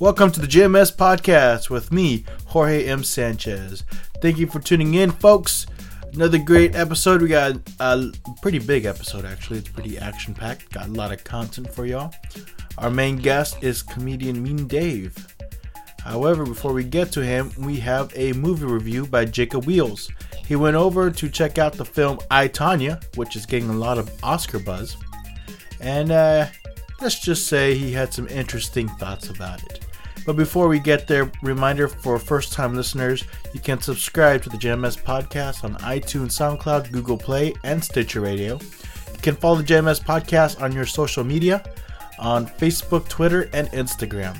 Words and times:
Welcome 0.00 0.30
to 0.30 0.40
the 0.40 0.46
JMS 0.46 0.94
Podcast 0.94 1.70
with 1.70 1.90
me, 1.90 2.24
Jorge 2.46 2.86
M. 2.86 3.02
Sanchez. 3.02 3.82
Thank 4.22 4.38
you 4.38 4.46
for 4.46 4.60
tuning 4.60 4.94
in, 4.94 5.10
folks. 5.10 5.66
Another 6.12 6.38
great 6.38 6.76
episode. 6.76 7.20
We 7.20 7.26
got 7.26 7.56
a 7.80 8.12
pretty 8.40 8.60
big 8.60 8.84
episode, 8.84 9.24
actually. 9.24 9.58
It's 9.58 9.70
pretty 9.70 9.98
action 9.98 10.34
packed. 10.34 10.70
Got 10.70 10.86
a 10.86 10.92
lot 10.92 11.10
of 11.10 11.24
content 11.24 11.74
for 11.74 11.84
y'all. 11.84 12.14
Our 12.78 12.90
main 12.90 13.16
guest 13.16 13.60
is 13.60 13.82
comedian 13.82 14.40
Mean 14.40 14.68
Dave. 14.68 15.34
However, 16.04 16.46
before 16.46 16.72
we 16.72 16.84
get 16.84 17.10
to 17.12 17.24
him, 17.24 17.50
we 17.58 17.80
have 17.80 18.12
a 18.14 18.32
movie 18.34 18.66
review 18.66 19.04
by 19.04 19.24
Jacob 19.24 19.64
Wheels. 19.64 20.12
He 20.46 20.54
went 20.54 20.76
over 20.76 21.10
to 21.10 21.28
check 21.28 21.58
out 21.58 21.72
the 21.72 21.84
film 21.84 22.20
I, 22.30 22.46
Tonya, 22.46 23.02
which 23.16 23.34
is 23.34 23.46
getting 23.46 23.68
a 23.68 23.74
lot 23.74 23.98
of 23.98 24.08
Oscar 24.22 24.60
buzz. 24.60 24.96
And 25.80 26.12
uh, 26.12 26.46
let's 27.00 27.18
just 27.18 27.48
say 27.48 27.74
he 27.74 27.92
had 27.92 28.14
some 28.14 28.28
interesting 28.28 28.86
thoughts 28.90 29.28
about 29.28 29.60
it. 29.64 29.87
But 30.26 30.36
before 30.36 30.68
we 30.68 30.78
get 30.78 31.06
there, 31.06 31.30
reminder 31.42 31.88
for 31.88 32.18
first 32.18 32.52
time 32.52 32.74
listeners 32.74 33.24
you 33.54 33.60
can 33.60 33.80
subscribe 33.80 34.42
to 34.42 34.50
the 34.50 34.58
JMS 34.58 35.02
podcast 35.02 35.64
on 35.64 35.74
iTunes, 35.76 36.32
SoundCloud, 36.32 36.92
Google 36.92 37.16
Play, 37.16 37.54
and 37.64 37.82
Stitcher 37.82 38.20
Radio. 38.20 38.58
You 39.12 39.22
can 39.22 39.36
follow 39.36 39.56
the 39.56 39.64
JMS 39.64 40.02
podcast 40.02 40.60
on 40.60 40.72
your 40.72 40.86
social 40.86 41.24
media 41.24 41.64
on 42.18 42.46
Facebook, 42.46 43.08
Twitter, 43.08 43.48
and 43.52 43.68
Instagram. 43.68 44.36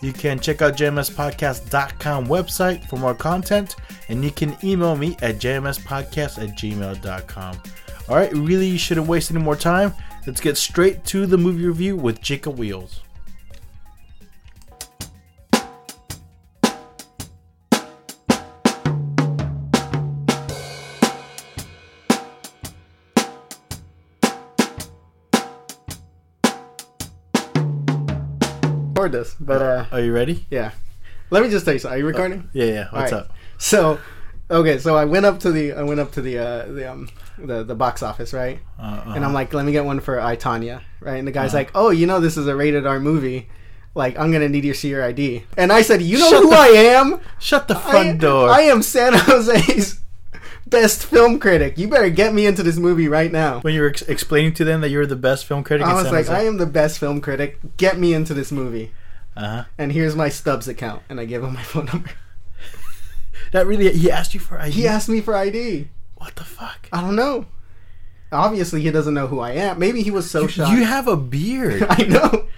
You 0.00 0.12
can 0.12 0.38
check 0.38 0.62
out 0.62 0.76
jmspodcast.com 0.76 2.26
website 2.26 2.88
for 2.88 2.96
more 2.96 3.14
content, 3.14 3.76
and 4.08 4.22
you 4.22 4.30
can 4.30 4.56
email 4.62 4.96
me 4.96 5.16
at 5.22 5.36
jmspodcast 5.36 6.42
at 6.42 6.56
gmail.com. 6.56 7.62
All 8.08 8.16
right, 8.16 8.32
really 8.32 8.66
you 8.66 8.78
shouldn't 8.78 9.08
waste 9.08 9.30
any 9.30 9.42
more 9.42 9.56
time. 9.56 9.92
Let's 10.26 10.40
get 10.40 10.56
straight 10.56 11.04
to 11.06 11.26
the 11.26 11.38
movie 11.38 11.66
review 11.66 11.96
with 11.96 12.20
Jacob 12.20 12.58
Wheels. 12.58 13.00
This, 29.26 29.34
but 29.40 29.62
uh, 29.62 29.84
Are 29.92 30.00
you 30.00 30.12
ready? 30.12 30.46
yeah. 30.50 30.72
Let 31.30 31.42
me 31.42 31.50
just 31.50 31.64
tell 31.64 31.74
you 31.74 31.80
something. 31.80 31.96
Are 31.96 31.98
you 31.98 32.06
recording? 32.06 32.48
Yeah, 32.52 32.64
yeah. 32.66 32.88
What's 32.90 33.10
right. 33.12 33.22
up? 33.22 33.32
So, 33.58 33.98
okay, 34.50 34.78
so 34.78 34.94
I 34.96 35.04
went 35.06 35.26
up 35.26 35.40
to 35.40 35.50
the 35.50 35.72
I 35.72 35.82
went 35.82 35.98
up 35.98 36.12
to 36.12 36.22
the 36.22 36.38
uh, 36.38 36.66
the 36.66 36.90
um 36.90 37.08
the, 37.38 37.64
the 37.64 37.74
box 37.74 38.02
office, 38.02 38.32
right? 38.32 38.60
Uh, 38.78 39.02
And 39.14 39.24
I'm 39.24 39.32
like, 39.32 39.52
let 39.52 39.64
me 39.66 39.72
get 39.72 39.84
one 39.84 39.98
for 40.00 40.20
I 40.20 40.36
Tonya, 40.36 40.82
right? 41.00 41.16
And 41.16 41.26
the 41.26 41.32
guy's 41.32 41.52
like, 41.52 41.70
oh, 41.74 41.90
you 41.90 42.06
know 42.06 42.20
this 42.20 42.36
is 42.36 42.46
a 42.46 42.54
rated 42.54 42.86
R 42.86 43.00
movie. 43.00 43.48
Like, 43.96 44.16
I'm 44.18 44.30
gonna 44.30 44.48
need 44.48 44.64
you 44.64 44.72
to 44.74 44.78
see 44.78 44.88
your 44.90 45.02
ID. 45.02 45.44
And 45.56 45.72
I 45.72 45.82
said, 45.82 46.00
you 46.02 46.18
know 46.18 46.30
Shut 46.30 46.42
who 46.44 46.50
the- 46.50 46.56
I 46.56 46.66
am? 46.68 47.20
Shut 47.40 47.66
the 47.66 47.76
I, 47.76 47.90
front 47.90 48.20
door. 48.20 48.48
I 48.50 48.60
am 48.62 48.82
San 48.82 49.14
Jose's 49.14 50.00
best 50.68 51.04
film 51.06 51.38
critic. 51.40 51.76
You 51.78 51.88
better 51.88 52.10
get 52.10 52.32
me 52.34 52.44
into 52.46 52.62
this 52.62 52.76
movie 52.76 53.08
right 53.08 53.32
now. 53.32 53.60
when 53.60 53.74
you 53.74 53.80
were 53.80 53.88
ex- 53.88 54.02
explaining 54.02 54.52
to 54.54 54.64
them 54.64 54.80
that 54.82 54.90
you 54.90 54.98
were 54.98 55.06
the 55.06 55.16
best 55.16 55.44
film 55.46 55.64
critic 55.64 55.86
I 55.86 55.94
was 55.94 56.04
like, 56.12 56.26
Jose. 56.26 56.32
I 56.34 56.42
am 56.44 56.56
the 56.58 56.66
best 56.66 56.98
film 56.98 57.20
critic. 57.20 57.58
Get 57.78 57.98
me 57.98 58.14
into 58.14 58.32
this 58.34 58.52
movie. 58.52 58.92
Uh-huh. 59.36 59.64
And 59.78 59.92
here's 59.92 60.16
my 60.16 60.28
Stubs 60.28 60.68
account. 60.68 61.02
And 61.08 61.20
I 61.20 61.24
gave 61.24 61.42
him 61.42 61.54
my 61.54 61.62
phone 61.62 61.86
number. 61.86 62.10
That 63.52 63.66
really, 63.66 63.92
he 63.92 64.10
asked 64.10 64.34
you 64.34 64.40
for 64.40 64.58
ID? 64.58 64.72
He 64.72 64.88
asked 64.88 65.08
me 65.08 65.20
for 65.20 65.34
ID. 65.36 65.88
What 66.16 66.34
the 66.36 66.44
fuck? 66.44 66.88
I 66.92 67.00
don't 67.00 67.14
know. 67.14 67.46
Obviously, 68.32 68.82
he 68.82 68.90
doesn't 68.90 69.14
know 69.14 69.28
who 69.28 69.38
I 69.38 69.52
am. 69.52 69.78
Maybe 69.78 70.02
he 70.02 70.10
was 70.10 70.28
so 70.28 70.46
shocked. 70.48 70.72
You 70.72 70.84
have 70.84 71.06
a 71.06 71.16
beard. 71.16 71.86
I 71.88 72.02
know. 72.02 72.48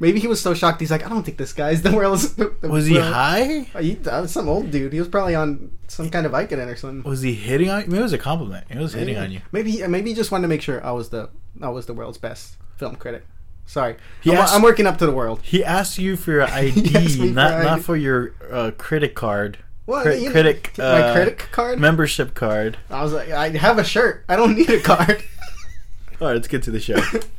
Maybe 0.00 0.20
he 0.20 0.26
was 0.26 0.40
so 0.40 0.54
shocked. 0.54 0.80
He's 0.80 0.90
like, 0.90 1.04
I 1.04 1.08
don't 1.08 1.22
think 1.22 1.36
this 1.36 1.52
guy's 1.52 1.82
the 1.82 1.92
world's. 1.92 2.34
the 2.36 2.54
Was 2.62 2.86
he 2.86 2.98
high? 2.98 3.66
He, 3.78 3.98
uh, 4.06 4.26
some 4.26 4.48
old 4.48 4.70
dude. 4.70 4.92
He 4.92 4.98
was 5.00 5.08
probably 5.08 5.34
on 5.34 5.76
some 5.88 6.08
kind 6.08 6.24
of 6.24 6.32
Vicodin 6.32 6.66
or 6.66 6.76
something. 6.76 7.02
Was 7.08 7.20
he 7.20 7.34
hitting 7.34 7.68
on 7.68 7.82
you? 7.82 7.86
Maybe 7.88 7.98
it 7.98 8.02
was 8.02 8.12
a 8.12 8.18
compliment. 8.18 8.66
It 8.70 8.78
was 8.78 8.94
hitting 8.94 9.18
on 9.18 9.30
you. 9.30 9.42
Maybe 9.52 9.72
he- 9.72 9.86
maybe 9.86 10.10
he 10.10 10.16
just 10.16 10.30
wanted 10.30 10.42
to 10.42 10.48
make 10.48 10.62
sure 10.62 10.84
I 10.84 10.92
was 10.92 11.10
the 11.10 11.28
I 11.60 11.68
was 11.68 11.86
the 11.86 11.94
world's 11.94 12.18
best 12.18 12.56
film 12.76 12.96
critic. 12.96 13.26
Sorry, 13.68 13.96
He 14.22 14.32
I'm, 14.32 14.38
asked- 14.38 14.54
I'm 14.54 14.62
working 14.62 14.86
up 14.86 14.96
to 14.96 15.04
the 15.06 15.12
world. 15.12 15.40
He 15.42 15.62
asked 15.62 15.98
you 15.98 16.16
for 16.16 16.32
your 16.32 16.42
ID, 16.50 17.16
for 17.16 17.24
not 17.26 17.62
not 17.62 17.80
for 17.82 17.96
your 17.96 18.32
uh, 18.50 18.70
critic 18.78 19.14
card. 19.14 19.58
Well, 19.86 20.02
Cri- 20.02 20.18
you 20.20 20.24
know, 20.26 20.32
critic, 20.32 20.72
my 20.78 20.84
uh, 20.84 21.12
critic 21.14 21.48
card. 21.52 21.78
Membership 21.78 22.34
card. 22.34 22.78
I 22.90 23.02
was 23.02 23.12
like, 23.12 23.30
I 23.30 23.50
have 23.50 23.78
a 23.78 23.84
shirt. 23.84 24.24
I 24.28 24.36
don't 24.36 24.54
need 24.56 24.70
a 24.70 24.80
card. 24.80 25.22
All 26.20 26.28
right, 26.28 26.34
let's 26.34 26.48
get 26.48 26.62
to 26.64 26.70
the 26.70 26.80
show. 26.80 26.96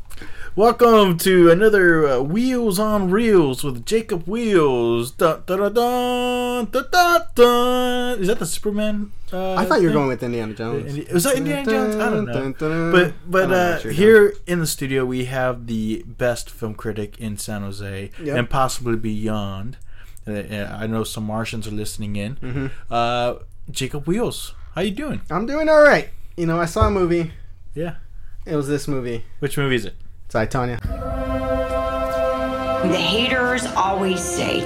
Welcome 0.59 1.17
to 1.19 1.49
another 1.49 2.05
uh, 2.05 2.19
Wheels 2.19 2.79
on 2.79 3.09
Reels 3.09 3.63
with 3.63 3.85
Jacob 3.85 4.27
Wheels. 4.27 5.09
Dun, 5.11 5.41
dun, 5.45 5.57
dun, 5.73 6.65
dun, 6.65 6.85
dun, 6.91 7.21
dun. 7.33 8.19
Is 8.19 8.27
that 8.27 8.39
the 8.39 8.45
Superman? 8.45 9.13
Uh, 9.31 9.53
I 9.53 9.63
thought 9.63 9.79
you 9.79 9.83
were 9.87 9.91
thing? 9.91 9.93
going 9.93 10.07
with 10.09 10.21
Indiana 10.21 10.53
Jones. 10.53 10.97
Indi- 10.97 11.13
Was 11.13 11.23
that 11.23 11.37
Indiana 11.37 11.63
Jones? 11.63 11.95
I 11.95 12.09
don't 12.09 12.59
know. 12.59 12.91
But 12.91 13.13
but 13.25 13.51
uh, 13.53 13.79
here 13.87 14.33
in 14.47 14.59
the 14.59 14.67
studio 14.67 15.05
we 15.05 15.25
have 15.31 15.67
the 15.67 16.03
best 16.05 16.49
film 16.49 16.73
critic 16.73 17.17
in 17.17 17.37
San 17.37 17.61
Jose 17.61 18.11
Yep. 18.21 18.37
and 18.37 18.49
possibly 18.49 18.97
beyond. 18.97 19.77
Uh, 20.27 20.31
uh, 20.33 20.77
I 20.77 20.87
know 20.87 21.05
some 21.05 21.23
Martians 21.23 21.69
are 21.69 21.71
listening 21.71 22.17
in. 22.17 22.35
Mm-hmm. 22.35 22.67
Uh, 22.91 23.35
Jacob 23.71 24.07
Wheels, 24.07 24.55
how 24.75 24.81
you 24.81 24.91
doing? 24.91 25.21
I'm 25.31 25.45
doing 25.45 25.69
all 25.69 25.81
right. 25.81 26.09
You 26.35 26.47
know, 26.47 26.59
I 26.59 26.65
saw 26.65 26.85
a 26.85 26.91
movie. 26.91 27.31
Yeah. 27.73 27.95
It 28.45 28.57
was 28.57 28.67
this 28.67 28.89
movie. 28.89 29.23
Which 29.39 29.57
movie 29.57 29.75
is 29.75 29.85
it? 29.85 29.95
It's 30.31 30.53
Tonya. 30.53 30.79
The 32.83 32.97
haters 32.97 33.65
always 33.75 34.21
say, 34.21 34.61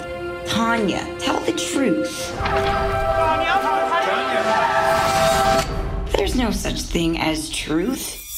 Tonya, 0.45 1.17
tell 1.21 1.39
the 1.39 1.53
truth. 1.53 2.33
Tonya, 2.35 3.61
Tonya. 4.03 5.63
There's 6.17 6.35
no 6.35 6.51
such 6.51 6.81
thing 6.81 7.17
as 7.17 7.49
truth. 7.49 8.37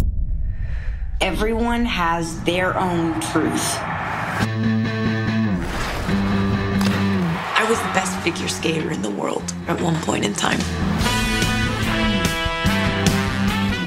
Everyone 1.19 1.84
has 1.85 2.40
their 2.44 2.78
own 2.78 3.19
truth. 3.22 3.80
I 7.58 7.66
was 7.68 7.80
the 7.80 7.91
best 7.96 8.19
figure 8.19 8.47
skater 8.47 8.91
in 8.91 9.02
the 9.02 9.09
world 9.09 9.52
at 9.68 9.81
one 9.81 9.96
point 10.02 10.25
in 10.25 10.34
time. 10.34 10.59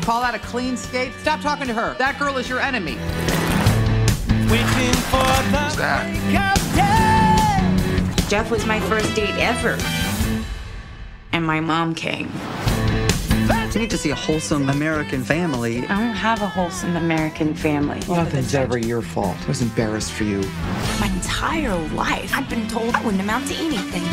Call 0.08 0.22
that 0.22 0.34
a 0.34 0.38
clean 0.38 0.74
skate? 0.74 1.12
Stop 1.20 1.42
talking 1.42 1.66
to 1.66 1.74
her. 1.74 1.94
That 1.98 2.18
girl 2.18 2.38
is 2.38 2.48
your 2.48 2.60
enemy. 2.60 2.94
Jeff 8.30 8.50
was 8.50 8.64
my 8.64 8.80
first 8.80 9.14
date 9.14 9.34
ever. 9.34 9.76
And 11.32 11.44
my 11.44 11.60
mom 11.60 11.94
came. 11.94 12.32
You 13.74 13.80
need 13.80 13.90
to 13.90 13.98
see 13.98 14.08
a 14.08 14.14
wholesome 14.14 14.70
American 14.70 15.22
family. 15.22 15.80
I 15.88 16.00
don't 16.00 16.14
have 16.14 16.40
a 16.40 16.48
wholesome 16.48 16.96
American 16.96 17.52
family. 17.54 18.00
Nothing's 18.08 18.54
ever 18.54 18.78
your 18.78 19.02
fault. 19.02 19.36
I 19.44 19.46
was 19.46 19.60
embarrassed 19.60 20.12
for 20.12 20.24
you. 20.24 20.40
My 21.00 21.10
entire 21.14 21.76
life, 21.88 22.34
I've 22.34 22.48
been 22.48 22.66
told 22.66 22.94
I 22.94 23.04
wouldn't 23.04 23.22
amount 23.22 23.48
to 23.48 23.54
anything. 23.56 24.04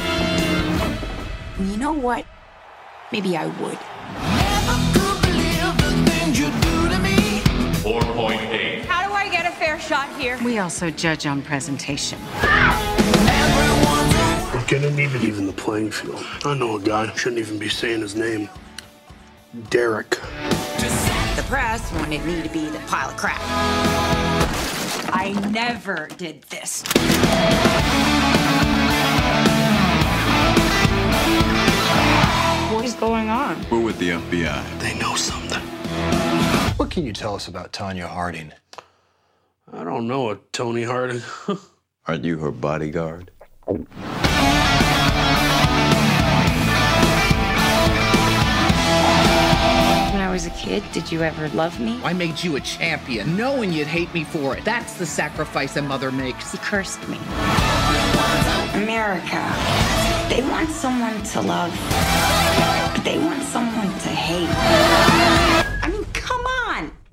You 1.66 1.78
know 1.78 1.94
what? 1.94 2.26
Maybe 3.14 3.38
I 3.38 3.46
would. 3.46 3.80
4.8. 7.86 8.82
How 8.86 9.08
do 9.08 9.14
I 9.14 9.30
get 9.30 9.46
a 9.46 9.52
fair 9.52 9.80
shot 9.80 10.10
here? 10.20 10.40
We 10.44 10.58
also 10.58 10.90
judge 10.90 11.28
on 11.28 11.44
presentation. 11.44 12.18
We're 14.52 14.66
gonna 14.68 14.90
need 14.90 15.12
to 15.12 15.22
even 15.22 15.46
the 15.46 15.54
playing 15.56 15.92
field. 15.92 16.26
I 16.44 16.56
know 16.56 16.78
a 16.78 16.82
guy, 16.82 17.14
shouldn't 17.14 17.40
even 17.40 17.60
be 17.60 17.70
saying 17.70 18.02
his 18.02 18.16
name. 18.16 18.50
Derek. 19.70 20.10
The 20.10 21.46
press 21.48 21.92
wanted 21.94 22.26
me 22.26 22.42
to 22.42 22.50
be 22.50 22.66
the 22.70 22.80
pile 22.88 23.10
of 23.12 23.18
crap. 23.18 23.40
I 25.14 25.34
never 25.52 26.08
did 26.18 26.42
this. 26.44 26.82
What 32.74 32.84
is 32.84 32.96
going 32.96 33.30
on? 33.30 33.64
We're 33.70 33.80
with 33.80 34.00
the 34.00 34.10
FBI. 34.10 34.80
They 34.80 34.98
know 34.98 35.14
something. 35.16 35.65
What 36.78 36.92
can 36.92 37.06
you 37.06 37.14
tell 37.14 37.36
us 37.36 37.48
about 37.48 37.72
Tonya 37.72 38.06
Harding? 38.06 38.52
I 39.72 39.86
don't 39.86 40.08
know 40.08 40.32
a 40.32 40.36
Tony 40.52 40.84
Harding. 40.84 41.22
Aren't 42.06 42.26
you 42.26 42.38
her 42.40 42.52
bodyguard? 42.52 43.32
When 43.66 43.88
I 50.20 50.30
was 50.30 50.48
a 50.48 50.50
kid, 50.50 50.84
did 50.92 51.10
you 51.10 51.22
ever 51.22 51.48
love 51.56 51.80
me? 51.80 51.98
I 52.04 52.12
made 52.12 52.44
you 52.44 52.58
a 52.58 52.60
champion, 52.60 53.38
knowing 53.38 53.72
you'd 53.72 53.88
hate 53.88 54.14
me 54.14 54.26
for 54.26 54.58
it. 54.58 54.66
That's 54.66 54.96
the 54.96 55.06
sacrifice 55.06 55.78
a 55.78 55.82
mother 55.82 56.12
makes. 56.12 56.52
You 56.52 56.60
cursed 56.60 57.08
me. 57.08 57.18
America. 58.74 59.42
They 60.30 60.42
want 60.42 60.70
someone 60.72 61.24
to 61.24 61.40
love, 61.40 61.72
but 62.94 63.02
they 63.06 63.18
want 63.18 63.44
someone 63.44 63.88
to 63.88 64.10
hate. 64.10 65.65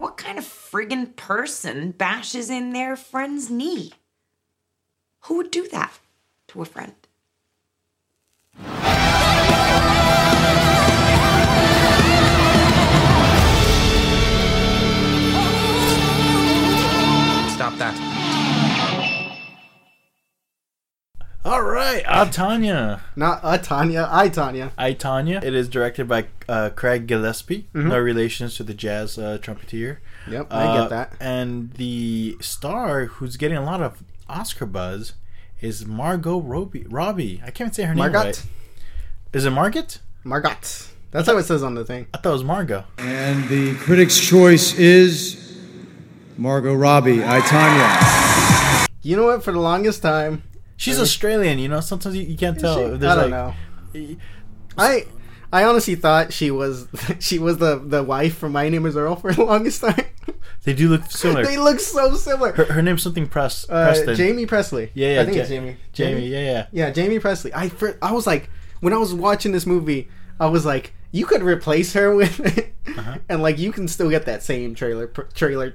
What 0.02 0.16
kind 0.16 0.36
of 0.36 0.44
friggin' 0.44 1.14
person 1.14 1.92
bashes 1.92 2.50
in 2.50 2.72
their 2.72 2.96
friend's 2.96 3.48
knee? 3.48 3.92
Who 5.20 5.36
would 5.36 5.52
do 5.52 5.68
that? 5.68 6.00
to 6.48 6.60
a 6.60 6.64
friend. 6.64 6.92
Stop 17.54 17.78
that. 17.78 18.11
All 21.44 21.62
right, 21.62 22.04
I 22.06 22.24
Tonya. 22.26 23.00
Not 23.16 23.40
a 23.42 23.58
Tonya, 23.58 24.08
I 24.08 24.28
Tonya. 24.28 24.70
I 24.78 24.94
Tonya. 24.94 25.42
It 25.42 25.54
is 25.54 25.68
directed 25.68 26.06
by 26.06 26.26
uh, 26.48 26.70
Craig 26.70 27.08
Gillespie. 27.08 27.66
No 27.74 27.98
relations 27.98 28.54
to 28.56 28.62
the 28.62 28.74
jazz 28.74 29.18
uh, 29.18 29.38
trumpeter. 29.42 30.00
Yep, 30.30 30.46
I 30.52 30.64
Uh, 30.64 30.80
get 30.82 30.90
that. 30.90 31.12
And 31.20 31.72
the 31.72 32.36
star 32.40 33.06
who's 33.06 33.36
getting 33.36 33.56
a 33.56 33.64
lot 33.64 33.82
of 33.82 34.04
Oscar 34.28 34.66
buzz 34.66 35.14
is 35.60 35.84
Margot 35.84 36.38
Robbie. 36.40 36.86
Robbie. 36.88 37.42
I 37.44 37.50
can't 37.50 37.74
say 37.74 37.82
her 37.84 37.94
name 37.94 37.98
Margot. 38.12 38.18
right. 38.18 38.44
Is 39.32 39.44
it 39.44 39.50
Margot? 39.50 39.86
Margot. 40.22 40.50
That's 41.10 41.26
how 41.26 41.36
it 41.38 41.42
says 41.44 41.64
on 41.64 41.74
the 41.74 41.84
thing. 41.84 42.06
I 42.14 42.18
thought 42.18 42.30
it 42.30 42.32
was 42.34 42.44
Margot. 42.44 42.84
And 42.98 43.48
the 43.48 43.74
critic's 43.78 44.18
choice 44.20 44.74
is 44.78 45.58
Margot 46.36 46.72
Robbie, 46.74 47.24
I 47.24 47.40
Tonya. 47.40 48.86
You 49.02 49.16
know 49.16 49.24
what? 49.24 49.42
For 49.42 49.50
the 49.50 49.58
longest 49.58 50.02
time, 50.02 50.44
She's 50.82 50.98
Australian, 51.00 51.58
you 51.58 51.68
know. 51.68 51.80
Sometimes 51.80 52.16
you, 52.16 52.22
you 52.22 52.36
can't 52.36 52.58
tell. 52.58 52.74
she- 52.76 52.96
there's 52.98 53.04
I 53.04 53.14
don't 53.14 53.30
like- 53.30 53.54
know. 53.94 54.16
I 54.78 55.06
I 55.52 55.64
honestly 55.64 55.94
thought 55.96 56.32
she 56.32 56.50
was 56.50 56.88
she 57.20 57.38
was 57.38 57.58
the 57.58 57.78
the 57.78 58.02
wife 58.02 58.36
from 58.38 58.52
My 58.52 58.68
Name 58.68 58.86
Is 58.86 58.96
Earl 58.96 59.16
for 59.16 59.32
the 59.32 59.44
longest 59.52 59.80
time. 59.82 60.04
They 60.64 60.72
do 60.72 60.88
look 60.88 61.10
similar. 61.10 61.44
they 61.44 61.56
look 61.56 61.80
so 61.80 62.14
similar. 62.14 62.52
her, 62.52 62.64
her 62.66 62.82
name's 62.82 63.02
something 63.02 63.26
Press, 63.26 63.64
Uh, 63.68 63.86
Preston. 63.92 64.16
Jaime 64.16 64.46
Pressly. 64.46 64.90
Yeah, 64.94 65.14
yeah, 65.14 65.20
I 65.20 65.24
think 65.24 65.36
Ja- 65.36 65.40
it's 65.42 65.50
Jamie. 65.50 65.76
Jamie, 65.92 66.26
yeah, 66.28 66.40
yeah. 66.40 66.66
Yeah, 66.72 66.90
Jamie 66.90 67.18
Presley. 67.18 67.52
I 67.52 67.68
fir- 67.68 67.98
I 68.00 68.12
was 68.12 68.26
like, 68.26 68.48
when 68.80 68.92
I 68.92 68.96
was 68.96 69.12
watching 69.12 69.50
this 69.52 69.66
movie, 69.66 70.08
I 70.38 70.46
was 70.46 70.64
like, 70.64 70.94
you 71.10 71.26
could 71.26 71.42
replace 71.42 71.92
her 71.94 72.14
with, 72.14 72.38
Uh-huh. 72.86 73.18
and 73.28 73.42
like 73.42 73.58
you 73.58 73.72
can 73.72 73.86
still 73.88 74.08
get 74.10 74.26
that 74.26 74.42
same 74.42 74.74
trailer 74.74 75.06
trailer 75.34 75.74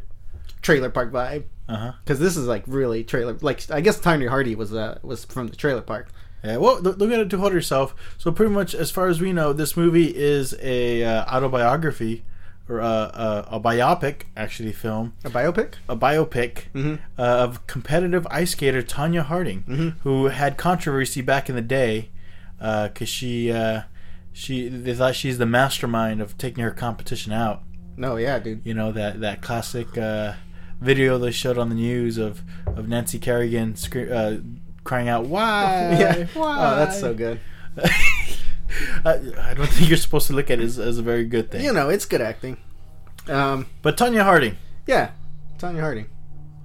trailer 0.61 0.89
park 0.89 1.11
vibe. 1.11 1.43
Uh 1.69 1.75
huh. 1.77 1.91
Because 2.03 2.19
this 2.19 2.37
is 2.37 2.47
like 2.47 2.63
really 2.67 3.03
trailer. 3.03 3.37
Like 3.41 3.69
I 3.71 3.81
guess 3.81 3.99
Tonya 3.99 4.29
Hardy 4.29 4.55
was 4.55 4.73
uh 4.73 4.99
was 5.03 5.25
from 5.25 5.47
the 5.47 5.55
trailer 5.55 5.81
park. 5.81 6.07
Yeah, 6.43 6.57
well, 6.57 6.79
look 6.79 7.01
at 7.11 7.19
it 7.19 7.29
to 7.31 7.37
hold 7.39 7.51
yourself. 7.51 7.95
So 8.17 8.31
pretty 8.31 8.53
much, 8.53 8.75
as 8.75 8.91
far 8.91 9.07
as 9.07 9.19
we 9.19 9.33
know, 9.33 9.53
this 9.53 9.75
movie 9.75 10.15
is 10.15 10.55
a 10.61 11.03
uh, 11.03 11.25
autobiography 11.25 12.23
or 12.69 12.79
uh, 12.79 12.85
uh, 12.85 13.45
a 13.49 13.59
biopic, 13.59 14.23
actually, 14.35 14.71
film 14.71 15.13
A 15.25 15.29
biopic. 15.31 15.75
a 15.89 15.95
biopic 15.97 16.65
uh, 17.17 17.21
of 17.21 17.65
competitive 17.65 18.27
ice 18.29 18.51
skater 18.51 18.83
Tonya 18.83 19.23
Harding, 19.23 19.95
who 20.03 20.25
had 20.27 20.57
controversy 20.57 21.21
back 21.21 21.49
in 21.49 21.55
the 21.55 21.61
day 21.61 22.09
because 22.59 23.09
she 23.09 23.51
uh, 23.51 23.81
she 24.31 24.69
they 24.69 24.93
thought 24.93 25.15
she's 25.15 25.39
the 25.39 25.45
mastermind 25.47 26.21
of 26.21 26.37
taking 26.37 26.63
her 26.63 26.71
competition 26.71 27.33
out. 27.33 27.63
No, 27.97 28.15
yeah, 28.17 28.37
dude. 28.37 28.61
You 28.63 28.75
know 28.75 28.91
that 28.91 29.21
that 29.21 29.41
classic 29.41 29.97
uh, 29.97 30.33
video 30.79 31.17
they 31.17 31.31
showed 31.31 31.57
on 31.57 31.69
the 31.69 31.75
news 31.75 32.17
of 32.17 32.41
of 32.65 32.87
Nancy 32.87 33.19
Kerrigan 33.19 33.75
scre- 33.75 34.11
uh, 34.11 34.37
crying 34.83 35.07
out 35.09 35.25
"Why? 35.25 35.95
Yeah. 35.99 36.27
Why?" 36.33 36.57
Oh, 36.73 36.75
that's 36.77 36.99
so 36.99 37.13
good. 37.13 37.39
I, 39.05 39.11
I 39.39 39.53
don't 39.53 39.67
think 39.67 39.89
you're 39.89 39.97
supposed 39.97 40.27
to 40.27 40.33
look 40.33 40.51
at 40.51 40.59
it 40.59 40.63
as, 40.63 40.77
as 40.77 40.97
a 40.97 41.01
very 41.01 41.23
good 41.25 41.49
thing. 41.51 41.63
You 41.63 41.71
know, 41.73 41.89
it's 41.89 42.05
good 42.05 42.21
acting. 42.21 42.57
Um, 43.27 43.67
But 43.81 43.97
Tonya 43.97 44.23
Harding, 44.23 44.57
yeah, 44.85 45.11
Tonya 45.57 45.79
Harding. 45.79 46.07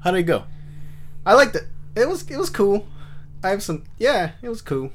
how 0.01 0.11
did 0.11 0.19
it 0.21 0.23
go? 0.25 0.45
I 1.25 1.35
liked 1.35 1.55
it. 1.57 1.65
It 1.97 2.09
was 2.09 2.29
it 2.31 2.37
was 2.37 2.51
cool. 2.51 2.87
I 3.43 3.51
have 3.51 3.63
some. 3.63 3.85
Yeah, 3.99 4.33
it 4.43 4.49
was 4.49 4.63
cool. 4.63 4.91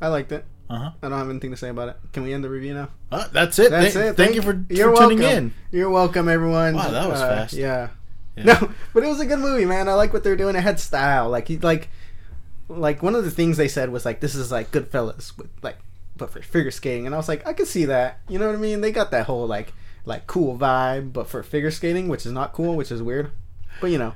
I 0.00 0.08
liked 0.08 0.32
it. 0.32 0.44
Uh 0.68 0.78
huh. 0.78 0.90
I 1.02 1.08
don't 1.08 1.18
have 1.18 1.30
anything 1.30 1.50
to 1.52 1.56
say 1.56 1.68
about 1.68 1.88
it. 1.90 1.96
Can 2.12 2.24
we 2.24 2.32
end 2.34 2.42
the 2.42 2.50
review 2.50 2.74
now? 2.74 2.88
Uh, 3.12 3.26
that's 3.32 3.58
it. 3.58 3.70
That's 3.70 3.94
Thank, 3.94 4.10
it. 4.10 4.16
Thank, 4.16 4.34
you 4.34 4.42
for, 4.42 4.64
you're 4.68 4.90
for 4.94 5.02
tuning 5.02 5.20
welcome. 5.20 5.38
in. 5.38 5.54
You're 5.70 5.90
welcome, 5.90 6.28
everyone. 6.28 6.74
Wow, 6.74 6.90
that 6.90 7.08
was 7.08 7.20
Uh, 7.20 7.28
fast. 7.28 7.54
Yeah. 7.54 7.88
Yeah. 8.36 8.44
No, 8.60 8.70
but 8.92 9.02
it 9.02 9.06
was 9.08 9.20
a 9.20 9.26
good 9.26 9.38
movie, 9.38 9.64
man. 9.64 9.88
I 9.88 9.94
like 9.94 10.12
what 10.12 10.22
they're 10.24 10.36
doing. 10.36 10.56
It 10.56 10.62
had 10.62 10.78
style. 10.78 11.28
Like 11.30 11.48
he 11.48 11.58
like 11.58 11.88
like 12.68 13.02
one 13.02 13.14
of 13.14 13.24
the 13.24 13.30
things 13.30 13.56
they 13.56 13.68
said 13.68 13.90
was 13.90 14.04
like 14.04 14.20
this 14.20 14.34
is 14.34 14.50
like 14.52 14.70
Goodfellas 14.72 15.36
with 15.38 15.48
like 15.62 15.78
but 16.16 16.30
for 16.30 16.40
figure 16.42 16.70
skating, 16.70 17.06
and 17.06 17.14
I 17.14 17.18
was 17.18 17.28
like 17.28 17.46
I 17.46 17.52
could 17.52 17.66
see 17.68 17.84
that. 17.86 18.20
You 18.28 18.38
know 18.38 18.46
what 18.46 18.54
I 18.56 18.58
mean? 18.58 18.80
They 18.80 18.92
got 18.92 19.10
that 19.10 19.26
whole 19.26 19.46
like 19.46 19.72
like 20.04 20.26
cool 20.26 20.56
vibe, 20.58 21.12
but 21.12 21.28
for 21.28 21.42
figure 21.42 21.70
skating, 21.70 22.08
which 22.08 22.26
is 22.26 22.32
not 22.32 22.52
cool, 22.52 22.76
which 22.76 22.92
is 22.92 23.02
weird. 23.02 23.30
But 23.80 23.90
you 23.90 23.98
know, 23.98 24.14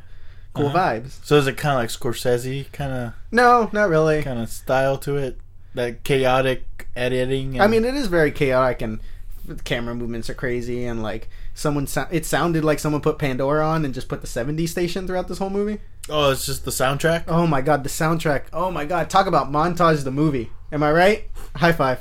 cool 0.55 0.66
Uh-huh. 0.66 0.78
vibes. 0.78 1.25
So 1.25 1.37
is 1.37 1.46
it 1.46 1.56
kind 1.56 1.75
of 1.75 1.81
like 1.81 1.88
Scorsese 1.90 2.70
kind 2.73 2.93
of 2.93 3.12
No, 3.31 3.69
not 3.73 3.88
really. 3.88 4.23
kind 4.23 4.38
of 4.40 4.49
style 4.50 4.96
to 4.99 5.16
it? 5.16 5.38
That 5.75 6.02
chaotic 6.02 6.88
editing. 6.96 7.55
And, 7.55 7.62
I 7.62 7.66
mean, 7.69 7.84
it 7.84 7.94
is 7.94 8.06
very 8.08 8.32
chaotic 8.32 8.82
and 8.82 9.00
the 9.44 9.55
camera 9.56 9.94
movements 9.94 10.28
are 10.31 10.34
crazy 10.34 10.84
and 10.84 11.02
like 11.02 11.28
someone 11.60 11.86
it 12.10 12.24
sounded 12.26 12.64
like 12.64 12.78
someone 12.78 13.02
put 13.02 13.18
Pandora 13.18 13.66
on 13.66 13.84
and 13.84 13.92
just 13.94 14.08
put 14.08 14.20
the 14.22 14.26
70s 14.26 14.68
station 14.70 15.06
throughout 15.06 15.28
this 15.28 15.38
whole 15.38 15.50
movie. 15.50 15.78
oh, 16.08 16.30
it's 16.30 16.46
just 16.46 16.64
the 16.64 16.70
soundtrack. 16.70 17.24
Oh 17.28 17.46
my 17.46 17.60
god, 17.60 17.84
the 17.84 17.90
soundtrack. 17.90 18.44
Oh 18.52 18.70
my 18.70 18.84
god, 18.84 19.10
talk 19.10 19.26
about 19.26 19.52
montage 19.52 20.02
the 20.04 20.10
movie. 20.10 20.50
Am 20.72 20.82
I 20.82 20.90
right? 20.92 21.28
High 21.56 21.72
five. 21.72 22.00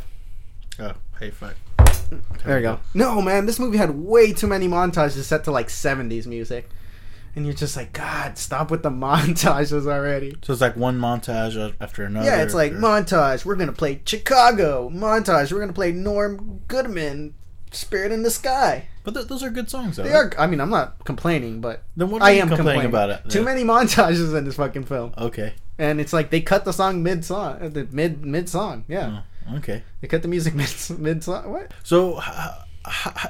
Oh, 0.79 0.93
hey, 1.19 1.29
fuck. 1.31 1.55
There 2.45 2.57
you 2.57 2.63
go. 2.63 2.79
No, 2.93 3.21
man, 3.21 3.45
this 3.45 3.59
movie 3.59 3.77
had 3.77 3.91
way 3.91 4.31
too 4.33 4.47
many 4.47 4.67
montages 4.67 5.21
set 5.23 5.43
to 5.43 5.51
like 5.51 5.67
70s 5.67 6.25
music. 6.25 6.69
And 7.35 7.45
you're 7.45 7.53
just 7.53 7.77
like, 7.77 7.93
God, 7.93 8.37
stop 8.39 8.71
with 8.71 8.81
the 8.81 8.89
montages 9.05 9.85
already. 9.85 10.35
So 10.41 10.53
it's 10.53 10.61
like 10.61 10.75
one 10.75 10.97
montage 10.99 11.75
after 11.79 12.03
another. 12.05 12.25
Yeah, 12.25 12.41
it's 12.41 12.53
like 12.55 12.71
or- 12.71 12.75
montage. 12.77 13.45
We're 13.45 13.55
gonna 13.57 13.71
play 13.73 14.01
Chicago. 14.05 14.89
Montage. 14.89 15.51
We're 15.51 15.59
gonna 15.59 15.73
play 15.73 15.91
Norm 15.91 16.61
Goodman. 16.67 17.35
Spirit 17.71 18.11
in 18.11 18.23
the 18.23 18.31
Sky. 18.31 18.87
But 19.11 19.19
th- 19.21 19.27
those 19.27 19.43
are 19.43 19.49
good 19.49 19.69
songs, 19.69 19.95
though. 19.97 20.03
They 20.03 20.13
are. 20.13 20.31
I 20.37 20.47
mean, 20.47 20.59
I'm 20.61 20.69
not 20.69 21.03
complaining, 21.05 21.61
but 21.61 21.83
Then 21.97 22.09
what 22.11 22.21
I 22.21 22.31
am 22.31 22.49
complaining 22.49 22.85
about 22.85 23.09
it? 23.09 23.21
Too 23.29 23.43
then? 23.43 23.45
many 23.45 23.63
montages 23.63 24.35
in 24.37 24.45
this 24.45 24.55
fucking 24.55 24.85
film, 24.85 25.13
Okay. 25.17 25.53
and 25.77 25.99
it's 26.01 26.13
like 26.13 26.29
they 26.29 26.41
cut 26.41 26.65
the 26.65 26.73
song 26.73 27.01
mid 27.03 27.23
song, 27.25 27.59
the 27.71 27.87
mid 27.91 28.23
mid 28.25 28.47
song. 28.49 28.85
Yeah, 28.87 29.21
Oh, 29.49 29.57
okay. 29.57 29.83
they 30.01 30.07
cut 30.07 30.21
the 30.21 30.27
music 30.27 30.53
mid 30.61 30.69
mid 30.99 31.23
song. 31.23 31.51
What? 31.51 31.71
So, 31.83 32.21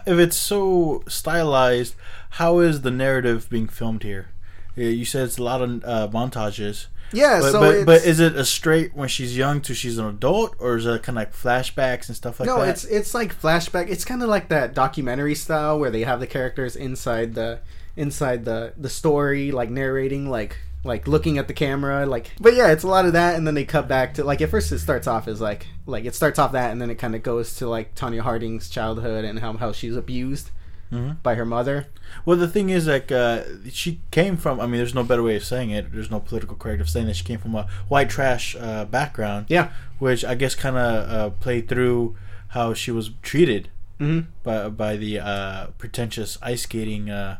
if 0.05 0.19
it's 0.19 0.37
so 0.37 1.03
stylized, 1.07 1.95
how 2.31 2.59
is 2.59 2.81
the 2.81 2.91
narrative 2.91 3.49
being 3.49 3.67
filmed 3.67 4.03
here? 4.03 4.29
You 4.75 5.05
said 5.05 5.23
it's 5.25 5.37
a 5.37 5.43
lot 5.43 5.61
of 5.61 5.83
uh, 5.83 6.07
montages. 6.11 6.87
Yeah, 7.11 7.39
but, 7.39 7.51
so 7.51 7.59
but, 7.59 7.75
it's, 7.75 7.85
but 7.85 8.01
is 8.03 8.19
it 8.19 8.35
a 8.35 8.45
straight 8.45 8.95
when 8.95 9.07
she's 9.07 9.35
young 9.35 9.61
to 9.61 9.73
she's 9.73 9.97
an 9.97 10.05
adult, 10.05 10.55
or 10.59 10.77
is 10.77 10.85
it 10.85 11.03
kind 11.03 11.17
of 11.17 11.21
like 11.21 11.33
flashbacks 11.33 12.07
and 12.07 12.15
stuff 12.15 12.39
like 12.39 12.47
no, 12.47 12.59
that? 12.59 12.65
No, 12.65 12.71
it's 12.71 12.85
it's 12.85 13.13
like 13.13 13.39
flashback. 13.39 13.89
It's 13.89 14.05
kind 14.05 14.21
of 14.21 14.29
like 14.29 14.49
that 14.49 14.73
documentary 14.73 15.35
style 15.35 15.79
where 15.79 15.91
they 15.91 16.01
have 16.01 16.19
the 16.19 16.27
characters 16.27 16.75
inside 16.75 17.35
the 17.35 17.59
inside 17.95 18.45
the 18.45 18.73
the 18.77 18.89
story, 18.89 19.51
like 19.51 19.69
narrating, 19.69 20.29
like 20.29 20.57
like 20.83 21.07
looking 21.07 21.37
at 21.37 21.47
the 21.47 21.53
camera, 21.53 22.05
like. 22.05 22.31
But 22.39 22.55
yeah, 22.55 22.71
it's 22.71 22.83
a 22.83 22.87
lot 22.87 23.05
of 23.05 23.13
that, 23.13 23.35
and 23.35 23.45
then 23.45 23.55
they 23.55 23.65
cut 23.65 23.87
back 23.87 24.15
to 24.15 24.23
like 24.23 24.41
at 24.41 24.49
first 24.49 24.71
it 24.71 24.79
starts 24.79 25.07
off 25.07 25.27
as 25.27 25.41
like 25.41 25.67
like 25.85 26.05
it 26.05 26.15
starts 26.15 26.39
off 26.39 26.51
that, 26.53 26.71
and 26.71 26.81
then 26.81 26.89
it 26.89 26.95
kind 26.95 27.15
of 27.15 27.23
goes 27.23 27.55
to 27.55 27.67
like 27.67 27.95
Tonya 27.95 28.21
Harding's 28.21 28.69
childhood 28.69 29.25
and 29.25 29.39
how 29.39 29.53
how 29.53 29.71
she's 29.71 29.95
abused 29.95 30.51
Mhm. 30.91 31.21
by 31.21 31.35
her 31.35 31.45
mother. 31.45 31.85
Well, 32.25 32.35
the 32.37 32.47
thing 32.47 32.69
is, 32.69 32.87
like, 32.87 33.11
uh, 33.11 33.43
she 33.71 34.01
came 34.11 34.37
from. 34.37 34.59
I 34.59 34.65
mean, 34.65 34.77
there's 34.77 34.95
no 34.95 35.03
better 35.03 35.21
way 35.21 35.35
of 35.35 35.43
saying 35.43 35.69
it. 35.69 35.91
There's 35.93 36.09
no 36.09 36.19
political 36.19 36.55
correct 36.55 36.81
of 36.81 36.89
saying 36.89 37.05
that 37.07 37.15
she 37.15 37.23
came 37.23 37.39
from 37.39 37.53
a 37.55 37.67
white 37.87 38.09
trash 38.09 38.55
uh, 38.59 38.85
background. 38.85 39.45
Yeah. 39.49 39.69
which 39.99 40.23
I 40.23 40.33
guess 40.35 40.55
kind 40.55 40.77
of 40.77 41.09
uh, 41.09 41.29
played 41.41 41.67
through 41.67 42.15
how 42.55 42.73
she 42.73 42.89
was 42.89 43.11
treated 43.21 43.67
Mhm. 43.99 44.27
by 44.43 44.69
by 44.69 44.95
the 44.95 45.19
uh, 45.19 45.67
pretentious 45.77 46.37
ice 46.41 46.61
skating 46.63 47.09
uh, 47.09 47.37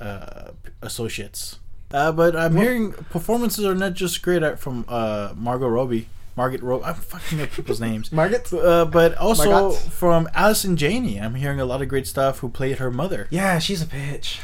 uh, 0.00 0.52
associates. 0.80 1.58
Uh, 1.90 2.12
but 2.12 2.36
I'm 2.36 2.56
hearing 2.56 2.92
performances 3.10 3.64
are 3.64 3.74
not 3.74 3.94
just 3.94 4.22
great 4.22 4.42
at, 4.42 4.58
from 4.60 4.84
uh, 4.88 5.32
Margot 5.36 5.66
Robbie. 5.68 6.06
Margaret 6.38 6.62
Robbie. 6.62 6.84
I'm 6.84 6.94
fucking 6.94 7.40
up 7.42 7.50
people's 7.50 7.80
names. 7.80 8.12
Margaret? 8.20 8.50
Uh, 8.52 8.84
but 8.84 9.14
also 9.18 9.50
Margot. 9.50 9.72
from 9.74 10.28
Allison 10.34 10.76
Janney. 10.76 11.18
I'm 11.20 11.34
hearing 11.34 11.60
a 11.60 11.64
lot 11.64 11.82
of 11.82 11.88
great 11.88 12.06
stuff. 12.06 12.38
Who 12.38 12.48
played 12.48 12.78
her 12.78 12.90
mother? 12.90 13.26
Yeah, 13.30 13.58
she's 13.58 13.82
a 13.82 13.86
bitch. 13.86 14.38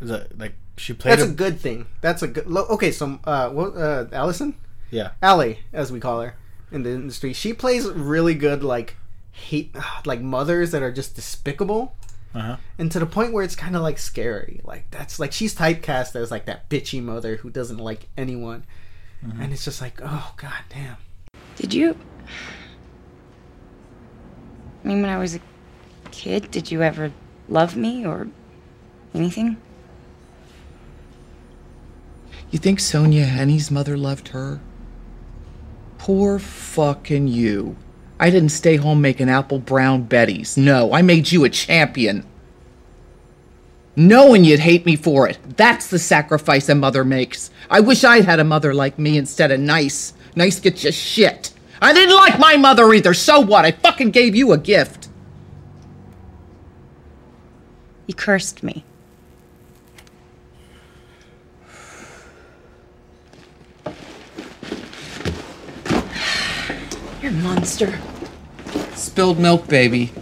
Is 0.00 0.08
that 0.08 0.38
like 0.38 0.54
she 0.78 0.92
played? 0.94 1.12
That's 1.12 1.24
her, 1.24 1.30
a 1.30 1.34
good 1.34 1.60
thing. 1.60 1.86
That's 2.00 2.22
a 2.22 2.28
good. 2.28 2.46
Okay, 2.46 2.90
so 2.90 3.20
uh, 3.24 3.50
what? 3.50 3.76
Uh, 3.76 4.06
Allison, 4.12 4.54
yeah. 4.90 5.10
Allie, 5.22 5.58
as 5.72 5.92
we 5.92 6.00
call 6.00 6.22
her 6.22 6.34
in 6.72 6.82
the 6.84 6.90
industry, 6.90 7.32
she 7.34 7.52
plays 7.52 7.86
really 7.88 8.34
good, 8.34 8.64
like 8.64 8.96
hate, 9.30 9.76
like 10.06 10.20
mothers 10.22 10.70
that 10.72 10.82
are 10.82 10.90
just 10.92 11.14
despicable, 11.16 11.94
Uh-huh. 12.34 12.56
and 12.78 12.90
to 12.92 12.98
the 12.98 13.06
point 13.06 13.32
where 13.34 13.44
it's 13.44 13.56
kind 13.56 13.76
of 13.76 13.82
like 13.82 13.98
scary. 13.98 14.60
Like 14.64 14.90
that's 14.90 15.18
like 15.20 15.32
she's 15.32 15.54
typecast 15.54 16.16
as 16.16 16.30
like 16.30 16.46
that 16.46 16.70
bitchy 16.70 17.02
mother 17.02 17.36
who 17.36 17.50
doesn't 17.50 17.78
like 17.78 18.08
anyone, 18.16 18.64
and 19.22 19.52
it's 19.52 19.66
just 19.66 19.82
like, 19.82 20.00
oh 20.02 20.32
god 20.38 20.64
damn. 20.70 20.96
Did 21.60 21.74
you? 21.74 21.94
I 24.82 24.88
mean, 24.88 25.02
when 25.02 25.10
I 25.10 25.18
was 25.18 25.34
a 25.34 25.40
kid, 26.10 26.50
did 26.50 26.70
you 26.72 26.82
ever 26.82 27.12
love 27.50 27.76
me 27.76 28.06
or 28.06 28.28
anything? 29.12 29.58
You 32.50 32.58
think 32.58 32.78
Sonja 32.78 33.26
Henie's 33.26 33.70
mother 33.70 33.98
loved 33.98 34.28
her? 34.28 34.60
Poor 35.98 36.38
fucking 36.38 37.28
you. 37.28 37.76
I 38.18 38.30
didn't 38.30 38.48
stay 38.48 38.76
home 38.76 39.02
making 39.02 39.28
apple 39.28 39.58
brown 39.58 40.08
betties. 40.08 40.56
No, 40.56 40.94
I 40.94 41.02
made 41.02 41.30
you 41.30 41.44
a 41.44 41.50
champion. 41.50 42.24
Knowing 43.96 44.44
you'd 44.44 44.60
hate 44.60 44.86
me 44.86 44.96
for 44.96 45.28
it. 45.28 45.38
That's 45.58 45.88
the 45.88 45.98
sacrifice 45.98 46.70
a 46.70 46.74
mother 46.74 47.04
makes. 47.04 47.50
I 47.68 47.80
wish 47.80 48.02
I'd 48.02 48.24
had 48.24 48.40
a 48.40 48.44
mother 48.44 48.72
like 48.72 48.98
me 48.98 49.18
instead 49.18 49.50
of 49.50 49.60
nice. 49.60 50.14
Nice 50.34 50.60
gets 50.60 50.84
you 50.84 50.92
shit. 50.92 51.49
I 51.80 51.92
didn't 51.94 52.14
like 52.14 52.38
my 52.38 52.56
mother 52.56 52.92
either. 52.92 53.14
So 53.14 53.40
what? 53.40 53.64
I 53.64 53.72
fucking 53.72 54.10
gave 54.10 54.36
you 54.36 54.52
a 54.52 54.58
gift. 54.58 55.08
You 58.06 58.14
cursed 58.14 58.62
me. 58.62 58.84
You're 67.22 67.32
a 67.32 67.34
monster. 67.34 67.98
Spilled 68.94 69.38
milk, 69.38 69.68
baby. 69.68 70.12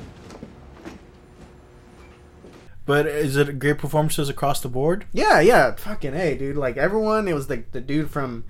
But 2.86 3.06
is 3.06 3.36
it 3.36 3.58
great 3.58 3.78
performances 3.78 4.28
across 4.28 4.60
the 4.60 4.68
board? 4.68 5.06
Yeah, 5.12 5.40
yeah, 5.40 5.74
fucking 5.74 6.14
hey, 6.14 6.38
dude. 6.38 6.56
Like 6.56 6.76
everyone, 6.76 7.28
it 7.28 7.34
was 7.34 7.50
like 7.50 7.72
the 7.72 7.82
dude 7.82 8.10
from, 8.10 8.44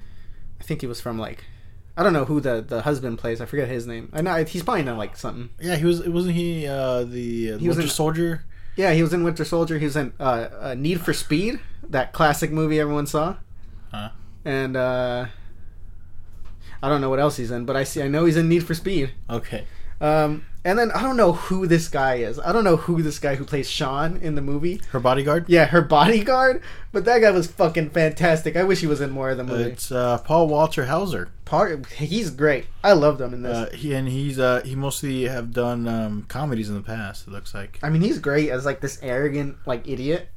I 0.60 0.62
think 0.62 0.80
he 0.80 0.86
was 0.86 1.00
from 1.00 1.18
like, 1.18 1.44
I 1.98 2.02
don't 2.04 2.12
know 2.12 2.24
who 2.24 2.40
the 2.40 2.64
the 2.66 2.82
husband 2.82 3.18
plays. 3.18 3.40
I 3.40 3.44
forget 3.46 3.68
his 3.68 3.86
name. 3.86 4.08
I 4.12 4.22
know 4.22 4.42
he's 4.44 4.62
probably 4.62 4.82
in 4.86 4.96
like 4.96 5.16
something. 5.16 5.50
Yeah, 5.60 5.74
he 5.76 5.84
was. 5.84 6.06
Wasn't 6.06 6.34
he 6.34 6.66
uh, 6.66 7.02
the 7.02 7.52
uh, 7.52 7.58
He 7.58 7.66
was 7.68 7.76
Winter 7.76 7.82
in- 7.82 7.94
Soldier? 7.94 8.44
Yeah, 8.76 8.92
he 8.92 9.02
was 9.02 9.12
in 9.12 9.24
Winter 9.24 9.44
Soldier. 9.44 9.78
He 9.80 9.84
was 9.84 9.96
in 9.96 10.12
uh, 10.20 10.48
uh, 10.60 10.74
Need 10.78 11.00
for 11.00 11.12
Speed, 11.12 11.58
that 11.90 12.12
classic 12.12 12.52
movie 12.52 12.78
everyone 12.78 13.06
saw. 13.08 13.34
Huh. 13.90 14.10
And 14.44 14.76
uh, 14.76 15.26
I 16.82 16.88
don't 16.88 17.00
know 17.00 17.10
what 17.10 17.18
else 17.18 17.36
he's 17.36 17.50
in, 17.50 17.64
but 17.64 17.74
I 17.76 17.82
see. 17.82 18.00
I 18.02 18.06
know 18.08 18.24
he's 18.24 18.36
in 18.36 18.48
Need 18.48 18.64
for 18.64 18.74
Speed. 18.74 19.10
Okay. 19.28 19.64
Um, 20.00 20.44
and 20.64 20.78
then 20.78 20.90
I 20.92 21.02
don't 21.02 21.16
know 21.16 21.32
who 21.32 21.66
this 21.66 21.88
guy 21.88 22.16
is. 22.16 22.38
I 22.38 22.52
don't 22.52 22.64
know 22.64 22.76
who 22.76 23.02
this 23.02 23.18
guy 23.18 23.36
who 23.36 23.44
plays 23.44 23.70
Sean 23.70 24.16
in 24.18 24.34
the 24.34 24.42
movie. 24.42 24.80
Her 24.90 25.00
bodyguard. 25.00 25.46
Yeah, 25.48 25.66
her 25.66 25.80
bodyguard. 25.80 26.62
But 26.92 27.04
that 27.04 27.20
guy 27.20 27.30
was 27.30 27.46
fucking 27.46 27.90
fantastic. 27.90 28.56
I 28.56 28.64
wish 28.64 28.80
he 28.80 28.86
was 28.86 29.00
in 29.00 29.10
more 29.10 29.30
of 29.30 29.38
the 29.38 29.44
movie. 29.44 29.70
It's 29.70 29.90
uh, 29.90 30.18
Paul 30.18 30.48
Walter 30.48 30.86
Hauser. 30.86 31.30
He's 31.96 32.30
great. 32.30 32.66
I 32.84 32.92
loved 32.92 33.20
him 33.20 33.32
in 33.32 33.42
this. 33.42 33.56
Uh, 33.56 33.70
he 33.74 33.94
and 33.94 34.08
he's 34.08 34.38
uh, 34.38 34.60
he 34.64 34.74
mostly 34.74 35.24
have 35.24 35.52
done 35.52 35.88
um, 35.88 36.24
comedies 36.28 36.68
in 36.68 36.74
the 36.74 36.82
past. 36.82 37.26
It 37.26 37.30
looks 37.30 37.54
like. 37.54 37.78
I 37.82 37.88
mean, 37.88 38.02
he's 38.02 38.18
great 38.18 38.50
as 38.50 38.66
like 38.66 38.80
this 38.80 38.98
arrogant 39.02 39.56
like 39.64 39.88
idiot 39.88 40.28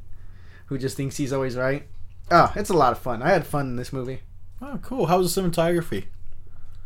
who 0.68 0.78
just 0.78 0.96
thinks 0.96 1.18
he's 1.18 1.34
always 1.34 1.58
right. 1.58 1.88
Oh, 2.30 2.54
it's 2.56 2.70
a 2.70 2.74
lot 2.74 2.94
of 2.94 3.00
fun. 3.00 3.22
I 3.22 3.32
had 3.32 3.46
fun 3.46 3.68
in 3.68 3.76
this 3.76 3.92
movie. 3.92 4.22
Oh, 4.62 4.80
cool. 4.82 5.08
How 5.08 5.18
was 5.18 5.36
the 5.36 5.42
cinematography? 5.42 6.06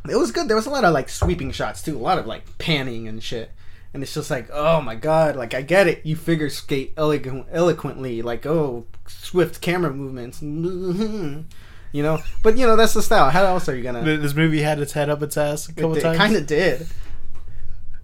It 0.10 0.16
was 0.16 0.32
good. 0.32 0.48
There 0.48 0.56
was 0.56 0.66
a 0.66 0.70
lot 0.70 0.84
of 0.84 0.94
like 0.94 1.10
sweeping 1.10 1.52
shots 1.52 1.82
too. 1.82 1.98
A 1.98 2.00
lot 2.00 2.18
of 2.18 2.26
like 2.26 2.58
panning 2.58 3.08
and 3.08 3.22
shit. 3.22 3.52
And 3.94 4.04
it's 4.04 4.14
just 4.14 4.30
like, 4.30 4.50
oh 4.52 4.82
my 4.82 4.96
god, 4.96 5.36
like 5.36 5.54
I 5.54 5.62
get 5.62 5.88
it. 5.88 6.06
You 6.06 6.16
figure 6.16 6.50
skate 6.50 6.94
elegant, 6.98 7.48
eloquently, 7.52 8.22
like 8.22 8.46
oh, 8.46 8.86
swift 9.08 9.62
camera 9.62 9.94
movements, 9.94 10.42
you 10.42 12.04
know. 12.04 12.20
But 12.44 12.58
you 12.58 12.68
know 12.68 12.76
that's 12.76 12.94
the 12.94 13.02
style. 13.02 13.30
How 13.30 13.44
else 13.46 13.70
are 13.70 13.76
you 13.76 13.84
gonna? 13.84 14.04
This 14.18 14.36
movie 14.36 14.62
had 14.62 14.80
its 14.80 14.92
head 14.94 15.10
up 15.10 15.22
its 15.22 15.38
ass 15.38 15.70
a 15.70 15.74
couple 15.74 15.96
it 15.96 16.02
times. 16.02 16.18
kind 16.18 16.36
of 16.36 16.46
did. 16.46 16.88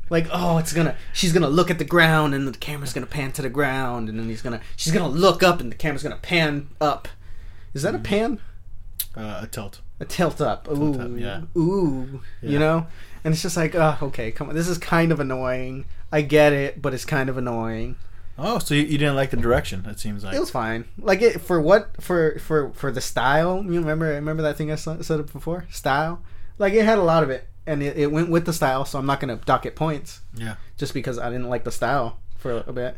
Like, 0.10 0.27
oh, 0.31 0.58
it's 0.58 0.74
gonna. 0.74 0.96
She's 1.13 1.34
gonna 1.34 1.50
look 1.50 1.70
at 1.70 1.77
the 1.77 1.86
ground, 1.86 2.34
and 2.34 2.48
the 2.48 2.58
camera's 2.58 2.93
gonna 2.93 3.05
pan 3.05 3.31
to 3.34 3.41
the 3.41 3.50
ground, 3.50 4.10
and 4.10 4.17
then 4.20 4.27
he's 4.27 4.41
gonna. 4.41 4.62
She's 4.75 4.93
gonna 4.93 5.10
look 5.10 5.41
up, 5.43 5.60
and 5.60 5.72
the 5.72 5.75
camera's 5.75 6.03
gonna 6.03 6.17
pan 6.17 6.70
up. 6.81 7.08
Is 7.74 7.84
that 7.84 7.96
a 7.96 8.00
pan? 8.00 8.39
uh, 9.15 9.39
a 9.43 9.48
tilt. 9.48 9.81
A 10.01 10.05
tilt 10.05 10.41
up. 10.41 10.67
Ooh, 10.67 11.00
up, 11.00 11.12
yeah. 11.15 11.41
ooh. 11.55 12.22
Yeah. 12.41 12.50
You 12.50 12.60
know, 12.60 12.88
and 13.24 13.34
it's 13.34 13.43
just 13.43 13.55
like, 13.55 13.75
oh, 13.75 13.98
okay, 14.01 14.31
come 14.31 14.50
on. 14.50 14.55
This 14.55 14.67
is 14.67 14.79
kind 14.79 15.12
of 15.12 15.20
annoying. 15.20 15.86
I 16.12 16.22
get 16.22 16.53
it, 16.53 16.81
but 16.81 16.93
it's 16.93 17.05
kind 17.05 17.29
of 17.29 17.38
annoying. 17.38 17.96
Oh, 18.38 18.58
so 18.58 18.74
you, 18.74 18.81
you 18.81 18.98
didn't 18.98 19.15
like 19.15 19.29
the 19.29 19.38
direction? 19.38 19.86
It 19.86 20.00
seems 20.00 20.24
like. 20.24 20.36
It 20.36 20.39
was 20.39 20.50
fine. 20.50 20.86
Like 20.98 21.22
it 21.22 21.39
for 21.39 21.62
what 21.62 22.01
for 22.01 22.39
for 22.39 22.72
for 22.74 22.91
the 22.91 23.00
style. 23.00 23.63
You 23.63 23.79
remember 23.79 24.08
remember 24.08 24.41
that 24.41 24.58
thing 24.58 24.72
I 24.72 24.75
said 24.75 25.20
it 25.20 25.31
before? 25.31 25.67
Style. 25.70 26.24
Like 26.58 26.74
it 26.74 26.84
had 26.84 26.98
a 26.98 27.03
lot 27.03 27.22
of 27.22 27.29
it, 27.29 27.48
and 27.67 27.84
it, 27.84 27.96
it 27.96 28.12
went 28.12 28.29
with 28.29 28.48
the 28.48 28.53
style. 28.53 28.86
So 28.86 28.98
I'm 28.98 29.05
not 29.05 29.20
gonna 29.20 29.39
dock 29.46 29.67
it 29.67 29.75
points 29.75 30.22
yeah. 30.36 30.55
just 30.77 30.96
because 30.96 31.20
I 31.20 31.29
didn't 31.29 31.50
like 31.50 31.63
the 31.63 31.72
style 31.72 32.17
for 32.38 32.63
a 32.65 32.74
bit. 32.74 32.98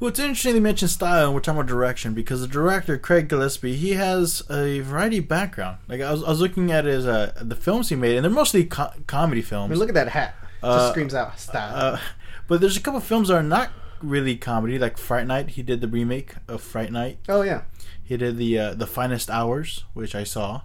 Well, 0.00 0.08
it's 0.08 0.18
interesting 0.18 0.56
you 0.56 0.60
mention 0.60 0.88
style, 0.88 1.26
and 1.26 1.34
we're 1.34 1.40
talking 1.40 1.60
about 1.60 1.68
direction 1.68 2.14
because 2.14 2.40
the 2.40 2.48
director 2.48 2.98
Craig 2.98 3.28
Gillespie 3.28 3.76
he 3.76 3.92
has 3.92 4.42
a 4.50 4.80
variety 4.80 5.18
of 5.18 5.28
background. 5.28 5.78
Like 5.88 6.00
I 6.00 6.10
was, 6.10 6.22
I 6.22 6.28
was 6.30 6.40
looking 6.40 6.70
at 6.72 6.84
his 6.84 7.06
uh, 7.06 7.32
the 7.40 7.54
films 7.56 7.88
he 7.88 7.96
made, 7.96 8.16
and 8.16 8.24
they're 8.24 8.30
mostly 8.30 8.64
co- 8.64 8.92
comedy 9.06 9.40
I 9.40 9.44
films. 9.44 9.70
mean, 9.70 9.78
look 9.78 9.88
at 9.88 9.94
that 9.94 10.08
hat. 10.08 10.34
Just 10.40 10.62
Uh, 10.64 10.90
screams 10.90 11.14
out 11.14 11.38
style. 11.38 11.74
Uh, 11.94 11.98
but 12.48 12.60
there's 12.60 12.76
a 12.76 12.80
couple 12.80 13.00
films 13.00 13.28
that 13.28 13.36
are 13.36 13.42
not 13.42 13.70
really 14.02 14.36
comedy, 14.36 14.78
like 14.78 14.98
Fright 14.98 15.26
Night. 15.26 15.50
He 15.50 15.62
did 15.62 15.80
the 15.80 15.88
remake 15.88 16.34
of 16.48 16.60
Fright 16.60 16.90
Night. 16.92 17.18
oh 17.28 17.42
yeah, 17.42 17.62
He 18.02 18.16
did 18.16 18.36
the 18.36 18.58
uh, 18.58 18.74
the 18.74 18.86
Finest 18.86 19.30
Hours, 19.30 19.84
which 19.94 20.14
I 20.14 20.24
saw. 20.24 20.62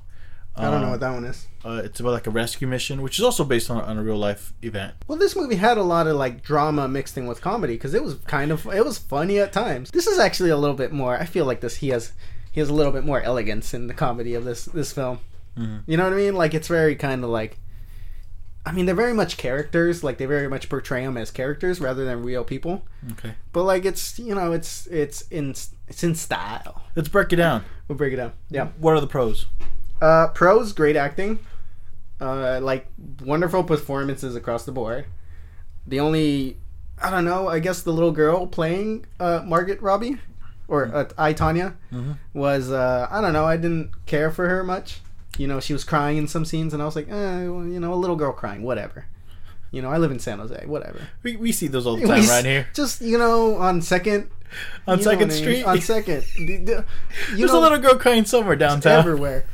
I 0.55 0.63
don't 0.63 0.81
know 0.81 0.85
Um, 0.87 0.91
what 0.91 0.99
that 1.01 1.13
one 1.13 1.25
is. 1.25 1.47
Uh, 1.65 1.81
it's 1.83 1.99
about 1.99 2.11
like 2.11 2.25
a 2.27 2.29
rescue 2.31 2.67
mission, 2.67 3.01
which 3.01 3.19
is 3.19 3.25
also 3.25 3.43
based 3.43 3.69
on, 3.69 3.81
on 3.81 3.97
a 3.97 4.03
real 4.03 4.17
life 4.17 4.53
event. 4.61 4.93
Well, 5.07 5.17
this 5.17 5.35
movie 5.35 5.55
had 5.57 5.77
a 5.77 5.83
lot 5.83 6.07
of 6.07 6.15
like 6.15 6.41
drama 6.41 6.87
mixed 6.87 7.17
in 7.17 7.27
with 7.27 7.41
comedy 7.41 7.73
because 7.73 7.93
it 7.93 8.01
was 8.03 8.15
kind 8.27 8.51
of 8.51 8.65
it 8.67 8.85
was 8.85 8.97
funny 8.97 9.39
at 9.39 9.51
times. 9.51 9.91
This 9.91 10.07
is 10.07 10.19
actually 10.19 10.51
a 10.51 10.57
little 10.57 10.75
bit 10.75 10.91
more. 10.93 11.17
I 11.17 11.25
feel 11.25 11.45
like 11.45 11.59
this 11.61 11.77
he 11.77 11.89
has 11.89 12.13
he 12.51 12.59
has 12.61 12.69
a 12.69 12.73
little 12.73 12.93
bit 12.93 13.03
more 13.03 13.21
elegance 13.21 13.73
in 13.73 13.87
the 13.87 13.93
comedy 13.93 14.33
of 14.35 14.45
this 14.45 14.65
this 14.65 14.93
film. 14.93 15.19
You 15.87 15.97
know 15.97 16.05
what 16.05 16.13
I 16.13 16.15
mean? 16.15 16.35
Like 16.35 16.53
it's 16.53 16.69
very 16.69 16.95
kind 16.95 17.21
of 17.25 17.29
like. 17.29 17.59
I 18.65 18.71
mean, 18.71 18.85
they're 18.85 18.95
very 18.95 19.13
much 19.13 19.35
characters. 19.35 20.03
Like 20.05 20.17
they 20.17 20.25
very 20.25 20.47
much 20.47 20.69
portray 20.69 21.03
them 21.03 21.17
as 21.17 21.31
characters 21.31 21.81
rather 21.81 22.05
than 22.05 22.23
real 22.23 22.45
people. 22.45 22.85
Okay, 23.13 23.33
But 23.51 23.63
like 23.63 23.83
it's 23.83 24.17
you 24.19 24.33
know 24.35 24.53
it's 24.53 24.87
it's 24.87 25.23
in 25.23 25.49
it's 25.89 26.03
in 26.03 26.15
style. 26.15 26.83
let's 26.95 27.09
break 27.09 27.33
it 27.33 27.37
down. 27.37 27.65
We'll 27.89 27.97
break 27.97 28.13
it 28.13 28.17
down. 28.17 28.31
Yeah. 28.49 28.69
What 28.77 28.93
are 28.93 29.01
the 29.01 29.07
pros? 29.07 29.47
Uh, 30.01 30.27
pros, 30.29 30.73
great 30.73 30.95
acting. 30.95 31.39
Uh, 32.21 32.59
like 32.61 32.87
wonderful 33.23 33.63
performances 33.63 34.35
across 34.35 34.65
the 34.65 34.71
board. 34.71 35.05
The 35.87 35.99
only, 36.01 36.57
I 37.01 37.09
don't 37.09 37.23
know, 37.25 37.47
I 37.47 37.59
guess 37.59 37.81
the 37.81 37.93
little 37.93 38.11
girl 38.11 38.45
playing 38.45 39.05
uh, 39.19 39.41
Margaret 39.45 39.81
Robbie 39.81 40.17
or 40.67 40.93
uh, 40.93 41.09
I 41.17 41.33
Tonya 41.33 41.75
was 42.33 42.71
uh, 42.71 43.07
I 43.09 43.21
don't 43.21 43.33
know, 43.33 43.45
I 43.45 43.55
didn't 43.57 44.05
care 44.05 44.31
for 44.31 44.49
her 44.49 44.63
much. 44.63 44.99
You 45.37 45.47
know, 45.47 45.59
she 45.61 45.71
was 45.71 45.85
crying 45.85 46.17
in 46.17 46.27
some 46.27 46.43
scenes, 46.43 46.73
and 46.73 46.81
I 46.81 46.85
was 46.85 46.97
like, 46.97 47.07
eh, 47.07 47.47
well, 47.47 47.65
you 47.65 47.79
know, 47.79 47.93
a 47.93 47.95
little 47.95 48.17
girl 48.17 48.33
crying, 48.33 48.61
whatever. 48.63 49.05
You 49.71 49.81
know, 49.81 49.89
I 49.89 49.97
live 49.97 50.11
in 50.11 50.19
San 50.19 50.39
Jose, 50.39 50.65
whatever. 50.65 50.99
We, 51.23 51.37
we 51.37 51.51
see 51.53 51.67
those 51.67 51.87
all 51.87 51.95
the 51.95 52.05
time 52.07 52.27
right 52.27 52.43
here 52.43 52.67
Just 52.73 52.99
you 53.01 53.17
know, 53.17 53.55
on 53.55 53.81
second, 53.81 54.29
on 54.85 54.97
you 54.97 55.03
Second 55.05 55.29
what 55.29 55.37
I 55.37 55.39
mean? 55.39 55.43
Street. 55.43 55.63
on 55.63 55.79
second, 55.81 56.25
you 56.35 56.57
There's 56.65 57.51
know- 57.51 57.59
a 57.59 57.61
little 57.61 57.77
girl 57.77 57.95
crying 57.95 58.25
somewhere 58.25 58.57
downtown. 58.57 58.99
everywhere. 58.99 59.45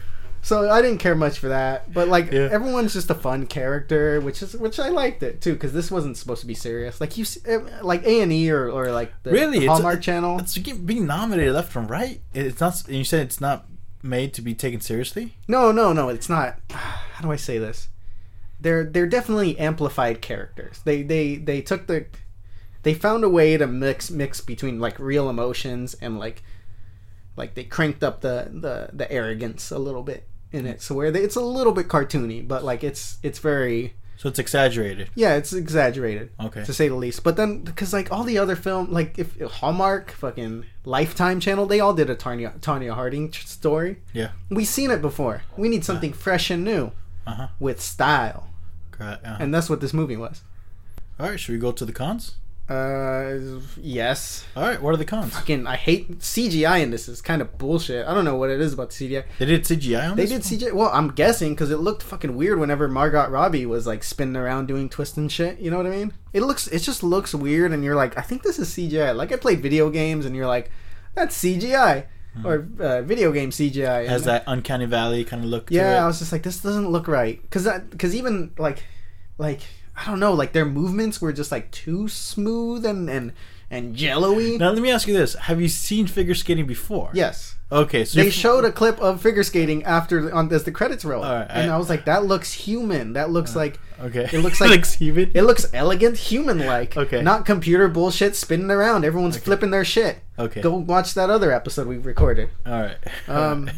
So 0.45 0.69
I 0.69 0.79
didn't 0.83 0.99
care 0.99 1.15
much 1.15 1.39
for 1.39 1.47
that, 1.47 1.91
but 1.91 2.07
like 2.07 2.31
Yeah. 2.31 2.49
everyone's 2.51 2.93
just 2.93 3.09
a 3.09 3.15
fun 3.15 3.47
character, 3.47 4.21
which 4.21 4.43
is 4.43 4.55
which 4.55 4.79
I 4.79 4.89
liked 4.89 5.23
it 5.23 5.41
too 5.41 5.53
because 5.53 5.73
this 5.73 5.89
wasn't 5.89 6.17
supposed 6.17 6.41
to 6.41 6.47
be 6.47 6.53
serious. 6.53 7.01
Like 7.01 7.17
you, 7.17 7.25
eh, 7.47 7.57
like 7.81 8.05
A 8.05 8.21
and 8.21 8.31
E 8.31 8.51
or 8.51 8.69
or 8.69 8.91
like 8.91 9.11
the, 9.23 9.31
Really, 9.31 9.57
the 9.57 9.65
It's- 9.65 9.69
Hallmark 9.69 10.01
Channel. 10.03 10.37
It's 10.39 10.55
being 10.55 11.07
nominated 11.07 11.51
left 11.55 11.75
and 11.75 11.89
right. 11.89 12.21
It's 12.35 12.59
not. 12.61 12.83
You 12.87 13.03
said 13.03 13.21
it's 13.21 13.41
not 13.41 13.65
made 14.03 14.35
to 14.35 14.43
be 14.43 14.53
taken 14.53 14.81
seriously. 14.81 15.35
No, 15.47 15.71
no, 15.71 15.91
no, 15.93 16.09
it's 16.09 16.29
not. 16.29 16.59
How 16.69 17.21
do 17.23 17.31
I 17.31 17.37
say 17.37 17.57
this? 17.57 17.89
They're 18.61 18.83
they're 18.83 19.07
definitely 19.07 19.57
amplified 19.57 20.21
characters. 20.21 20.79
They 20.85 21.01
they 21.01 21.37
they 21.37 21.61
took 21.61 21.87
the 21.87 22.05
they 22.83 22.93
found 22.93 23.23
a 23.23 23.29
way 23.29 23.57
to 23.57 23.65
mix 23.65 24.11
mix 24.11 24.41
between 24.41 24.79
like 24.79 24.99
real 24.99 25.27
emotions 25.27 25.95
and 25.99 26.19
like 26.19 26.43
like 27.35 27.55
they 27.55 27.63
cranked 27.63 28.03
up 28.03 28.21
the 28.21 28.51
the 28.53 28.89
the 28.93 29.11
arrogance 29.11 29.71
a 29.71 29.79
little 29.79 30.03
bit 30.03 30.27
in 30.55 30.65
it. 30.65 30.81
So 30.81 30.95
where 30.95 31.11
they, 31.11 31.21
it's 31.21 31.35
a 31.35 31.41
little 31.41 31.73
bit 31.73 31.87
cartoony, 31.87 32.47
but 32.47 32.63
like 32.63 32.83
it's 32.83 33.17
it's 33.21 33.39
very 33.39 33.93
So 34.17 34.29
it's 34.29 34.39
exaggerated. 34.39 35.09
yeah, 35.15 35.35
it's 35.35 35.53
exaggerated. 35.53 36.29
Okay. 36.39 36.63
To 36.63 36.73
say 36.73 36.87
the 36.87 36.95
least. 36.95 37.23
But 37.23 37.35
then 37.35 37.61
because 37.63 37.91
like 37.93 38.11
all 38.11 38.23
the 38.23 38.37
other 38.37 38.55
film 38.55 38.91
like 38.91 39.19
if 39.19 39.39
Hallmark, 39.59 40.11
fucking 40.11 40.65
Lifetime 40.85 41.39
channel, 41.39 41.65
they 41.65 41.79
all 41.79 41.93
did 41.93 42.09
a 42.09 42.15
Tonya 42.15 42.59
Tonya 42.59 42.93
Harding 42.93 43.31
story. 43.33 43.97
Yeah. 44.13 44.29
We've 44.49 44.67
seen 44.67 44.89
it 44.91 45.01
before. 45.01 45.43
We 45.57 45.67
need 45.69 45.83
something 45.85 46.13
fresh 46.13 46.49
and 46.49 46.63
new 46.63 46.91
Uh-huh. 47.27 47.47
with 47.59 47.81
style. 47.81 48.49
Correct. 48.91 49.25
uh-huh. 49.25 49.37
And 49.41 49.53
that's 49.53 49.69
what 49.69 49.81
this 49.81 49.93
movie 49.93 50.17
was. 50.17 50.41
All 51.19 51.27
right. 51.29 51.39
Should 51.39 51.53
we 51.53 51.59
go 51.59 51.71
to 51.73 51.85
the 51.85 51.93
cons? 51.93 52.35
Uh 52.67 53.59
yes. 53.79 54.43
All 54.55 54.63
right. 54.63 54.81
What 54.81 54.93
are 54.95 54.97
the 54.97 55.05
cons? 55.05 55.33
Fucking 55.33 55.67
I 55.67 55.75
hate 55.75 56.17
CGI 56.19 56.81
in 56.81 56.89
this 56.89 57.07
is 57.07 57.21
kind 57.21 57.39
of 57.41 57.59
bullshit. 57.59 58.07
I 58.07 58.13
don't 58.15 58.25
know 58.25 58.37
what 58.37 58.49
it 58.49 58.59
is 58.59 58.73
about 58.73 58.89
CGI. 58.89 59.23
They 59.37 59.45
did 59.45 59.63
CGI 59.65 60.09
on 60.09 60.17
They 60.17 60.25
did 60.25 60.33
one? 60.33 60.41
CGI. 60.41 60.73
Well, 60.73 60.89
I'm 60.91 61.11
guessing 61.11 61.53
because 61.53 61.69
it 61.69 61.77
looked 61.77 62.01
fucking 62.01 62.35
weird 62.35 62.59
whenever 62.59 62.87
Margot 62.87 63.29
Robbie 63.29 63.67
was 63.67 63.85
like 63.85 64.03
spinning 64.03 64.35
around 64.35 64.67
doing 64.67 64.89
twists 64.89 65.15
and 65.15 65.31
shit. 65.31 65.59
You 65.59 65.69
know 65.69 65.77
what 65.77 65.85
I 65.85 65.91
mean? 65.91 66.13
It 66.33 66.41
looks, 66.41 66.67
it 66.67 66.79
just 66.79 67.03
looks 67.03 67.35
weird, 67.35 67.71
and 67.71 67.83
you're 67.83 67.95
like, 67.95 68.17
I 68.17 68.21
think 68.21 68.41
this 68.41 68.57
is 68.57 68.69
CGI. 68.69 69.15
Like 69.15 69.31
I 69.31 69.35
played 69.35 69.61
video 69.61 69.91
games, 69.91 70.25
and 70.25 70.35
you're 70.35 70.47
like, 70.47 70.71
that's 71.13 71.37
CGI. 71.37 72.07
or 72.43 72.67
uh, 72.79 73.01
video 73.03 73.31
game 73.31 73.51
CGI. 73.51 74.07
Has 74.07 74.23
that 74.23 74.43
uncanny 74.47 74.85
valley 74.85 75.23
kind 75.23 75.43
of 75.43 75.49
look. 75.51 75.67
to 75.67 75.75
yeah, 75.75 76.03
I 76.03 76.07
was 76.07 76.17
just 76.17 76.31
like, 76.31 76.41
this 76.41 76.61
doesn't 76.61 76.89
look 76.89 77.07
right, 77.07 77.39
because 77.43 77.63
that. 77.65 77.91
because 77.91 78.15
even 78.15 78.51
like 78.57 78.83
like 79.37 79.61
I 79.97 80.05
don't 80.05 80.19
know, 80.19 80.33
like 80.33 80.51
their 80.53 80.65
movements 80.65 81.21
were 81.21 81.31
just 81.33 81.51
like 81.51 81.71
too 81.71 82.07
smooth 82.07 82.85
and 82.85 83.09
and 83.09 83.31
and 83.71 83.95
jello-y. 83.95 84.57
Now 84.59 84.71
let 84.71 84.81
me 84.81 84.91
ask 84.91 85.07
you 85.07 85.13
this: 85.17 85.33
Have 85.35 85.59
you 85.61 85.67
seen 85.69 86.05
figure 86.07 86.35
skating 86.35 86.65
before? 86.67 87.11
Yes. 87.13 87.55
Okay, 87.71 88.05
so 88.05 88.21
They 88.21 88.29
showed 88.29 88.63
a 88.63 88.71
clip 88.71 88.99
of 89.01 89.21
figure 89.21 89.41
skating 89.43 89.83
after 89.85 90.31
on 90.33 90.53
as 90.53 90.65
the 90.65 90.71
credits 90.71 91.03
roll, 91.03 91.23
Alright, 91.23 91.47
and 91.49 91.71
I- 91.71 91.73
I 91.75 91.77
was 91.79 91.89
like, 91.89 92.05
"That 92.05 92.23
looks 92.23 92.53
human. 92.53 93.13
That 93.13 93.31
looks 93.31 93.55
like 93.55 93.79
Okay. 93.99 94.29
It 94.31 94.39
looks 94.41 94.61
like 94.61 94.69
Looks 94.69 94.93
human? 94.93 95.31
It 95.33 95.41
looks 95.43 95.65
elegant, 95.73 96.17
human-like. 96.17 96.95
Okay. 96.95 97.21
not 97.23 97.45
computer 97.45 97.87
bullshit 97.87 98.35
spinning 98.35 98.69
around. 98.69 99.03
Everyone's 99.03 99.37
flipping 99.37 99.71
their 99.71 99.83
shit. 99.85 100.19
Okay. 100.37 100.61
go 100.61 100.75
watch 100.75 101.13
that 101.15 101.29
other 101.31 101.51
episode 101.51 101.87
we 101.87 101.97
recorded. 101.97 102.49
All 102.67 102.81
right. 102.81 102.97
Um, 103.27 103.69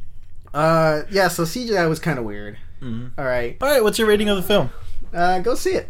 uh, 0.54 1.02
yeah. 1.10 1.28
So 1.28 1.44
CGI 1.44 1.88
was 1.88 1.98
kind 2.00 2.18
of 2.18 2.24
weird. 2.24 2.58
Mhm. 2.82 3.12
All 3.16 3.24
right, 3.24 3.56
All 3.60 3.68
right. 3.68 3.82
What's 3.82 3.98
your 3.98 4.08
rating 4.08 4.28
of 4.28 4.36
the 4.36 4.42
film? 4.42 4.70
Uh, 5.14 5.38
go 5.40 5.54
see 5.54 5.70
it. 5.74 5.88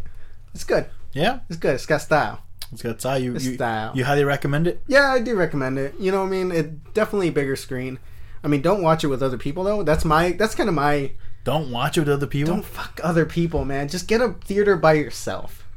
It's 0.53 0.63
good. 0.63 0.85
Yeah, 1.13 1.39
It's 1.49 1.57
good. 1.57 1.75
It's 1.75 1.85
got 1.85 2.01
style. 2.01 2.41
it's 2.71 2.81
got 2.81 2.99
style. 2.99 3.19
You, 3.19 3.33
you, 3.33 3.55
style. 3.55 3.91
you 3.95 4.05
highly 4.05 4.23
recommend 4.23 4.67
it. 4.67 4.81
Yeah, 4.87 5.11
I 5.11 5.19
do 5.19 5.35
recommend 5.35 5.77
it. 5.77 5.95
You 5.99 6.11
know, 6.11 6.19
what 6.21 6.27
I 6.27 6.29
mean, 6.29 6.51
it 6.51 6.93
definitely 6.93 7.29
bigger 7.29 7.55
screen. 7.55 7.99
I 8.43 8.47
mean, 8.47 8.61
don't 8.61 8.81
watch 8.81 9.03
it 9.03 9.07
with 9.07 9.21
other 9.21 9.37
people 9.37 9.63
though. 9.63 9.83
That's 9.83 10.03
my. 10.05 10.31
That's 10.31 10.55
kind 10.55 10.69
of 10.69 10.75
my. 10.75 11.11
Don't 11.43 11.71
watch 11.71 11.97
it 11.97 12.01
with 12.01 12.09
other 12.09 12.27
people. 12.27 12.53
Don't 12.53 12.65
fuck 12.65 12.99
other 13.03 13.25
people, 13.25 13.65
man. 13.65 13.87
Just 13.89 14.07
get 14.07 14.21
a 14.21 14.33
theater 14.45 14.75
by 14.77 14.93
yourself. 14.93 15.67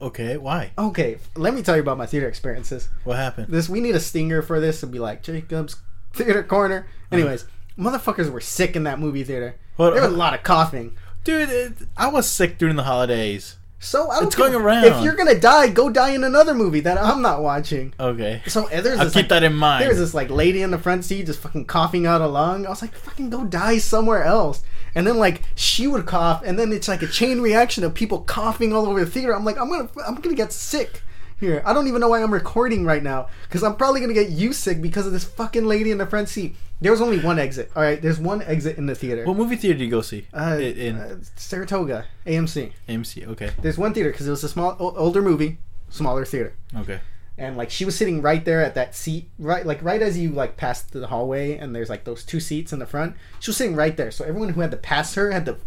Okay, 0.00 0.36
why? 0.36 0.72
Okay, 0.76 1.18
let 1.36 1.54
me 1.54 1.62
tell 1.62 1.76
you 1.76 1.82
about 1.82 1.96
my 1.96 2.06
theater 2.06 2.26
experiences. 2.28 2.88
What 3.04 3.16
happened? 3.18 3.48
This 3.52 3.68
we 3.68 3.80
need 3.80 3.94
a 3.94 4.00
stinger 4.00 4.42
for 4.42 4.58
this 4.58 4.80
to 4.80 4.86
be 4.86 4.98
like 4.98 5.22
Jacob's 5.22 5.76
theater 6.12 6.42
corner. 6.42 6.86
Anyways, 7.12 7.44
motherfuckers 7.78 8.30
were 8.30 8.40
sick 8.40 8.74
in 8.74 8.82
that 8.84 8.98
movie 8.98 9.22
theater. 9.24 9.54
What- 9.76 9.94
there 9.94 10.02
was 10.02 10.12
a 10.12 10.16
lot 10.16 10.34
of 10.34 10.42
coughing. 10.42 10.96
Dude, 11.24 11.48
it, 11.50 11.72
I 11.96 12.08
was 12.08 12.28
sick 12.28 12.58
during 12.58 12.76
the 12.76 12.82
holidays. 12.82 13.56
So 13.78 14.10
I 14.10 14.16
don't 14.16 14.26
It's 14.26 14.36
going 14.36 14.54
around. 14.54 14.84
If 14.84 15.02
you're 15.02 15.16
gonna 15.16 15.38
die, 15.38 15.68
go 15.68 15.90
die 15.90 16.10
in 16.10 16.22
another 16.22 16.54
movie 16.54 16.78
that 16.80 16.98
I'm 16.98 17.20
not 17.20 17.42
watching. 17.42 17.92
Okay. 17.98 18.40
So 18.46 18.66
uh, 18.66 18.80
there's 18.80 18.98
I'll 18.98 19.06
this, 19.06 19.14
keep 19.14 19.22
like- 19.22 19.28
that 19.30 19.42
in 19.42 19.54
mind. 19.54 19.84
There's 19.84 19.98
this 19.98 20.14
like 20.14 20.30
lady 20.30 20.62
in 20.62 20.70
the 20.70 20.78
front 20.78 21.04
seat 21.04 21.26
just 21.26 21.40
fucking 21.40 21.64
coughing 21.64 22.06
out 22.06 22.20
a 22.20 22.28
lung. 22.28 22.64
I 22.64 22.70
was 22.70 22.80
like, 22.80 22.94
fucking 22.94 23.30
go 23.30 23.44
die 23.44 23.78
somewhere 23.78 24.22
else. 24.22 24.62
And 24.94 25.04
then 25.06 25.18
like 25.18 25.42
she 25.56 25.88
would 25.88 26.06
cough, 26.06 26.42
and 26.44 26.58
then 26.58 26.72
it's 26.72 26.86
like 26.86 27.02
a 27.02 27.08
chain 27.08 27.40
reaction 27.40 27.82
of 27.82 27.92
people 27.94 28.20
coughing 28.20 28.72
all 28.72 28.86
over 28.86 29.04
the 29.04 29.10
theater. 29.10 29.34
I'm 29.34 29.44
like, 29.44 29.58
I'm 29.58 29.68
gonna, 29.68 29.88
I'm 30.06 30.14
gonna 30.16 30.36
get 30.36 30.52
sick 30.52 31.02
here. 31.42 31.62
I 31.66 31.74
don't 31.74 31.86
even 31.88 32.00
know 32.00 32.08
why 32.08 32.22
I'm 32.22 32.32
recording 32.32 32.84
right 32.86 33.02
now 33.02 33.28
because 33.42 33.62
I'm 33.62 33.76
probably 33.76 34.00
gonna 34.00 34.14
get 34.14 34.30
you 34.30 34.52
sick 34.54 34.80
because 34.80 35.06
of 35.06 35.12
this 35.12 35.24
fucking 35.24 35.66
lady 35.66 35.90
in 35.90 35.98
the 35.98 36.06
front 36.06 36.28
seat. 36.30 36.56
There 36.80 36.90
was 36.90 37.00
only 37.02 37.20
one 37.20 37.38
exit. 37.38 37.70
All 37.76 37.82
right, 37.82 38.00
there's 38.00 38.18
one 38.18 38.42
exit 38.42 38.78
in 38.78 38.86
the 38.86 38.94
theater. 38.94 39.24
What 39.26 39.36
movie 39.36 39.56
theater 39.56 39.78
did 39.78 39.84
you 39.84 39.90
go 39.90 40.00
see? 40.00 40.26
Uh, 40.32 40.58
in 40.58 40.96
uh, 40.96 41.18
Saratoga, 41.36 42.06
AMC. 42.26 42.72
AMC. 42.88 43.28
Okay. 43.28 43.50
There's 43.60 43.78
one 43.78 43.92
theater 43.94 44.10
because 44.10 44.26
it 44.26 44.30
was 44.30 44.42
a 44.42 44.48
small, 44.48 44.76
o- 44.80 44.96
older 44.96 45.20
movie, 45.22 45.58
smaller 45.90 46.24
theater 46.24 46.54
Okay. 46.76 47.00
and 47.38 47.56
like 47.58 47.70
she 47.70 47.84
was 47.84 47.94
sitting 47.96 48.22
right 48.22 48.44
there 48.46 48.62
at 48.64 48.74
that 48.74 48.94
seat 48.94 49.28
right 49.38 49.66
like 49.66 49.82
right 49.82 50.00
as 50.00 50.18
you 50.18 50.30
like 50.30 50.56
passed 50.56 50.92
the 50.92 51.06
hallway 51.06 51.54
and 51.58 51.74
there's 51.76 51.90
like 51.90 52.04
those 52.04 52.24
two 52.24 52.40
seats 52.40 52.72
in 52.72 52.78
the 52.78 52.86
front 52.86 53.14
she 53.40 53.50
was 53.50 53.56
sitting 53.58 53.76
right 53.76 53.98
there 53.98 54.10
so 54.10 54.24
everyone 54.24 54.48
who 54.50 54.62
had 54.62 54.70
to 54.70 54.76
pass 54.78 55.14
her 55.16 55.30
had 55.32 55.44
to 55.44 55.58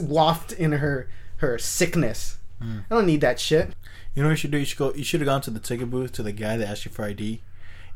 waft 0.00 0.52
in 0.52 0.72
her 0.72 1.08
her 1.38 1.58
sickness 1.58 2.38
Hmm. 2.60 2.78
i 2.90 2.94
don't 2.94 3.04
need 3.06 3.20
that 3.20 3.38
shit 3.38 3.74
You 4.16 4.22
know 4.22 4.28
what 4.30 4.32
you 4.32 4.36
should 4.36 4.50
do? 4.50 4.58
You 4.58 4.64
should 4.64 4.78
go. 4.78 4.92
You 4.94 5.04
should 5.04 5.20
have 5.20 5.26
gone 5.26 5.42
to 5.42 5.50
the 5.50 5.60
ticket 5.60 5.90
booth 5.90 6.10
to 6.12 6.22
the 6.24 6.32
guy 6.32 6.56
that 6.56 6.66
asked 6.66 6.84
you 6.86 6.90
for 6.90 7.04
ID. 7.04 7.42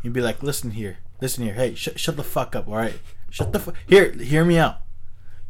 You'd 0.03 0.13
be 0.13 0.21
like, 0.21 0.43
"Listen 0.43 0.71
here, 0.73 0.99
listen 1.21 1.43
here. 1.45 1.55
Hey, 1.55 1.75
sh- 1.75 1.89
shut 1.97 2.17
the 2.17 2.23
fuck 2.23 2.55
up. 2.55 2.69
All 2.69 2.77
right, 2.77 2.99
shut 3.31 3.53
the 3.53 3.59
fuck. 3.59 3.75
here. 3.89 4.13
Hear 4.13 4.45
me 4.45 4.59
out. 4.59 4.77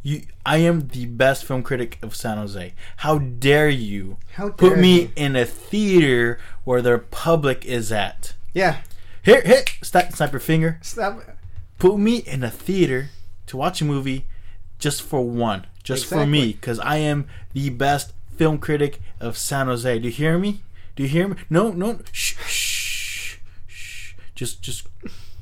You, 0.03 0.23
I 0.45 0.57
am 0.57 0.87
the 0.87 1.05
best 1.05 1.45
film 1.45 1.61
critic 1.61 1.99
of 2.01 2.15
San 2.15 2.37
Jose. 2.37 2.73
How 2.97 3.19
dare 3.19 3.69
you 3.69 4.17
How 4.33 4.45
dare 4.49 4.69
put 4.71 4.79
me 4.79 5.01
you. 5.01 5.11
in 5.15 5.35
a 5.35 5.45
theater 5.45 6.39
where 6.63 6.81
the 6.81 6.97
public 6.97 7.65
is 7.65 7.91
at? 7.91 8.33
yeah 8.51 8.77
Here, 9.21 9.41
here, 9.45 9.63
snap, 9.83 10.11
snap 10.13 10.31
your 10.31 10.39
finger. 10.39 10.79
stop 10.81 11.21
Put 11.77 11.97
me 11.99 12.17
in 12.17 12.43
a 12.43 12.49
theater 12.49 13.09
to 13.45 13.57
watch 13.57 13.79
a 13.81 13.85
movie 13.85 14.25
just 14.79 15.03
for 15.03 15.21
one, 15.21 15.67
just 15.83 16.07
for 16.07 16.25
me, 16.25 16.53
because 16.53 16.79
I 16.79 16.97
am 16.97 17.27
the 17.53 17.69
best 17.69 18.13
film 18.35 18.57
critic 18.57 19.01
of 19.19 19.37
San 19.37 19.67
Jose. 19.67 19.99
Do 19.99 20.07
you 20.07 20.13
hear 20.13 20.37
me? 20.37 20.61
Do 20.95 21.03
you 21.03 21.09
hear 21.09 21.27
me? 21.27 21.35
No, 21.49 21.71
no. 21.71 21.99
Shh, 22.11 22.35
shh, 22.45 23.37
shh. 23.67 24.15
Just, 24.35 24.61
just 24.61 24.87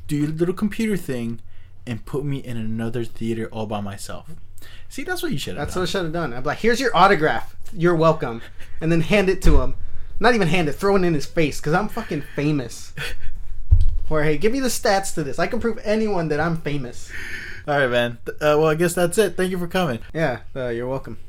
do 0.07 0.15
your 0.15 0.27
little 0.27 0.53
computer 0.53 0.97
thing 0.97 1.39
and 1.87 2.05
put 2.05 2.23
me 2.25 2.37
in 2.37 2.57
another 2.57 3.03
theater 3.03 3.47
all 3.51 3.65
by 3.65 3.81
myself. 3.81 4.29
See, 4.89 5.03
that's 5.03 5.21
what 5.23 5.31
you 5.31 5.37
should 5.37 5.55
have 5.55 5.67
that's 5.67 5.75
done. 5.75 5.81
what 5.81 5.89
i 5.89 5.91
should 5.91 6.03
have 6.03 6.13
done 6.13 6.33
i'm 6.33 6.43
like 6.43 6.57
here's 6.57 6.79
your 6.79 6.95
autograph 6.97 7.55
you're 7.71 7.95
welcome 7.95 8.41
and 8.81 8.91
then 8.91 9.01
hand 9.01 9.29
it 9.29 9.41
to 9.43 9.61
him 9.61 9.75
not 10.19 10.33
even 10.35 10.47
hand 10.47 10.67
it 10.67 10.73
throw 10.73 10.95
it 10.95 11.03
in 11.03 11.13
his 11.13 11.25
face 11.27 11.59
because 11.59 11.73
i'm 11.73 11.87
fucking 11.87 12.23
famous 12.35 12.91
or 14.09 14.23
hey 14.23 14.37
give 14.37 14.51
me 14.51 14.59
the 14.59 14.67
stats 14.67 15.13
to 15.13 15.23
this 15.23 15.37
i 15.39 15.45
can 15.47 15.59
prove 15.59 15.79
anyone 15.83 16.27
that 16.27 16.39
i'm 16.39 16.57
famous 16.57 17.09
all 17.67 17.77
right, 17.77 17.89
man. 17.89 18.17
Uh, 18.27 18.57
well, 18.57 18.65
I 18.67 18.73
guess 18.75 18.95
that's 18.95 19.17
it. 19.19 19.37
Thank 19.37 19.51
you 19.51 19.59
for 19.59 19.67
coming. 19.67 19.99
yeah 20.13 20.39
uh, 20.55 20.69
you're 20.69 20.87
welcome 20.87 21.19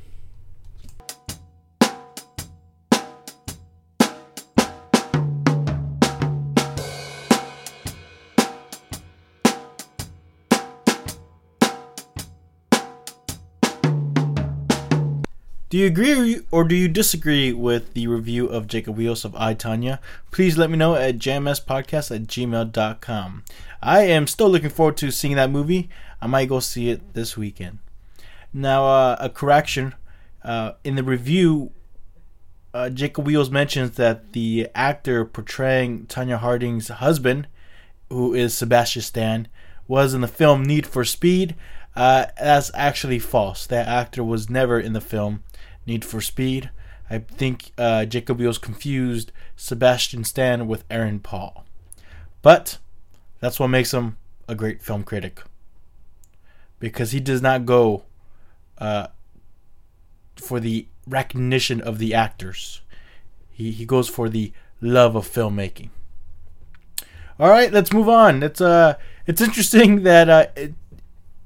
Do 15.70 15.78
you 15.78 15.86
agree 15.86 16.40
or 16.50 16.64
do 16.64 16.74
you 16.74 16.88
disagree 16.88 17.52
with 17.52 17.94
the 17.94 18.08
review 18.08 18.48
of 18.48 18.66
Jacob 18.66 18.96
Wheels 18.96 19.24
of 19.24 19.36
I, 19.36 19.54
Tonya? 19.54 20.00
Please 20.32 20.58
let 20.58 20.68
me 20.68 20.76
know 20.76 20.96
at 20.96 21.18
jmspodcast 21.18 22.12
at 22.12 22.22
gmail.com. 22.22 23.44
I 23.80 24.00
am 24.00 24.26
still 24.26 24.50
looking 24.50 24.70
forward 24.70 24.96
to 24.96 25.12
seeing 25.12 25.36
that 25.36 25.52
movie. 25.52 25.88
I 26.20 26.26
might 26.26 26.48
go 26.48 26.58
see 26.58 26.90
it 26.90 27.14
this 27.14 27.36
weekend. 27.36 27.78
Now, 28.52 28.84
uh, 28.84 29.16
a 29.20 29.28
correction. 29.30 29.94
Uh, 30.42 30.72
in 30.82 30.96
the 30.96 31.04
review, 31.04 31.70
uh, 32.74 32.90
Jacob 32.90 33.24
Wheels 33.24 33.48
mentions 33.48 33.92
that 33.92 34.32
the 34.32 34.68
actor 34.74 35.24
portraying 35.24 36.06
Tonya 36.06 36.38
Harding's 36.38 36.88
husband, 36.88 37.46
who 38.08 38.34
is 38.34 38.54
Sebastian 38.54 39.02
Stan, 39.02 39.46
was 39.86 40.14
in 40.14 40.20
the 40.20 40.26
film 40.26 40.64
Need 40.64 40.84
for 40.84 41.04
Speed. 41.04 41.54
Uh, 41.94 42.26
that's 42.36 42.72
actually 42.74 43.20
false. 43.20 43.68
That 43.68 43.86
actor 43.86 44.24
was 44.24 44.50
never 44.50 44.80
in 44.80 44.94
the 44.94 45.00
film 45.00 45.44
Need 45.90 46.04
for 46.04 46.20
Speed. 46.20 46.70
I 47.10 47.18
think 47.18 47.72
uh, 47.76 48.04
Jacob 48.04 48.38
Wheels 48.38 48.58
confused 48.58 49.32
Sebastian 49.56 50.22
Stan 50.22 50.68
with 50.68 50.84
Aaron 50.88 51.18
Paul. 51.18 51.64
But 52.42 52.78
that's 53.40 53.58
what 53.58 53.68
makes 53.68 53.92
him 53.92 54.16
a 54.46 54.54
great 54.54 54.80
film 54.80 55.02
critic. 55.02 55.42
Because 56.78 57.10
he 57.10 57.18
does 57.18 57.42
not 57.42 57.66
go 57.66 58.04
uh, 58.78 59.08
for 60.36 60.60
the 60.60 60.86
recognition 61.08 61.80
of 61.80 61.98
the 61.98 62.14
actors. 62.14 62.82
He, 63.50 63.72
he 63.72 63.84
goes 63.84 64.08
for 64.08 64.28
the 64.28 64.52
love 64.80 65.16
of 65.16 65.28
filmmaking. 65.28 65.90
All 67.40 67.50
right, 67.50 67.72
let's 67.72 67.92
move 67.92 68.08
on. 68.08 68.44
It's 68.44 68.60
uh, 68.60 68.94
it's 69.26 69.40
interesting 69.40 70.02
that 70.04 70.28
uh, 70.28 70.46
it, 70.54 70.74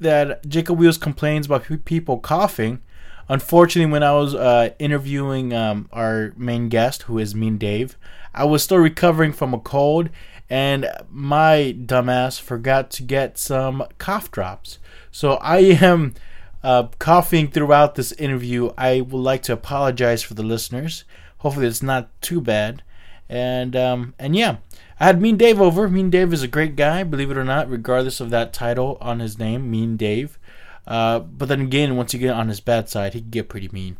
that 0.00 0.46
Jacob 0.46 0.78
Wheels 0.78 0.98
complains 0.98 1.46
about 1.46 1.64
people 1.86 2.18
coughing. 2.18 2.82
Unfortunately, 3.28 3.90
when 3.90 4.02
I 4.02 4.12
was 4.12 4.34
uh, 4.34 4.70
interviewing 4.78 5.52
um, 5.54 5.88
our 5.92 6.32
main 6.36 6.68
guest, 6.68 7.02
who 7.02 7.18
is 7.18 7.34
Mean 7.34 7.58
Dave, 7.58 7.96
I 8.34 8.44
was 8.44 8.62
still 8.62 8.78
recovering 8.78 9.32
from 9.32 9.54
a 9.54 9.58
cold, 9.58 10.10
and 10.50 10.86
my 11.10 11.74
dumbass 11.78 12.40
forgot 12.40 12.90
to 12.92 13.02
get 13.02 13.38
some 13.38 13.84
cough 13.98 14.30
drops. 14.30 14.78
So 15.10 15.34
I 15.34 15.58
am 15.58 16.14
uh, 16.62 16.88
coughing 16.98 17.48
throughout 17.48 17.94
this 17.94 18.12
interview. 18.12 18.70
I 18.76 19.00
would 19.00 19.18
like 19.20 19.42
to 19.44 19.52
apologize 19.52 20.22
for 20.22 20.34
the 20.34 20.42
listeners. 20.42 21.04
Hopefully, 21.38 21.66
it's 21.66 21.82
not 21.82 22.10
too 22.20 22.40
bad. 22.40 22.82
And 23.28 23.74
um, 23.74 24.14
and 24.18 24.36
yeah, 24.36 24.56
I 25.00 25.06
had 25.06 25.20
Mean 25.20 25.36
Dave 25.36 25.60
over. 25.60 25.88
Mean 25.88 26.10
Dave 26.10 26.32
is 26.32 26.42
a 26.42 26.48
great 26.48 26.76
guy, 26.76 27.04
believe 27.04 27.30
it 27.30 27.38
or 27.38 27.44
not, 27.44 27.70
regardless 27.70 28.20
of 28.20 28.30
that 28.30 28.52
title 28.52 28.98
on 29.00 29.20
his 29.20 29.38
name, 29.38 29.70
Mean 29.70 29.96
Dave. 29.96 30.38
Uh, 30.86 31.18
but 31.20 31.48
then 31.48 31.60
again, 31.60 31.96
once 31.96 32.12
you 32.12 32.20
get 32.20 32.34
on 32.34 32.48
his 32.48 32.60
bad 32.60 32.88
side, 32.88 33.14
he 33.14 33.20
can 33.20 33.30
get 33.30 33.48
pretty 33.48 33.68
mean. 33.68 33.96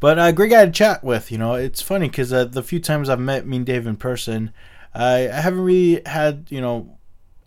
But 0.00 0.18
uh, 0.18 0.32
great 0.32 0.50
guy 0.50 0.66
to 0.66 0.72
chat 0.72 1.04
with. 1.04 1.30
You 1.30 1.38
know, 1.38 1.54
it's 1.54 1.80
funny 1.80 2.08
because 2.08 2.32
uh, 2.32 2.44
the 2.44 2.62
few 2.62 2.80
times 2.80 3.08
I've 3.08 3.20
met 3.20 3.46
Mean 3.46 3.64
Dave 3.64 3.86
in 3.86 3.96
person, 3.96 4.52
I, 4.94 5.28
I 5.28 5.40
haven't 5.40 5.60
really 5.60 6.02
had 6.06 6.46
you 6.50 6.60
know. 6.60 6.98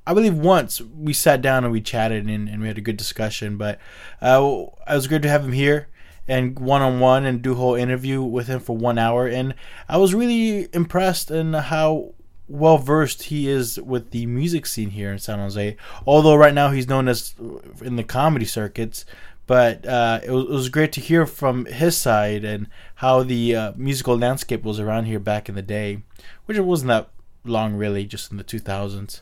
I 0.08 0.14
believe 0.14 0.36
once 0.36 0.80
we 0.82 1.14
sat 1.14 1.42
down 1.42 1.64
and 1.64 1.74
we 1.74 1.82
chatted 1.82 2.28
and, 2.28 2.48
and 2.48 2.62
we 2.62 2.68
had 2.68 2.78
a 2.78 2.82
good 2.82 2.96
discussion. 2.96 3.58
But 3.58 3.80
uh, 4.22 4.68
was 4.88 5.08
great 5.08 5.24
to 5.24 5.30
have 5.30 5.44
him 5.44 5.52
here 5.52 5.88
and 6.28 6.58
one 6.58 6.82
on 6.82 7.00
one 7.00 7.26
and 7.26 7.42
do 7.42 7.52
a 7.52 7.56
whole 7.56 7.76
interview 7.76 8.22
with 8.22 8.48
him 8.48 8.60
for 8.60 8.76
one 8.76 8.98
hour. 8.98 9.28
And 9.28 9.54
I 9.88 9.98
was 9.98 10.14
really 10.14 10.68
impressed 10.74 11.30
in 11.30 11.54
how 11.54 12.15
well 12.48 12.78
versed 12.78 13.24
he 13.24 13.48
is 13.50 13.80
with 13.82 14.12
the 14.12 14.26
music 14.26 14.66
scene 14.66 14.92
here 14.92 15.12
in 15.12 15.20
San 15.20 15.40
Jose. 15.40 15.76
Although 16.06 16.36
right 16.36 16.54
now 16.54 16.70
he's 16.70 16.88
known 16.88 17.08
as 17.08 17.34
in 17.82 17.96
the 17.96 18.04
comedy 18.04 18.46
circuits, 18.46 19.06
but 19.48 19.86
uh, 19.86 20.22
it, 20.24 20.32
was, 20.32 20.44
it 20.46 20.52
was 20.52 20.70
great 20.70 20.92
to 20.94 21.02
hear 21.02 21.26
from 21.26 21.66
his 21.66 21.96
side 21.98 22.44
and 22.44 22.68
how 22.96 23.24
the 23.24 23.56
uh, 23.56 23.72
musical 23.76 24.18
landscape 24.18 24.64
was 24.64 24.80
around 24.80 25.06
here 25.06 25.20
back 25.20 25.50
in 25.50 25.56
the 25.56 25.62
day, 25.62 26.04
which 26.46 26.58
it 26.58 26.66
wasn't 26.66 26.88
that 26.90 27.10
long 27.44 27.76
really, 27.76 28.06
just 28.06 28.32
in 28.32 28.38
the 28.38 28.44
2000s. 28.44 29.22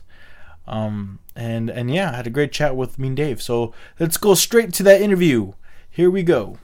Um, 0.66 1.18
and 1.36 1.68
and 1.68 1.92
yeah, 1.92 2.12
I 2.12 2.16
had 2.16 2.26
a 2.26 2.30
great 2.30 2.52
chat 2.52 2.74
with 2.74 2.98
Mean 2.98 3.14
Dave. 3.14 3.42
So 3.42 3.74
let's 4.00 4.16
go 4.16 4.34
straight 4.34 4.72
to 4.74 4.82
that 4.84 5.02
interview. 5.02 5.52
Here 5.90 6.10
we 6.10 6.22
go. 6.22 6.58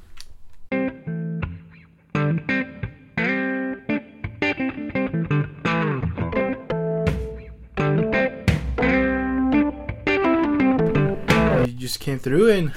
Just 11.91 11.99
came 12.01 12.21
through 12.21 12.53
and 12.53 12.73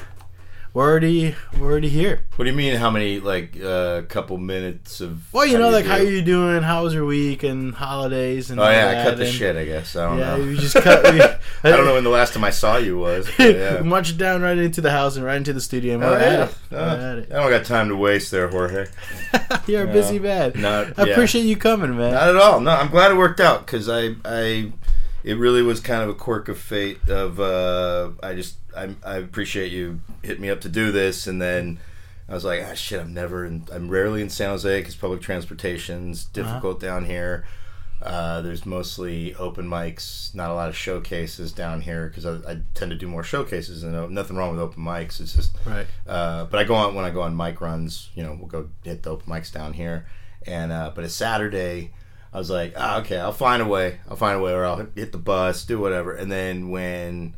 we're 0.73 0.89
already 0.89 1.35
we're 1.59 1.69
already 1.69 1.89
here. 1.89 2.25
What 2.35 2.45
do 2.45 2.49
you 2.49 2.57
mean? 2.57 2.73
How 2.77 2.89
many 2.89 3.19
like 3.19 3.55
a 3.57 3.71
uh, 3.71 4.01
couple 4.03 4.39
minutes 4.39 5.01
of? 5.01 5.31
Well, 5.31 5.45
you 5.45 5.59
know, 5.59 5.69
do 5.69 5.75
like 5.75 5.85
how 5.85 5.97
are 5.97 6.03
you 6.03 6.23
doing? 6.23 6.63
How 6.63 6.83
was 6.83 6.95
your 6.95 7.05
week 7.05 7.43
and 7.43 7.75
holidays 7.75 8.49
and 8.49 8.59
Oh 8.59 8.67
yeah, 8.67 8.89
I 9.01 9.03
cut 9.07 9.17
the 9.19 9.27
shit. 9.27 9.55
I 9.55 9.65
guess 9.65 9.95
I 9.95 10.09
don't 10.09 10.17
Yeah, 10.17 10.35
know. 10.37 10.43
you 10.43 10.57
just 10.57 10.73
cut. 10.73 11.13
We, 11.13 11.21
I 11.63 11.75
don't 11.75 11.85
know 11.85 11.93
when 11.93 12.03
the 12.03 12.09
last 12.09 12.33
time 12.33 12.43
I 12.43 12.49
saw 12.49 12.77
you 12.77 12.97
was. 12.97 13.29
yeah. 13.39 13.81
Marched 13.81 14.17
down 14.17 14.41
right 14.41 14.57
into 14.57 14.81
the 14.81 14.89
house 14.89 15.15
and 15.15 15.23
right 15.23 15.37
into 15.37 15.53
the 15.53 15.61
studio. 15.61 15.93
And 15.93 16.03
Oh, 16.03 16.09
we're 16.09 16.19
yeah. 16.19 16.25
at 16.25 16.49
it. 17.19 17.31
Uh. 17.31 17.35
I 17.37 17.41
don't 17.43 17.51
got 17.51 17.65
time 17.65 17.89
to 17.89 17.95
waste 17.95 18.31
there, 18.31 18.47
Jorge. 18.47 18.87
You're 19.67 19.83
a 19.83 19.93
busy 19.93 20.17
man. 20.17 20.53
Not- 20.55 20.97
I 20.97 21.05
yeah. 21.05 21.13
appreciate 21.13 21.43
you 21.43 21.55
coming, 21.55 21.95
man. 21.95 22.13
Not 22.13 22.29
at 22.29 22.35
all. 22.37 22.59
No, 22.59 22.71
I'm 22.71 22.89
glad 22.89 23.11
it 23.11 23.17
worked 23.17 23.39
out 23.39 23.63
because 23.67 23.87
I, 23.89 24.15
I, 24.25 24.71
it 25.23 25.37
really 25.37 25.61
was 25.61 25.79
kind 25.79 26.03
of 26.03 26.09
a 26.09 26.13
quirk 26.13 26.47
of 26.49 26.57
fate. 26.57 27.07
Of 27.09 27.39
uh, 27.39 28.11
I 28.21 28.33
just, 28.33 28.57
I, 28.75 28.95
I 29.05 29.17
appreciate 29.17 29.71
you 29.71 30.01
hit 30.21 30.39
me 30.39 30.49
up 30.49 30.61
to 30.61 30.69
do 30.69 30.91
this, 30.91 31.27
and 31.27 31.41
then 31.41 31.79
I 32.29 32.33
was 32.33 32.45
like, 32.45 32.61
ah, 32.67 32.73
shit, 32.73 32.99
I'm 33.01 33.13
never, 33.13 33.45
in, 33.45 33.67
I'm 33.71 33.89
rarely 33.89 34.21
in 34.21 34.29
San 34.29 34.49
Jose 34.49 34.79
because 34.79 34.95
public 34.95 35.21
transportation's 35.21 36.25
difficult 36.25 36.79
down 36.79 37.05
here. 37.05 37.45
Uh, 38.01 38.41
there's 38.41 38.65
mostly 38.65 39.33
open 39.35 39.65
mics, 39.65 40.35
not 40.35 40.49
a 40.49 40.53
lot 40.53 40.67
of 40.67 40.75
showcases 40.75 41.53
down 41.53 41.79
here 41.79 42.09
because 42.09 42.25
I, 42.25 42.51
I 42.51 42.57
tend 42.73 42.91
to 42.91 42.97
do 42.97 43.07
more 43.07 43.23
showcases 43.23 43.81
and 43.83 44.09
nothing 44.11 44.35
wrong 44.35 44.51
with 44.51 44.59
open 44.59 44.83
mics. 44.83 45.21
It's 45.21 45.33
just 45.33 45.55
Right. 45.65 45.87
uh, 46.05 46.43
but 46.45 46.59
I 46.59 46.65
go 46.65 46.75
on 46.75 46.95
when 46.95 47.05
I 47.05 47.11
go 47.11 47.21
on 47.21 47.37
mic 47.37 47.61
runs. 47.61 48.09
You 48.13 48.23
know, 48.23 48.35
we'll 48.37 48.49
go 48.49 48.69
hit 48.83 49.03
the 49.03 49.11
open 49.11 49.31
mics 49.31 49.53
down 49.53 49.71
here. 49.71 50.05
And 50.45 50.73
uh, 50.73 50.91
but 50.93 51.05
it's 51.05 51.13
Saturday. 51.13 51.91
I 52.33 52.37
was 52.39 52.49
like, 52.49 52.73
ah, 52.75 52.99
okay, 53.01 53.19
I'll 53.19 53.31
find 53.31 53.61
a 53.61 53.65
way. 53.65 53.99
I'll 54.09 54.15
find 54.15 54.39
a 54.39 54.41
way, 54.41 54.53
or 54.53 54.65
I'll 54.65 54.87
hit 54.95 55.11
the 55.11 55.19
bus, 55.19 55.63
do 55.65 55.79
whatever. 55.79 56.13
And 56.13 56.31
then 56.31 56.69
when 56.69 57.35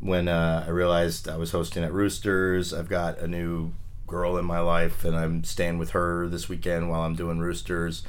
when 0.00 0.28
uh, 0.28 0.64
I 0.66 0.70
realized 0.70 1.28
I 1.28 1.38
was 1.38 1.52
hosting 1.52 1.82
at 1.82 1.92
Roosters, 1.92 2.74
I've 2.74 2.90
got 2.90 3.18
a 3.18 3.26
new 3.26 3.72
girl 4.06 4.36
in 4.36 4.44
my 4.44 4.60
life, 4.60 5.04
and 5.04 5.16
I'm 5.16 5.44
staying 5.44 5.78
with 5.78 5.90
her 5.90 6.28
this 6.28 6.48
weekend 6.48 6.90
while 6.90 7.00
I'm 7.00 7.14
doing 7.14 7.38
Roosters. 7.38 8.02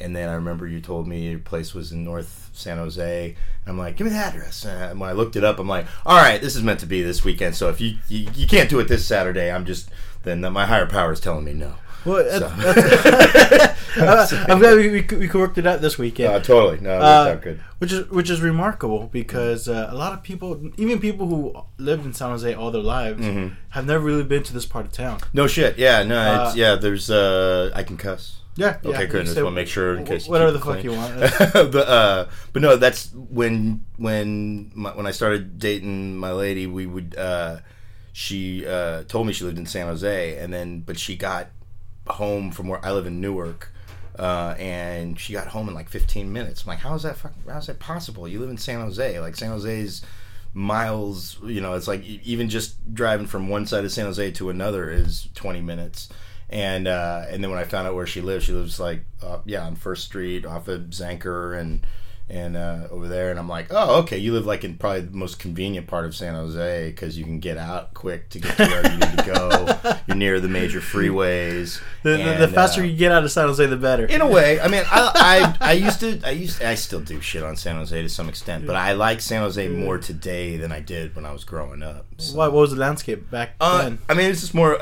And 0.00 0.16
then 0.16 0.30
I 0.30 0.34
remember 0.34 0.66
you 0.66 0.80
told 0.80 1.06
me 1.06 1.28
your 1.28 1.38
place 1.38 1.74
was 1.74 1.92
in 1.92 2.04
North 2.04 2.50
San 2.54 2.78
Jose. 2.78 3.26
And 3.26 3.36
I'm 3.66 3.78
like, 3.78 3.96
give 3.96 4.06
me 4.06 4.12
the 4.12 4.18
address. 4.18 4.64
And 4.64 4.98
when 4.98 5.10
I 5.10 5.12
looked 5.12 5.36
it 5.36 5.44
up, 5.44 5.58
I'm 5.58 5.68
like, 5.68 5.86
all 6.06 6.16
right, 6.16 6.40
this 6.40 6.56
is 6.56 6.62
meant 6.62 6.80
to 6.80 6.86
be 6.86 7.02
this 7.02 7.22
weekend. 7.22 7.54
So 7.54 7.68
if 7.68 7.80
you 7.80 7.98
you, 8.08 8.28
you 8.34 8.46
can't 8.46 8.70
do 8.70 8.80
it 8.80 8.88
this 8.88 9.06
Saturday, 9.06 9.52
I'm 9.52 9.66
just 9.66 9.90
then 10.22 10.40
my 10.40 10.66
higher 10.66 10.86
power 10.86 11.12
is 11.12 11.20
telling 11.20 11.44
me 11.44 11.52
no. 11.52 11.74
Well, 12.04 12.24
So- 12.30 12.48
that's, 13.96 14.32
uh, 14.32 14.44
I'm 14.48 14.58
glad 14.58 14.76
we, 14.76 14.88
we, 14.90 15.00
we 15.18 15.28
could 15.28 15.34
work 15.40 15.58
it 15.58 15.66
out 15.66 15.80
this 15.80 15.98
weekend. 15.98 16.34
Uh, 16.34 16.40
totally. 16.40 16.80
No, 16.80 16.90
worked 16.90 17.02
Uh, 17.04 17.34
good. 17.36 17.60
Which 17.78 17.92
is 17.92 18.08
which 18.10 18.30
is 18.30 18.40
remarkable 18.40 19.08
because 19.12 19.68
uh, 19.68 19.88
a 19.90 19.94
lot 19.94 20.12
of 20.12 20.22
people, 20.22 20.70
even 20.76 20.98
people 20.98 21.26
who 21.28 21.52
lived 21.78 22.04
in 22.06 22.12
San 22.12 22.30
Jose 22.30 22.54
all 22.54 22.70
their 22.70 22.82
lives, 22.82 23.20
Mhm. 23.20 23.56
have 23.70 23.86
never 23.86 24.02
really 24.04 24.22
been 24.24 24.42
to 24.44 24.52
this 24.52 24.64
part 24.66 24.86
of 24.86 24.92
town. 24.92 25.18
No 25.34 25.46
shit. 25.46 25.78
Yeah, 25.78 26.02
no, 26.04 26.16
it's 26.44 26.52
Uh, 26.52 26.56
yeah. 26.56 26.74
There's 26.76 27.10
uh, 27.10 27.70
I 27.74 27.82
can 27.82 27.96
cuss. 27.96 28.38
Yeah, 28.54 28.76
yeah, 28.82 28.90
Okay, 28.90 29.00
you 29.02 29.06
good. 29.08 29.24
Just 29.26 29.36
want 29.36 29.46
to 29.48 29.60
make 29.62 29.66
sure 29.68 29.96
in 29.96 30.04
case 30.04 30.28
whatever 30.28 30.50
the 30.52 30.60
fuck 30.60 30.84
you 30.84 30.92
want. 30.92 31.14
but 31.72 31.88
uh, 31.88 32.26
but 32.52 32.60
no, 32.62 32.76
that's 32.76 33.10
when 33.14 33.84
when 33.96 34.70
my, 34.74 34.90
when 34.90 35.06
I 35.06 35.10
started 35.10 35.58
dating 35.58 36.16
my 36.18 36.32
lady, 36.32 36.66
we 36.66 36.84
would 36.86 37.16
uh, 37.16 37.58
she 38.12 38.66
uh, 38.66 39.04
told 39.04 39.26
me 39.26 39.32
she 39.32 39.44
lived 39.44 39.58
in 39.58 39.64
San 39.66 39.86
Jose, 39.86 40.36
and 40.38 40.52
then 40.52 40.80
but 40.80 40.98
she 40.98 41.16
got 41.16 41.48
home 42.06 42.50
from 42.50 42.68
where 42.68 42.84
I 42.84 42.92
live 42.92 43.06
in 43.06 43.20
Newark. 43.20 43.72
Uh, 44.18 44.54
and 44.58 45.18
she 45.18 45.32
got 45.32 45.48
home 45.48 45.68
in 45.68 45.74
like 45.74 45.88
15 45.88 46.32
minutes. 46.32 46.62
I'm 46.62 46.68
like, 46.68 46.80
how 46.80 46.94
is 46.94 47.02
that? 47.02 47.16
Fucking, 47.16 47.42
how 47.48 47.58
is 47.58 47.66
that 47.66 47.78
possible? 47.78 48.28
You 48.28 48.40
live 48.40 48.50
in 48.50 48.58
San 48.58 48.80
Jose. 48.80 49.20
Like 49.20 49.36
San 49.36 49.50
Jose's 49.50 50.02
miles. 50.52 51.38
You 51.42 51.60
know, 51.60 51.74
it's 51.74 51.88
like 51.88 52.04
even 52.04 52.48
just 52.48 52.94
driving 52.94 53.26
from 53.26 53.48
one 53.48 53.66
side 53.66 53.84
of 53.84 53.92
San 53.92 54.04
Jose 54.04 54.32
to 54.32 54.50
another 54.50 54.90
is 54.90 55.28
20 55.34 55.60
minutes. 55.62 56.08
And 56.50 56.86
uh, 56.86 57.24
and 57.30 57.42
then 57.42 57.50
when 57.50 57.58
I 57.58 57.64
found 57.64 57.88
out 57.88 57.94
where 57.94 58.06
she 58.06 58.20
lives, 58.20 58.44
she 58.44 58.52
lives 58.52 58.78
like 58.78 59.04
uh, 59.22 59.38
yeah 59.46 59.64
on 59.64 59.74
First 59.74 60.04
Street 60.04 60.44
off 60.44 60.68
of 60.68 60.82
Zanker 60.90 61.58
and 61.58 61.80
and 62.32 62.56
uh, 62.56 62.88
over 62.90 63.06
there. 63.08 63.30
And 63.30 63.38
I'm 63.38 63.48
like, 63.48 63.66
oh 63.70 64.00
okay, 64.00 64.16
you 64.18 64.32
live 64.32 64.46
like 64.46 64.64
in 64.64 64.76
probably 64.78 65.02
the 65.02 65.16
most 65.16 65.38
convenient 65.38 65.86
part 65.86 66.06
of 66.06 66.16
San 66.16 66.34
Jose 66.34 66.90
because 66.90 67.16
you 67.18 67.24
can 67.24 67.38
get 67.38 67.58
out 67.58 67.92
quick 67.94 68.30
to 68.30 68.40
get 68.40 68.56
to 68.56 68.64
where 68.66 68.82
you 68.90 68.98
need 68.98 69.18
to 69.18 69.24
go. 69.24 69.98
You're 70.06 70.16
near 70.16 70.40
the 70.40 70.48
major 70.48 70.80
freeways. 70.80 71.80
The, 72.02 72.16
the, 72.16 72.46
the 72.46 72.48
faster 72.48 72.80
uh, 72.80 72.84
you 72.84 72.96
get 72.96 73.12
out 73.12 73.22
of 73.22 73.30
San 73.30 73.46
Jose, 73.46 73.64
the 73.66 73.76
better. 73.76 74.06
in 74.06 74.20
a 74.22 74.26
way, 74.26 74.58
I 74.60 74.68
mean, 74.68 74.82
I, 74.90 75.56
I 75.60 75.68
I 75.70 75.72
used 75.72 76.00
to 76.00 76.20
I 76.24 76.30
used 76.30 76.62
I 76.62 76.74
still 76.74 77.00
do 77.00 77.20
shit 77.20 77.42
on 77.42 77.56
San 77.56 77.76
Jose 77.76 78.00
to 78.00 78.08
some 78.08 78.28
extent, 78.28 78.66
but 78.66 78.76
I 78.76 78.92
like 78.92 79.20
San 79.20 79.42
Jose 79.42 79.68
more 79.68 79.98
today 79.98 80.56
than 80.56 80.72
I 80.72 80.80
did 80.80 81.14
when 81.14 81.26
I 81.26 81.32
was 81.32 81.44
growing 81.44 81.82
up. 81.82 82.06
So. 82.16 82.36
what, 82.38 82.52
what 82.52 82.60
was 82.62 82.70
the 82.70 82.76
landscape 82.78 83.30
back 83.30 83.54
Uh, 83.60 83.82
then? 83.82 83.98
I 84.08 84.14
mean, 84.14 84.30
it's 84.30 84.40
just 84.40 84.54
more. 84.54 84.76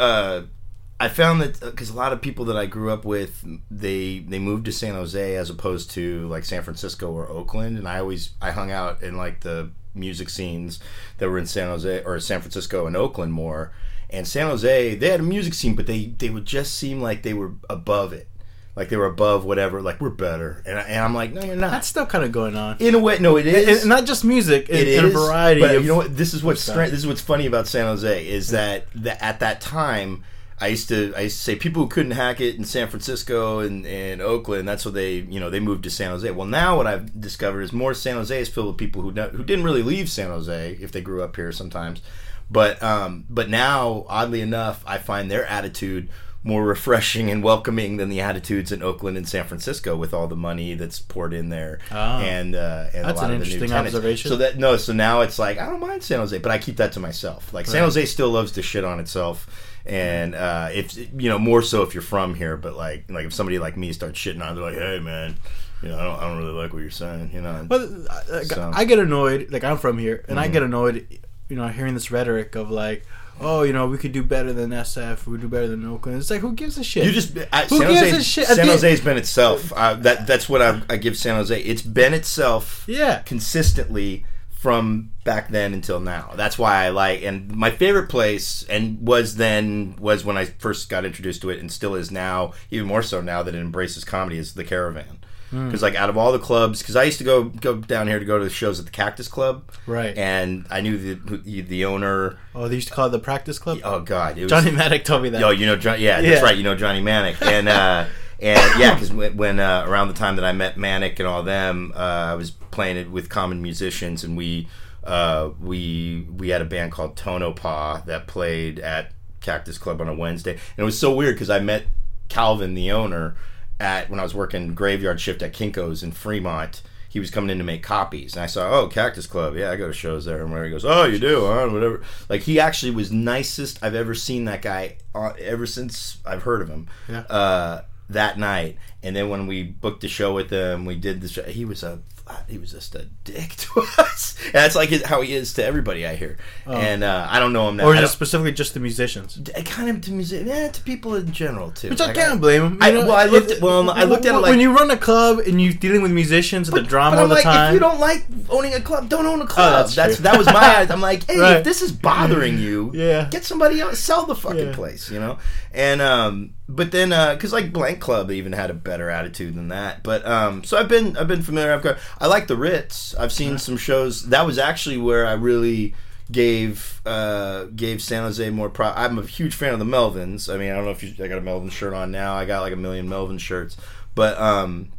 Uh, 1.00 1.04
I 1.04 1.08
found 1.08 1.40
that 1.40 1.60
because 1.60 1.90
a 1.90 1.94
lot 1.96 2.12
of 2.12 2.20
people 2.20 2.44
that 2.46 2.56
I 2.56 2.66
grew 2.66 2.90
up 2.90 3.04
with, 3.04 3.44
they 3.70 4.18
they 4.20 4.38
moved 4.38 4.66
to 4.66 4.72
San 4.72 4.94
Jose 4.94 5.36
as 5.36 5.50
opposed 5.50 5.90
to 5.92 6.28
like 6.28 6.44
San 6.44 6.62
Francisco 6.62 7.10
or 7.10 7.28
Oakland, 7.28 7.78
and 7.78 7.88
I 7.88 7.98
always 7.98 8.30
I 8.40 8.50
hung 8.50 8.70
out 8.70 9.02
in 9.02 9.16
like 9.16 9.40
the 9.40 9.70
music 9.94 10.28
scenes 10.28 10.78
that 11.18 11.28
were 11.28 11.38
in 11.38 11.46
San 11.46 11.66
Jose 11.68 12.02
or 12.04 12.20
San 12.20 12.40
Francisco 12.40 12.86
and 12.86 12.96
Oakland 12.96 13.32
more. 13.32 13.72
And 14.12 14.26
San 14.26 14.46
Jose, 14.48 14.96
they 14.96 15.08
had 15.08 15.20
a 15.20 15.22
music 15.22 15.54
scene, 15.54 15.74
but 15.76 15.86
they 15.86 16.06
they 16.06 16.30
would 16.30 16.44
just 16.44 16.74
seem 16.76 17.00
like 17.00 17.22
they 17.22 17.32
were 17.32 17.52
above 17.68 18.12
it, 18.12 18.28
like 18.74 18.88
they 18.88 18.96
were 18.96 19.06
above 19.06 19.44
whatever. 19.44 19.80
Like 19.80 20.00
we're 20.00 20.10
better, 20.10 20.64
and, 20.66 20.80
I, 20.80 20.82
and 20.82 21.04
I'm 21.04 21.14
like, 21.14 21.32
no, 21.32 21.42
you're 21.42 21.54
not. 21.54 21.70
That's 21.70 21.86
still 21.86 22.06
kind 22.06 22.24
of 22.24 22.32
going 22.32 22.56
on. 22.56 22.76
In 22.80 22.96
a 22.96 22.98
way, 22.98 23.18
no, 23.20 23.36
it 23.36 23.46
is 23.46 23.82
and 23.82 23.88
not 23.88 24.06
just 24.06 24.24
music, 24.24 24.68
it 24.68 24.88
in 24.88 25.04
is, 25.04 25.14
a 25.14 25.16
variety 25.16 25.60
But 25.60 25.76
of. 25.76 25.82
you 25.82 25.88
know 25.88 25.96
what? 25.96 26.16
This 26.16 26.34
is 26.34 26.42
what's 26.42 26.60
stra- 26.60 26.90
this 26.90 26.98
is 26.98 27.06
what's 27.06 27.20
funny 27.20 27.46
about 27.46 27.68
San 27.68 27.86
Jose 27.86 28.26
is 28.26 28.48
that, 28.48 28.86
that 28.96 29.22
at 29.22 29.38
that 29.40 29.60
time. 29.60 30.24
I 30.60 30.66
used 30.68 30.88
to 30.90 31.14
I 31.16 31.22
used 31.22 31.38
to 31.38 31.42
say 31.42 31.56
people 31.56 31.82
who 31.84 31.88
couldn't 31.88 32.12
hack 32.12 32.40
it 32.40 32.56
in 32.56 32.64
San 32.64 32.88
Francisco 32.88 33.60
and, 33.60 33.86
and 33.86 34.20
Oakland. 34.20 34.68
That's 34.68 34.84
what 34.84 34.94
they 34.94 35.14
you 35.16 35.40
know 35.40 35.48
they 35.50 35.60
moved 35.60 35.84
to 35.84 35.90
San 35.90 36.10
Jose. 36.10 36.30
Well, 36.30 36.46
now 36.46 36.76
what 36.76 36.86
I've 36.86 37.20
discovered 37.20 37.62
is 37.62 37.72
more 37.72 37.94
San 37.94 38.16
Jose 38.16 38.38
is 38.40 38.48
filled 38.48 38.68
with 38.68 38.76
people 38.76 39.02
who 39.02 39.10
don't, 39.12 39.34
who 39.34 39.42
didn't 39.44 39.64
really 39.64 39.82
leave 39.82 40.10
San 40.10 40.28
Jose 40.30 40.76
if 40.80 40.92
they 40.92 41.00
grew 41.00 41.22
up 41.22 41.36
here 41.36 41.52
sometimes. 41.52 42.02
But 42.50 42.82
um, 42.82 43.24
but 43.30 43.48
now 43.48 44.04
oddly 44.08 44.40
enough, 44.40 44.82
I 44.86 44.98
find 44.98 45.30
their 45.30 45.46
attitude 45.46 46.08
more 46.42 46.64
refreshing 46.64 47.30
and 47.30 47.44
welcoming 47.44 47.98
than 47.98 48.08
the 48.08 48.20
attitudes 48.22 48.72
in 48.72 48.82
Oakland 48.82 49.18
and 49.18 49.28
San 49.28 49.44
Francisco 49.44 49.94
with 49.94 50.14
all 50.14 50.26
the 50.26 50.34
money 50.36 50.72
that's 50.72 50.98
poured 50.98 51.34
in 51.34 51.50
there 51.50 51.78
Ah. 51.90 52.20
and 52.22 52.54
uh, 52.54 52.86
and 52.94 53.04
That's 53.04 53.20
a 53.20 53.22
lot 53.24 53.30
an 53.30 53.36
of 53.36 53.40
the 53.42 53.46
new 53.46 53.52
interesting 53.54 53.72
observation. 53.76 54.30
So 54.30 54.36
that 54.38 54.58
no, 54.58 54.76
so 54.78 54.92
now 54.94 55.20
it's 55.20 55.38
like 55.38 55.58
I 55.58 55.66
don't 55.66 55.80
mind 55.80 56.02
San 56.02 56.18
Jose, 56.18 56.36
but 56.38 56.50
I 56.50 56.58
keep 56.58 56.76
that 56.78 56.92
to 56.92 57.00
myself. 57.00 57.52
Like 57.52 57.66
San 57.66 57.82
Jose 57.82 58.04
still 58.06 58.30
loves 58.30 58.52
to 58.52 58.62
shit 58.62 58.84
on 58.84 58.98
itself, 59.00 59.46
and 59.86 60.34
uh, 60.34 60.68
if 60.72 60.96
you 60.96 61.28
know 61.28 61.38
more 61.38 61.62
so 61.62 61.82
if 61.82 61.94
you're 61.94 62.02
from 62.02 62.34
here. 62.34 62.56
But 62.56 62.76
like 62.76 63.04
like 63.10 63.26
if 63.26 63.32
somebody 63.34 63.58
like 63.58 63.76
me 63.76 63.92
starts 63.92 64.18
shitting 64.18 64.42
on, 64.44 64.52
it, 64.52 64.54
they're 64.54 64.64
like, 64.64 64.74
hey 64.78 65.00
man, 65.00 65.36
you 65.82 65.88
know 65.88 65.98
I 65.98 66.04
don't, 66.04 66.18
I 66.18 66.28
don't 66.28 66.38
really 66.38 66.52
like 66.52 66.72
what 66.72 66.80
you're 66.82 66.90
saying, 66.90 67.30
you 67.32 67.40
know. 67.40 67.64
But 67.68 67.88
I, 68.32 68.42
So- 68.44 68.70
I 68.74 68.84
get 68.84 68.98
annoyed. 68.98 69.50
Like 69.50 69.64
I'm 69.64 69.78
from 69.78 69.98
here, 69.98 70.24
and 70.28 70.38
I 70.38 70.48
Mhm. 70.48 70.52
get 70.52 70.62
annoyed. 70.62 71.18
You 71.48 71.56
know, 71.56 71.66
hearing 71.68 71.94
this 71.94 72.12
rhetoric 72.12 72.54
of 72.54 72.70
like, 72.70 73.04
oh, 73.40 73.62
you 73.64 73.72
know, 73.72 73.88
we 73.88 73.98
could 73.98 74.12
do 74.12 74.22
better 74.22 74.52
than 74.52 74.70
SF. 74.70 75.26
We 75.26 75.36
do 75.36 75.48
better 75.48 75.66
than 75.66 75.84
Oakland. 75.84 76.18
It's 76.20 76.30
like, 76.30 76.42
who 76.42 76.52
gives 76.52 76.78
a 76.78 76.84
shit? 76.84 77.04
You 77.04 77.10
just 77.10 77.36
I, 77.52 77.64
who 77.64 77.78
San 77.78 77.88
gives 77.88 78.00
Jose, 78.02 78.16
a 78.16 78.22
shit? 78.22 78.46
San 78.46 78.66
Jose's 78.68 79.00
been 79.00 79.16
itself. 79.16 79.72
Uh, 79.74 79.94
that 79.94 80.28
that's 80.28 80.48
what 80.48 80.62
I, 80.62 80.80
I 80.88 80.96
give 80.96 81.16
San 81.16 81.34
Jose. 81.34 81.60
It's 81.60 81.82
been 81.82 82.14
itself. 82.14 82.84
Yeah. 82.86 83.22
consistently 83.22 84.24
from 84.60 85.10
back 85.24 85.48
then 85.48 85.72
until 85.72 86.00
now. 86.00 86.32
That's 86.36 86.58
why 86.58 86.84
I 86.84 86.90
like. 86.90 87.22
And 87.22 87.50
my 87.56 87.70
favorite 87.70 88.10
place 88.10 88.62
and 88.68 89.00
was 89.00 89.36
then 89.36 89.96
was 89.98 90.22
when 90.22 90.36
I 90.36 90.44
first 90.44 90.90
got 90.90 91.06
introduced 91.06 91.40
to 91.42 91.50
it, 91.50 91.60
and 91.60 91.72
still 91.72 91.94
is 91.94 92.10
now, 92.10 92.52
even 92.70 92.86
more 92.86 93.02
so 93.02 93.22
now 93.22 93.42
that 93.42 93.54
it 93.54 93.58
embraces 93.58 94.04
comedy, 94.04 94.36
is 94.36 94.52
the 94.52 94.64
Caravan. 94.64 95.16
Hmm. 95.50 95.66
Because 95.66 95.80
like 95.82 95.94
out 95.94 96.10
of 96.10 96.18
all 96.18 96.30
the 96.30 96.38
clubs, 96.38 96.80
because 96.80 96.94
I 96.94 97.04
used 97.04 97.16
to 97.18 97.24
go 97.24 97.44
go 97.44 97.76
down 97.76 98.06
here 98.06 98.18
to 98.18 98.24
go 98.26 98.38
to 98.38 98.44
the 98.44 98.50
shows 98.50 98.78
at 98.78 98.84
the 98.84 98.92
Cactus 98.92 99.28
Club, 99.28 99.64
Right. 99.86 100.16
And 100.16 100.66
I 100.70 100.82
knew 100.82 100.98
the 101.16 101.62
the 101.62 101.84
owner. 101.86 102.36
Oh, 102.54 102.68
they 102.68 102.74
used 102.74 102.88
to 102.88 102.94
call 102.94 103.06
it 103.06 103.10
the 103.10 103.18
practice 103.18 103.58
club. 103.58 103.78
Oh 103.82 104.00
God, 104.00 104.36
it 104.36 104.42
was, 104.42 104.50
Johnny 104.50 104.70
Maddock 104.72 105.04
told 105.04 105.22
me 105.22 105.30
that. 105.30 105.40
Yo, 105.40 105.50
you 105.50 105.64
know, 105.64 105.76
John, 105.76 105.98
yeah, 106.00 106.20
Yeah. 106.20 106.30
that's 106.30 106.42
right. 106.42 106.56
You 106.56 106.64
know 106.64 106.74
Johnny 106.76 107.00
Manic, 107.00 107.40
and 107.42 107.66
uh, 107.68 108.06
And 108.40 108.80
yeah, 108.80 108.94
because 108.94 109.12
when, 109.12 109.36
when 109.36 109.60
uh, 109.60 109.84
around 109.86 110.08
the 110.08 110.14
time 110.14 110.36
that 110.36 110.44
I 110.44 110.52
met 110.52 110.78
Manic 110.78 111.18
and 111.18 111.28
all 111.28 111.42
them, 111.42 111.92
uh, 111.94 111.98
I 111.98 112.34
was 112.34 112.50
playing 112.50 112.96
it 112.96 113.10
with 113.10 113.28
common 113.28 113.60
musicians, 113.60 114.24
and 114.24 114.36
we 114.36 114.66
uh, 115.04 115.50
we 115.60 116.26
we 116.34 116.48
had 116.48 116.62
a 116.62 116.64
band 116.64 116.92
called 116.92 117.16
Tonopah 117.16 118.02
that 118.06 118.26
played 118.26 118.78
at 118.78 119.12
Cactus 119.40 119.78
Club 119.78 120.00
on 120.00 120.08
a 120.08 120.14
Wednesday, 120.14 120.52
and 120.52 120.78
it 120.78 120.84
was 120.84 120.98
so 120.98 121.14
weird 121.14 121.34
because 121.34 121.50
I 121.50 121.60
met 121.60 121.84
Calvin, 122.28 122.74
the 122.74 122.90
owner, 122.90 123.36
at 123.78 124.08
when 124.08 124.20
I 124.20 124.22
was 124.22 124.34
working 124.34 124.74
graveyard 124.74 125.20
shift 125.20 125.42
at 125.42 125.52
Kinko's 125.52 126.02
in 126.02 126.12
Fremont. 126.12 126.82
He 127.10 127.18
was 127.18 127.32
coming 127.32 127.50
in 127.50 127.58
to 127.58 127.64
make 127.64 127.82
copies, 127.82 128.36
and 128.36 128.44
I 128.44 128.46
saw, 128.46 128.70
oh, 128.70 128.86
Cactus 128.86 129.26
Club, 129.26 129.56
yeah, 129.56 129.72
I 129.72 129.76
go 129.76 129.88
to 129.88 129.92
shows 129.92 130.24
there. 130.26 130.42
And 130.42 130.52
where 130.52 130.64
he 130.64 130.70
goes, 130.70 130.84
oh, 130.84 131.06
you 131.06 131.18
do, 131.18 131.44
huh? 131.44 131.68
Whatever. 131.68 132.02
Like 132.28 132.42
he 132.42 132.60
actually 132.60 132.92
was 132.92 133.10
nicest 133.10 133.82
I've 133.82 133.96
ever 133.96 134.14
seen 134.14 134.44
that 134.44 134.62
guy 134.62 134.98
uh, 135.12 135.32
ever 135.40 135.66
since 135.66 136.18
I've 136.24 136.44
heard 136.44 136.62
of 136.62 136.68
him. 136.68 136.86
Yeah. 137.08 137.22
Uh, 137.22 137.82
that 138.12 138.38
night, 138.38 138.76
and 139.02 139.14
then 139.16 139.28
when 139.28 139.46
we 139.46 139.62
booked 139.64 140.02
the 140.02 140.08
show 140.08 140.32
with 140.34 140.50
him, 140.50 140.84
we 140.84 140.96
did 140.96 141.20
the 141.20 141.28
show. 141.28 141.42
He 141.44 141.64
was 141.64 141.82
a 141.82 142.00
he 142.48 142.58
was 142.58 142.70
just 142.70 142.94
a 142.94 143.06
dick 143.24 143.48
to 143.56 143.80
us. 143.98 144.36
And 144.44 144.52
that's 144.54 144.76
like 144.76 144.88
his- 144.90 145.02
how 145.04 145.20
he 145.20 145.32
is 145.34 145.52
to 145.54 145.64
everybody 145.64 146.06
I 146.06 146.14
hear. 146.14 146.38
And 146.64 147.02
uh, 147.02 147.26
I 147.28 147.40
don't 147.40 147.52
know 147.52 147.68
him 147.68 147.78
now. 147.78 147.86
or 147.88 147.94
just 147.96 148.12
specifically 148.12 148.52
just 148.52 148.72
the 148.72 148.78
musicians. 148.78 149.40
I 149.56 149.62
kind 149.62 149.90
of 149.90 150.00
to 150.02 150.12
music, 150.12 150.46
yeah, 150.46 150.68
to 150.68 150.80
people 150.82 151.16
in 151.16 151.32
general 151.32 151.72
too. 151.72 151.88
Which 151.90 152.00
I 152.00 152.06
Like, 152.06 152.14
can't 152.14 152.40
blame 152.40 152.62
him. 152.62 152.78
I, 152.80 152.92
well, 152.92 153.10
I 153.16 153.24
looked 153.24 153.50
at 153.50 153.60
well, 153.60 153.90
I 153.90 154.04
looked 154.04 154.26
at 154.26 154.34
it 154.36 154.38
like 154.38 154.50
when 154.50 154.60
you 154.60 154.72
run 154.72 154.92
a 154.92 154.96
club 154.96 155.40
and 155.40 155.60
you're 155.60 155.72
dealing 155.72 156.02
with 156.02 156.12
musicians 156.12 156.68
and 156.68 156.76
the 156.76 156.82
drama 156.82 157.16
but 157.16 157.22
all 157.22 157.28
the 157.28 157.34
like, 157.34 157.42
time. 157.42 157.68
if 157.70 157.74
you 157.74 157.80
don't 157.80 157.98
like 157.98 158.24
owning 158.48 158.74
a 158.74 158.80
club, 158.80 159.08
don't 159.08 159.26
own 159.26 159.42
a 159.42 159.46
club. 159.48 159.72
Oh, 159.72 159.76
that's 159.78 159.96
that's 159.96 160.18
that 160.18 160.38
was 160.38 160.46
my. 160.46 160.86
I'm 160.88 161.00
like, 161.00 161.24
hey, 161.28 161.36
Right. 161.40 161.56
if 161.56 161.64
this 161.64 161.82
is 161.82 161.90
bothering 161.90 162.58
you, 162.58 162.92
Yeah. 162.94 163.26
get 163.28 163.44
somebody 163.44 163.80
else, 163.80 163.98
sell 163.98 164.24
the 164.26 164.36
fucking 164.36 164.68
Yeah. 164.68 164.74
place, 164.76 165.10
you 165.10 165.18
know. 165.18 165.38
And 165.74 166.00
um, 166.00 166.54
but 166.74 166.92
then 166.92 167.10
because 167.34 167.52
like 167.52 167.72
Blank 167.72 168.00
Club 168.00 168.30
even 168.30 168.52
had 168.52 168.70
a 168.70 168.74
better 168.74 169.10
attitude 169.10 169.54
than 169.54 169.68
that. 169.68 170.02
But 170.02 170.26
um, 170.26 170.64
so 170.64 170.76
I've 170.76 170.88
been 170.88 171.16
I've 171.16 171.28
been 171.28 171.42
familiar. 171.42 171.72
I've 171.72 171.82
got 171.82 171.98
I 172.18 172.26
like 172.26 172.46
the 172.46 172.56
Ritz. 172.56 173.14
I've 173.14 173.32
seen 173.32 173.58
some 173.58 173.76
shows. 173.76 174.28
That 174.28 174.46
was 174.46 174.58
actually 174.58 174.98
where 174.98 175.26
I 175.26 175.32
really 175.32 175.94
gave 176.30 177.00
uh 177.04 177.64
gave 177.74 178.00
San 178.00 178.22
Jose 178.22 178.48
more 178.50 178.70
pro 178.70 178.86
I'm 178.90 179.18
a 179.18 179.22
huge 179.22 179.54
fan 179.54 179.72
of 179.72 179.78
the 179.78 179.84
Melvins. 179.84 180.52
I 180.52 180.56
mean, 180.56 180.70
I 180.70 180.74
don't 180.76 180.84
know 180.84 180.92
if 180.92 181.02
you 181.02 181.12
I 181.22 181.28
got 181.28 181.38
a 181.38 181.42
Melvin 181.42 181.70
shirt 181.70 181.92
on 181.92 182.10
now. 182.10 182.34
I 182.34 182.44
got 182.44 182.60
like 182.60 182.72
a 182.72 182.76
million 182.76 183.08
Melvin 183.08 183.38
shirts. 183.38 183.76
But 184.14 184.38
um 184.38 184.92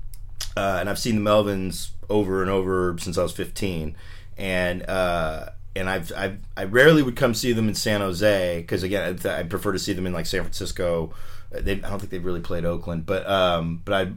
uh, 0.55 0.77
and 0.79 0.89
I've 0.89 0.99
seen 0.99 1.23
the 1.23 1.29
Melvins 1.29 1.91
over 2.10 2.41
and 2.41 2.51
over 2.51 2.95
since 2.99 3.17
I 3.17 3.23
was 3.23 3.31
15, 3.31 3.95
and 4.38 4.89
uh, 4.89 5.49
and 5.75 5.89
I've, 5.89 6.12
I've 6.15 6.39
I 6.57 6.65
rarely 6.65 7.01
would 7.01 7.15
come 7.15 7.34
see 7.34 7.53
them 7.53 7.67
in 7.67 7.75
San 7.75 8.01
Jose 8.01 8.60
because 8.62 8.84
again 8.84 9.19
I, 9.23 9.39
I 9.39 9.43
prefer 9.43 9.71
to 9.71 9.79
see 9.79 9.93
them 9.93 10.05
in 10.05 10.13
like 10.13 10.25
San 10.25 10.41
Francisco. 10.41 11.13
They, 11.51 11.73
I 11.73 11.89
don't 11.89 11.99
think 11.99 12.09
they've 12.11 12.23
really 12.25 12.39
played 12.41 12.65
Oakland, 12.65 13.05
but 13.05 13.27
um, 13.29 13.81
but 13.85 13.93
I 13.93 14.11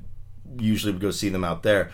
usually 0.59 0.93
would 0.93 1.03
go 1.03 1.11
see 1.11 1.29
them 1.29 1.45
out 1.45 1.63
there, 1.63 1.91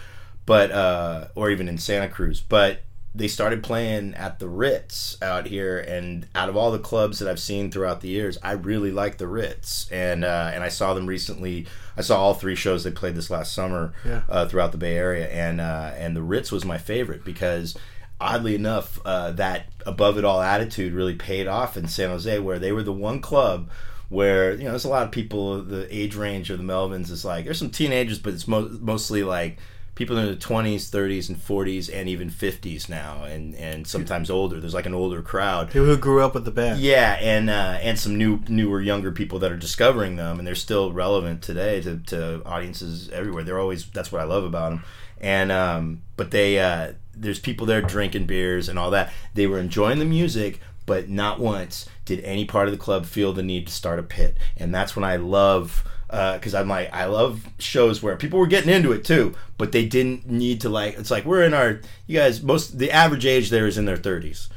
but 0.46 0.70
uh, 0.70 1.28
or 1.34 1.50
even 1.50 1.68
in 1.68 1.78
Santa 1.78 2.08
Cruz, 2.08 2.40
but. 2.40 2.80
They 3.12 3.26
started 3.26 3.64
playing 3.64 4.14
at 4.14 4.38
the 4.38 4.48
Ritz 4.48 5.20
out 5.20 5.46
here, 5.46 5.80
and 5.80 6.28
out 6.32 6.48
of 6.48 6.56
all 6.56 6.70
the 6.70 6.78
clubs 6.78 7.18
that 7.18 7.28
I've 7.28 7.40
seen 7.40 7.68
throughout 7.72 8.02
the 8.02 8.08
years, 8.08 8.38
I 8.40 8.52
really 8.52 8.92
like 8.92 9.18
the 9.18 9.26
Ritz, 9.26 9.90
and 9.90 10.24
uh, 10.24 10.52
and 10.54 10.62
I 10.62 10.68
saw 10.68 10.94
them 10.94 11.08
recently. 11.08 11.66
I 11.96 12.02
saw 12.02 12.20
all 12.20 12.34
three 12.34 12.54
shows 12.54 12.84
they 12.84 12.92
played 12.92 13.16
this 13.16 13.28
last 13.28 13.52
summer, 13.52 13.94
Yeah. 14.06 14.22
uh, 14.28 14.46
throughout 14.46 14.70
the 14.70 14.78
Bay 14.78 14.96
Area, 14.96 15.26
and 15.28 15.60
uh, 15.60 15.90
and 15.96 16.14
the 16.16 16.22
Ritz 16.22 16.52
was 16.52 16.64
my 16.64 16.78
favorite 16.78 17.24
because 17.24 17.76
oddly 18.20 18.54
enough, 18.54 19.00
uh, 19.04 19.32
that 19.32 19.66
above 19.84 20.16
it 20.16 20.24
all 20.24 20.40
attitude 20.40 20.92
really 20.92 21.16
paid 21.16 21.48
off 21.48 21.76
in 21.76 21.88
San 21.88 22.10
Jose, 22.10 22.38
where 22.38 22.60
they 22.60 22.70
were 22.70 22.84
the 22.84 22.92
one 22.92 23.20
club 23.20 23.68
where 24.10 24.52
you 24.52 24.64
know 24.64 24.70
there's 24.70 24.84
a 24.84 24.88
lot 24.88 25.04
of 25.04 25.10
people. 25.10 25.62
The 25.62 25.86
age 25.96 26.14
range 26.14 26.50
of 26.50 26.58
the 26.58 26.64
Melvins 26.64 27.10
is 27.10 27.24
like 27.24 27.46
there's 27.46 27.58
some 27.58 27.70
teenagers, 27.70 28.18
but 28.18 28.34
it's 28.34 28.46
mo- 28.46 28.76
mostly 28.80 29.22
like 29.22 29.58
people 30.00 30.16
in 30.16 30.24
their 30.24 30.34
20s, 30.34 30.88
30s, 30.88 31.28
and 31.28 31.38
40s, 31.38 31.90
and 31.92 32.08
even 32.08 32.30
50s 32.30 32.88
now, 32.88 33.24
and 33.24 33.54
and 33.54 33.86
sometimes 33.86 34.30
older. 34.30 34.60
There's 34.60 34.74
like 34.74 34.86
an 34.86 34.94
older 34.94 35.22
crowd. 35.22 35.68
People 35.68 35.86
who 35.86 35.96
grew 35.96 36.22
up 36.22 36.34
with 36.34 36.44
the 36.44 36.50
band. 36.50 36.80
Yeah, 36.80 37.18
and 37.20 37.48
uh, 37.48 37.78
and 37.80 37.98
some 37.98 38.16
new, 38.18 38.40
newer, 38.48 38.80
younger 38.80 39.12
people 39.12 39.38
that 39.38 39.52
are 39.52 39.56
discovering 39.56 40.16
them, 40.16 40.38
and 40.38 40.46
they're 40.46 40.54
still 40.54 40.92
relevant 40.92 41.42
today 41.42 41.80
to, 41.82 41.98
to 42.08 42.42
audiences 42.44 43.08
everywhere. 43.10 43.44
They're 43.44 43.60
always 43.60 43.88
that's 43.90 44.10
what 44.10 44.20
I 44.20 44.24
love 44.24 44.44
about 44.44 44.70
them. 44.70 44.84
And 45.20 45.52
um, 45.52 46.02
but 46.16 46.30
they 46.30 46.58
uh, 46.58 46.94
there's 47.14 47.38
people 47.38 47.66
there 47.66 47.82
drinking 47.82 48.24
beers 48.24 48.68
and 48.68 48.78
all 48.78 48.90
that. 48.90 49.12
They 49.34 49.46
were 49.46 49.58
enjoying 49.58 49.98
the 49.98 50.04
music, 50.06 50.60
but 50.90 51.08
not 51.08 51.38
once 51.38 51.88
did 52.04 52.18
any 52.24 52.44
part 52.44 52.66
of 52.66 52.72
the 52.72 52.76
club 52.76 53.06
feel 53.06 53.32
the 53.32 53.44
need 53.44 53.64
to 53.68 53.72
start 53.72 54.00
a 54.00 54.02
pit. 54.02 54.36
And 54.56 54.74
that's 54.74 54.96
when 54.96 55.04
I 55.04 55.14
love 55.14 55.84
uh, 56.10 56.34
because 56.34 56.52
I'm 56.52 56.68
like 56.68 56.92
I 56.92 57.04
love 57.04 57.46
shows 57.60 58.02
where 58.02 58.16
people 58.16 58.40
were 58.40 58.48
getting 58.48 58.74
into 58.74 58.90
it 58.90 59.04
too, 59.04 59.36
but 59.56 59.70
they 59.70 59.86
didn't 59.86 60.28
need 60.28 60.62
to 60.62 60.68
like. 60.68 60.98
It's 60.98 61.12
like 61.12 61.24
we're 61.24 61.44
in 61.44 61.54
our 61.54 61.80
you 62.08 62.18
guys 62.18 62.42
most 62.42 62.76
the 62.80 62.90
average 62.90 63.24
age 63.24 63.50
there 63.50 63.68
is 63.68 63.78
in 63.78 63.84
their 63.84 63.96
30s. 63.96 64.48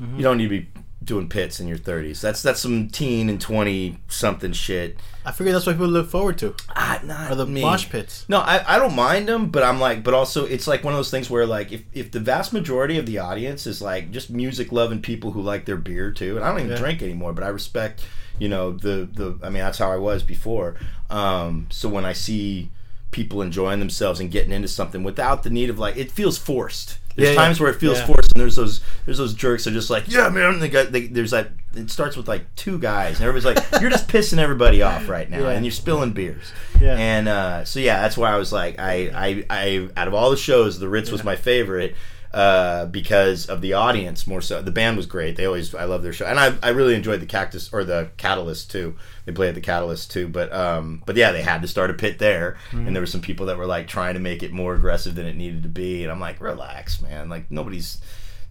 You 0.00 0.06
mm-hmm. 0.06 0.22
don't 0.22 0.38
need 0.38 0.44
to 0.44 0.60
be 0.60 0.68
doing 1.04 1.28
pits 1.28 1.58
in 1.60 1.66
your 1.68 1.78
30s. 1.78 2.20
That's 2.20 2.42
that's 2.42 2.60
some 2.60 2.88
teen 2.88 3.28
and 3.28 3.40
20 3.40 3.98
something 4.08 4.52
shit. 4.52 4.96
I 5.24 5.32
figure 5.32 5.52
that's 5.52 5.66
what 5.66 5.72
people 5.76 5.86
look 5.88 6.08
forward 6.10 6.38
to. 6.38 6.54
Ah, 6.70 7.00
not 7.04 7.30
Or 7.30 7.34
the 7.36 7.46
me. 7.46 7.60
mosh 7.62 7.88
pits. 7.88 8.24
No, 8.28 8.38
I, 8.40 8.76
I 8.76 8.78
don't 8.78 8.94
mind 8.94 9.28
them, 9.28 9.50
but 9.50 9.62
I'm 9.62 9.78
like, 9.80 10.02
but 10.02 10.14
also 10.14 10.44
it's 10.46 10.66
like 10.66 10.82
one 10.84 10.92
of 10.94 10.98
those 10.98 11.10
things 11.10 11.30
where 11.30 11.46
like 11.46 11.72
if, 11.72 11.82
if 11.92 12.10
the 12.10 12.20
vast 12.20 12.52
majority 12.52 12.98
of 12.98 13.06
the 13.06 13.18
audience 13.18 13.66
is 13.66 13.80
like 13.80 14.10
just 14.10 14.30
music 14.30 14.72
loving 14.72 15.00
people 15.00 15.32
who 15.32 15.42
like 15.42 15.64
their 15.64 15.76
beer 15.76 16.10
too, 16.10 16.36
and 16.36 16.44
I 16.44 16.50
don't 16.50 16.58
even 16.60 16.70
Yeah. 16.72 16.76
drink 16.78 17.02
anymore, 17.02 17.32
but 17.32 17.44
I 17.44 17.48
respect, 17.48 18.04
you 18.38 18.48
know, 18.48 18.72
the 18.72 19.08
the 19.12 19.38
I 19.42 19.46
mean 19.50 19.62
that's 19.62 19.78
how 19.78 19.90
I 19.92 19.96
was 19.96 20.22
before. 20.22 20.76
Um, 21.10 21.66
so 21.70 21.88
when 21.88 22.04
I 22.04 22.12
see 22.14 22.70
people 23.10 23.42
enjoying 23.42 23.78
themselves 23.78 24.20
and 24.20 24.30
getting 24.30 24.52
into 24.52 24.66
something 24.68 25.04
without 25.04 25.42
the 25.42 25.50
need 25.50 25.68
of 25.68 25.78
like 25.78 25.96
it 25.96 26.10
feels 26.10 26.38
forced. 26.38 26.98
There's 27.16 27.30
Yeah, 27.30 27.34
times 27.34 27.58
yeah. 27.58 27.64
where 27.64 27.72
it 27.72 27.78
feels 27.78 27.98
Yeah. 27.98 28.06
forced, 28.06 28.32
and 28.32 28.40
there's 28.40 28.56
those 28.56 28.80
there's 29.04 29.18
those 29.18 29.34
jerks 29.34 29.64
that 29.64 29.70
are 29.70 29.74
just 29.74 29.90
like, 29.90 30.04
yeah, 30.08 30.28
man. 30.28 30.58
They 30.60 30.68
got 30.68 30.92
they, 30.92 31.06
there's 31.08 31.30
that. 31.32 31.50
It 31.74 31.90
starts 31.90 32.16
with 32.16 32.28
like 32.28 32.54
two 32.56 32.78
guys, 32.78 33.18
and 33.20 33.28
everybody's 33.28 33.62
like, 33.62 33.80
you're 33.80 33.90
just 33.90 34.08
pissing 34.08 34.38
everybody 34.38 34.82
off 34.82 35.08
right 35.08 35.28
now, 35.30 35.48
and 35.48 35.64
you're 35.64 35.72
spilling 35.72 36.12
beers. 36.12 36.52
Yeah. 36.80 36.96
And 36.96 37.28
uh, 37.28 37.64
so 37.64 37.80
yeah, 37.80 38.00
that's 38.00 38.16
why 38.16 38.30
I 38.32 38.36
was 38.36 38.52
like, 38.52 38.78
I, 38.78 39.10
I, 39.14 39.44
I, 39.48 39.88
out 39.96 40.08
of 40.08 40.14
all 40.14 40.30
the 40.30 40.36
shows, 40.36 40.78
the 40.78 40.88
Ritz 40.88 41.10
was 41.10 41.22
my 41.24 41.36
favorite 41.36 41.94
uh, 42.34 42.86
because 42.86 43.46
of 43.46 43.60
the 43.60 43.74
audience 43.74 44.26
more 44.26 44.40
so. 44.40 44.62
The 44.62 44.70
band 44.70 44.96
was 44.96 45.06
great. 45.06 45.36
They 45.36 45.44
always, 45.44 45.74
I 45.74 45.84
love 45.84 46.02
their 46.02 46.12
show, 46.12 46.24
and 46.26 46.38
I, 46.40 46.54
I 46.62 46.70
really 46.70 46.94
enjoyed 46.94 47.20
the 47.20 47.26
Cactus 47.26 47.72
or 47.72 47.84
the 47.84 48.10
Catalyst 48.16 48.70
too. 48.70 48.96
They 49.26 49.32
played 49.32 49.50
at 49.50 49.54
the 49.54 49.60
Catalyst 49.60 50.10
too, 50.10 50.28
but 50.28 50.52
um, 50.52 51.02
but 51.06 51.16
yeah, 51.16 51.32
they 51.32 51.42
had 51.42 51.62
to 51.62 51.68
start 51.68 51.90
a 51.90 51.94
pit 51.94 52.18
there, 52.18 52.56
Mm-hmm. 52.70 52.86
and 52.86 52.96
there 52.96 53.02
were 53.02 53.06
some 53.06 53.20
people 53.20 53.46
that 53.46 53.58
were 53.58 53.66
like 53.66 53.86
trying 53.86 54.14
to 54.14 54.20
make 54.20 54.42
it 54.42 54.52
more 54.52 54.74
aggressive 54.74 55.14
than 55.14 55.26
it 55.26 55.36
needed 55.36 55.62
to 55.64 55.68
be, 55.68 56.02
and 56.02 56.10
I'm 56.12 56.20
like, 56.20 56.40
relax, 56.40 57.00
man. 57.02 57.28
Like 57.28 57.50
nobody's. 57.50 58.00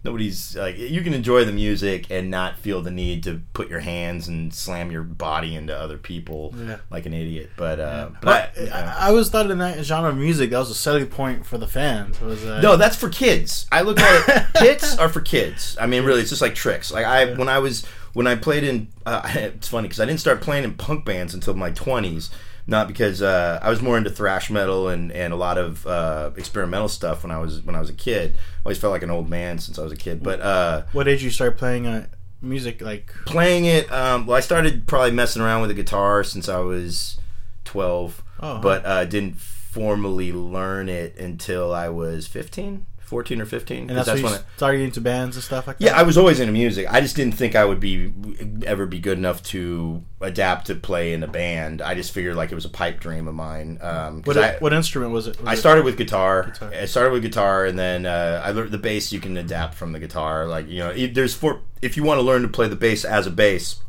Nobody's 0.04 0.56
like 0.56 0.76
you 0.78 1.00
can 1.02 1.14
enjoy 1.14 1.44
the 1.44 1.52
music 1.52 2.10
and 2.10 2.28
not 2.28 2.58
feel 2.58 2.82
the 2.82 2.90
need 2.90 3.22
to 3.22 3.40
put 3.52 3.68
your 3.70 3.78
hands 3.80 4.26
and 4.26 4.52
slam 4.52 4.90
your 4.90 5.04
body 5.04 5.54
into 5.54 5.76
other 5.76 5.96
people 5.96 6.52
Yeah. 6.56 6.78
like 6.90 7.06
an 7.06 7.14
idiot. 7.14 7.50
But 7.56 7.78
uh, 7.78 8.10
but, 8.14 8.20
But 8.22 8.58
I, 8.58 8.64
yeah. 8.64 8.96
I, 8.98 9.06
I 9.06 9.08
always 9.10 9.28
thought 9.28 9.48
in 9.50 9.58
that 9.58 9.84
genre 9.84 10.10
of 10.10 10.16
music 10.16 10.50
that 10.50 10.58
was 10.58 10.70
a 10.70 10.74
selling 10.74 11.06
point 11.06 11.46
for 11.46 11.56
the 11.56 11.68
fans. 11.68 12.20
Was 12.20 12.44
uh, 12.44 12.60
No, 12.60 12.76
that's 12.76 12.96
for 12.96 13.08
kids. 13.08 13.66
I 13.70 13.82
look 13.82 14.00
at 14.00 14.28
it. 14.28 14.54
Pits 14.54 14.98
are 14.98 15.08
for 15.08 15.20
kids. 15.20 15.76
I 15.80 15.86
mean, 15.86 16.02
really, 16.04 16.20
it's 16.22 16.30
just 16.30 16.42
like 16.42 16.54
tricks. 16.56 16.90
Like 16.92 17.06
I, 17.06 17.34
when 17.34 17.48
I 17.48 17.58
was 17.60 17.84
when 18.12 18.26
I 18.26 18.34
played 18.34 18.64
in, 18.64 18.88
uh, 19.06 19.22
it's 19.36 19.68
funny 19.68 19.86
because 19.86 20.00
I 20.00 20.04
didn't 20.04 20.20
start 20.20 20.40
playing 20.40 20.64
in 20.64 20.74
punk 20.74 21.04
bands 21.04 21.32
until 21.32 21.54
my 21.54 21.70
twenties. 21.70 22.28
Not 22.66 22.86
because 22.86 23.22
uh, 23.22 23.58
I 23.60 23.70
was 23.70 23.82
more 23.82 23.98
into 23.98 24.08
thrash 24.10 24.48
metal 24.50 24.88
and, 24.88 25.10
and 25.12 25.32
a 25.32 25.36
lot 25.36 25.58
of 25.58 25.84
uh, 25.86 26.30
experimental 26.36 26.88
stuff 26.88 27.22
when 27.24 27.32
I 27.32 27.38
was 27.38 27.60
when 27.62 27.74
I 27.74 27.80
was 27.80 27.90
a 27.90 27.94
kid. 27.94 28.34
I 28.36 28.38
always 28.66 28.78
felt 28.78 28.92
like 28.92 29.02
an 29.02 29.10
old 29.10 29.28
man 29.28 29.58
since 29.58 29.78
I 29.78 29.82
was 29.82 29.92
a 29.92 29.96
kid. 29.96 30.22
But 30.22 30.40
uh, 30.40 30.82
What 30.92 31.08
age 31.08 31.24
you 31.24 31.30
start 31.30 31.58
playing 31.58 31.86
uh, 31.86 32.06
music? 32.40 32.80
Like 32.80 33.12
playing 33.26 33.64
it, 33.64 33.90
um, 33.92 34.26
well, 34.26 34.36
I 34.36 34.40
started 34.40 34.86
probably 34.86 35.10
messing 35.10 35.42
around 35.42 35.60
with 35.62 35.70
the 35.70 35.74
guitar 35.74 36.22
since 36.22 36.48
I 36.48 36.58
was 36.60 37.18
twelve, 37.64 38.22
Oh. 38.40 38.58
but 38.60 38.86
uh, 38.86 39.04
didn't 39.06 39.38
formally 39.38 40.32
learn 40.32 40.88
it 40.88 41.16
until 41.16 41.72
I 41.74 41.88
was 41.88 42.26
15, 42.26 42.84
14 43.12 43.42
or 43.42 43.44
fifteen. 43.44 43.90
and 43.90 43.98
that's, 43.98 44.08
when 44.08 44.22
you 44.32 44.38
started 44.56 44.80
into 44.80 45.02
bands 45.02 45.36
and 45.36 45.44
stuff 45.44 45.66
like 45.66 45.76
that. 45.76 45.84
Yeah, 45.84 45.98
I 45.98 46.02
was 46.02 46.16
always 46.16 46.40
into 46.40 46.52
music. 46.52 46.86
I 46.90 47.02
just 47.02 47.14
didn't 47.14 47.34
think 47.34 47.54
I 47.54 47.62
would 47.66 47.78
be 47.78 48.10
ever 48.64 48.86
be 48.86 48.98
good 49.00 49.18
enough 49.18 49.42
to 49.52 50.02
adapt 50.22 50.68
to 50.68 50.74
play 50.74 51.12
in 51.12 51.22
a 51.22 51.28
band. 51.28 51.82
I 51.82 51.94
just 51.94 52.12
figured 52.12 52.36
like 52.36 52.50
it 52.50 52.54
was 52.54 52.64
a 52.64 52.70
pipe 52.70 53.00
dream 53.00 53.28
of 53.28 53.34
mine. 53.34 53.78
Um, 53.82 54.22
What, 54.22 54.38
I, 54.38 54.56
what 54.60 54.72
instrument 54.72 55.12
was 55.12 55.26
it? 55.26 55.38
Was 55.38 55.46
I 55.46 55.52
it- 55.52 55.56
started 55.58 55.84
with 55.84 55.98
guitar. 55.98 56.44
Guitar. 56.44 56.72
I 56.72 56.84
started 56.86 57.12
with 57.12 57.22
guitar, 57.22 57.66
and 57.66 57.78
then 57.78 58.06
uh, 58.06 58.40
I 58.42 58.52
learned 58.52 58.70
the 58.70 58.78
bass. 58.78 59.12
You 59.12 59.20
can 59.20 59.36
adapt 59.36 59.74
from 59.74 59.92
the 59.92 59.98
guitar. 60.00 60.46
Like 60.46 60.68
you 60.68 60.78
know, 60.78 60.92
there's 61.08 61.34
four. 61.34 61.60
If 61.82 61.98
you 61.98 62.02
want 62.04 62.16
to 62.18 62.22
learn 62.22 62.40
to 62.42 62.48
play 62.48 62.68
the 62.68 62.76
bass 62.76 63.04
as 63.04 63.26
a 63.26 63.30
bass, 63.30 63.80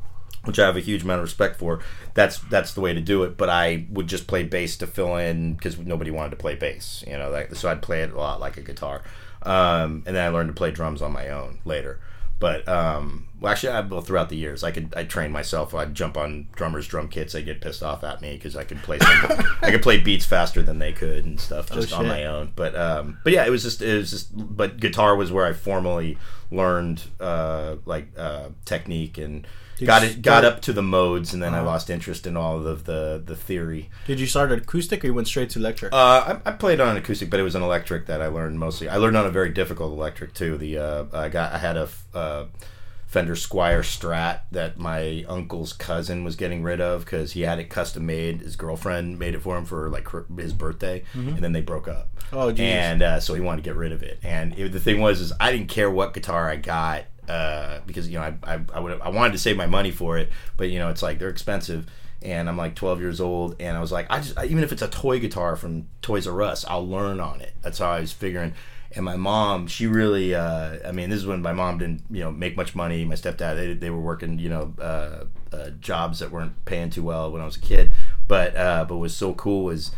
which 0.43 0.59
I 0.59 0.65
have 0.65 0.77
a 0.77 0.81
huge 0.81 1.03
amount 1.03 1.19
of 1.19 1.23
respect 1.23 1.57
for, 1.57 1.79
that's 2.13 2.37
that's 2.39 2.73
the 2.73 2.81
way 2.81 2.93
to 2.93 3.01
do 3.01 3.23
it. 3.23 3.37
But 3.37 3.49
I 3.49 3.85
would 3.89 4.07
just 4.07 4.27
play 4.27 4.43
bass 4.43 4.77
to 4.77 4.87
fill 4.87 5.15
in 5.17 5.53
because 5.53 5.77
nobody 5.77 6.11
wanted 6.11 6.31
to 6.31 6.35
play 6.37 6.55
bass. 6.55 7.03
You 7.07 7.17
know, 7.17 7.29
like, 7.29 7.53
so 7.55 7.69
I'd 7.69 7.81
play 7.81 8.03
it 8.03 8.11
a 8.11 8.17
lot 8.17 8.39
like 8.39 8.57
a 8.57 8.61
guitar. 8.61 9.01
Um, 9.43 10.03
and 10.05 10.15
then 10.15 10.25
I 10.25 10.29
learned 10.29 10.49
to 10.49 10.53
play 10.53 10.71
drums 10.71 11.01
on 11.01 11.11
my 11.11 11.29
own 11.29 11.59
later. 11.65 11.99
But 12.39 12.67
um, 12.67 13.27
well, 13.39 13.53
actually, 13.53 13.71
I, 13.71 13.79
well, 13.81 14.01
throughout 14.01 14.27
the 14.27 14.35
years, 14.35 14.65
I 14.65 14.71
could 14.71 14.93
I 14.97 15.05
trained 15.05 15.31
myself. 15.31 15.73
I'd 15.73 15.95
jump 15.95 16.17
on 16.17 16.47
drummers' 16.55 16.87
drum 16.87 17.07
kits. 17.07 17.31
They'd 17.31 17.45
get 17.45 17.61
pissed 17.61 17.81
off 17.81 18.03
at 18.03 18.21
me 18.21 18.33
because 18.33 18.57
I 18.57 18.65
could 18.65 18.79
play 18.83 18.99
some, 18.99 19.45
I 19.61 19.71
could 19.71 19.81
play 19.81 19.99
beats 19.99 20.25
faster 20.25 20.61
than 20.61 20.79
they 20.79 20.91
could 20.91 21.23
and 21.23 21.39
stuff 21.39 21.69
Oh, 21.71 21.75
just 21.75 21.93
on 21.93 22.05
my 22.07 22.25
own. 22.25 22.51
But 22.53 22.75
um, 22.75 23.17
but 23.23 23.31
yeah, 23.31 23.45
it 23.45 23.49
was 23.49 23.63
just 23.63 23.81
it 23.81 23.95
was 23.95 24.11
just. 24.11 24.31
But 24.35 24.77
guitar 24.77 25.15
was 25.15 25.31
where 25.31 25.45
I 25.45 25.53
formally 25.53 26.17
learned 26.51 27.03
uh, 27.19 27.77
like 27.85 28.07
uh, 28.17 28.49
technique 28.65 29.17
and. 29.17 29.47
Did 29.83 29.87
got 29.87 30.03
it 30.03 30.21
got 30.21 30.45
up 30.45 30.61
to 30.63 30.73
the 30.73 30.81
modes 30.81 31.33
and 31.33 31.41
then 31.43 31.53
I 31.53 31.57
Uh-huh. 31.59 31.67
lost 31.67 31.89
interest 31.89 32.25
in 32.27 32.35
all 32.35 32.65
of 32.65 32.85
the 32.85 33.21
the 33.25 33.35
theory. 33.35 33.89
Did 34.07 34.19
you 34.19 34.27
start 34.27 34.51
acoustic 34.51 35.03
or 35.03 35.07
you 35.07 35.13
went 35.13 35.27
straight 35.27 35.49
to 35.51 35.59
electric? 35.59 35.93
Uh, 35.93 36.39
I, 36.45 36.49
I 36.49 36.51
played 36.53 36.79
on 36.79 36.89
an 36.89 36.97
acoustic, 36.97 37.29
but 37.29 37.39
it 37.39 37.43
was 37.43 37.55
an 37.55 37.61
electric 37.63 38.05
that 38.07 38.21
I 38.21 38.27
learned 38.27 38.59
mostly. 38.59 38.89
I 38.89 38.97
learned 38.97 39.17
on 39.17 39.25
a 39.25 39.31
very 39.31 39.49
difficult 39.49 39.93
electric 39.93 40.33
too. 40.33 40.57
The 40.57 40.77
uh, 40.77 41.03
I 41.13 41.29
got 41.29 41.53
I 41.53 41.57
had 41.59 41.77
a 41.77 41.87
uh, 42.13 42.45
Fender 43.07 43.35
Squier 43.35 43.81
Strat 43.83 44.39
that 44.51 44.79
my 44.79 45.23
uncle's 45.29 45.71
cousin 45.71 46.23
was 46.23 46.35
getting 46.35 46.63
rid 46.63 46.81
of 46.81 47.05
because 47.05 47.33
he 47.33 47.41
had 47.41 47.59
it 47.59 47.69
custom 47.69 48.07
made. 48.07 48.41
His 48.41 48.55
girlfriend 48.55 49.19
made 49.19 49.35
it 49.35 49.41
for 49.43 49.55
him 49.55 49.65
for 49.65 49.87
like 49.91 50.07
her- 50.09 50.25
his 50.35 50.51
birthday, 50.51 51.03
Mhm. 51.13 51.35
and 51.35 51.37
then 51.43 51.51
they 51.53 51.61
broke 51.61 51.87
up. 51.87 52.09
Oh, 52.31 52.51
geez. 52.51 52.61
And 52.61 53.03
uh, 53.03 53.19
so 53.19 53.35
he 53.35 53.41
wanted 53.41 53.63
to 53.63 53.69
get 53.69 53.75
rid 53.75 53.91
of 53.91 54.01
it. 54.01 54.19
And 54.23 54.57
it, 54.57 54.71
the 54.71 54.79
thing 54.79 54.99
was, 54.99 55.21
is 55.21 55.31
I 55.39 55.51
didn't 55.51 55.67
care 55.67 55.91
what 55.91 56.15
guitar 56.15 56.49
I 56.49 56.55
got 56.55 57.03
uh, 57.27 57.79
because 57.85 58.09
you 58.09 58.19
know 58.19 58.23
I 58.23 58.55
I, 58.55 58.61
I 58.73 58.79
would 58.79 59.01
I 59.01 59.09
wanted 59.09 59.33
to 59.33 59.39
save 59.39 59.57
my 59.57 59.67
money 59.67 59.91
for 59.91 60.17
it, 60.17 60.29
but 60.57 60.69
you 60.69 60.79
know 60.79 60.89
it's 60.89 61.03
like 61.03 61.19
they're 61.19 61.29
expensive. 61.29 61.87
And 62.21 62.47
I'm 62.47 62.55
like 62.55 62.73
12 62.75 63.01
years 63.01 63.19
old, 63.19 63.57
and 63.59 63.75
I 63.75 63.81
was 63.81 63.91
like, 63.91 64.07
I 64.09 64.21
just 64.21 64.41
even 64.41 64.63
if 64.63 64.71
it's 64.71 64.81
a 64.81 64.87
toy 64.87 65.19
guitar 65.19 65.57
from 65.57 65.89
Toys 66.01 66.25
R 66.25 66.41
Us, 66.41 66.63
I'll 66.65 66.87
learn 66.87 67.19
on 67.19 67.41
it. 67.41 67.53
That's 67.61 67.79
how 67.79 67.91
I 67.91 67.99
was 67.99 68.13
figuring. 68.13 68.53
And 68.95 69.03
my 69.03 69.17
mom, 69.17 69.67
she 69.67 69.87
really, 69.87 70.35
uh, 70.35 70.77
I 70.87 70.91
mean, 70.91 71.09
this 71.09 71.17
is 71.17 71.25
when 71.25 71.41
my 71.41 71.51
mom 71.51 71.79
didn't, 71.79 72.03
you 72.11 72.19
know, 72.19 72.31
make 72.31 72.55
much 72.55 72.75
money. 72.75 73.03
My 73.03 73.15
stepdad, 73.15 73.55
they, 73.55 73.73
they 73.73 73.89
were 73.89 73.99
working, 73.99 74.37
you 74.37 74.49
know, 74.49 74.73
uh, 74.79 75.25
uh, 75.51 75.69
jobs 75.81 76.19
that 76.19 76.31
weren't 76.31 76.63
paying 76.65 76.91
too 76.91 77.03
well 77.03 77.31
when 77.31 77.41
I 77.41 77.45
was 77.45 77.57
a 77.57 77.61
kid. 77.61 77.91
But 78.27 78.55
uh, 78.55 78.85
but 78.85 78.97
was 78.97 79.15
so 79.15 79.33
cool 79.33 79.65
was 79.65 79.91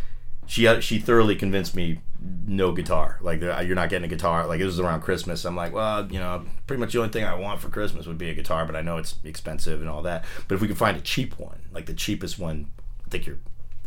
she 0.48 0.68
uh, 0.68 0.80
she 0.80 1.00
thoroughly 1.00 1.36
convinced 1.36 1.76
me 1.76 2.00
no 2.48 2.72
guitar. 2.72 3.20
Like 3.22 3.42
you're 3.42 3.76
not 3.76 3.90
getting 3.90 4.06
a 4.06 4.08
guitar. 4.14 4.48
Like 4.48 4.60
it 4.60 4.66
was 4.66 4.80
around 4.80 5.02
christmas. 5.02 5.46
I'm 5.46 5.56
like 5.56 5.74
well 5.74 6.12
you 6.12 6.20
know 6.20 6.46
pretty 6.68 6.80
much 6.80 6.94
the 6.94 7.00
only 7.00 7.12
thing 7.12 7.24
i 7.24 7.36
want 7.36 7.60
for 7.60 7.70
christmas 7.70 8.08
would 8.08 8.18
be 8.18 8.30
a 8.30 8.34
guitar 8.34 8.66
but 8.66 8.76
i 8.76 8.82
know 8.82 8.98
it's 8.98 9.16
expensive 9.24 9.82
and 9.82 9.90
all 9.90 10.02
that. 10.04 10.26
But 10.48 10.56
if 10.56 10.62
we 10.62 10.68
could 10.68 10.78
find 10.78 10.98
a 10.98 11.02
cheap 11.02 11.38
one 11.40 11.60
like 11.72 11.86
the 11.86 11.94
cheapest 11.94 12.40
one 12.40 12.72
i 13.06 13.10
think 13.10 13.26
your 13.26 13.38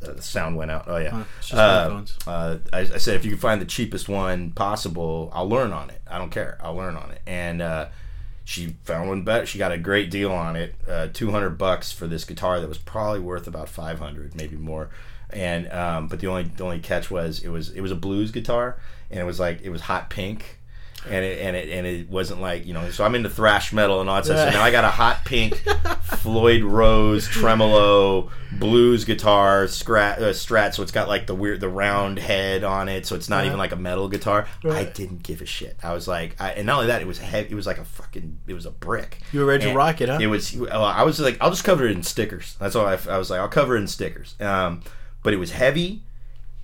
uh, 0.00 0.12
the 0.12 0.22
sound 0.22 0.56
went 0.56 0.70
out. 0.70 0.84
Oh 0.86 0.98
yeah. 0.98 1.24
Just 1.40 1.54
uh, 1.54 2.02
uh, 2.28 2.58
I, 2.72 2.80
I 2.80 2.84
said 2.84 3.16
if 3.16 3.24
you 3.24 3.32
can 3.32 3.40
find 3.40 3.60
the 3.60 3.66
cheapest 3.66 4.08
one 4.08 4.52
possible 4.52 5.30
i'll 5.34 5.48
learn 5.48 5.72
on 5.72 5.90
it. 5.90 6.00
I 6.08 6.18
don't 6.18 6.30
care. 6.30 6.58
I'll 6.62 6.76
learn 6.76 6.96
on 6.96 7.10
it. 7.10 7.20
And 7.26 7.60
uh 7.62 7.88
she 8.44 8.76
found 8.84 9.10
one 9.10 9.24
better. 9.24 9.44
She 9.44 9.58
got 9.58 9.72
a 9.72 9.76
great 9.78 10.10
deal 10.10 10.32
on 10.32 10.56
it, 10.56 10.74
uh, 10.88 11.08
two 11.12 11.32
hundred 11.32 11.58
bucks 11.58 11.92
for 11.92 12.06
this 12.06 12.24
guitar 12.24 12.60
that 12.60 12.68
was 12.68 12.78
probably 12.78 13.20
worth 13.20 13.46
about 13.46 13.68
five 13.68 13.98
hundred, 13.98 14.34
maybe 14.34 14.56
more. 14.56 14.88
And 15.30 15.70
um, 15.72 16.08
but 16.08 16.20
the 16.20 16.26
only 16.28 16.44
the 16.44 16.64
only 16.64 16.78
catch 16.80 17.10
was 17.10 17.40
it 17.40 17.48
was 17.48 17.70
it 17.70 17.80
was 17.80 17.92
a 17.92 17.96
blues 17.96 18.30
guitar, 18.30 18.78
and 19.10 19.20
it 19.20 19.24
was 19.24 19.38
like 19.38 19.60
it 19.62 19.68
was 19.70 19.82
hot 19.82 20.08
pink, 20.08 20.58
and 21.06 21.22
it 21.24 21.40
and 21.40 21.54
it 21.54 21.68
and 21.68 21.86
it 21.86 22.08
wasn't 22.08 22.40
like 22.40 22.64
you 22.66 22.72
know. 22.72 22.90
So 22.90 23.04
I'm 23.04 23.14
into 23.14 23.28
thrash 23.28 23.72
metal 23.72 24.00
and 24.00 24.08
all 24.08 24.16
that 24.16 24.24
stuff. 24.24 24.38
So 24.52 24.58
now 24.58 24.62
I 24.64 24.70
got 24.70 24.84
a 24.84 24.88
hot 24.90 25.24
pink 25.26 25.54
Floyd 26.02 26.62
Rose 26.62 27.28
tremolo 27.28 28.30
blues 28.52 29.04
guitar 29.04 29.64
strat, 29.66 30.16
uh, 30.18 30.32
strat. 30.32 30.72
So 30.74 30.82
it's 30.82 30.90
got 30.92 31.06
like 31.08 31.26
the 31.26 31.34
weird 31.34 31.60
the 31.60 31.68
round 31.68 32.18
head 32.18 32.64
on 32.64 32.88
it. 32.88 33.04
So 33.04 33.14
it's 33.14 33.28
not 33.28 33.40
Yeah. 33.42 33.48
even 33.48 33.58
like 33.58 33.72
a 33.72 33.76
metal 33.76 34.08
guitar. 34.08 34.46
I 34.64 34.84
didn't 34.84 35.22
give 35.22 35.42
a 35.42 35.46
shit. 35.46 35.76
I 35.82 35.92
was 35.92 36.08
like, 36.08 36.36
I, 36.40 36.52
and 36.52 36.64
not 36.66 36.76
only 36.76 36.86
that, 36.86 37.02
it 37.02 37.06
was 37.06 37.18
heavy. 37.18 37.50
It 37.50 37.54
was 37.54 37.66
like 37.66 37.78
a 37.78 37.84
fucking. 37.84 38.38
It 38.46 38.54
was 38.54 38.64
a 38.64 38.70
brick. 38.70 39.18
You 39.32 39.40
were 39.40 39.46
ready 39.46 39.64
to 39.66 39.74
rock 39.74 40.00
it, 40.00 40.08
huh? 40.08 40.18
It 40.20 40.26
was. 40.28 40.58
I 40.70 41.02
was 41.02 41.20
like, 41.20 41.36
I'll 41.42 41.50
just 41.50 41.64
cover 41.64 41.84
it 41.86 41.90
in 41.92 42.02
stickers. 42.02 42.56
That's 42.58 42.74
all. 42.74 42.86
I, 42.86 42.98
I 43.10 43.18
was 43.18 43.28
like, 43.28 43.40
I'll 43.40 43.48
cover 43.48 43.76
it 43.76 43.80
in 43.80 43.86
stickers. 43.88 44.34
Um, 44.40 44.80
but 45.22 45.32
it 45.32 45.38
was 45.38 45.52
heavy. 45.52 46.02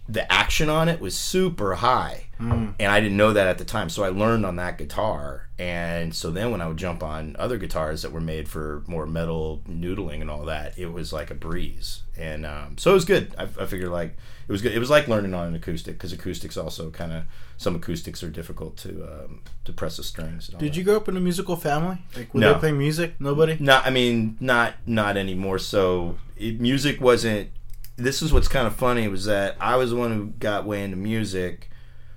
The 0.06 0.30
action 0.30 0.68
on 0.68 0.90
it 0.90 1.00
was 1.00 1.16
super 1.18 1.76
high, 1.76 2.26
Mm. 2.38 2.74
and 2.78 2.92
I 2.92 3.00
didn't 3.00 3.16
know 3.16 3.32
that 3.32 3.46
at 3.46 3.56
the 3.56 3.64
time. 3.64 3.88
So 3.88 4.04
I 4.04 4.08
learned 4.10 4.44
on 4.44 4.56
that 4.56 4.76
guitar, 4.76 5.48
and 5.58 6.14
so 6.14 6.30
then 6.30 6.50
when 6.50 6.60
I 6.60 6.68
would 6.68 6.76
jump 6.76 7.02
on 7.02 7.36
other 7.38 7.56
guitars 7.56 8.02
that 8.02 8.12
were 8.12 8.20
made 8.20 8.46
for 8.46 8.82
more 8.86 9.06
metal 9.06 9.62
noodling 9.66 10.20
and 10.20 10.30
all 10.30 10.44
that, 10.44 10.78
it 10.78 10.92
was 10.92 11.10
like 11.10 11.30
a 11.30 11.34
breeze. 11.34 12.02
And 12.18 12.44
um, 12.44 12.76
so 12.76 12.90
it 12.90 12.94
was 12.94 13.06
good. 13.06 13.34
I, 13.38 13.44
I 13.44 13.64
figured 13.64 13.88
like 13.90 14.14
it 14.46 14.52
was 14.52 14.60
good. 14.60 14.72
It 14.74 14.78
was 14.78 14.90
like 14.90 15.08
learning 15.08 15.32
on 15.32 15.46
an 15.48 15.54
acoustic 15.54 15.94
because 15.94 16.12
acoustics 16.12 16.58
also 16.58 16.90
kind 16.90 17.12
of 17.12 17.22
some 17.56 17.74
acoustics 17.74 18.22
are 18.22 18.28
difficult 18.30 18.76
to 18.78 18.90
um, 19.04 19.40
to 19.64 19.72
press 19.72 19.96
the 19.96 20.02
strings. 20.04 20.48
Did 20.48 20.58
that. 20.60 20.76
you 20.76 20.84
grow 20.84 20.96
up 20.96 21.08
in 21.08 21.16
a 21.16 21.20
musical 21.20 21.56
family? 21.56 21.96
Like, 22.14 22.34
were 22.34 22.40
No. 22.40 22.52
they 22.52 22.58
playing 22.60 22.78
music? 22.78 23.14
Nobody? 23.20 23.56
No, 23.58 23.80
I 23.82 23.88
mean 23.88 24.36
not 24.38 24.74
not 24.86 25.16
anymore. 25.16 25.58
So 25.58 26.18
it, 26.36 26.60
music 26.60 27.00
wasn't. 27.00 27.48
This 27.96 28.22
is 28.22 28.32
what's 28.32 28.48
kind 28.48 28.66
of 28.66 28.74
funny 28.74 29.06
was 29.08 29.24
that 29.26 29.56
I 29.60 29.76
was 29.76 29.90
the 29.90 29.96
one 29.96 30.12
who 30.12 30.26
got 30.38 30.66
way 30.66 30.82
into 30.82 30.96
music 30.96 31.70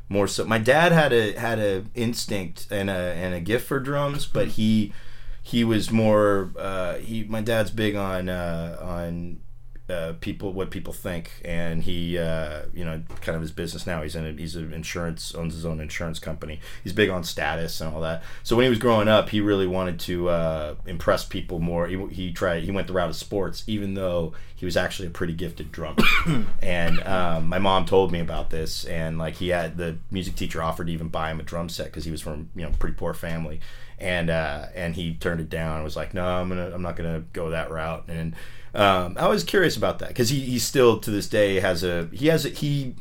more 0.09 0.27
so. 0.27 0.45
My 0.45 0.57
dad 0.57 0.91
had 0.91 1.13
a 1.13 1.37
had 1.37 1.59
a 1.59 1.85
instinct 1.93 2.67
and 2.71 2.89
a 2.89 2.93
and 2.93 3.35
a 3.35 3.39
gift 3.41 3.67
for 3.67 3.79
drums, 3.79 4.25
but 4.25 4.49
he 4.49 4.93
he 5.41 5.63
was 5.63 5.91
more. 5.91 6.51
Uh, 6.57 6.95
he 6.95 7.23
my 7.23 7.41
dad's 7.41 7.71
big 7.71 7.95
on 7.95 8.29
uh, 8.29 8.77
on. 8.81 9.39
Uh, 9.89 10.13
people, 10.19 10.51
what 10.51 10.69
people 10.69 10.91
think, 10.91 11.31
and 11.45 11.83
he, 11.83 12.17
uh, 12.17 12.63
you 12.73 12.83
know, 12.83 13.01
kind 13.21 13.37
of 13.37 13.41
his 13.41 13.51
business 13.51 13.87
now. 13.87 14.01
He's 14.01 14.15
in, 14.15 14.25
a, 14.25 14.33
he's 14.33 14.55
an 14.55 14.73
insurance, 14.73 15.33
owns 15.33 15.53
his 15.53 15.65
own 15.65 15.79
insurance 15.79 16.19
company. 16.19 16.59
He's 16.83 16.91
big 16.91 17.09
on 17.09 17.23
status 17.23 17.79
and 17.79 17.93
all 17.93 18.01
that. 18.01 18.21
So 18.43 18.57
when 18.57 18.63
he 18.65 18.69
was 18.69 18.79
growing 18.79 19.07
up, 19.07 19.29
he 19.29 19.39
really 19.39 19.67
wanted 19.67 19.97
to 20.01 20.29
uh, 20.29 20.75
impress 20.85 21.23
people 21.23 21.59
more. 21.59 21.87
He, 21.87 22.05
he 22.07 22.33
tried, 22.33 22.63
he 22.63 22.71
went 22.71 22.87
the 22.87 22.93
route 22.93 23.09
of 23.09 23.15
sports, 23.15 23.63
even 23.65 23.93
though 23.93 24.33
he 24.57 24.65
was 24.65 24.75
actually 24.75 25.07
a 25.07 25.11
pretty 25.11 25.33
gifted 25.33 25.71
drummer. 25.71 26.03
and 26.61 26.99
um, 27.03 27.47
my 27.47 27.59
mom 27.59 27.85
told 27.85 28.11
me 28.11 28.19
about 28.19 28.49
this, 28.49 28.85
and 28.85 29.17
like 29.19 29.35
he 29.35 29.49
had 29.49 29.77
the 29.77 29.97
music 30.09 30.35
teacher 30.35 30.63
offered 30.63 30.87
to 30.87 30.93
even 30.93 31.09
buy 31.09 31.29
him 31.29 31.39
a 31.39 31.43
drum 31.43 31.69
set 31.69 31.85
because 31.85 32.05
he 32.05 32.11
was 32.11 32.21
from 32.21 32.49
you 32.55 32.63
know 32.63 32.71
pretty 32.79 32.95
poor 32.95 33.13
family, 33.13 33.59
and 33.99 34.31
uh, 34.31 34.65
and 34.73 34.95
he 34.95 35.13
turned 35.13 35.39
it 35.39 35.49
down. 35.49 35.75
and 35.75 35.83
Was 35.83 35.95
like, 35.95 36.15
no, 36.15 36.25
I'm 36.25 36.49
gonna, 36.49 36.71
I'm 36.73 36.81
not 36.81 36.95
gonna 36.95 37.23
go 37.33 37.51
that 37.51 37.69
route. 37.69 38.05
And 38.07 38.35
um, 38.77 39.17
I 39.19 39.27
was 39.27 39.43
curious 39.43 39.75
about 39.75 39.99
that 39.99 40.09
because 40.09 40.29
he, 40.29 40.39
he 40.41 40.59
still 40.59 40.99
to 40.99 41.11
this 41.11 41.27
day 41.27 41.59
has 41.59 41.83
a 41.83 42.07
he 42.13 42.27
has 42.27 42.45
a, 42.45 42.49
he 42.49 42.95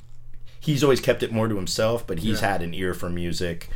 he's 0.60 0.82
always 0.82 1.00
kept 1.00 1.22
it 1.22 1.30
more 1.32 1.46
to 1.48 1.54
himself, 1.56 2.06
but 2.06 2.18
he's 2.20 2.40
Yeah. 2.40 2.52
had 2.52 2.62
an 2.62 2.74
ear 2.74 2.94
for 2.94 3.08
music, 3.10 3.68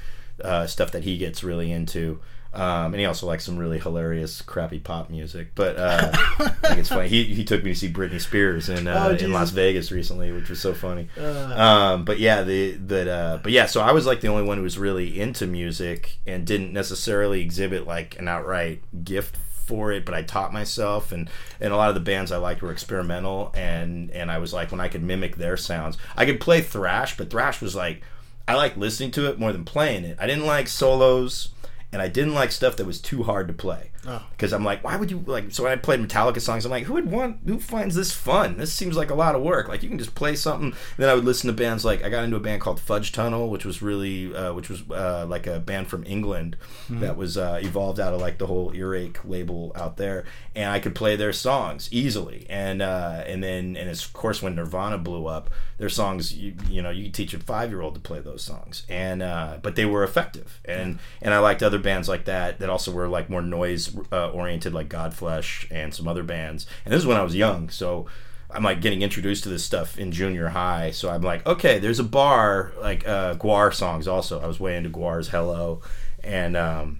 uh, 0.42 0.66
stuff 0.66 0.90
that 0.92 1.04
he 1.04 1.16
gets 1.18 1.44
really 1.44 1.70
into. 1.70 2.20
Um, 2.52 2.86
and 2.94 2.96
he 2.96 3.04
also 3.06 3.28
likes 3.28 3.44
some 3.44 3.56
really 3.58 3.78
hilarious, 3.78 4.42
crappy 4.42 4.80
pop 4.80 5.08
music. 5.08 5.52
But 5.54 5.76
uh, 5.76 6.10
I 6.40 6.48
think 6.48 6.78
it's 6.80 6.88
funny. 6.88 7.06
He, 7.08 7.22
he 7.22 7.44
took 7.44 7.62
me 7.62 7.74
to 7.74 7.78
see 7.78 7.92
Britney 7.92 8.20
Spears 8.20 8.68
in 8.68 8.88
uh, 8.88 9.10
Oh, 9.12 9.14
in 9.24 9.32
Las 9.32 9.50
Vegas 9.50 9.92
recently, 9.92 10.32
which 10.32 10.48
was 10.48 10.58
so 10.60 10.74
funny. 10.74 11.08
Uh. 11.16 11.54
um, 11.56 12.04
but 12.04 12.18
yeah, 12.18 12.42
the 12.42 12.72
that 12.72 13.06
uh, 13.06 13.38
but 13.40 13.52
yeah, 13.52 13.66
so 13.66 13.80
I 13.82 13.92
was 13.92 14.04
like 14.04 14.20
the 14.20 14.26
only 14.26 14.42
one 14.42 14.56
who 14.56 14.64
was 14.64 14.78
really 14.78 15.20
into 15.20 15.46
music 15.46 16.18
and 16.26 16.44
didn't 16.44 16.72
necessarily 16.72 17.40
exhibit 17.40 17.86
like 17.86 18.18
an 18.18 18.26
outright 18.26 18.82
gift 19.04 19.36
for 19.70 19.92
it, 19.92 20.04
but 20.04 20.16
I 20.16 20.22
taught 20.22 20.52
myself 20.52 21.12
and 21.12 21.30
and 21.60 21.72
a 21.72 21.76
lot 21.76 21.90
of 21.90 21.94
the 21.94 22.00
bands 22.00 22.32
I 22.32 22.38
liked 22.38 22.60
were 22.60 22.72
experimental 22.72 23.52
and 23.54 24.10
and 24.10 24.28
I 24.28 24.38
was 24.38 24.52
like 24.52 24.72
when 24.72 24.80
I 24.80 24.88
could 24.88 25.04
mimic 25.04 25.36
their 25.36 25.56
sounds. 25.56 25.96
I 26.16 26.26
could 26.26 26.40
play 26.40 26.60
thrash, 26.60 27.16
but 27.16 27.30
thrash 27.30 27.62
was 27.62 27.76
like 27.76 28.02
I 28.48 28.54
like 28.54 28.76
listening 28.76 29.12
to 29.12 29.30
it 29.30 29.38
more 29.38 29.52
than 29.52 29.64
playing 29.64 30.04
it. 30.04 30.16
I 30.20 30.26
didn't 30.26 30.46
like 30.46 30.66
solos 30.66 31.50
and 31.92 32.02
I 32.02 32.08
didn't 32.08 32.34
like 32.34 32.50
stuff 32.50 32.76
that 32.76 32.84
was 32.84 33.00
too 33.00 33.22
hard 33.22 33.46
to 33.46 33.54
play. 33.54 33.89
Oh. 34.06 34.24
Because 34.30 34.52
I'm 34.54 34.64
like, 34.64 34.82
why 34.82 34.96
would 34.96 35.10
you 35.10 35.22
like? 35.26 35.50
So 35.52 35.62
when 35.64 35.72
I 35.72 35.76
played 35.76 36.00
Metallica 36.00 36.40
songs, 36.40 36.64
I'm 36.64 36.70
like, 36.70 36.84
who 36.84 36.94
would 36.94 37.10
want? 37.10 37.38
Who 37.46 37.60
finds 37.60 37.94
this 37.94 38.12
fun? 38.12 38.56
This 38.56 38.72
seems 38.72 38.96
like 38.96 39.10
a 39.10 39.14
lot 39.14 39.34
of 39.34 39.42
work. 39.42 39.68
Like 39.68 39.82
you 39.82 39.90
can 39.90 39.98
just 39.98 40.14
play 40.14 40.34
something. 40.36 40.68
And 40.68 40.74
then 40.96 41.08
I 41.10 41.14
would 41.14 41.24
listen 41.26 41.48
to 41.48 41.52
bands 41.52 41.84
like 41.84 42.02
I 42.02 42.08
got 42.08 42.24
into 42.24 42.36
a 42.36 42.40
band 42.40 42.62
called 42.62 42.80
Fudge 42.80 43.12
Tunnel, 43.12 43.50
which 43.50 43.66
was 43.66 43.82
really, 43.82 44.34
uh, 44.34 44.54
which 44.54 44.70
was 44.70 44.82
uh, 44.90 45.26
like 45.28 45.46
a 45.46 45.60
band 45.60 45.88
from 45.88 46.04
England 46.06 46.56
Mhm. 46.88 47.00
that 47.00 47.16
was 47.16 47.36
uh, 47.36 47.60
evolved 47.62 48.00
out 48.00 48.14
of 48.14 48.20
like 48.22 48.38
the 48.38 48.46
whole 48.46 48.72
earache 48.74 49.18
label 49.24 49.70
out 49.76 49.98
there, 49.98 50.24
and 50.56 50.70
I 50.70 50.80
could 50.80 50.94
play 50.94 51.14
their 51.14 51.32
songs 51.34 51.88
easily. 51.92 52.46
And 52.48 52.80
uh, 52.80 53.22
and 53.26 53.44
then 53.44 53.76
and 53.76 53.90
of 53.90 54.12
course 54.14 54.40
when 54.42 54.54
Nirvana 54.54 54.96
blew 54.96 55.26
up, 55.26 55.50
their 55.76 55.90
songs, 55.90 56.32
you, 56.34 56.54
you 56.68 56.80
know, 56.82 56.90
you 56.90 57.04
could 57.04 57.14
teach 57.14 57.34
a 57.34 57.38
five 57.38 57.70
year 57.70 57.82
old 57.82 57.94
to 57.94 58.00
play 58.00 58.20
those 58.20 58.42
songs, 58.42 58.84
and 58.88 59.22
uh, 59.22 59.58
but 59.62 59.76
they 59.76 59.84
were 59.84 60.02
effective. 60.04 60.58
And 60.64 60.98
and 61.20 61.34
I 61.34 61.38
liked 61.38 61.62
other 61.62 61.78
bands 61.78 62.08
like 62.08 62.24
that 62.24 62.60
that 62.60 62.70
also 62.70 62.90
were 62.92 63.06
like 63.08 63.28
more 63.28 63.42
noise 63.42 63.89
uh, 64.12 64.30
oriented, 64.30 64.72
like 64.74 64.88
Godflesh 64.88 65.66
and 65.70 65.94
some 65.94 66.08
other 66.08 66.22
bands. 66.22 66.66
And 66.84 66.92
this 66.92 67.00
is 67.00 67.06
when 67.06 67.16
I 67.16 67.22
was 67.22 67.34
young, 67.34 67.68
so. 67.68 68.06
I'm 68.52 68.64
like 68.64 68.80
getting 68.80 69.02
introduced 69.02 69.44
to 69.44 69.48
this 69.48 69.64
stuff 69.64 69.96
in 69.96 70.10
junior 70.10 70.48
high, 70.48 70.90
so 70.90 71.08
I'm 71.08 71.22
like, 71.22 71.46
okay, 71.46 71.78
there's 71.78 72.00
a 72.00 72.04
bar 72.04 72.72
like 72.80 73.06
uh, 73.06 73.34
Gwar 73.34 73.72
songs. 73.72 74.08
Also, 74.08 74.40
I 74.40 74.46
was 74.48 74.58
way 74.58 74.76
into 74.76 74.90
Gwar's 74.90 75.28
"Hello," 75.28 75.82
and 76.24 76.56
um, 76.56 76.98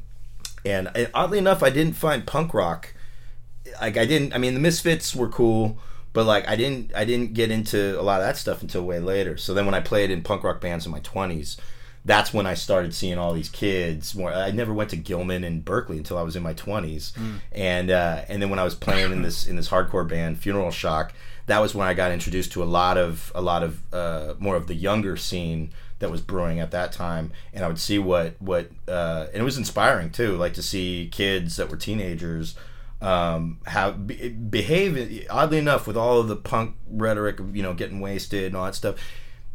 and 0.65 0.89
uh, 0.95 1.07
oddly 1.15 1.39
enough, 1.39 1.63
I 1.63 1.71
didn't 1.71 1.95
find 1.95 2.27
punk 2.27 2.55
rock. 2.55 2.95
Like 3.81 3.97
I 3.97 4.07
didn't. 4.07 4.35
I 4.35 4.39
mean, 4.39 4.55
the 4.55 4.61
Misfits 4.61 5.15
were 5.15 5.29
cool, 5.29 5.79
but 6.13 6.25
like 6.25 6.47
I 6.49 6.57
didn't. 6.57 6.95
I 6.95 7.05
didn't 7.05 7.35
get 7.35 7.51
into 7.51 8.01
a 8.01 8.03
lot 8.03 8.21
of 8.21 8.27
that 8.27 8.37
stuff 8.37 8.63
until 8.63 8.83
way 8.83 9.01
later. 9.01 9.37
So 9.37 9.55
then, 9.55 9.67
when 9.67 9.75
I 9.75 9.81
played 9.81 10.11
in 10.11 10.23
punk 10.23 10.45
rock 10.45 10.61
bands 10.61 10.87
in 10.87 10.93
my 10.93 11.01
twenties, 11.01 11.57
that's 12.11 12.35
when 12.35 12.45
I 12.45 12.55
started 12.55 12.93
seeing 12.93 13.19
all 13.19 13.33
these 13.33 13.49
kids. 13.49 14.17
More, 14.17 14.33
I 14.33 14.51
never 14.51 14.75
went 14.75 14.91
to 14.91 14.97
Gilman 14.97 15.45
and 15.45 15.65
Berkeley 15.65 15.97
until 15.97 16.19
I 16.19 16.23
was 16.23 16.35
in 16.35 16.43
my 16.43 16.55
twenties, 16.55 17.13
and 17.53 17.91
uh, 17.91 18.23
and 18.29 18.43
then 18.43 18.51
when 18.51 18.59
I 18.59 18.65
was 18.65 18.75
playing 18.75 19.13
in 19.13 19.23
this 19.23 19.47
in 19.47 19.55
this 19.55 19.69
hardcore 19.69 20.09
band, 20.09 20.39
Funeral 20.39 20.73
Shock, 20.73 21.13
that 21.47 21.61
was 21.61 21.75
when 21.75 21.87
I 21.87 21.95
got 21.95 22.11
introduced 22.11 22.53
to 22.53 22.63
a 22.63 22.65
lot 22.65 22.99
of 22.99 23.31
a 23.35 23.41
lot 23.41 23.63
of 23.63 23.95
uh, 23.95 24.35
more 24.41 24.57
of 24.57 24.67
the 24.67 24.75
younger 24.75 25.17
scene 25.17 25.71
that 26.01 26.11
was 26.11 26.21
brewing 26.21 26.59
at 26.59 26.73
that 26.73 26.91
time, 26.91 27.31
and 27.55 27.65
I 27.65 27.69
would 27.69 27.79
see 27.79 27.99
what 27.99 28.35
what 28.41 28.71
uh, 28.89 29.27
and 29.33 29.41
it 29.41 29.45
was 29.45 29.57
inspiring 29.57 30.11
too, 30.11 30.37
like 30.37 30.55
to 30.55 30.63
see 30.63 31.09
kids 31.13 31.57
that 31.57 31.71
were 31.71 31.77
teenagers 31.77 32.57
um, 33.01 33.61
be, 34.07 34.29
behave 34.29 35.27
oddly 35.31 35.59
enough 35.59 35.87
with 35.87 35.97
all 35.97 36.19
of 36.19 36.29
the 36.29 36.37
punk 36.37 36.75
rhetoric 36.91 37.41
of 37.41 37.57
you 37.57 37.63
know 37.63 37.73
getting 37.73 38.01
wasted 38.01 38.47
and 38.47 38.57
all 38.57 38.65
that 38.65 38.75
stuff 38.75 38.97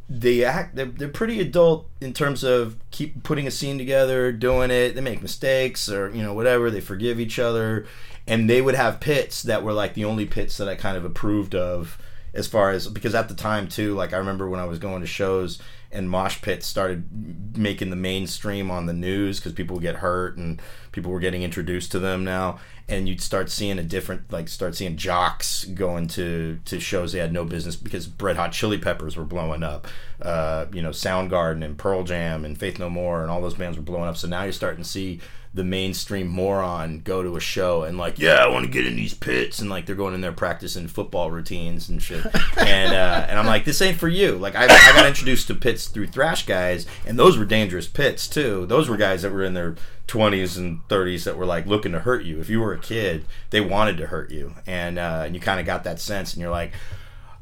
they 0.08 0.44
act 0.44 0.76
they're, 0.76 0.86
they're 0.86 1.08
pretty 1.08 1.40
adult 1.40 1.90
in 2.00 2.14
terms 2.14 2.44
of 2.44 2.78
keep 2.92 3.24
putting 3.24 3.48
a 3.48 3.52
scene 3.52 3.78
together 3.78 4.32
doing 4.32 4.72
it. 4.72 4.94
They 4.96 5.02
make 5.02 5.22
mistakes 5.22 5.90
or 5.90 6.10
you 6.12 6.22
know 6.22 6.34
whatever. 6.34 6.70
They 6.70 6.82
forgive 6.82 7.20
each 7.20 7.40
other. 7.40 7.86
And 8.28 8.50
they 8.50 8.62
would 8.62 8.76
have 8.76 9.00
pits 9.00 9.44
that 9.44 9.64
were 9.64 9.74
like 9.74 9.94
the 9.94 10.06
only 10.06 10.26
pits 10.26 10.58
that 10.58 10.68
i 10.68 10.74
kind 10.74 10.98
of 10.98 11.06
approved 11.06 11.54
of 11.54 12.00
as 12.34 12.48
far 12.48 12.72
as 12.72 12.88
because 12.88 13.16
at 13.16 13.30
the 13.30 13.36
time 13.36 13.68
too 13.68 13.94
like 13.96 14.14
i 14.14 14.18
remember 14.18 14.50
when 14.50 14.60
i 14.60 14.66
was 14.66 14.78
going 14.78 15.02
to 15.02 15.08
shows 15.08 15.60
and 15.92 16.10
mosh 16.10 16.42
pits 16.42 16.68
started 16.68 17.58
making 17.58 17.90
the 17.90 17.96
mainstream 17.96 18.70
on 18.70 18.86
the 18.86 18.94
news 18.94 19.40
because 19.40 19.54
people 19.54 19.76
would 19.76 19.84
get 19.84 19.96
hurt 19.96 20.38
and 20.38 20.62
people 20.92 21.12
were 21.12 21.20
getting 21.20 21.44
introduced 21.44 21.92
to 21.92 22.00
them 22.00 22.24
now 22.24 22.60
and 22.88 23.10
you'd 23.10 23.22
start 23.22 23.50
seeing 23.50 23.80
a 23.80 23.84
different 23.84 24.32
like 24.32 24.48
start 24.48 24.76
seeing 24.76 24.96
jocks 24.96 25.64
going 25.66 26.08
to 26.08 26.60
to 26.66 26.80
shows 26.80 27.12
they 27.12 27.20
had 27.20 27.34
no 27.34 27.44
business 27.44 27.76
because 27.76 28.08
red 28.20 28.36
hot 28.36 28.52
chili 28.52 28.78
peppers 28.78 29.18
were 29.18 29.26
blowing 29.26 29.64
up. 29.64 29.88
Uh, 30.22 30.66
you 30.72 30.82
know 30.82 30.92
soundgarden 30.92 31.64
and 31.64 31.78
pearl 31.78 32.04
jam 32.04 32.46
and 32.46 32.58
faith 32.58 32.80
no 32.80 32.90
more 32.90 33.22
and 33.22 33.32
all 33.32 33.42
those 33.42 33.56
bands 33.56 33.78
were 33.78 33.84
blowing 33.84 34.08
up. 34.08 34.18
So 34.18 34.28
now 34.28 34.44
you're 34.44 34.52
starting 34.52 34.84
to 34.84 34.90
see 34.90 35.20
the 35.56 35.64
mainstream 35.64 36.28
moron 36.28 37.00
go 37.00 37.24
to 37.24 37.38
a 37.38 37.40
show 37.40 37.84
and 37.84 37.98
like 37.98 38.20
yeah 38.20 38.36
i 38.36 38.48
want 38.48 38.66
to 38.66 38.72
get 38.72 38.86
in 38.86 38.98
these 38.98 39.14
pits 39.14 39.60
and 39.60 39.70
like 39.70 39.86
they're 39.86 39.96
going 39.96 40.14
in 40.14 40.20
there 40.20 40.34
practicing 40.34 40.86
football 40.86 41.32
routines 41.32 41.88
and 41.90 42.02
shit. 42.02 42.26
And 42.58 42.94
uh, 42.94 43.26
and 43.30 43.38
i'm 43.38 43.46
like 43.46 43.64
this 43.64 43.82
ain't 43.82 43.98
for 43.98 44.08
you. 44.08 44.38
Like 44.38 44.56
I, 44.56 44.64
I 44.64 44.68
got 44.68 45.06
introduced 45.06 45.48
to 45.48 45.56
pits 45.56 45.88
through 45.88 46.08
thrash 46.08 46.46
guys 46.46 46.86
and 47.06 47.18
those 47.18 47.38
were 47.38 47.46
dangerous 47.46 47.88
pits 47.88 48.28
too. 48.28 48.66
Those 48.66 48.90
were 48.90 48.98
guys 48.98 49.22
that 49.22 49.32
were 49.32 49.44
in 49.44 49.54
their 49.54 49.76
20s 50.08 50.58
and 50.58 50.86
30s 50.88 51.24
that 51.24 51.38
were 51.38 51.46
like 51.46 51.66
looking 51.68 51.92
to 51.92 52.00
hurt 52.00 52.26
you. 52.26 52.40
If 52.40 52.50
you 52.50 52.60
were 52.60 52.74
a 52.74 52.80
kid 52.80 53.26
they 53.52 53.62
wanted 53.62 53.98
to 53.98 54.08
hurt 54.08 54.32
you. 54.32 54.56
And 54.66 54.98
uh, 55.00 55.24
and 55.26 55.36
you 55.36 55.42
kind 55.42 55.60
of 55.60 55.66
got 55.66 55.84
that 55.84 56.00
sense 56.00 56.34
and 56.34 56.42
you're 56.42 56.52
like 56.52 56.74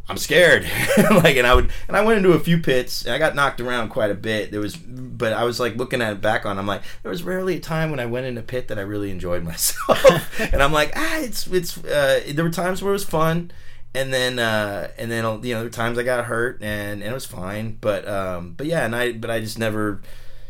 I'm 0.10 0.18
scared. 0.18 0.64
like, 0.98 1.38
and 1.38 1.48
I 1.48 1.56
would, 1.56 1.72
and 1.88 1.96
I 1.96 2.04
went 2.04 2.18
into 2.18 2.34
a 2.34 2.40
few 2.40 2.60
pits, 2.60 3.06
and 3.06 3.14
I 3.14 3.18
got 3.18 3.36
knocked 3.36 3.62
around 3.62 3.90
quite 3.90 4.12
a 4.12 4.16
bit. 4.16 4.52
There 4.52 4.60
was, 4.60 4.76
but 4.76 5.32
I 5.32 5.46
was 5.46 5.62
like 5.62 5.78
looking 5.78 6.02
at 6.02 6.12
it 6.12 6.22
back 6.22 6.46
on. 6.46 6.60
I'm 6.60 6.68
like, 6.68 6.82
there 7.04 7.10
was 7.10 7.24
rarely 7.24 7.56
a 7.56 7.60
time 7.60 7.90
when 7.90 8.02
I 8.02 8.06
went 8.06 8.26
in 8.26 8.38
a 8.38 8.42
pit 8.42 8.68
that 8.68 8.78
I 8.78 8.82
really 8.82 9.12
enjoyed 9.12 9.44
myself. 9.46 10.40
and 10.40 10.62
I'm 10.62 10.74
like, 10.74 10.92
ah, 10.96 11.20
it's, 11.20 11.48
it's. 11.48 11.78
Uh, 11.78 12.22
there 12.34 12.44
were 12.44 12.52
times 12.52 12.82
where 12.82 12.92
it 12.92 12.94
was 12.94 13.06
fun, 13.06 13.52
and 13.96 14.14
then, 14.14 14.40
uh, 14.40 14.92
and 14.98 15.10
then 15.10 15.24
you 15.24 15.54
know, 15.54 15.60
there 15.60 15.64
were 15.64 15.70
times 15.70 15.98
I 15.98 16.04
got 16.04 16.26
hurt, 16.26 16.62
and, 16.62 17.02
and 17.02 17.12
it 17.12 17.14
was 17.14 17.26
fine. 17.26 17.78
But, 17.80 18.06
um, 18.06 18.56
but 18.58 18.68
yeah, 18.68 18.86
and 18.86 18.94
I, 18.96 19.14
but 19.14 19.30
I 19.30 19.40
just 19.40 19.58
never. 19.58 20.02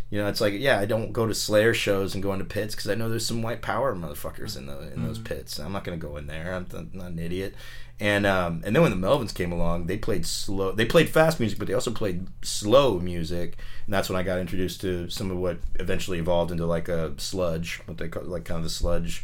You 0.09 0.19
know, 0.19 0.27
it's 0.27 0.41
like, 0.41 0.53
yeah, 0.53 0.79
I 0.79 0.85
don't 0.85 1.11
go 1.11 1.25
to 1.25 1.33
Slayer 1.33 1.73
shows 1.73 2.13
and 2.13 2.21
go 2.21 2.33
into 2.33 2.45
pits 2.45 2.75
because 2.75 2.87
I 2.87 2.93
know 2.93 3.09
there's 3.09 3.25
some 3.25 3.41
white 3.41 3.63
power 3.63 3.95
motherfuckers 3.95 4.55
in 4.55 4.67
the 4.67 4.93
in 4.93 5.03
those 5.03 5.17
pits. 5.17 5.57
I'm 5.57 5.71
not 5.71 5.83
gonna 5.83 5.97
go 5.97 6.17
in 6.17 6.27
there. 6.27 6.53
I'm, 6.53 6.67
I'm 6.71 6.91
not 6.93 7.11
an 7.13 7.17
idiot. 7.17 7.55
And 8.03 8.25
um, 8.25 8.61
and 8.65 8.75
then 8.75 8.83
when 8.83 8.91
the 8.91 9.07
Melvins 9.07 9.33
came 9.33 9.53
along, 9.53 9.85
they 9.85 9.97
played 9.97 10.25
slow. 10.25 10.73
They 10.73 10.83
played 10.83 11.07
fast 11.07 11.39
music, 11.39 11.57
but 11.57 11.69
they 11.69 11.73
also 11.73 11.89
played 11.89 12.27
slow 12.41 12.99
music, 12.99 13.57
and 13.85 13.93
that's 13.93 14.09
when 14.09 14.19
I 14.19 14.23
got 14.23 14.39
introduced 14.39 14.81
to 14.81 15.09
some 15.09 15.31
of 15.31 15.37
what 15.37 15.59
eventually 15.75 16.19
evolved 16.19 16.51
into 16.51 16.65
like 16.65 16.89
a 16.89 17.13
sludge, 17.17 17.81
what 17.85 17.97
they 17.97 18.09
call 18.09 18.23
like 18.23 18.43
kind 18.43 18.57
of 18.57 18.65
the 18.65 18.69
sludge. 18.69 19.23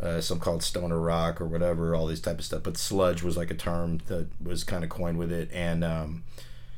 Uh, 0.00 0.20
some 0.20 0.40
called 0.40 0.62
stoner 0.62 1.00
rock 1.00 1.40
or 1.40 1.46
whatever, 1.46 1.94
all 1.94 2.06
these 2.06 2.20
type 2.20 2.38
of 2.38 2.44
stuff. 2.44 2.64
But 2.64 2.76
sludge 2.76 3.22
was 3.22 3.36
like 3.36 3.50
a 3.50 3.54
term 3.54 4.00
that 4.08 4.28
was 4.42 4.64
kind 4.64 4.82
of 4.82 4.90
coined 4.90 5.18
with 5.18 5.30
it, 5.30 5.48
and 5.52 5.84
um, 5.84 6.24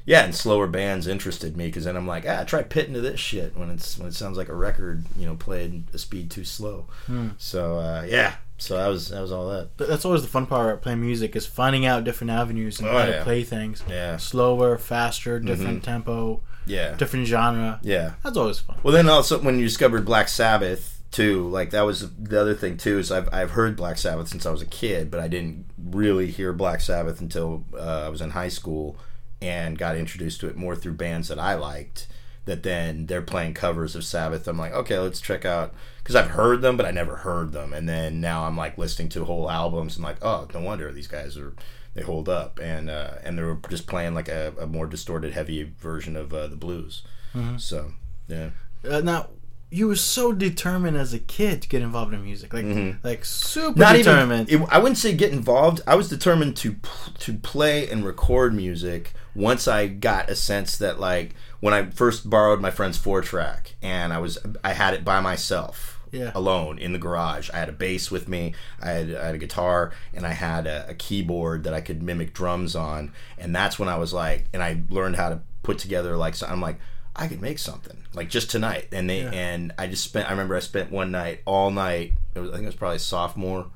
yeah, 0.05 0.25
and 0.25 0.35
slower 0.35 0.67
bands 0.67 1.07
interested 1.07 1.57
me 1.57 1.69
because 1.69 1.85
then 1.85 1.97
I'm 1.97 2.07
like, 2.07 2.29
ah, 2.29 2.45
try 2.45 2.63
pitting 2.63 2.93
to 2.93 3.01
this 3.01 3.19
shit 3.19 3.57
when 3.57 3.71
it's 3.71 3.97
when 3.99 4.09
it 4.09 4.15
sounds 4.15 4.37
like 4.37 4.51
a 4.51 4.55
record, 4.55 5.07
you 5.17 5.25
know, 5.25 5.35
played 5.35 5.85
a 5.95 5.99
speed 5.99 6.31
too 6.31 6.45
slow. 6.45 6.89
Hmm. 7.07 7.29
So 7.39 7.79
uh, 7.79 8.07
yeah, 8.07 8.35
so 8.59 8.77
that 8.77 8.89
was 8.89 9.09
that 9.09 9.21
was 9.23 9.33
all 9.33 9.49
that. 9.51 9.71
But 9.77 9.89
that's 9.89 10.05
always 10.05 10.23
the 10.23 10.29
fun 10.29 10.47
part 10.47 10.69
about 10.71 10.83
playing 10.83 11.01
music 11.01 11.35
is 11.37 11.47
finding 11.47 11.87
out 11.87 12.05
different 12.05 12.31
avenues 12.33 12.79
and 12.81 12.89
Oh, 12.89 12.93
how 12.93 13.07
yeah. 13.07 13.19
to 13.19 13.25
play 13.25 13.43
things. 13.45 13.83
Yeah. 13.89 14.17
Slower, 14.19 14.77
faster, 14.79 15.39
different 15.41 15.81
Mhm. 15.83 15.85
tempo. 15.85 16.43
Yeah. 16.67 16.95
Different 16.97 17.27
genre. 17.27 17.79
Yeah, 17.83 18.13
That's 18.23 18.37
always 18.37 18.59
fun. 18.59 18.77
Well, 18.83 18.93
then 18.93 19.09
also 19.09 19.39
when 19.41 19.59
you 19.59 19.65
discovered 19.65 20.05
Black 20.05 20.29
Sabbath 20.29 21.01
too, 21.11 21.49
like 21.49 21.71
that 21.71 21.83
was 21.87 22.11
the 22.15 22.39
other 22.39 22.55
thing 22.55 22.77
too. 22.77 22.99
Is 22.99 23.11
I've 23.11 23.29
I've 23.33 23.53
heard 23.53 23.75
Black 23.77 23.97
Sabbath 23.97 24.29
since 24.29 24.45
I 24.45 24.51
was 24.51 24.61
a 24.61 24.67
kid, 24.67 25.11
but 25.11 25.19
I 25.21 25.29
didn't 25.29 25.65
really 25.83 26.31
hear 26.31 26.53
Black 26.53 26.81
Sabbath 26.83 27.21
until 27.23 27.65
uh, 27.75 28.03
I 28.05 28.09
was 28.11 28.21
in 28.21 28.31
high 28.31 28.49
school 28.51 28.99
and 29.41 29.79
got 29.79 29.97
introduced 29.97 30.41
to 30.41 30.49
it 30.49 30.57
more 30.57 30.77
through 30.77 30.95
bands 30.95 31.29
that 31.29 31.39
I 31.39 31.55
liked. 31.55 32.07
That 32.49 32.63
then 32.63 33.05
they're 33.05 33.21
playing 33.21 33.53
covers 33.53 33.95
of 33.95 34.05
Sabbath. 34.05 34.49
I'm 34.49 34.57
like, 34.57 34.73
okay, 34.73 34.99
let's 34.99 35.21
check 35.21 35.45
out 35.45 35.75
because 35.99 36.17
I've 36.17 36.31
heard 36.31 36.63
them, 36.63 36.79
but 36.79 36.87
I 36.87 36.91
never 36.91 37.17
heard 37.17 37.53
them. 37.53 37.75
And 37.75 37.87
then 37.87 38.23
now 38.23 38.45
I'm 38.47 38.57
like 38.57 38.79
listening 38.79 39.11
to 39.11 39.25
whole 39.27 39.51
albums 39.51 39.97
and 39.97 40.05
like, 40.05 40.17
oh, 40.23 40.49
no 40.55 40.61
wonder 40.61 40.91
these 40.91 41.07
guys 41.09 41.37
are 41.37 41.53
they 41.93 42.01
hold 42.03 42.27
up. 42.27 42.59
And 42.59 42.89
uh, 42.89 43.17
and 43.23 43.37
they 43.37 43.43
were 43.43 43.59
just 43.69 43.87
playing 43.87 44.15
like 44.15 44.29
a, 44.29 44.55
a 44.59 44.67
more 44.67 44.87
distorted, 44.87 45.35
heavy 45.35 45.63
version 45.79 46.17
of 46.17 46.33
uh, 46.33 46.47
the 46.47 46.57
blues. 46.57 47.03
Mhm. 47.35 47.61
So 47.61 47.93
yeah. 48.29 48.51
Uh, 48.89 49.01
now, 49.01 49.29
you 49.71 49.87
were 49.89 49.97
so 49.97 50.33
determined 50.33 50.97
as 50.97 51.13
a 51.13 51.19
kid 51.19 51.63
to 51.63 51.69
get 51.69 51.83
involved 51.83 52.15
in 52.15 52.23
music, 52.25 52.53
like 52.55 52.65
Mhm. 52.65 52.97
like 53.05 53.25
super 53.25 53.79
not 53.79 53.97
determined. 53.97 54.49
even. 54.49 54.63
It, 54.63 54.69
I 54.71 54.79
wouldn't 54.79 54.99
say 54.99 55.13
get 55.15 55.33
involved. 55.33 55.81
I 55.87 55.95
was 55.95 56.09
determined 56.09 56.57
to 56.59 56.77
to 57.21 57.35
play 57.35 57.89
and 57.89 58.05
record 58.05 58.55
music 58.55 59.13
once 59.35 59.69
I 59.69 59.87
got 59.89 60.31
a 60.31 60.35
sense 60.37 60.77
that 60.79 60.99
like 60.99 61.35
when 61.61 61.75
I 61.75 61.91
first 61.91 62.29
borrowed 62.31 62.61
my 62.61 62.71
friend's 62.71 62.97
four 62.99 63.21
track 63.21 63.75
and 63.83 64.13
I 64.13 64.19
was 64.19 64.39
I 64.65 64.73
had 64.73 64.95
it 64.95 65.05
by 65.05 65.21
myself. 65.21 65.95
Yeah. 66.11 66.33
Alone 66.35 66.79
in 66.79 66.95
the 66.95 66.99
garage. 66.99 67.51
I 67.53 67.59
had 67.59 67.69
a 67.69 67.73
bass 67.73 68.11
with 68.11 68.29
me. 68.29 68.55
I 68.81 68.89
had, 68.93 69.15
I 69.15 69.27
had 69.27 69.35
a 69.35 69.39
guitar 69.39 69.93
and 70.15 70.27
I 70.27 70.33
had 70.33 70.67
a, 70.67 70.87
a 70.89 70.95
keyboard 70.95 71.65
that 71.65 71.75
I 71.75 71.83
could 71.83 72.03
mimic 72.03 72.33
drums 72.33 72.75
on. 72.75 73.13
And 73.37 73.55
that's 73.55 73.79
when 73.79 73.91
I 73.91 73.99
was 73.99 74.15
like, 74.15 74.47
and 74.55 74.63
I 74.63 74.81
learned 74.89 75.17
how 75.17 75.29
to 75.29 75.41
put 75.63 75.79
together 75.79 76.17
like, 76.17 76.35
so 76.35 76.47
I'm 76.47 76.63
like, 76.63 76.79
I 77.19 77.27
could 77.27 77.43
make 77.43 77.59
something 77.59 78.05
like 78.15 78.31
just 78.31 78.51
tonight. 78.51 78.89
And 78.93 79.11
they, 79.11 79.23
Yeah. 79.23 79.31
and 79.33 79.73
I 79.77 79.89
just 79.89 80.05
spent, 80.05 80.29
I 80.29 80.31
remember 80.31 80.55
I 80.57 80.61
spent 80.61 80.91
one 80.93 81.11
night 81.11 81.41
all 81.45 81.71
night. 81.71 82.13
It 82.35 82.39
was, 82.41 82.51
I 82.51 82.53
think 82.55 82.63
it 82.63 82.67
was 82.67 82.75
probably 82.77 82.99
sophomore 82.99 83.67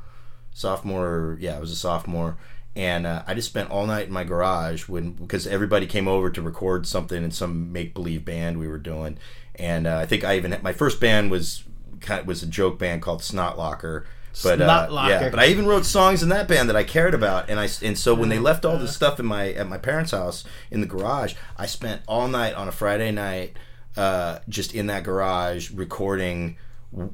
sophomore 0.55 1.37
yeah 1.41 1.57
it 1.57 1.61
was 1.61 1.73
a 1.73 1.77
sophomore 1.77 2.37
and 2.77 3.07
uh, 3.07 3.23
i 3.27 3.33
just 3.33 3.49
spent 3.49 3.71
all 3.71 3.87
night 3.87 4.07
in 4.09 4.13
my 4.13 4.23
garage 4.23 4.87
when 4.87 5.13
because 5.13 5.47
everybody 5.47 5.87
came 5.87 6.07
over 6.07 6.29
to 6.29 6.43
record 6.43 6.87
something 6.87 7.25
in 7.25 7.31
some 7.31 7.73
make-believe 7.73 8.25
band 8.25 8.59
we 8.59 8.69
were 8.69 8.79
doing 8.79 9.17
and 9.55 9.87
uh, 9.87 9.97
i 9.97 10.05
think 10.07 10.25
i 10.25 10.37
even 10.37 10.55
my 10.63 10.73
first 10.73 11.01
band 11.01 11.31
was 11.31 11.65
kind 12.01 12.21
of, 12.21 12.27
was 12.27 12.43
a 12.43 12.47
joke 12.47 12.79
band 12.79 13.01
called 13.01 13.23
snot 13.23 13.57
locker 13.57 14.07
but 14.43 14.59
uh, 14.63 14.65
yeah 15.11 15.19
but 15.31 15.39
i 15.41 15.47
even 15.47 15.67
wrote 15.67 15.85
songs 15.85 16.23
in 16.23 16.29
that 16.31 16.49
band 16.49 16.69
that 16.69 16.77
i 16.77 16.83
cared 16.85 17.15
about 17.15 17.51
and 17.51 17.61
i 17.61 17.69
and 17.83 17.99
so 17.99 18.15
when 18.15 18.29
they 18.29 18.39
left 18.39 18.65
all 18.65 18.79
this 18.79 18.95
stuff 18.95 19.21
in 19.21 19.27
my 19.27 19.53
at 19.53 19.69
my 19.69 19.79
parents 19.79 20.11
house 20.13 20.45
in 20.71 20.81
the 20.81 20.87
garage 20.87 21.35
i 21.59 21.67
spent 21.67 22.01
all 22.09 22.29
night 22.29 22.55
on 22.55 22.67
a 22.69 22.73
friday 22.73 23.11
night 23.11 23.57
uh, 23.97 24.39
just 24.49 24.75
in 24.75 24.87
that 24.87 25.03
garage 25.05 25.71
recording 25.71 26.57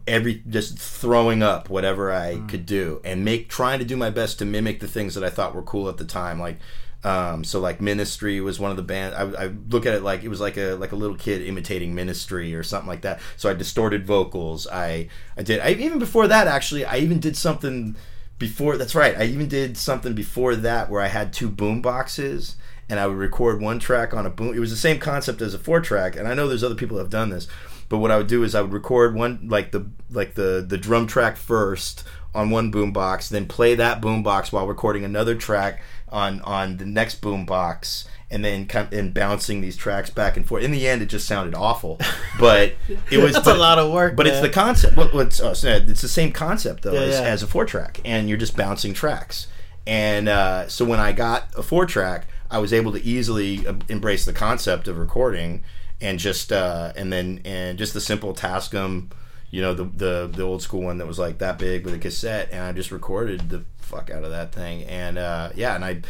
every 0.06 0.42
just 0.48 0.78
throwing 0.78 1.42
up 1.42 1.68
whatever 1.68 2.12
I 2.12 2.34
Mm. 2.34 2.48
could 2.48 2.66
do 2.66 3.00
and 3.04 3.24
make 3.24 3.48
trying 3.48 3.78
to 3.78 3.84
do 3.84 3.96
my 3.96 4.10
best 4.10 4.38
to 4.40 4.44
mimic 4.44 4.80
the 4.80 4.88
things 4.88 5.14
that 5.14 5.22
I 5.24 5.30
thought 5.30 5.54
were 5.54 5.62
cool 5.62 5.88
at 5.88 5.96
the 5.98 6.04
time 6.04 6.38
like 6.40 6.58
um, 7.04 7.44
so 7.44 7.60
like 7.60 7.80
Ministry 7.80 8.40
was 8.40 8.58
one 8.58 8.72
of 8.72 8.76
the 8.76 8.82
band 8.82 9.14
I, 9.14 9.44
I 9.44 9.46
look 9.68 9.86
at 9.86 9.94
it 9.94 10.02
like 10.02 10.24
it 10.24 10.28
was 10.28 10.40
like 10.40 10.56
a 10.56 10.74
like 10.74 10.92
a 10.92 10.96
little 10.96 11.16
kid 11.16 11.42
imitating 11.42 11.94
Ministry 11.94 12.54
or 12.54 12.62
something 12.64 12.88
like 12.88 13.02
that. 13.02 13.20
So 13.36 13.48
I 13.48 13.54
distorted 13.54 14.04
vocals. 14.04 14.66
I 14.66 15.08
I 15.36 15.42
did 15.42 15.60
I 15.60 15.70
even 15.72 16.00
before 16.00 16.26
that 16.26 16.48
actually 16.48 16.84
I 16.84 16.98
even 16.98 17.20
did 17.20 17.36
something 17.36 17.94
before 18.38 18.76
that's 18.76 18.94
right 18.94 19.16
I 19.16 19.24
even 19.24 19.48
did 19.48 19.76
something 19.76 20.14
before 20.14 20.56
that 20.56 20.90
where 20.90 21.00
I 21.00 21.08
had 21.08 21.32
two 21.32 21.48
boom 21.48 21.80
boxes 21.80 22.56
and 22.88 22.98
I 22.98 23.06
would 23.06 23.16
record 23.16 23.60
one 23.60 23.78
track 23.78 24.12
on 24.12 24.26
a 24.26 24.30
boom 24.30 24.54
it 24.54 24.60
was 24.60 24.70
the 24.70 24.76
same 24.76 24.98
concept 24.98 25.40
as 25.40 25.54
a 25.54 25.58
four 25.58 25.80
track 25.80 26.16
and 26.16 26.26
I 26.26 26.34
know 26.34 26.48
there's 26.48 26.64
other 26.64 26.74
people 26.74 26.96
that 26.96 27.04
have 27.04 27.10
done 27.10 27.30
this 27.30 27.46
but 27.88 27.98
what 27.98 28.10
I 28.10 28.16
would 28.16 28.26
do 28.26 28.44
is 28.44 28.54
I 28.54 28.60
would 28.60 28.72
record 28.72 29.14
one 29.14 29.48
like 29.48 29.72
the 29.72 29.86
like 30.10 30.34
the 30.34 30.64
the 30.66 30.78
drum 30.78 31.06
track 31.06 31.36
first 31.36 32.04
on 32.34 32.50
one 32.50 32.70
boom 32.70 32.92
box, 32.92 33.28
then 33.28 33.46
play 33.46 33.74
that 33.74 34.00
boom 34.00 34.22
box 34.22 34.52
while 34.52 34.66
recording 34.66 35.04
another 35.04 35.34
track 35.34 35.82
on 36.10 36.40
on 36.42 36.76
the 36.78 36.86
next 36.86 37.20
boombox, 37.20 38.06
and 38.30 38.44
then 38.44 38.66
kind 38.66 38.86
of, 38.92 38.98
and 38.98 39.12
bouncing 39.14 39.60
these 39.60 39.76
tracks 39.76 40.10
back 40.10 40.36
and 40.36 40.46
forth. 40.46 40.62
In 40.64 40.70
the 40.70 40.86
end, 40.88 41.02
it 41.02 41.06
just 41.06 41.26
sounded 41.26 41.54
awful, 41.54 41.98
but 42.38 42.74
it 43.10 43.18
was 43.18 43.32
That's 43.32 43.44
but- 43.44 43.56
a 43.56 43.60
lot 43.60 43.78
of 43.78 43.92
work, 43.92 44.16
But 44.16 44.26
it's 44.26 44.40
the 44.40 44.50
concept. 44.50 44.96
What, 44.96 45.12
what's 45.14 45.40
oh, 45.40 45.50
it's 45.52 46.02
the 46.02 46.08
same 46.08 46.32
concept 46.32 46.82
though 46.82 46.92
Yeah, 46.92 47.00
as, 47.00 47.14
yeah. 47.20 47.26
as 47.26 47.42
a 47.42 47.46
four 47.46 47.64
track, 47.64 48.00
and 48.04 48.28
you're 48.28 48.38
just 48.38 48.56
bouncing 48.56 48.94
tracks. 48.94 49.46
And 49.86 50.28
uh, 50.28 50.68
so 50.68 50.84
when 50.84 51.00
I 51.00 51.12
got 51.12 51.48
a 51.56 51.62
four 51.62 51.86
track, 51.86 52.26
I 52.50 52.58
was 52.58 52.72
able 52.72 52.92
to 52.92 53.02
easily 53.02 53.64
embrace 53.88 54.24
the 54.26 54.34
concept 54.34 54.86
of 54.86 54.98
recording 54.98 55.64
and 56.00 56.18
just 56.18 56.52
uh, 56.52 56.92
and 56.94 57.12
then 57.12 57.40
and 57.44 57.78
just 57.78 57.94
the 57.94 58.00
simple 58.00 58.34
Tascam, 58.34 59.10
you 59.50 59.62
know, 59.62 59.74
the 59.74 59.84
the 59.84 60.30
the 60.32 60.42
old 60.42 60.62
school 60.62 60.82
one 60.82 60.98
that 60.98 61.06
was 61.06 61.18
like 61.18 61.38
that 61.38 61.58
big 61.58 61.84
with 61.84 61.94
a 61.94 61.98
cassette, 61.98 62.48
and 62.52 62.62
I 62.62 62.72
just 62.72 62.90
recorded 62.90 63.48
the 63.50 63.64
fuck 63.78 64.10
out 64.10 64.24
of 64.24 64.30
that 64.30 64.52
thing, 64.52 64.84
and 64.84 65.18
uh, 65.18 65.50
yeah, 65.54 65.74
and 65.74 65.84
I 65.84 66.02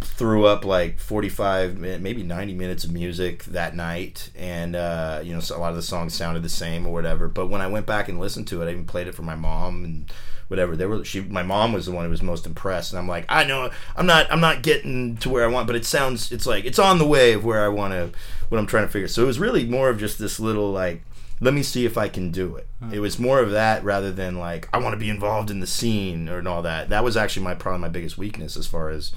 threw 0.00 0.46
up 0.46 0.64
like 0.64 0.98
45 0.98 1.76
min- 1.76 2.02
maybe 2.02 2.22
90 2.22 2.54
minutes 2.54 2.84
of 2.84 2.92
music 2.92 3.44
that 3.44 3.76
night. 3.76 4.30
And 4.34 4.74
uh, 4.74 5.20
you 5.22 5.34
know 5.34 5.40
so 5.40 5.56
a 5.56 5.58
lot 5.58 5.70
of 5.70 5.76
the 5.76 5.82
songs 5.82 6.14
sounded 6.14 6.42
the 6.42 6.48
same 6.48 6.86
or 6.86 6.92
whatever. 6.92 7.28
But 7.28 7.48
when 7.48 7.60
i 7.60 7.66
went 7.66 7.86
back 7.86 8.08
and 8.08 8.18
listened 8.18 8.48
to 8.48 8.62
it 8.62 8.66
i 8.66 8.70
even 8.70 8.86
played 8.86 9.08
it 9.08 9.14
for 9.14 9.22
my 9.22 9.36
mom 9.36 9.84
and 9.84 10.12
whatever. 10.48 10.74
They 10.74 10.86
were 10.86 11.04
she 11.04 11.20
my 11.20 11.42
mom 11.42 11.74
was 11.74 11.84
the 11.84 11.92
one 11.92 12.04
who 12.04 12.10
was 12.10 12.22
most 12.22 12.46
impressed. 12.46 12.92
And 12.92 12.98
i'm 12.98 13.08
like 13.08 13.26
i 13.28 13.44
know 13.44 13.70
i'm 13.94 14.06
not 14.06 14.26
i'm 14.32 14.40
not 14.40 14.62
getting 14.62 15.18
to 15.18 15.28
where 15.28 15.44
i 15.44 15.48
want 15.48 15.66
but 15.66 15.76
it 15.76 15.84
sounds 15.84 16.32
it's 16.32 16.46
like 16.46 16.64
it's 16.64 16.78
on 16.78 16.98
the 16.98 17.06
way 17.06 17.34
of 17.34 17.44
where 17.44 17.62
i 17.64 17.68
want 17.68 17.92
to 17.92 18.10
what 18.48 18.58
i'm 18.58 18.66
trying 18.66 18.86
to 18.86 18.92
figure. 18.92 19.08
So 19.08 19.22
it 19.22 19.26
was 19.26 19.38
really 19.38 19.66
more 19.66 19.90
of 19.90 19.98
just 19.98 20.18
this 20.18 20.40
little 20.40 20.72
like 20.72 21.02
let 21.40 21.54
me 21.54 21.62
see 21.62 21.84
if 21.84 21.96
i 21.96 22.08
can 22.08 22.30
do 22.30 22.56
it. 22.56 22.66
It 22.92 23.00
was 23.00 23.18
more 23.18 23.40
of 23.40 23.50
that 23.50 23.84
rather 23.84 24.12
than 24.12 24.38
like 24.38 24.68
i 24.72 24.78
want 24.78 24.94
to 24.94 24.98
be 24.98 25.10
involved 25.10 25.50
in 25.50 25.60
the 25.60 25.66
scene 25.66 26.28
or 26.28 26.38
and 26.38 26.48
all 26.48 26.62
that. 26.62 26.88
That 26.88 27.04
was 27.04 27.16
actually 27.16 27.44
my 27.44 27.54
probably 27.54 27.80
my 27.80 27.88
biggest 27.88 28.16
weakness 28.18 28.56
as 28.56 28.66
far 28.66 28.90
as 28.90 29.12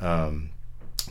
um, 0.00 0.50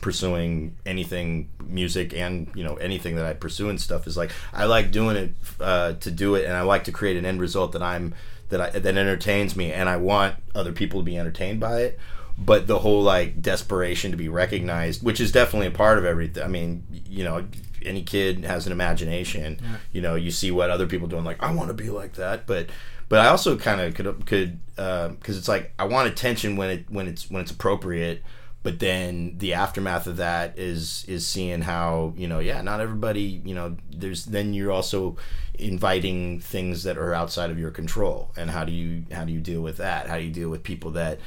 pursuing 0.00 0.76
anything 0.86 1.50
music 1.64 2.14
and 2.14 2.50
you 2.54 2.64
know 2.64 2.76
anything 2.76 3.16
that 3.16 3.26
I 3.26 3.34
pursue 3.34 3.68
and 3.68 3.80
stuff 3.80 4.06
is 4.06 4.16
like 4.16 4.30
I 4.52 4.64
like 4.64 4.90
doing 4.90 5.16
it 5.16 5.34
uh, 5.60 5.94
to 5.94 6.10
do 6.10 6.34
it 6.34 6.44
and 6.44 6.54
I 6.54 6.62
like 6.62 6.84
to 6.84 6.92
create 6.92 7.16
an 7.16 7.24
end 7.24 7.40
result 7.40 7.72
that 7.72 7.82
I'm 7.82 8.14
that 8.48 8.60
I 8.60 8.70
that 8.70 8.96
entertains 8.96 9.56
me 9.56 9.72
and 9.72 9.88
I 9.88 9.96
want 9.96 10.36
other 10.54 10.72
people 10.72 11.00
to 11.00 11.04
be 11.04 11.18
entertained 11.18 11.60
by 11.60 11.80
it. 11.82 11.98
But 12.40 12.68
the 12.68 12.78
whole 12.78 13.02
like 13.02 13.42
desperation 13.42 14.12
to 14.12 14.16
be 14.16 14.28
recognized 14.28 15.02
which 15.02 15.20
is 15.20 15.32
definitely 15.32 15.66
a 15.66 15.72
part 15.72 15.98
of 15.98 16.04
everything 16.04 16.42
I 16.42 16.48
mean 16.48 16.84
you 17.06 17.24
know 17.24 17.44
any 17.84 18.02
kid 18.02 18.44
has 18.44 18.66
an 18.66 18.72
imagination 18.72 19.58
Yeah. 19.62 19.76
you 19.92 20.00
know 20.00 20.14
you 20.14 20.30
see 20.30 20.50
what 20.50 20.70
other 20.70 20.86
people 20.86 21.08
doing 21.08 21.24
like 21.24 21.42
I 21.42 21.52
want 21.52 21.68
to 21.68 21.74
be 21.74 21.90
like 21.90 22.14
that. 22.14 22.46
But 22.46 22.66
but 23.08 23.20
I 23.20 23.28
also 23.28 23.56
kind 23.56 23.80
of 23.80 23.94
could 23.94 24.26
could 24.26 24.58
um, 24.76 25.14
because 25.16 25.36
it's 25.38 25.48
like 25.48 25.72
I 25.78 25.84
want 25.84 26.08
attention 26.08 26.56
when 26.56 26.70
it 26.70 26.86
when 26.90 27.08
it's 27.08 27.30
when 27.30 27.42
it's 27.42 27.50
appropriate 27.50 28.22
but 28.64 28.80
then 28.80 29.38
the 29.38 29.54
aftermath 29.54 30.06
of 30.06 30.16
that 30.16 30.58
is 30.58 31.04
is 31.08 31.26
seeing 31.26 31.62
how 31.62 32.12
you 32.16 32.26
know 32.26 32.40
yeah 32.40 32.60
not 32.60 32.80
everybody 32.80 33.40
you 33.44 33.54
know 33.54 33.76
there's 33.90 34.26
then 34.26 34.52
you're 34.52 34.72
also 34.72 35.16
inviting 35.58 36.38
things 36.40 36.82
that 36.84 36.96
are 36.96 37.12
outside 37.14 37.50
of 37.50 37.58
your 37.58 37.70
control. 37.70 38.30
And 38.36 38.50
how 38.50 38.64
do 38.64 38.72
you 38.72 39.04
how 39.12 39.24
do 39.24 39.32
you 39.32 39.40
deal 39.40 39.60
with 39.60 39.76
that? 39.78 40.08
How 40.08 40.16
do 40.18 40.24
you 40.24 40.30
deal 40.30 40.48
with 40.50 40.62
people 40.62 40.92
that 40.92 41.18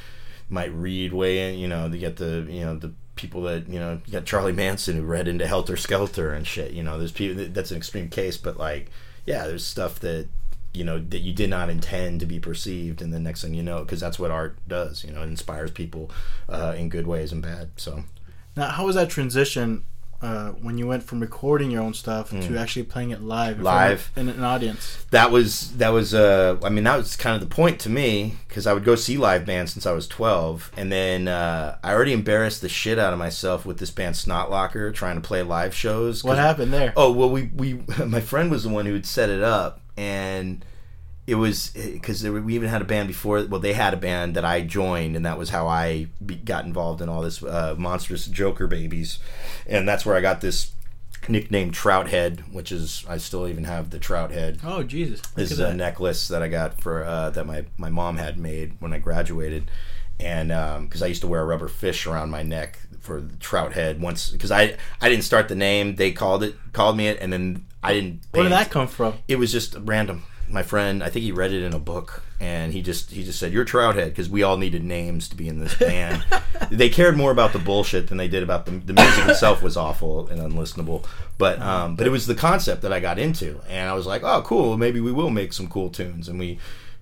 might 0.50 0.74
read 0.74 1.14
way 1.14 1.50
in 1.54 1.60
you 1.60 1.68
know 1.68 1.88
you 1.88 1.98
get 1.98 2.18
the 2.18 2.46
you 2.50 2.62
know 2.62 2.76
the 2.76 2.92
people 3.16 3.42
that 3.44 3.68
you 3.68 3.80
know 3.80 4.00
you 4.06 4.14
got 4.14 4.26
Charlie 4.26 4.54
Manson 4.54 4.96
who 4.96 5.04
read 5.04 5.28
into 5.28 5.48
Helter 5.48 5.78
Skelter 5.78 6.34
and 6.34 6.48
shit 6.48 6.72
you 6.72 6.84
know 6.84 6.98
there's 6.98 7.12
people 7.12 7.46
that's 7.50 7.72
an 7.72 7.78
extreme 7.78 8.10
case 8.10 8.38
but 8.38 8.58
like 8.58 8.90
yeah 9.26 9.46
there's 9.48 9.66
stuff 9.66 10.00
that 10.00 10.28
you 10.74 10.84
know 10.84 10.98
that 11.00 11.20
you 11.20 11.34
did 11.34 11.50
not 11.50 11.70
intend 11.70 12.20
to 12.22 12.26
be 12.26 12.40
perceived 12.40 13.02
and 13.02 13.14
the 13.14 13.20
next 13.20 13.42
thing 13.42 13.54
you 13.54 13.64
know 13.64 13.80
because 13.80 14.00
that's 14.00 14.18
what 14.18 14.32
art 14.32 14.58
does 14.68 15.04
you 15.04 15.12
know 15.12 15.22
it 15.22 15.26
inspires 15.26 15.72
people 15.72 16.10
uh, 16.48 16.74
in 16.78 16.90
good 16.90 17.08
ways 17.08 17.32
and 17.32 17.42
bad 17.42 17.70
so. 17.76 18.04
Now, 18.56 18.68
how 18.68 18.86
was 18.86 18.96
that 18.96 19.10
transition 19.10 19.86
uh, 20.22 20.50
when 20.62 20.78
you 20.78 20.86
went 20.86 21.02
from 21.02 21.20
recording 21.20 21.72
your 21.72 21.82
own 21.82 21.94
stuff 21.94 22.30
to 22.30 22.36
Mm. 22.36 22.60
actually 22.60 22.84
playing 22.84 23.10
it 23.12 23.22
live 23.24 23.58
in 23.58 23.64
Live. 23.64 24.12
in 24.16 24.30
an 24.30 24.44
audience? 24.44 25.04
that 25.12 25.32
was 25.32 25.72
that 25.78 25.90
was 25.90 26.14
uh 26.14 26.58
i 26.64 26.70
mean 26.70 26.84
that 26.84 26.96
was 26.98 27.16
kind 27.16 27.34
of 27.36 27.42
the 27.48 27.54
point 27.54 27.80
to 27.80 27.90
me 27.90 28.36
because 28.48 28.68
i 28.68 28.74
would 28.74 28.84
go 28.86 28.96
see 28.96 29.18
live 29.18 29.46
bands 29.46 29.74
since 29.74 29.86
i 29.86 29.92
was 29.92 30.08
12 30.08 30.72
and 30.78 30.92
then 30.92 31.28
uh, 31.28 31.78
i 31.84 31.92
already 31.92 32.14
embarrassed 32.14 32.62
the 32.62 32.70
shit 32.70 33.00
out 33.00 33.12
of 33.14 33.20
myself 33.20 33.66
with 33.66 33.80
this 33.80 33.90
band 33.92 34.16
snotlocker 34.16 34.94
trying 34.94 35.16
to 35.16 35.22
play 35.22 35.42
live 35.42 35.74
shows. 35.74 36.24
What 36.24 36.38
happened 36.38 36.72
there? 36.72 36.94
oh 36.96 37.12
well 37.12 37.30
we 37.30 37.50
we 37.56 37.74
my 38.06 38.22
friend 38.22 38.52
was 38.52 38.64
the 38.64 38.70
one 38.70 38.86
who 38.86 38.94
had 38.94 39.06
set 39.06 39.30
it 39.30 39.42
up 39.44 39.82
and 39.98 40.64
it 41.28 41.36
was 41.36 41.70
because 41.70 42.24
we 42.24 42.56
even 42.56 42.68
had 42.68 42.82
a 42.82 42.86
band 42.86 43.08
before 43.08 43.46
well 43.46 43.60
they 43.60 43.74
had 43.74 43.94
a 43.94 43.98
band 43.98 44.36
that 44.36 44.44
i 44.44 44.62
joined 44.62 45.16
and 45.16 45.26
that 45.26 45.38
was 45.38 45.50
how 45.52 45.68
i 45.68 46.08
be, 46.26 46.36
got 46.36 46.66
involved 46.66 47.02
in 47.02 47.08
all 47.10 47.22
this 47.22 47.44
uh, 47.44 47.76
monstrous 47.78 48.26
joker 48.26 48.68
babies 48.68 49.20
and 49.68 49.88
that's 49.88 50.06
where 50.06 50.16
i 50.16 50.22
got 50.22 50.42
this 50.42 50.72
nickname 51.30 51.70
trout 51.70 52.10
head 52.10 52.44
which 52.52 52.72
is 52.72 53.06
i 53.08 53.16
still 53.18 53.48
even 53.48 53.64
have 53.66 53.92
the 53.92 54.00
trout 54.00 54.32
head 54.32 54.60
Oh 54.64 54.82
Jesus! 54.82 55.22
This 55.36 55.52
is 55.52 55.60
a 55.60 55.64
that. 55.66 55.76
necklace 55.76 56.28
that 56.30 56.42
I 56.42 56.48
got 56.48 56.82
for 56.82 57.04
uh, 57.04 57.30
that 57.32 57.46
my 57.46 57.66
my 57.78 57.90
mom 57.90 58.18
had 58.18 58.40
made 58.40 58.74
when 58.80 58.92
I 58.92 58.98
graduated, 58.98 59.70
and 60.20 60.50
because 60.84 61.04
I 61.04 61.08
used 61.08 61.22
to 61.22 61.28
wear 61.28 61.42
a 61.42 61.46
rubber 61.46 61.68
fish 61.68 62.08
around 62.08 62.32
my 62.32 62.42
neck 62.42 62.80
for 63.00 63.22
the 63.22 63.36
trout 63.38 63.74
head 63.74 64.02
once 64.02 64.30
because 64.32 64.50
I 64.50 64.78
I 65.00 65.10
didn't 65.10 65.24
start 65.24 65.48
the 65.48 65.56
name 65.56 65.96
they 65.96 66.12
called 66.12 66.42
it 66.44 66.56
called 66.74 66.98
me 66.98 67.08
it 67.08 67.20
and 67.22 67.32
then 67.32 67.66
I 67.84 67.94
didn't. 67.94 68.22
Where 68.32 68.44
did 68.44 68.52
that 68.52 68.72
come 68.72 68.88
from? 68.88 69.20
It 69.28 69.38
was 69.38 69.52
just 69.52 69.76
random. 69.80 70.24
My 70.52 70.64
friend, 70.64 71.04
I 71.04 71.10
think 71.10 71.24
he 71.24 71.32
read 71.32 71.54
it 71.54 71.64
in 71.64 71.74
a 71.74 71.80
book, 71.80 72.24
and 72.40 72.74
he 72.74 72.82
just 72.82 73.12
he 73.12 73.24
just 73.24 73.40
said, 73.40 73.54
"You're 73.54 73.66
Trouthead," 73.66 74.10
because 74.10 74.30
we 74.30 74.44
all 74.44 74.58
needed 74.58 74.84
names 74.84 75.30
to 75.30 75.36
be 75.36 75.48
in 75.48 75.60
this 75.60 75.76
band. 75.76 76.26
they 76.72 76.90
cared 76.90 77.16
more 77.16 77.32
about 77.32 77.54
the 77.54 77.60
bullshit 77.60 78.08
than 78.08 78.18
they 78.18 78.28
did 78.28 78.44
about 78.44 78.66
the 78.66 78.72
the 78.72 78.94
music 78.94 79.26
itself 79.28 79.62
was 79.62 79.78
awful 79.78 80.28
and 80.28 80.42
unlistenable. 80.42 81.06
But 81.38 81.62
um, 81.62 81.96
but 81.96 82.06
it 82.06 82.10
was 82.10 82.28
the 82.28 82.36
concept 82.36 82.82
that 82.82 82.92
I 82.92 83.00
got 83.00 83.18
into, 83.18 83.62
and 83.70 83.90
I 83.90 83.94
was 83.94 84.06
like, 84.06 84.24
"Oh, 84.24 84.42
cool. 84.42 84.78
Maybe 84.78 85.00
we 85.00 85.12
will 85.12 85.30
make 85.30 85.54
some 85.54 85.68
cool 85.68 85.90
tunes." 85.90 86.28
And 86.28 86.38
we 86.38 86.60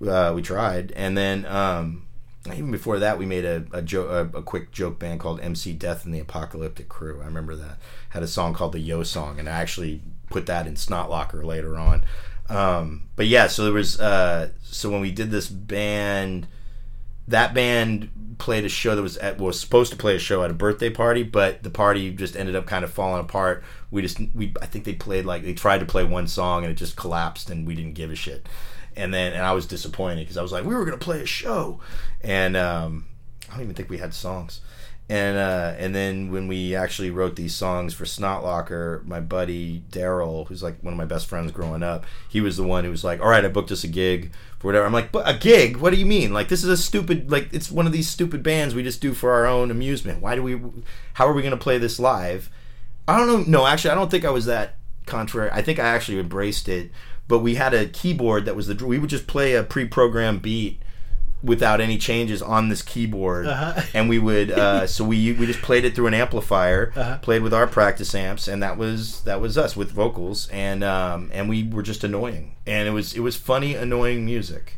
uh, 0.07 0.31
we 0.35 0.41
tried, 0.41 0.91
and 0.91 1.17
then 1.17 1.45
um, 1.45 2.05
even 2.47 2.71
before 2.71 2.99
that, 2.99 3.17
we 3.17 3.25
made 3.25 3.45
a 3.45 3.65
a, 3.73 3.81
jo- 3.81 4.07
a 4.33 4.37
a 4.37 4.43
quick 4.43 4.71
joke 4.71 4.99
band 4.99 5.19
called 5.19 5.39
MC 5.41 5.73
Death 5.73 6.05
and 6.05 6.13
the 6.13 6.19
Apocalyptic 6.19 6.87
Crew. 6.87 7.21
I 7.21 7.25
remember 7.25 7.55
that 7.55 7.77
had 8.09 8.23
a 8.23 8.27
song 8.27 8.53
called 8.53 8.73
the 8.73 8.79
Yo 8.79 9.03
Song, 9.03 9.39
and 9.39 9.49
I 9.49 9.59
actually 9.59 10.01
put 10.29 10.45
that 10.45 10.67
in 10.67 10.75
Snotlocker 10.75 11.43
later 11.43 11.77
on. 11.77 12.03
Um, 12.49 13.09
but 13.15 13.27
yeah, 13.27 13.47
so 13.47 13.63
there 13.63 13.73
was 13.73 13.99
uh, 13.99 14.49
so 14.63 14.89
when 14.89 15.01
we 15.01 15.11
did 15.11 15.31
this 15.31 15.47
band, 15.47 16.47
that 17.27 17.53
band 17.53 18.09
played 18.39 18.65
a 18.65 18.69
show 18.69 18.95
that 18.95 19.01
was 19.01 19.17
at, 19.17 19.37
was 19.37 19.59
supposed 19.59 19.91
to 19.91 19.97
play 19.97 20.15
a 20.15 20.19
show 20.19 20.43
at 20.43 20.49
a 20.49 20.53
birthday 20.53 20.89
party, 20.89 21.23
but 21.23 21.61
the 21.61 21.69
party 21.69 22.11
just 22.11 22.35
ended 22.35 22.55
up 22.55 22.65
kind 22.65 22.83
of 22.83 22.91
falling 22.91 23.21
apart. 23.21 23.63
We 23.91 24.01
just 24.01 24.19
we 24.33 24.53
I 24.61 24.65
think 24.65 24.85
they 24.85 24.95
played 24.95 25.25
like 25.25 25.43
they 25.43 25.53
tried 25.53 25.79
to 25.79 25.85
play 25.85 26.03
one 26.03 26.27
song 26.27 26.63
and 26.63 26.71
it 26.71 26.75
just 26.75 26.95
collapsed, 26.95 27.49
and 27.49 27.67
we 27.67 27.75
didn't 27.75 27.93
give 27.93 28.11
a 28.11 28.15
shit. 28.15 28.47
And 28.95 29.13
then 29.13 29.33
and 29.33 29.43
I 29.43 29.51
was 29.51 29.67
disappointed 29.67 30.21
because 30.21 30.37
I 30.37 30.41
was 30.41 30.51
like, 30.51 30.65
we 30.65 30.73
were 30.73 30.85
gonna 30.85 30.97
play 30.97 31.21
a 31.21 31.25
show, 31.25 31.79
and 32.21 32.57
um, 32.57 33.05
I 33.49 33.53
don't 33.53 33.63
even 33.63 33.75
think 33.75 33.89
we 33.89 33.99
had 33.99 34.13
songs. 34.13 34.61
And 35.09 35.37
uh, 35.37 35.73
and 35.79 35.95
then 35.95 36.31
when 36.31 36.47
we 36.47 36.75
actually 36.75 37.09
wrote 37.09 37.35
these 37.35 37.55
songs 37.55 37.95
for 37.95 38.05
Snotlocker, 38.05 39.03
my 39.05 39.19
buddy 39.19 39.81
Daryl, 39.89 40.47
who's 40.47 40.61
like 40.61 40.83
one 40.83 40.93
of 40.93 40.99
my 40.99 41.05
best 41.05 41.25
friends 41.25 41.51
growing 41.51 41.81
up, 41.81 42.05
he 42.29 42.41
was 42.41 42.57
the 42.57 42.63
one 42.63 42.83
who 42.83 42.91
was 42.91 43.03
like, 43.03 43.19
"All 43.19 43.29
right, 43.29 43.43
I 43.43 43.47
booked 43.47 43.71
us 43.71 43.83
a 43.83 43.87
gig 43.87 44.31
for 44.59 44.67
whatever." 44.67 44.85
I'm 44.85 44.93
like, 44.93 45.11
"But 45.11 45.27
a 45.27 45.35
gig? 45.35 45.77
What 45.77 45.93
do 45.93 45.99
you 45.99 46.05
mean? 46.05 46.31
Like 46.31 46.47
this 46.47 46.63
is 46.63 46.69
a 46.69 46.77
stupid 46.77 47.31
like 47.31 47.51
it's 47.51 47.71
one 47.71 47.87
of 47.87 47.91
these 47.91 48.07
stupid 48.07 48.43
bands 48.43 48.75
we 48.75 48.83
just 48.83 49.01
do 49.01 49.15
for 49.15 49.31
our 49.31 49.47
own 49.47 49.71
amusement. 49.71 50.21
Why 50.21 50.35
do 50.35 50.43
we? 50.43 50.61
How 51.13 51.27
are 51.27 51.33
we 51.33 51.41
going 51.41 51.51
to 51.51 51.57
play 51.57 51.79
this 51.79 51.99
live?" 51.99 52.51
I 53.07 53.17
don't 53.17 53.27
know. 53.27 53.59
No, 53.61 53.65
actually, 53.65 53.89
I 53.89 53.95
don't 53.95 54.11
think 54.11 54.25
I 54.25 54.29
was 54.29 54.45
that 54.45 54.75
contrary. 55.07 55.49
I 55.51 55.63
think 55.63 55.79
I 55.79 55.87
actually 55.87 56.19
embraced 56.19 56.69
it. 56.69 56.91
But 57.27 57.39
we 57.39 57.55
had 57.55 57.73
a 57.73 57.87
keyboard 57.87 58.45
that 58.45 58.55
was 58.55 58.67
the. 58.67 58.85
We 58.85 58.99
would 58.99 59.09
just 59.09 59.25
play 59.25 59.55
a 59.55 59.63
pre-programmed 59.63 60.43
beat 60.43 60.79
without 61.41 61.79
any 61.79 61.97
changes 61.97 62.41
on 62.41 62.69
this 62.69 62.81
keyboard, 62.81 63.47
Uh-huh. 63.47 63.81
and 63.93 64.09
we 64.09 64.19
would. 64.19 64.51
Uh, 64.51 64.85
so 64.87 65.03
we 65.05 65.31
we 65.33 65.45
just 65.45 65.61
played 65.61 65.85
it 65.85 65.95
through 65.95 66.07
an 66.07 66.13
amplifier, 66.13 66.91
Uh-huh. 66.95 67.17
played 67.21 67.41
with 67.43 67.53
our 67.53 67.67
practice 67.67 68.13
amps, 68.13 68.47
and 68.47 68.61
that 68.63 68.77
was 68.77 69.21
that 69.21 69.39
was 69.41 69.57
us 69.57 69.75
with 69.75 69.91
vocals, 69.91 70.47
and 70.51 70.83
um, 70.83 71.29
and 71.33 71.47
we 71.49 71.63
were 71.63 71.83
just 71.83 72.03
annoying, 72.03 72.55
and 72.67 72.87
it 72.87 72.91
was 72.91 73.13
it 73.13 73.21
was 73.21 73.35
funny, 73.35 73.75
annoying 73.75 74.25
music. 74.25 74.77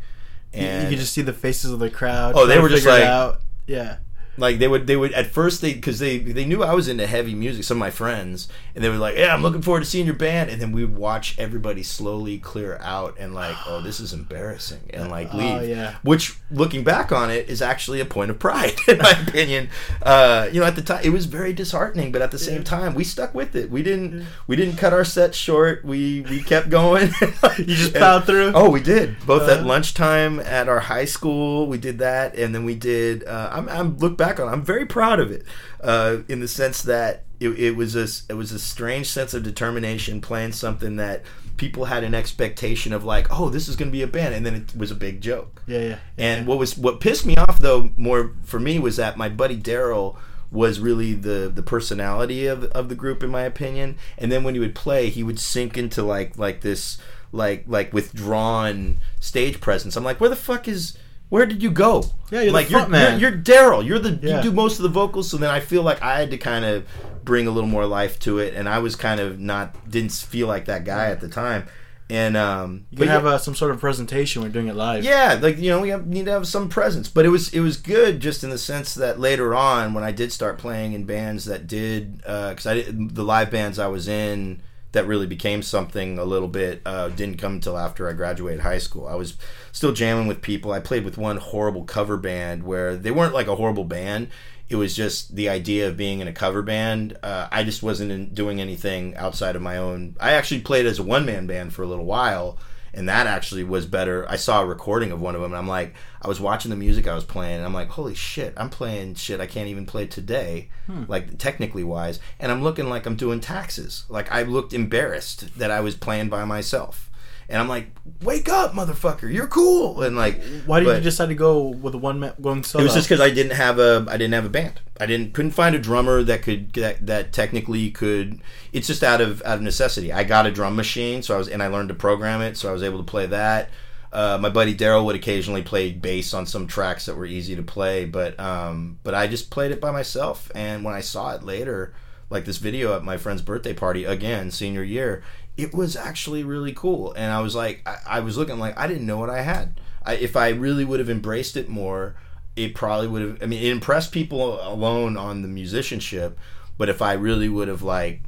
You- 0.53 0.59
And 0.62 0.84
you 0.84 0.89
could 0.89 0.99
just 0.99 1.14
see 1.14 1.22
the 1.22 1.34
faces 1.34 1.72
of 1.72 1.80
the 1.80 1.89
crowd. 1.89 2.34
Oh, 2.36 2.45
they 2.45 2.59
were 2.59 2.70
just 2.70 2.86
like- 2.86 3.03
out. 3.03 3.39
yeah. 3.68 3.97
Like 4.38 4.59
they 4.59 4.67
would 4.67 4.88
they 4.88 4.95
would 4.95 5.11
at 5.13 5.27
first 5.27 5.61
they 5.61 5.73
because 5.73 5.99
they 5.99 6.17
they 6.17 6.45
knew 6.45 6.63
I 6.63 6.73
was 6.73 6.88
into 6.88 7.05
heavy 7.05 7.36
music 7.36 7.63
some 7.65 7.77
of 7.77 7.79
my 7.79 7.89
friends 7.89 8.47
and 8.73 8.84
they 8.84 8.89
were 8.89 8.95
like 8.97 9.17
yeah 9.17 9.34
I'm 9.34 9.41
looking 9.43 9.61
forward 9.61 9.82
to 9.82 9.86
seeing 9.86 10.05
your 10.05 10.15
band 10.15 10.49
and 10.49 10.61
then 10.61 10.71
we 10.71 10.86
would 10.86 10.95
watch 10.95 11.38
everybody 11.38 11.84
slowly 11.84 12.39
clear 12.39 12.77
out 12.82 13.17
and 13.19 13.34
like 13.36 13.55
oh 13.67 13.82
this 13.82 13.99
is 13.99 14.13
embarrassing 14.13 14.79
and 14.93 15.09
like 15.11 15.29
Oh, 15.34 15.38
leave. 15.38 15.69
yeah. 15.69 15.95
which 16.03 16.38
looking 16.49 16.84
back 16.84 17.11
on 17.11 17.29
it 17.29 17.49
is 17.49 17.61
actually 17.61 17.99
a 17.99 18.05
point 18.05 18.32
of 18.32 18.39
pride 18.39 18.73
in 18.88 18.97
my 18.99 19.11
opinion. 19.27 19.69
Uh, 20.01 20.47
you 20.51 20.59
know 20.61 20.65
at 20.65 20.75
the 20.75 20.82
time 20.82 21.01
it 21.03 21.09
was 21.09 21.25
very 21.25 21.51
disheartening 21.53 22.11
but 22.11 22.21
at 22.21 22.32
the 22.32 22.39
same 22.39 22.63
time 22.63 22.95
we 22.95 23.03
stuck 23.03 23.36
with 23.36 23.55
it. 23.55 23.69
We 23.69 23.84
didn't 23.84 24.25
we 24.47 24.55
didn't 24.55 24.77
cut 24.77 24.93
our 24.93 25.03
set 25.05 25.36
short. 25.36 25.84
We 25.84 26.21
we 26.21 26.41
kept 26.41 26.69
going. 26.69 27.11
You 27.57 27.75
just 27.75 27.93
plowed 27.93 28.25
through? 28.25 28.53
oh 28.55 28.69
we 28.69 28.82
did. 28.82 29.17
Both 29.25 29.43
at 29.49 29.59
Uh-huh. 29.59 29.67
lunchtime 29.67 30.39
at 30.39 30.69
our 30.69 30.79
high 30.79 31.05
school 31.05 31.67
we 31.67 31.77
did 31.77 31.99
that 31.99 32.36
and 32.36 32.55
then 32.55 32.63
we 32.63 32.75
did 32.75 33.23
uh, 33.25 33.49
I'm, 33.51 33.67
I'm 33.69 33.97
look 33.97 34.17
back 34.22 34.39
on. 34.39 34.47
I'm 34.47 34.63
very 34.63 34.86
proud 34.86 35.19
of 35.19 35.32
it 35.32 35.45
uh, 35.82 36.17
in 36.28 36.41
the 36.41 36.47
sense 36.47 36.84
that 36.84 37.24
it, 37.39 37.49
it 37.59 37.76
was 37.76 37.95
a 37.95 38.07
it 38.32 38.36
was 38.36 38.51
a 38.51 38.59
strange 38.59 39.09
sense 39.09 39.34
of 39.34 39.41
determination 39.41 40.22
playing 40.22 40.51
something 40.51 40.97
that 40.97 41.24
people 41.57 41.86
had 41.86 42.03
an 42.03 42.13
expectation 42.13 42.93
of 42.93 43.03
like 43.03 43.28
oh 43.32 43.49
this 43.49 43.67
is 43.67 43.76
going 43.76 43.89
to 43.89 43.91
be 43.91 44.03
a 44.03 44.07
band 44.07 44.34
and 44.34 44.45
then 44.45 44.55
it 44.55 44.76
was 44.78 44.91
a 44.91 44.95
big 44.95 45.22
joke. 45.22 45.63
Yeah, 45.65 45.80
yeah. 45.80 45.97
and 46.17 46.45
what 46.45 46.59
was 46.59 46.78
what 46.78 46.99
pissed 46.99 47.26
me 47.26 47.36
off 47.36 47.57
though 47.57 47.89
more 47.97 48.34
for 48.43 48.59
me 48.59 48.78
was 48.78 48.97
that 48.97 49.17
my 49.17 49.28
buddy 49.28 49.57
Daryl 49.57 50.17
was 50.51 50.80
really 50.80 51.13
the 51.15 51.51
the 51.53 51.63
personality 51.63 52.45
of 52.45 52.65
of 52.65 52.89
the 52.89 52.95
group 52.95 53.24
in 53.24 53.32
my 53.32 53.41
opinion. 53.41 53.97
And 54.19 54.32
then 54.32 54.43
when 54.43 54.53
he 54.53 54.59
would 54.59 54.76
play 54.76 55.09
he 55.09 55.24
would 55.24 55.39
sink 55.39 55.80
into 55.80 56.03
like 56.03 56.38
like 56.38 56.61
this 56.61 56.99
like 57.32 57.63
like 57.67 57.91
withdrawn 57.91 58.99
stage 59.19 59.59
presence. 59.59 59.95
I'm 59.95 60.03
like 60.03 60.22
where 60.22 60.30
the 60.30 60.36
fuck 60.36 60.67
is 60.67 60.95
where 61.32 61.45
did 61.47 61.63
you 61.63 61.71
go 61.71 62.03
Yeah, 62.29 62.41
you're 62.41 62.45
the 62.47 62.51
like 62.51 62.69
you're, 62.69 62.88
man. 62.88 63.19
you're, 63.19 63.32
you're 63.32 63.39
daryl 63.41 63.84
you're 63.84 63.99
the 63.99 64.11
Yeah. 64.21 64.38
you 64.38 64.43
do 64.43 64.51
most 64.51 64.77
of 64.77 64.84
the 64.84 64.89
vocals 64.89 65.29
so 65.32 65.38
then 65.38 65.49
i 65.49 65.59
feel 65.59 65.82
like 65.82 65.99
i 66.03 66.19
had 66.19 66.29
to 66.32 66.38
kind 66.38 66.63
of 66.65 66.86
bring 67.23 67.47
a 67.47 67.51
little 67.51 67.69
more 67.69 67.86
life 67.86 68.19
to 68.19 68.38
it 68.39 68.53
and 68.53 68.69
i 68.69 68.77
was 68.79 68.95
kind 68.95 69.19
of 69.19 69.39
not 69.39 69.89
didn't 69.89 70.11
feel 70.11 70.47
like 70.47 70.65
that 70.65 70.84
guy 70.86 71.07
at 71.09 71.19
the 71.21 71.27
time 71.29 71.65
and 72.09 72.36
um 72.36 72.86
You 72.91 72.97
can 72.97 73.07
yeah- 73.07 73.13
have 73.13 73.25
uh, 73.25 73.38
some 73.38 73.55
sort 73.55 73.71
of 73.71 73.79
presentation 73.79 74.41
when 74.41 74.51
you're 74.51 74.61
doing 74.61 74.67
it 74.67 74.75
live. 74.75 75.03
yeah, 75.05 75.39
like 75.41 75.57
you 75.57 75.69
know, 75.69 75.79
we 75.79 75.89
have, 75.89 76.05
need 76.05 76.25
to 76.25 76.32
have 76.32 76.45
some 76.45 76.67
presence. 76.67 77.07
But 77.07 77.25
it 77.25 77.29
was 77.29 77.53
it 77.53 77.61
was 77.61 77.77
good 77.77 78.19
just 78.19 78.43
in 78.43 78.49
the 78.49 78.57
sense 78.57 78.93
that 78.95 79.17
later 79.17 79.55
on, 79.55 79.93
when 79.93 80.03
I 80.03 80.11
did 80.11 80.34
start 80.34 80.57
playing 80.57 80.91
in 80.91 81.05
bands 81.05 81.45
that 81.45 81.67
did, 81.67 82.17
because 82.17 82.65
I 82.67 82.73
did, 82.73 83.15
the 83.15 83.23
live 83.23 83.49
bands 83.49 83.79
I 83.79 83.88
was 83.88 84.09
in 84.09 84.61
that 84.91 85.07
really 85.07 85.27
became 85.27 85.61
something 85.61 86.19
a 86.19 86.25
little 86.25 86.47
bit 86.47 86.81
uh, 86.85 87.09
didn't 87.09 87.37
come 87.37 87.53
until 87.53 87.77
after 87.77 88.09
I 88.09 88.13
graduated 88.13 88.61
high 88.61 88.77
school. 88.77 89.07
I 89.07 89.15
was 89.15 89.37
still 89.71 89.93
jamming 89.93 90.27
with 90.27 90.41
people. 90.41 90.71
I 90.71 90.79
played 90.79 91.05
with 91.05 91.17
one 91.17 91.37
horrible 91.37 91.83
cover 91.85 92.17
band 92.17 92.63
where 92.63 92.95
they 92.95 93.11
weren't 93.11 93.33
like 93.33 93.47
a 93.47 93.55
horrible 93.55 93.85
band. 93.85 94.29
It 94.69 94.75
was 94.75 94.95
just 94.95 95.35
the 95.35 95.49
idea 95.49 95.87
of 95.87 95.97
being 95.97 96.19
in 96.19 96.27
a 96.27 96.33
cover 96.33 96.61
band. 96.61 97.17
Uh, 97.23 97.47
I 97.51 97.63
just 97.63 97.83
wasn't 97.83 98.11
in, 98.11 98.33
doing 98.33 98.61
anything 98.61 99.15
outside 99.15 99.55
of 99.55 99.61
my 99.61 99.77
own. 99.77 100.15
I 100.19 100.31
actually 100.31 100.61
played 100.61 100.85
as 100.85 100.99
a 100.99 101.03
one 101.03 101.25
man 101.25 101.47
band 101.47 101.73
for 101.73 101.83
a 101.83 101.87
little 101.87 102.05
while 102.05 102.57
and 102.93 103.07
that 103.09 103.27
actually 103.27 103.63
was 103.63 103.85
better. 103.85 104.25
I 104.29 104.35
saw 104.37 104.61
a 104.61 104.65
recording 104.65 105.11
of 105.11 105.21
one 105.21 105.35
of 105.35 105.41
them, 105.41 105.51
and 105.51 105.57
I'm 105.59 105.67
like, 105.67 105.93
I 106.21 106.27
was 106.27 106.39
watching 106.41 106.69
the 106.71 106.75
music 106.77 107.07
I 107.07 107.13
was 107.15 107.23
playing, 107.23 107.57
and 107.57 107.65
I'm 107.65 107.73
like, 107.73 107.89
holy 107.89 108.15
shit, 108.15 108.53
I'm 108.57 108.69
playing 108.69 109.15
shit 109.15 109.39
I 109.39 109.45
can't 109.47 109.67
even 109.69 109.85
play 109.85 110.07
today, 110.07 110.69
Hmm. 110.87 111.03
like 111.07 111.37
technically 111.37 111.83
wise, 111.83 112.19
and 112.39 112.51
I'm 112.51 112.63
looking 112.63 112.89
like 112.89 113.05
I'm 113.05 113.15
doing 113.15 113.39
taxes. 113.39 114.05
Like 114.09 114.31
I 114.31 114.41
looked 114.43 114.73
embarrassed 114.73 115.57
that 115.59 115.69
I 115.71 115.79
was 115.81 115.95
playing 115.95 116.29
by 116.29 116.45
myself, 116.45 117.11
and 117.52 117.62
I'm 117.62 117.68
like, 117.68 117.88
wake 118.24 118.47
up, 118.47 118.74
motherfucker, 118.74 119.32
you're 119.32 119.47
cool, 119.47 120.02
and 120.02 120.16
like, 120.16 120.41
Why 120.66 120.80
did 120.80 120.95
you 120.95 121.02
decide 121.02 121.28
to 121.28 121.36
go 121.36 121.68
with 121.68 121.93
a 121.93 121.97
one 121.97 122.20
man 122.20 122.34
going 122.41 122.64
solo? 122.64 122.82
it 122.82 122.86
was 122.86 122.93
just 122.93 123.10
because 123.10 123.20
I 123.20 123.30
didn't 123.30 123.56
have 123.58 123.78
a 123.78 124.06
I 124.10 124.18
didn't 124.18 124.34
have 124.34 124.45
a 124.45 124.49
band. 124.49 124.80
I 124.99 125.06
didn't 125.06 125.34
couldn't 125.34 125.52
find 125.52 125.76
a 125.76 125.80
drummer 125.80 126.24
that 126.24 126.41
could 126.41 126.74
that, 126.74 127.06
that 127.06 127.34
technically 127.34 127.91
could. 127.91 128.41
It's 128.72 128.88
just 128.88 129.04
out 129.04 129.20
of 129.20 129.41
out 129.43 129.58
of 129.58 129.62
necessity. 129.62 130.14
I 130.14 130.24
got 130.24 130.45
a 130.45 130.52
drum 130.52 130.76
machine, 130.76 131.22
so 131.22 131.36
I 131.36 131.38
was 131.38 131.49
and 131.49 131.62
I 131.62 131.68
learned 131.68 131.89
to 131.89 131.95
program 131.95 132.41
it, 132.41 132.56
so 132.58 132.70
I 132.70 132.72
was 132.72 132.84
able 132.84 132.97
to 132.99 133.04
play 133.04 133.26
that. 133.28 133.70
Uh, 134.14 134.38
my 134.41 134.49
buddy 134.49 134.76
Daryl 134.76 135.06
would 135.06 135.16
occasionally 135.16 135.62
play 135.62 135.91
bass 135.91 136.34
on 136.34 136.45
some 136.45 136.68
tracks 136.68 137.06
that 137.06 137.16
were 137.16 137.26
easy 137.26 137.56
to 137.56 137.64
play, 137.64 138.06
but 138.06 138.39
um, 138.39 138.99
but 139.04 139.14
I 139.14 139.28
just 139.28 139.49
played 139.49 139.72
it 139.72 139.80
by 139.82 139.91
myself. 139.91 140.52
And 140.56 140.84
when 140.84 140.93
I 140.93 141.02
saw 141.02 141.34
it 141.34 141.43
later, 141.43 141.93
like 142.30 142.45
this 142.45 142.58
video 142.58 142.95
at 142.95 143.04
my 143.04 143.18
friend's 143.18 143.41
birthday 143.41 143.74
party 143.74 144.06
again, 144.06 144.52
senior 144.52 144.84
year, 144.84 145.24
it 145.58 145.74
was 145.74 145.95
actually 145.95 146.43
really 146.43 146.74
cool. 146.74 147.14
And 147.14 147.32
I 147.32 147.41
was 147.41 147.56
like, 147.56 147.82
I, 147.86 147.97
I 148.18 148.20
was 148.22 148.38
looking 148.38 148.60
like 148.60 148.78
I 148.78 148.88
didn't 148.88 149.06
know 149.06 149.18
what 149.18 149.30
I 149.30 149.41
had. 149.41 149.80
I, 150.04 150.16
if 150.16 150.36
I 150.36 150.49
really 150.49 150.86
would 150.86 150.99
have 150.99 151.10
embraced 151.10 151.56
it 151.56 151.70
more, 151.70 152.16
it 152.56 152.76
probably 152.76 153.08
would 153.08 153.22
have. 153.22 153.43
I 153.43 153.45
mean, 153.45 153.62
it 153.62 153.72
impressed 153.72 154.12
people 154.12 154.60
alone 154.62 155.18
on 155.18 155.41
the 155.41 155.47
musicianship, 155.47 156.39
but 156.78 156.89
if 156.89 157.02
I 157.02 157.14
really 157.14 157.49
would 157.49 157.68
have 157.68 157.82
like, 157.82 158.22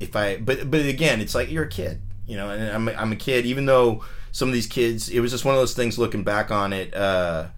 if 0.00 0.16
I, 0.16 0.36
but 0.36 0.70
but 0.70 0.80
again, 0.80 1.20
it's 1.20 1.34
like 1.34 1.50
you're 1.50 1.64
a 1.64 1.68
kid, 1.68 2.02
you 2.26 2.36
know, 2.36 2.50
and 2.50 2.70
I'm 2.70 2.88
I'm 2.88 3.12
a 3.12 3.16
kid. 3.16 3.46
Even 3.46 3.66
though 3.66 4.04
some 4.32 4.48
of 4.48 4.54
these 4.54 4.66
kids, 4.66 5.08
it 5.08 5.20
was 5.20 5.30
just 5.30 5.44
one 5.44 5.54
of 5.54 5.60
those 5.60 5.74
things. 5.74 5.98
Looking 5.98 6.24
back 6.24 6.50
on 6.50 6.72
it, 6.72 6.94
uh, 6.94 7.48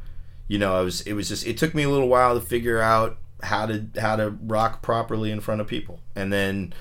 you 0.49 0.59
know, 0.59 0.77
I 0.77 0.83
was 0.83 1.01
it 1.03 1.15
was 1.15 1.29
just 1.29 1.47
it 1.47 1.57
took 1.57 1.75
me 1.75 1.85
a 1.85 1.91
little 1.91 2.09
while 2.09 2.39
to 2.39 2.45
figure 2.45 2.81
out 2.81 3.19
how 3.43 3.67
to 3.67 3.87
how 3.99 4.17
to 4.17 4.31
rock 4.43 4.83
properly 4.83 5.31
in 5.31 5.41
front 5.41 5.61
of 5.61 5.67
people, 5.67 6.01
and 6.15 6.33
then 6.33 6.73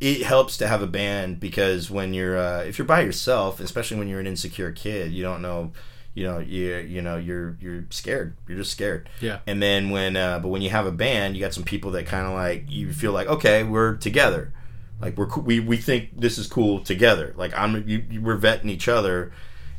it 0.00 0.22
helps 0.22 0.56
to 0.58 0.66
have 0.66 0.82
a 0.82 0.86
band 0.86 1.40
because 1.40 1.90
when 1.90 2.14
you're 2.14 2.36
uh, 2.36 2.62
if 2.62 2.78
you're 2.78 2.86
by 2.86 3.00
yourself, 3.00 3.60
especially 3.60 3.96
when 3.98 4.08
you're 4.08 4.20
an 4.20 4.26
insecure 4.26 4.72
kid, 4.72 5.12
you 5.12 5.22
don't 5.22 5.40
know, 5.40 5.72
you 6.14 6.24
know, 6.24 6.38
you 6.38 6.76
you 6.76 7.00
know 7.00 7.16
you're 7.16 7.56
you're 7.60 7.84
scared. 7.90 8.36
You're 8.48 8.58
just 8.58 8.72
scared. 8.72 9.08
Yeah. 9.20 9.38
And 9.46 9.62
then 9.62 9.90
when 9.90 10.16
uh, 10.16 10.40
but 10.40 10.48
when 10.48 10.62
you 10.62 10.70
have 10.70 10.86
a 10.86 10.92
band, 10.92 11.36
you 11.36 11.40
got 11.40 11.54
some 11.54 11.64
people 11.64 11.92
that 11.92 12.06
kind 12.06 12.26
of 12.26 12.32
like 12.32 12.64
you 12.68 12.92
feel 12.92 13.12
like 13.12 13.28
okay, 13.28 13.62
we're 13.62 13.96
together. 13.96 14.52
Like 15.00 15.16
we're 15.16 15.28
we 15.40 15.60
we 15.60 15.76
think 15.76 16.10
this 16.18 16.38
is 16.38 16.46
cool 16.46 16.80
together. 16.80 17.34
Like 17.36 17.52
I'm 17.56 17.88
you, 17.88 18.04
you, 18.10 18.20
we're 18.20 18.38
vetting 18.38 18.70
each 18.70 18.88
other, 18.88 19.32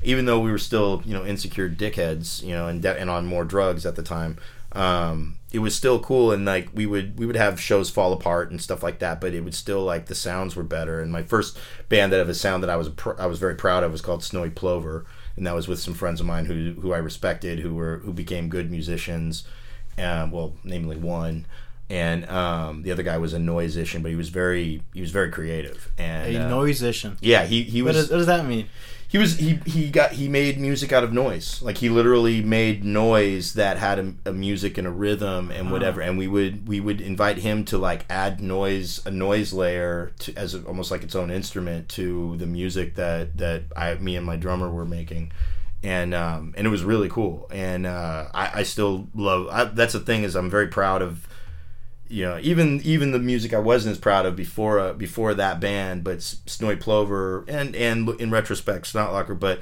even 0.03 0.26
though 0.26 0.39
we 0.39 0.51
were 0.51 0.57
still 0.57 1.01
you 1.05 1.13
know 1.13 1.26
insecure 1.26 1.70
dickheads, 1.70 2.41
you 2.43 2.53
know, 2.53 2.68
and 2.68 2.82
de- 2.82 2.99
and 2.99 3.09
on 3.09 3.26
more 3.26 3.45
drugs 3.45 3.86
at 3.86 3.95
the 3.95 4.03
time. 4.03 4.38
Um, 4.72 5.38
it 5.55 5.59
was 5.59 5.73
still 5.73 5.99
cool, 5.99 6.33
and 6.33 6.43
like 6.43 6.67
we 6.73 6.85
would 6.85 7.17
we 7.17 7.25
would 7.25 7.37
have 7.37 7.61
shows 7.61 7.89
fall 7.89 8.11
apart 8.11 8.51
and 8.51 8.61
stuff 8.61 8.83
like 8.83 8.99
that, 8.99 9.21
but 9.21 9.33
it 9.33 9.39
would 9.41 9.55
still 9.55 9.83
like 9.83 10.07
the 10.07 10.15
sounds 10.15 10.53
were 10.53 10.63
better. 10.63 10.99
And 10.99 11.13
my 11.13 11.23
first 11.23 11.57
band 11.87 12.11
that 12.11 12.17
had 12.17 12.29
a 12.29 12.33
sound 12.33 12.61
that 12.61 12.69
I 12.69 12.75
was 12.75 12.89
pr- 12.89 13.17
I 13.17 13.25
was 13.25 13.39
very 13.39 13.55
proud 13.55 13.83
of 13.83 13.93
was 13.93 14.01
called 14.01 14.21
Snowy 14.21 14.49
Plover, 14.49 15.05
and 15.37 15.47
that 15.47 15.55
was 15.55 15.69
with 15.69 15.79
some 15.79 15.93
friends 15.93 16.19
of 16.19 16.27
mine 16.27 16.45
who 16.45 16.73
who 16.81 16.91
I 16.91 16.97
respected, 16.97 17.59
who 17.59 17.73
were 17.73 17.99
who 17.99 18.11
became 18.11 18.49
good 18.49 18.69
musicians. 18.69 19.45
Uh, 19.97 20.27
well, 20.29 20.55
namely 20.65 20.97
one 20.97 21.45
and 21.89 22.27
um, 22.29 22.83
the 22.83 22.91
other 22.91 23.03
guy 23.03 23.17
was 23.17 23.33
a 23.33 23.39
noisician, 23.39 24.01
but 24.01 24.09
he 24.09 24.15
was 24.15 24.29
very 24.29 24.81
he 24.93 25.01
was 25.01 25.11
very 25.11 25.29
creative 25.31 25.91
and 25.97 26.36
a 26.36 26.45
uh, 26.45 26.49
noisician. 26.49 27.17
Yeah, 27.21 27.45
he 27.45 27.63
he 27.63 27.81
What 27.81 27.93
was. 27.93 28.03
does, 28.03 28.11
what 28.11 28.17
does 28.17 28.27
that 28.27 28.45
mean? 28.45 28.69
He 29.07 29.19
was 29.19 29.38
he 29.38 29.59
he 29.65 29.91
got 29.91 30.13
he 30.13 30.27
made 30.27 30.59
music 30.59 30.91
out 30.91 31.03
of 31.03 31.13
noise. 31.13 31.61
Like 31.61 31.77
he 31.77 31.89
literally 31.89 32.41
made 32.41 32.83
noise 32.83 33.53
that 33.53 33.77
had 33.77 33.99
a, 33.99 34.13
a 34.25 34.33
music 34.33 34.77
and 34.77 34.88
a 34.88 34.91
rhythm 34.91 35.51
and 35.51 35.71
whatever. 35.71 36.01
And 36.01 36.17
we 36.17 36.27
would 36.27 36.67
we 36.67 36.79
would 36.79 36.99
invite 36.99 37.38
him 37.38 37.63
to 37.65 37.77
like 37.77 38.05
add 38.09 38.41
noise 38.41 39.05
a 39.05 39.11
noise 39.11 39.53
layer 39.53 40.11
to 40.19 40.36
as 40.36 40.55
a, 40.55 40.63
almost 40.63 40.89
like 40.89 41.03
its 41.03 41.15
own 41.15 41.29
instrument 41.29 41.88
to 41.89 42.36
the 42.38 42.47
music 42.47 42.95
that 42.95 43.38
that 43.38 43.63
I 43.77 43.93
me 43.95 44.15
and 44.15 44.25
my 44.25 44.36
drummer 44.38 44.69
were 44.69 44.86
making. 44.86 45.31
And 45.83 46.15
um, 46.15 46.55
and 46.57 46.65
it 46.65 46.71
was 46.71 46.83
really 46.83 47.07
cool. 47.07 47.47
And 47.51 47.86
uh, 47.86 48.25
I, 48.33 48.61
I 48.61 48.63
still 48.63 49.07
love. 49.13 49.47
I, 49.51 49.65
that's 49.65 49.93
the 49.93 49.99
thing 49.99 50.23
is 50.23 50.36
I'm 50.36 50.49
very 50.49 50.67
proud 50.67 51.03
of 51.03 51.27
you 52.07 52.23
know, 52.23 52.39
even 52.41 52.81
even 52.83 53.11
the 53.11 53.19
music 53.19 53.53
I 53.53 53.59
wasn't 53.59 53.93
as 53.93 53.97
proud 53.99 54.25
of 54.25 54.35
before 54.35 54.79
uh, 54.79 54.93
before 54.93 55.33
that 55.33 55.59
band, 55.59 56.03
but 56.03 56.21
Snowy 56.21 56.75
Plover 56.75 57.45
and 57.47 57.75
and 57.75 58.09
in 58.21 58.31
retrospect 58.31 58.91
Snotlocker, 58.91 59.39
but 59.39 59.59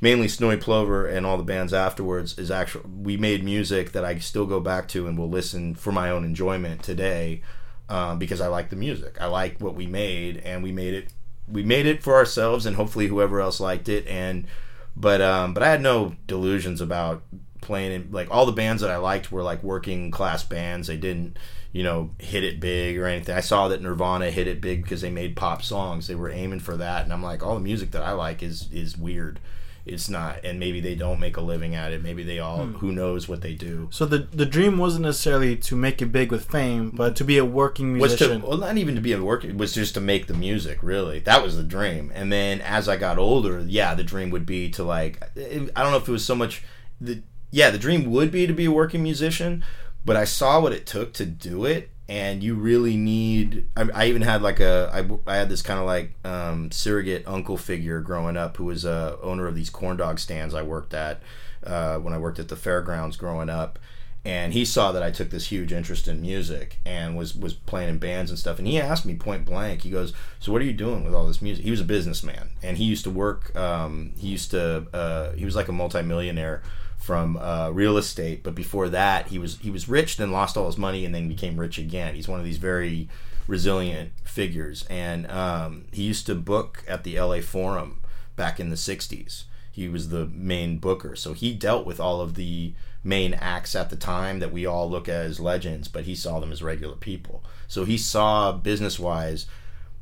mainly 0.00 0.28
Snowy 0.28 0.56
Plover 0.56 1.06
and 1.06 1.24
all 1.24 1.38
the 1.38 1.42
bands 1.42 1.72
afterwards 1.72 2.38
is 2.38 2.50
actually 2.50 2.84
we 3.02 3.16
made 3.16 3.42
music 3.44 3.92
that 3.92 4.04
I 4.04 4.18
still 4.18 4.46
go 4.46 4.60
back 4.60 4.88
to 4.88 5.06
and 5.06 5.16
will 5.18 5.30
listen 5.30 5.74
for 5.74 5.92
my 5.92 6.10
own 6.10 6.24
enjoyment 6.24 6.82
today 6.82 7.42
um, 7.88 8.18
because 8.18 8.40
I 8.40 8.48
like 8.48 8.70
the 8.70 8.76
music. 8.76 9.16
I 9.20 9.26
like 9.26 9.60
what 9.60 9.74
we 9.74 9.86
made, 9.86 10.38
and 10.38 10.62
we 10.62 10.72
made 10.72 10.94
it 10.94 11.12
we 11.48 11.62
made 11.62 11.86
it 11.86 12.02
for 12.02 12.14
ourselves, 12.14 12.66
and 12.66 12.76
hopefully 12.76 13.06
whoever 13.06 13.40
else 13.40 13.60
liked 13.60 13.88
it. 13.88 14.06
And 14.06 14.46
but 14.94 15.20
um, 15.20 15.54
but 15.54 15.62
I 15.62 15.70
had 15.70 15.80
no 15.80 16.16
delusions 16.26 16.80
about 16.80 17.22
playing 17.66 17.92
in 17.92 18.08
like 18.12 18.28
all 18.30 18.46
the 18.46 18.52
bands 18.52 18.80
that 18.82 18.90
I 18.90 18.96
liked 18.96 19.30
were 19.30 19.42
like 19.42 19.62
working 19.62 20.10
class 20.10 20.42
bands. 20.42 20.88
They 20.88 20.96
didn't 20.96 21.36
you 21.72 21.82
know 21.82 22.10
hit 22.18 22.42
it 22.44 22.58
big 22.60 22.96
or 22.96 23.06
anything. 23.06 23.36
I 23.36 23.40
saw 23.40 23.68
that 23.68 23.82
Nirvana 23.82 24.30
hit 24.30 24.46
it 24.46 24.60
big 24.62 24.82
because 24.82 25.02
they 25.02 25.10
made 25.10 25.36
pop 25.36 25.62
songs. 25.62 26.06
They 26.06 26.14
were 26.14 26.30
aiming 26.30 26.60
for 26.60 26.76
that, 26.78 27.04
and 27.04 27.12
I'm 27.12 27.22
like, 27.22 27.42
all 27.42 27.54
the 27.54 27.60
music 27.60 27.90
that 27.90 28.02
I 28.02 28.12
like 28.12 28.42
is 28.42 28.68
is 28.72 28.96
weird. 28.96 29.38
It's 29.84 30.08
not, 30.08 30.44
and 30.44 30.58
maybe 30.58 30.80
they 30.80 30.96
don't 30.96 31.20
make 31.20 31.36
a 31.36 31.40
living 31.40 31.76
at 31.76 31.92
it. 31.92 32.02
Maybe 32.02 32.24
they 32.24 32.40
all, 32.40 32.64
Hmm. 32.64 32.72
who 32.78 32.90
knows 32.90 33.28
what 33.28 33.40
they 33.42 33.54
do. 33.54 33.86
So 33.92 34.04
the 34.04 34.18
the 34.32 34.44
dream 34.46 34.78
wasn't 34.78 35.04
necessarily 35.04 35.54
to 35.58 35.76
make 35.76 36.02
it 36.02 36.06
big 36.06 36.32
with 36.32 36.44
fame, 36.50 36.90
but 36.90 37.14
to 37.16 37.22
be 37.24 37.38
a 37.38 37.44
working 37.44 37.92
musician. 37.92 38.30
was 38.30 38.40
to 38.42 38.48
well 38.48 38.58
not 38.58 38.78
even 38.78 38.96
to 38.96 39.00
be 39.00 39.12
a 39.12 39.22
working. 39.22 39.50
it 39.50 39.56
was 39.58 39.72
just 39.72 39.94
to 39.94 40.00
make 40.00 40.26
the 40.26 40.34
music 40.34 40.78
really 40.82 41.20
that 41.20 41.40
was 41.40 41.56
the 41.56 41.62
dream 41.62 42.10
and 42.16 42.32
then 42.32 42.60
as 42.62 42.88
i 42.88 42.96
got 42.96 43.16
older 43.18 43.60
yeah 43.66 43.94
the 43.94 44.02
dream 44.02 44.30
would 44.30 44.44
be 44.46 44.68
to 44.70 44.82
like 44.82 45.22
i 45.36 45.82
don't 45.82 45.92
know 45.92 45.96
if 45.98 46.08
it 46.08 46.12
was 46.12 46.24
so 46.24 46.34
much 46.34 46.64
the 47.00 47.22
yeah 47.50 47.70
the 47.70 47.78
dream 47.78 48.10
would 48.10 48.30
be 48.30 48.46
to 48.46 48.52
be 48.52 48.66
a 48.66 48.70
working 48.70 49.02
musician 49.02 49.64
but 50.04 50.16
i 50.16 50.24
saw 50.24 50.60
what 50.60 50.72
it 50.72 50.86
took 50.86 51.12
to 51.12 51.24
do 51.26 51.64
it 51.64 51.90
and 52.08 52.42
you 52.42 52.54
really 52.54 52.96
need 52.96 53.68
i, 53.76 53.88
I 53.94 54.06
even 54.06 54.22
had 54.22 54.42
like 54.42 54.60
a 54.60 54.90
I, 54.92 55.30
I 55.30 55.36
had 55.36 55.48
this 55.48 55.62
kind 55.62 55.80
of 55.80 55.86
like 55.86 56.14
um, 56.24 56.70
surrogate 56.70 57.24
uncle 57.26 57.56
figure 57.56 58.00
growing 58.00 58.36
up 58.36 58.56
who 58.56 58.64
was 58.64 58.84
a 58.84 59.18
owner 59.22 59.46
of 59.46 59.54
these 59.54 59.70
corn 59.70 59.96
dog 59.96 60.18
stands 60.18 60.54
i 60.54 60.62
worked 60.62 60.94
at 60.94 61.22
uh, 61.64 61.98
when 61.98 62.12
i 62.12 62.18
worked 62.18 62.38
at 62.38 62.48
the 62.48 62.56
fairgrounds 62.56 63.16
growing 63.16 63.48
up 63.48 63.78
and 64.26 64.54
he 64.54 64.64
saw 64.64 64.90
that 64.90 65.04
I 65.04 65.12
took 65.12 65.30
this 65.30 65.46
huge 65.46 65.72
interest 65.72 66.08
in 66.08 66.20
music 66.20 66.80
and 66.84 67.16
was 67.16 67.36
was 67.36 67.54
playing 67.54 67.90
in 67.90 67.98
bands 67.98 68.28
and 68.28 68.36
stuff. 68.36 68.58
And 68.58 68.66
he 68.66 68.80
asked 68.80 69.06
me 69.06 69.14
point 69.14 69.44
blank. 69.44 69.82
He 69.82 69.90
goes, 69.90 70.12
"So 70.40 70.50
what 70.50 70.60
are 70.60 70.64
you 70.64 70.72
doing 70.72 71.04
with 71.04 71.14
all 71.14 71.28
this 71.28 71.40
music?" 71.40 71.64
He 71.64 71.70
was 71.70 71.80
a 71.80 71.84
businessman, 71.84 72.50
and 72.60 72.76
he 72.76 72.82
used 72.82 73.04
to 73.04 73.10
work. 73.10 73.54
Um, 73.54 74.14
he 74.18 74.26
used 74.26 74.50
to. 74.50 74.88
Uh, 74.92 75.30
he 75.34 75.44
was 75.44 75.54
like 75.54 75.68
a 75.68 75.72
multimillionaire 75.72 76.60
from 77.06 77.36
uh, 77.36 77.70
real 77.70 77.96
estate, 77.96 78.42
but 78.42 78.54
before 78.54 78.88
that, 78.88 79.28
he 79.28 79.38
was 79.38 79.58
he 79.58 79.70
was 79.70 79.88
rich, 79.88 80.16
then 80.16 80.32
lost 80.32 80.56
all 80.56 80.66
his 80.66 80.76
money, 80.76 81.04
and 81.04 81.14
then 81.14 81.28
became 81.28 81.58
rich 81.58 81.78
again. 81.78 82.14
He's 82.14 82.28
one 82.28 82.40
of 82.40 82.44
these 82.44 82.58
very 82.58 83.08
resilient 83.46 84.10
figures, 84.24 84.84
and 84.90 85.30
um, 85.30 85.84
he 85.92 86.02
used 86.02 86.26
to 86.26 86.34
book 86.34 86.84
at 86.88 87.04
the 87.04 87.16
L.A. 87.16 87.40
Forum 87.40 88.00
back 88.34 88.58
in 88.58 88.70
the 88.70 88.76
'60s 88.76 89.44
he 89.76 89.90
was 89.90 90.08
the 90.08 90.26
main 90.28 90.78
booker, 90.78 91.14
so 91.14 91.34
he 91.34 91.52
dealt 91.52 91.84
with 91.84 92.00
all 92.00 92.22
of 92.22 92.34
the 92.34 92.72
main 93.04 93.34
acts 93.34 93.76
at 93.76 93.90
the 93.90 93.96
time 93.96 94.38
that 94.38 94.50
we 94.50 94.64
all 94.64 94.88
look 94.88 95.06
at 95.06 95.26
as 95.26 95.38
legends, 95.38 95.86
but 95.86 96.04
he 96.04 96.14
saw 96.14 96.40
them 96.40 96.50
as 96.50 96.62
regular 96.62 96.96
people. 96.96 97.44
So 97.68 97.84
he 97.84 97.98
saw 97.98 98.52
business 98.52 98.98
wise 98.98 99.44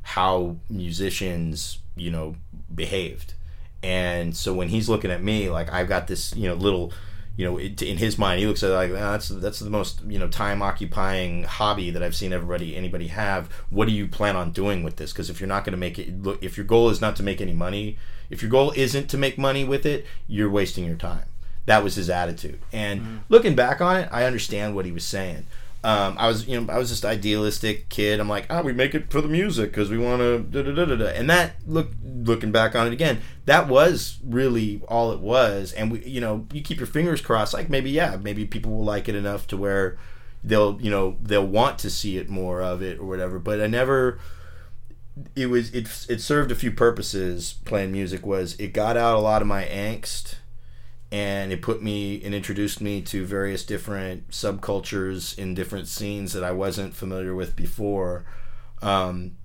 how 0.01 0.55
musicians, 0.69 1.79
you 1.97 2.09
know, 2.09 2.37
behaved. 2.73 3.33
And 3.85 4.35
so 4.35 4.51
when 4.51 4.69
he's 4.69 4.89
looking 4.89 5.11
at 5.11 5.21
me, 5.21 5.47
like 5.51 5.71
I've 5.71 5.87
got 5.87 6.07
this, 6.07 6.35
you 6.35 6.47
know, 6.47 6.55
little, 6.55 6.91
you 7.37 7.45
know, 7.45 7.57
it, 7.57 7.83
in 7.83 7.97
his 7.97 8.17
mind, 8.17 8.39
he 8.39 8.47
looks 8.47 8.63
at 8.63 8.71
it 8.71 8.73
like 8.73 8.91
"Ah, 8.91 9.11
that's 9.11 9.27
that's 9.29 9.59
the 9.59 9.69
most, 9.69 10.01
you 10.07 10.17
know, 10.17 10.27
time 10.27 10.63
occupying 10.63 11.43
hobby 11.43 11.91
that 11.91 12.01
I've 12.01 12.15
seen 12.15 12.33
everybody 12.33 12.75
anybody 12.75 13.07
have. 13.09 13.51
What 13.69 13.87
do 13.87 13.93
you 13.93 14.07
plan 14.07 14.35
on 14.35 14.51
doing 14.51 14.81
with 14.81 14.95
this? 14.95 15.13
Because 15.13 15.29
if 15.29 15.39
you're 15.39 15.47
not 15.47 15.65
going 15.65 15.73
to 15.73 15.77
make 15.77 15.99
it, 15.99 16.23
look, 16.23 16.41
if 16.43 16.57
your 16.57 16.65
goal 16.65 16.89
is 16.89 16.99
not 16.99 17.15
to 17.17 17.23
make 17.23 17.41
any 17.41 17.53
money, 17.53 17.99
if 18.31 18.41
your 18.41 18.49
goal 18.49 18.73
isn't 18.75 19.07
to 19.11 19.19
make 19.19 19.37
money 19.37 19.63
with 19.63 19.85
it, 19.85 20.07
you're 20.27 20.49
wasting 20.49 20.85
your 20.85 20.95
time. 20.95 21.25
That 21.67 21.83
was 21.83 21.93
his 21.93 22.09
attitude. 22.09 22.59
And 22.71 23.21
looking 23.29 23.55
back 23.55 23.81
on 23.81 23.97
it, 23.97 24.09
I 24.11 24.25
understand 24.25 24.75
what 24.75 24.85
he 24.85 24.91
was 24.91 25.03
saying. 25.03 25.45
Um, 25.85 26.15
I 26.17 26.27
was, 26.27 26.47
you 26.47 26.59
know, 26.59 26.73
I 26.73 26.79
was 26.79 26.89
just 26.89 27.05
idealistic 27.05 27.89
kid. 27.89 28.19
I'm 28.19 28.27
like, 28.27 28.47
ah, 28.49 28.63
we 28.63 28.73
make 28.73 28.95
it 28.95 29.11
for 29.11 29.21
the 29.21 29.27
music 29.27 29.69
because 29.69 29.91
we 29.91 29.99
want 29.99 30.19
to. 30.19 31.15
And 31.15 31.29
that, 31.29 31.57
look, 31.67 31.91
looking 32.03 32.51
back 32.51 32.75
on 32.75 32.87
it 32.87 32.93
again, 32.93 33.21
that 33.45 33.67
was 33.67 34.17
really 34.25 34.81
all 34.87 35.11
it 35.11 35.19
was. 35.19 35.73
And 35.73 35.91
we, 35.91 36.03
you 36.03 36.19
know, 36.19 36.47
you 36.51 36.63
keep 36.63 36.79
your 36.79 36.87
fingers 36.87 37.21
crossed. 37.21 37.53
Like 37.53 37.69
maybe, 37.69 37.91
yeah, 37.91 38.17
maybe 38.19 38.45
people 38.45 38.71
will 38.71 38.83
like 38.83 39.07
it 39.07 39.13
enough 39.13 39.45
to 39.45 39.57
where 39.57 39.99
they'll, 40.43 40.81
you 40.81 40.89
know, 40.89 41.17
they'll 41.21 41.45
want 41.45 41.77
to 41.79 41.91
see 41.91 42.17
it 42.17 42.29
more 42.29 42.63
of 42.63 42.81
it 42.81 42.97
or 42.97 43.05
whatever. 43.05 43.37
But 43.37 43.61
I 43.61 43.67
never. 43.67 44.17
It 45.35 45.51
was 45.51 45.69
it. 45.69 46.07
It 46.09 46.19
served 46.19 46.51
a 46.51 46.55
few 46.55 46.71
purposes. 46.71 47.57
Playing 47.63 47.91
music 47.91 48.25
was 48.25 48.55
it 48.55 48.73
got 48.73 48.97
out 48.97 49.17
a 49.17 49.21
lot 49.21 49.43
of 49.43 49.47
my 49.47 49.65
angst 49.65 50.37
and 51.11 51.51
it 51.51 51.61
put 51.61 51.81
me 51.81 52.21
and 52.23 52.33
introduced 52.33 52.81
me 52.81 53.01
to 53.01 53.25
various 53.25 53.63
different 53.63 54.29
subcultures 54.29 55.37
in 55.37 55.53
different 55.53 55.87
scenes 55.87 56.33
that 56.33 56.43
I 56.43 56.51
wasn't 56.51 56.95
familiar 56.95 57.35
with 57.35 57.55
before. 57.55 58.25
Um, 58.81 59.37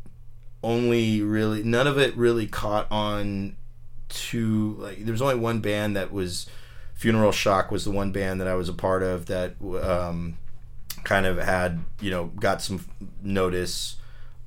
only 0.62 1.22
really 1.22 1.62
none 1.62 1.86
of 1.86 1.98
it 1.98 2.16
really 2.16 2.46
caught 2.46 2.86
on 2.90 3.56
to 4.08 4.76
like 4.78 5.04
there 5.04 5.12
was 5.12 5.22
only 5.22 5.36
one 5.36 5.60
band 5.60 5.96
that 5.96 6.12
was 6.12 6.46
Funeral 6.94 7.32
Shock 7.32 7.70
was 7.70 7.84
the 7.84 7.90
one 7.90 8.12
band 8.12 8.40
that 8.40 8.48
I 8.48 8.54
was 8.54 8.68
a 8.68 8.74
part 8.74 9.02
of 9.02 9.26
that 9.26 9.54
um, 9.82 10.36
kind 11.04 11.24
of 11.24 11.38
had 11.38 11.80
you 12.00 12.10
know 12.10 12.26
got 12.26 12.60
some 12.60 12.84
notice, 13.22 13.96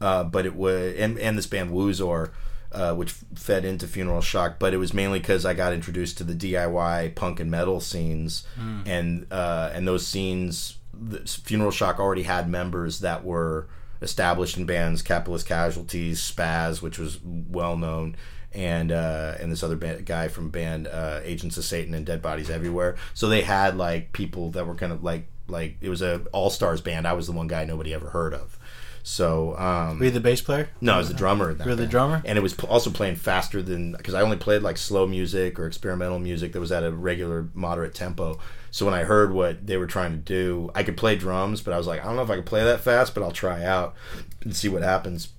uh, 0.02 0.24
but 0.24 0.46
it 0.46 0.56
was 0.56 0.96
and 0.98 1.18
and 1.18 1.38
this 1.38 1.48
band 1.48 1.72
Woozor 1.72 2.32
uh, 2.74 2.94
which 2.96 3.12
fed 3.36 3.66
into 3.66 3.88
Funeral 3.88 4.22
Shock, 4.22 4.58
but 4.60 4.74
it 4.74 4.78
was 4.78 4.94
mainly 4.94 5.20
because 5.20 5.46
I 5.46 5.54
got 5.54 5.74
introduced 5.74 6.18
to 6.18 6.24
the 6.24 6.34
DIY 6.34 7.16
punk 7.16 7.40
and 7.40 7.50
metal 7.52 7.80
scenes, 7.80 8.46
Mm. 8.60 8.88
and 8.88 9.28
uh, 9.32 9.70
and 9.74 9.88
those 9.88 10.06
scenes, 10.08 10.78
the 10.94 11.20
Funeral 11.20 11.72
Shock 11.72 12.00
already 12.00 12.24
had 12.24 12.50
members 12.50 13.00
that 13.00 13.24
were 13.24 13.68
established 14.02 14.58
in 14.58 14.66
bands, 14.66 15.02
Capitalist 15.02 15.46
Casualties, 15.48 16.20
Spaz, 16.20 16.82
which 16.82 17.00
was 17.00 17.20
well 17.24 17.78
known, 17.78 18.16
and 18.54 18.92
uh, 18.92 19.36
and 19.40 19.52
this 19.52 19.64
other 19.64 19.76
band, 19.76 20.06
guy 20.06 20.28
from 20.28 20.50
band 20.50 20.88
uh, 20.88 21.20
Agents 21.24 21.58
of 21.58 21.64
Satan 21.64 21.94
and 21.94 22.06
Dead 22.06 22.22
Bodies 22.22 22.50
Everywhere. 22.50 22.96
So 23.14 23.28
they 23.30 23.42
had 23.42 23.78
like 23.78 24.14
people 24.14 24.52
that 24.52 24.66
were 24.68 24.76
kind 24.76 24.92
of 24.92 25.04
like 25.04 25.28
like 25.48 25.78
it 25.82 25.90
was 25.90 26.02
a 26.02 26.22
all 26.32 26.50
stars 26.50 26.82
band. 26.82 27.08
I 27.08 27.14
was 27.14 27.28
the 27.28 27.34
one 27.34 27.48
guy 27.48 27.66
nobody 27.66 27.94
ever 27.94 28.10
heard 28.10 28.34
of. 28.34 28.58
So 29.06 29.58
um, 29.58 30.00
Were 30.00 30.06
you 30.06 30.12
the 30.12 30.20
bass 30.22 30.42
player? 30.42 30.70
no, 30.80 30.94
I 30.94 30.98
was 30.98 31.10
the 31.10 31.14
drummer. 31.14 31.54
that 31.54 31.66
You 31.66 31.72
were 31.72 31.76
the 31.76 31.86
drummer? 31.86 32.22
and 32.26 32.38
it 32.38 32.42
was 32.42 32.58
also 32.64 32.90
playing 32.90 33.18
faster 33.18 33.62
than 33.62 33.92
because 33.92 34.14
I 34.14 34.22
only 34.22 34.38
played 34.38 34.62
like 34.62 34.78
slow 34.78 35.06
music 35.06 35.60
or 35.60 35.68
experimental 35.68 36.20
music 36.20 36.54
that 36.54 36.60
was 36.62 36.72
at 36.72 36.84
a 36.84 36.92
regular 36.92 37.50
moderate 37.54 37.94
tempo. 37.94 38.40
So 38.72 38.86
when 38.86 38.96
I 38.96 39.04
heard 39.04 39.34
what 39.34 39.68
they 39.68 39.76
were 39.78 39.88
trying 39.88 40.12
to 40.12 40.18
do, 40.18 40.72
I 40.74 40.84
could 40.84 40.96
play 40.98 41.16
drums, 41.18 41.62
but 41.62 41.74
I 41.74 41.78
was 41.78 41.86
like, 41.86 42.02
I 42.02 42.06
don't 42.06 42.16
know 42.16 42.24
if 42.24 42.30
I 42.30 42.38
could 42.38 42.46
play 42.46 42.64
that 42.64 42.80
fast, 42.80 43.14
but 43.14 43.22
I'll 43.24 43.32
try 43.32 43.64
out 43.64 43.94
and 44.42 44.56
see 44.56 44.70
what 44.70 44.82
happens. 44.84 45.30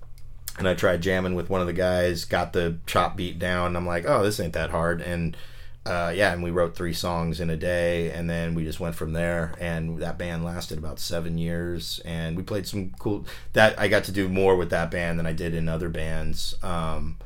And 0.59 0.69
I 0.69 0.75
tried 0.75 1.03
jamming 1.03 1.35
with 1.35 1.51
one 1.51 1.61
of 1.61 1.67
the 1.67 1.73
guys, 1.73 2.25
got 2.27 2.53
the 2.53 2.77
chop 2.87 3.17
beat 3.17 3.39
down. 3.41 3.69
And 3.69 3.77
I'm 3.77 3.87
like, 3.87 4.05
oh, 4.07 4.23
this 4.23 4.39
ain't 4.39 4.53
that 4.53 4.71
hard. 4.71 5.01
And 5.01 5.37
uh, 5.87 6.13
yeah, 6.15 6.33
and 6.33 6.43
we 6.43 6.51
wrote 6.51 6.75
three 6.75 6.95
songs 6.95 7.41
in 7.41 7.51
a 7.51 7.57
day, 7.57 8.11
and 8.11 8.29
then 8.29 8.55
we 8.55 8.65
just 8.65 8.81
went 8.81 8.95
from 8.95 9.13
there. 9.13 9.53
And 9.61 9.99
that 9.99 10.17
band 10.17 10.43
lasted 10.45 10.79
about 10.79 10.99
seven 10.99 11.37
years, 11.37 12.01
and 12.07 12.37
we 12.37 12.43
played 12.43 12.67
some 12.67 12.93
cool. 12.99 13.27
That 13.53 13.79
I 13.79 13.89
got 13.89 14.05
to 14.05 14.13
do 14.13 14.29
more 14.29 14.57
with 14.57 14.71
that 14.71 14.91
band 14.91 15.19
than 15.19 15.27
I 15.27 15.35
did 15.35 15.55
in 15.55 15.69
other 15.69 15.91
bands. 15.91 16.55
Um, 16.63 17.19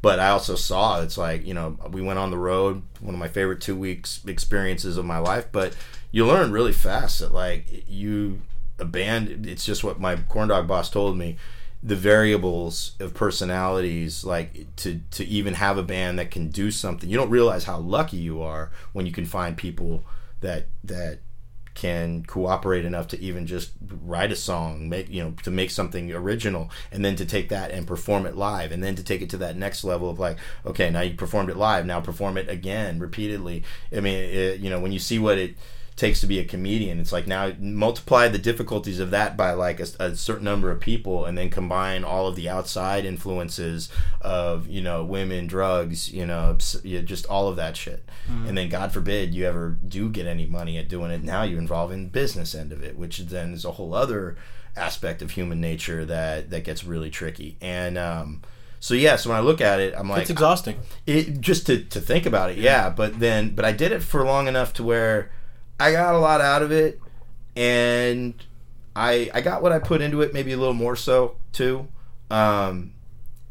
but 0.00 0.18
I 0.18 0.30
also 0.30 0.54
saw 0.54 1.02
it's 1.02 1.18
like 1.18 1.44
you 1.46 1.52
know 1.52 1.76
we 1.90 2.00
went 2.00 2.18
on 2.18 2.30
the 2.30 2.38
road, 2.38 2.82
one 3.00 3.14
of 3.14 3.20
my 3.20 3.28
favorite 3.28 3.60
two 3.60 3.76
weeks 3.76 4.22
experiences 4.26 4.96
of 4.96 5.04
my 5.04 5.18
life. 5.18 5.48
But 5.52 5.76
you 6.10 6.26
learn 6.26 6.52
really 6.52 6.72
fast 6.72 7.18
that 7.18 7.34
like 7.34 7.84
you 7.86 8.40
a 8.78 8.86
band. 8.86 9.46
It's 9.46 9.66
just 9.66 9.84
what 9.84 10.00
my 10.00 10.16
corn 10.16 10.48
dog 10.48 10.66
boss 10.66 10.88
told 10.88 11.18
me 11.18 11.36
the 11.82 11.96
variables 11.96 12.92
of 12.98 13.14
personalities 13.14 14.24
like 14.24 14.74
to 14.76 15.00
to 15.12 15.24
even 15.24 15.54
have 15.54 15.78
a 15.78 15.82
band 15.82 16.18
that 16.18 16.30
can 16.30 16.48
do 16.48 16.70
something. 16.70 17.08
You 17.08 17.16
don't 17.16 17.30
realize 17.30 17.64
how 17.64 17.78
lucky 17.78 18.16
you 18.16 18.42
are 18.42 18.70
when 18.92 19.06
you 19.06 19.12
can 19.12 19.26
find 19.26 19.56
people 19.56 20.04
that 20.40 20.66
that 20.84 21.20
can 21.76 22.24
cooperate 22.24 22.86
enough 22.86 23.06
to 23.06 23.20
even 23.20 23.46
just 23.46 23.72
write 24.02 24.32
a 24.32 24.36
song 24.36 24.88
make 24.88 25.10
you 25.10 25.22
know 25.22 25.34
to 25.42 25.50
make 25.50 25.70
something 25.70 26.10
original 26.10 26.70
and 26.90 27.04
then 27.04 27.14
to 27.14 27.26
take 27.26 27.50
that 27.50 27.70
and 27.70 27.86
perform 27.86 28.24
it 28.24 28.34
live 28.34 28.72
and 28.72 28.82
then 28.82 28.94
to 28.96 29.04
take 29.04 29.20
it 29.20 29.28
to 29.28 29.36
that 29.36 29.58
next 29.58 29.84
level 29.84 30.08
of 30.08 30.18
like 30.18 30.38
okay 30.64 30.88
now 30.88 31.02
you 31.02 31.12
performed 31.12 31.50
it 31.50 31.56
live 31.56 31.84
now 31.84 32.00
perform 32.00 32.38
it 32.38 32.48
again 32.48 32.98
repeatedly. 32.98 33.62
I 33.94 34.00
mean 34.00 34.18
it, 34.18 34.60
you 34.60 34.70
know 34.70 34.80
when 34.80 34.92
you 34.92 34.98
see 34.98 35.18
what 35.18 35.36
it 35.36 35.54
takes 35.96 36.20
to 36.20 36.26
be 36.26 36.38
a 36.38 36.44
comedian. 36.44 37.00
It's 37.00 37.12
like 37.12 37.26
now 37.26 37.52
multiply 37.58 38.28
the 38.28 38.38
difficulties 38.38 39.00
of 39.00 39.10
that 39.10 39.34
by 39.36 39.52
like 39.52 39.80
a, 39.80 39.86
a, 39.98 40.14
certain 40.14 40.44
number 40.44 40.70
of 40.70 40.78
people, 40.78 41.24
and 41.24 41.36
then 41.36 41.48
combine 41.48 42.04
all 42.04 42.28
of 42.28 42.36
the 42.36 42.48
outside 42.48 43.06
influences 43.06 43.88
of 44.20 44.68
you 44.68 44.82
know 44.82 45.04
women, 45.04 45.46
drugs, 45.46 46.12
you 46.12 46.26
know, 46.26 46.56
just 46.58 47.26
all 47.26 47.48
of 47.48 47.56
that 47.56 47.76
shit. 47.76 48.06
Mm-hmm. 48.30 48.46
And 48.46 48.58
then 48.58 48.68
God 48.68 48.92
forbid 48.92 49.34
you 49.34 49.46
ever 49.46 49.70
do 49.86 50.10
get 50.10 50.26
any 50.26 50.46
money 50.46 50.76
at 50.76 50.88
doing 50.88 51.10
it. 51.10 51.24
Now 51.24 51.42
you 51.42 51.56
involve 51.56 51.90
in 51.90 52.08
business 52.08 52.54
end 52.54 52.72
of 52.72 52.82
it, 52.82 52.98
which 52.98 53.18
then 53.18 53.54
is 53.54 53.64
a 53.64 53.72
whole 53.72 53.94
other 53.94 54.36
aspect 54.76 55.22
of 55.22 55.30
human 55.30 55.60
nature 55.60 56.04
that 56.04 56.50
that 56.50 56.64
gets 56.64 56.84
really 56.84 57.08
tricky. 57.08 57.56
And 57.62 57.96
um, 57.96 58.42
so 58.80 58.92
yeah, 58.92 59.16
so 59.16 59.30
when 59.30 59.38
I 59.38 59.42
look 59.42 59.62
at 59.62 59.80
it, 59.80 59.94
I'm 59.96 60.10
like, 60.10 60.22
it's 60.22 60.30
exhausting. 60.30 60.78
It 61.06 61.40
just 61.40 61.66
to 61.66 61.82
to 61.84 62.02
think 62.02 62.26
about 62.26 62.50
it, 62.50 62.58
yeah. 62.58 62.90
But 62.90 63.18
then, 63.18 63.54
but 63.54 63.64
I 63.64 63.72
did 63.72 63.92
it 63.92 64.02
for 64.02 64.24
long 64.26 64.46
enough 64.46 64.74
to 64.74 64.84
where 64.84 65.30
I 65.78 65.92
got 65.92 66.14
a 66.14 66.18
lot 66.18 66.40
out 66.40 66.62
of 66.62 66.72
it, 66.72 67.00
and 67.54 68.34
I 68.94 69.30
I 69.34 69.40
got 69.40 69.62
what 69.62 69.72
I 69.72 69.78
put 69.78 70.00
into 70.00 70.22
it, 70.22 70.32
maybe 70.32 70.52
a 70.52 70.56
little 70.56 70.74
more 70.74 70.96
so 70.96 71.36
too. 71.52 71.88
Um, 72.30 72.92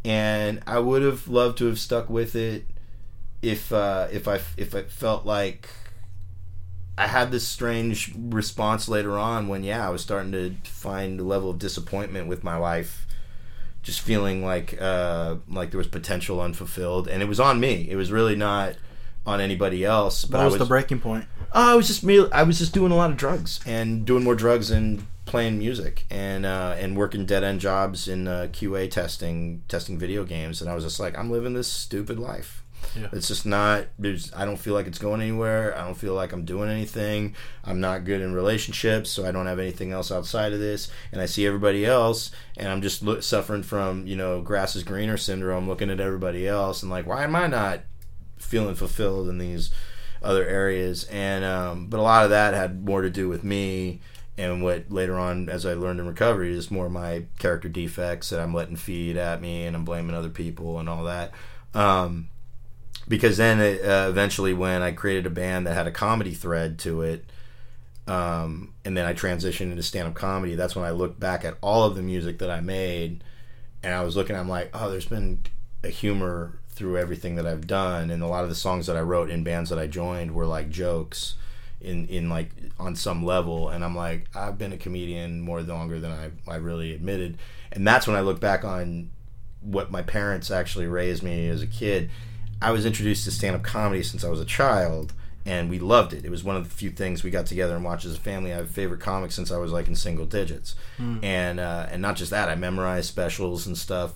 and 0.03 0.61
I 0.67 0.79
would 0.79 1.01
have 1.01 1.27
loved 1.27 1.57
to 1.59 1.65
have 1.65 1.79
stuck 1.79 2.09
with 2.09 2.35
it 2.35 2.65
if 3.41 3.71
uh, 3.71 4.07
if 4.11 4.27
I 4.27 4.39
if 4.57 4.73
I 4.75 4.83
felt 4.83 5.25
like 5.25 5.69
I 6.97 7.07
had 7.07 7.31
this 7.31 7.47
strange 7.47 8.13
response 8.15 8.87
later 8.87 9.17
on 9.17 9.47
when 9.47 9.63
yeah 9.63 9.85
I 9.85 9.89
was 9.89 10.01
starting 10.01 10.31
to 10.31 10.55
find 10.63 11.19
a 11.19 11.23
level 11.23 11.49
of 11.51 11.59
disappointment 11.59 12.27
with 12.27 12.43
my 12.43 12.57
life, 12.57 13.05
just 13.83 14.01
feeling 14.01 14.43
like 14.43 14.79
uh, 14.81 15.35
like 15.47 15.71
there 15.71 15.77
was 15.77 15.87
potential 15.87 16.41
unfulfilled, 16.41 17.07
and 17.07 17.21
it 17.21 17.27
was 17.27 17.39
on 17.39 17.59
me. 17.59 17.87
It 17.89 17.95
was 17.95 18.11
really 18.11 18.35
not 18.35 18.75
on 19.25 19.41
anybody 19.41 19.83
else. 19.83 20.25
But 20.25 20.37
what 20.39 20.45
was, 20.45 20.53
was 20.53 20.59
the 20.59 20.65
breaking 20.65 20.99
point? 21.01 21.25
Uh, 21.53 21.71
I 21.71 21.75
was 21.75 21.87
just 21.87 22.03
me. 22.03 22.27
I 22.31 22.43
was 22.43 22.59
just 22.59 22.73
doing 22.73 22.91
a 22.91 22.95
lot 22.95 23.11
of 23.11 23.17
drugs 23.17 23.59
and 23.65 24.05
doing 24.05 24.23
more 24.23 24.35
drugs 24.35 24.71
and 24.71 25.05
playing 25.25 25.57
music 25.57 26.05
and 26.09 26.45
uh, 26.45 26.75
and 26.77 26.95
working 26.95 27.25
dead 27.25 27.43
end 27.43 27.59
jobs 27.59 28.07
in 28.07 28.27
uh, 28.27 28.47
QA 28.51 28.89
testing, 28.89 29.63
testing 29.67 29.97
video 29.97 30.23
games. 30.23 30.61
And 30.61 30.69
I 30.69 30.75
was 30.75 30.83
just 30.83 30.99
like, 30.99 31.17
I'm 31.17 31.31
living 31.31 31.53
this 31.53 31.67
stupid 31.67 32.19
life. 32.19 32.63
Yeah. 32.95 33.07
It's 33.11 33.27
just 33.27 33.45
not. 33.45 33.87
There's. 33.97 34.31
I 34.33 34.45
don't 34.45 34.57
feel 34.57 34.73
like 34.73 34.87
it's 34.87 34.99
going 34.99 35.21
anywhere. 35.21 35.77
I 35.77 35.83
don't 35.83 35.97
feel 35.97 36.13
like 36.13 36.31
I'm 36.31 36.45
doing 36.45 36.69
anything. 36.69 37.35
I'm 37.63 37.79
not 37.79 38.05
good 38.05 38.21
in 38.21 38.33
relationships, 38.33 39.09
so 39.09 39.25
I 39.25 39.31
don't 39.31 39.47
have 39.47 39.59
anything 39.59 39.91
else 39.91 40.11
outside 40.11 40.53
of 40.53 40.59
this. 40.59 40.89
And 41.11 41.19
I 41.19 41.25
see 41.25 41.45
everybody 41.45 41.85
else, 41.85 42.31
and 42.57 42.67
I'm 42.67 42.81
just 42.81 43.01
look, 43.01 43.23
suffering 43.23 43.63
from 43.63 44.07
you 44.07 44.15
know 44.15 44.41
grass 44.41 44.75
is 44.75 44.83
greener 44.83 45.17
syndrome. 45.17 45.67
Looking 45.67 45.89
at 45.89 45.99
everybody 45.99 46.47
else, 46.47 46.83
and 46.83 46.91
like, 46.91 47.07
why 47.07 47.23
am 47.23 47.35
I 47.35 47.47
not 47.47 47.81
feeling 48.37 48.75
fulfilled 48.75 49.27
in 49.27 49.39
these 49.39 49.71
other 50.21 50.45
areas. 50.45 51.05
And 51.05 51.45
um, 51.45 51.87
but 51.87 51.99
a 51.99 52.03
lot 52.03 52.23
of 52.23 52.29
that 52.31 52.53
had 52.53 52.85
more 52.85 53.01
to 53.01 53.09
do 53.09 53.29
with 53.29 53.43
me 53.43 54.01
and 54.37 54.61
what 54.61 54.91
later 54.91 55.17
on 55.17 55.49
as 55.49 55.65
i 55.65 55.73
learned 55.73 55.99
in 55.99 56.07
recovery 56.07 56.53
is 56.53 56.69
more 56.69 56.89
my 56.89 57.23
character 57.39 57.69
defects 57.69 58.29
that 58.29 58.39
i'm 58.39 58.53
letting 58.53 58.75
feed 58.75 59.17
at 59.17 59.41
me 59.41 59.65
and 59.65 59.75
i'm 59.75 59.85
blaming 59.85 60.15
other 60.15 60.29
people 60.29 60.79
and 60.79 60.89
all 60.89 61.03
that. 61.03 61.31
Um, 61.73 62.29
because 63.07 63.37
then 63.37 63.59
it, 63.59 63.83
uh, 63.83 64.07
eventually 64.09 64.53
when 64.53 64.81
i 64.81 64.91
created 64.91 65.25
a 65.25 65.29
band 65.29 65.67
that 65.67 65.73
had 65.73 65.87
a 65.87 65.91
comedy 65.91 66.33
thread 66.33 66.79
to 66.79 67.01
it 67.01 67.25
um, 68.07 68.73
and 68.83 68.95
then 68.95 69.05
i 69.05 69.13
transitioned 69.13 69.71
into 69.71 69.83
stand-up 69.83 70.15
comedy 70.15 70.55
that's 70.55 70.75
when 70.75 70.85
i 70.85 70.91
looked 70.91 71.19
back 71.19 71.45
at 71.45 71.57
all 71.61 71.83
of 71.83 71.95
the 71.95 72.01
music 72.01 72.39
that 72.39 72.49
i 72.49 72.61
made 72.61 73.23
and 73.83 73.93
i 73.93 74.03
was 74.03 74.15
looking 74.15 74.35
i'm 74.35 74.49
like 74.49 74.69
oh 74.73 74.89
there's 74.89 75.07
been 75.07 75.41
a 75.83 75.89
humor 75.89 76.59
through 76.75 76.97
everything 76.97 77.35
that 77.35 77.45
I've 77.47 77.67
done, 77.67 78.09
and 78.11 78.21
a 78.21 78.27
lot 78.27 78.43
of 78.43 78.49
the 78.49 78.55
songs 78.55 78.85
that 78.87 78.97
I 78.97 79.01
wrote 79.01 79.29
in 79.29 79.43
bands 79.43 79.69
that 79.69 79.79
I 79.79 79.87
joined 79.87 80.33
were 80.35 80.45
like 80.45 80.69
jokes, 80.69 81.35
in 81.81 82.07
in 82.07 82.29
like 82.29 82.49
on 82.79 82.95
some 82.95 83.25
level, 83.25 83.69
and 83.69 83.83
I'm 83.83 83.95
like 83.95 84.27
I've 84.35 84.57
been 84.57 84.73
a 84.73 84.77
comedian 84.77 85.41
more 85.41 85.61
longer 85.61 85.99
than 85.99 86.11
I 86.11 86.31
I 86.47 86.55
really 86.57 86.93
admitted, 86.93 87.37
and 87.71 87.87
that's 87.87 88.07
when 88.07 88.15
I 88.15 88.21
look 88.21 88.39
back 88.39 88.63
on 88.63 89.09
what 89.61 89.89
my 89.91 90.01
parents 90.03 90.51
actually 90.51 90.85
raised 90.87 91.23
me 91.23 91.47
as 91.49 91.61
a 91.61 91.67
kid. 91.67 92.09
I 92.61 92.71
was 92.71 92.85
introduced 92.85 93.25
to 93.25 93.31
stand 93.31 93.55
up 93.55 93.63
comedy 93.63 94.03
since 94.03 94.23
I 94.23 94.29
was 94.29 94.39
a 94.39 94.45
child 94.45 95.13
and 95.45 95.69
we 95.69 95.77
loved 95.77 96.13
it. 96.13 96.23
It 96.25 96.31
was 96.31 96.43
one 96.43 96.55
of 96.55 96.63
the 96.63 96.69
few 96.73 96.89
things 96.89 97.23
we 97.23 97.29
got 97.29 97.45
together 97.45 97.75
and 97.75 97.83
watched 97.83 98.05
as 98.05 98.15
a 98.15 98.19
family. 98.19 98.51
I 98.53 98.57
have 98.57 98.69
favorite 98.71 98.99
comics 99.01 99.35
since 99.35 99.51
I 99.51 99.57
was 99.57 99.71
like 99.71 99.87
in 99.87 99.95
single 99.95 100.25
digits, 100.25 100.75
Mm. 100.99 101.23
and 101.23 101.59
uh, 101.59 101.87
and 101.91 102.01
not 102.01 102.15
just 102.15 102.31
that, 102.31 102.49
I 102.49 102.55
memorized 102.55 103.07
specials 103.07 103.67
and 103.67 103.77
stuff. 103.77 104.13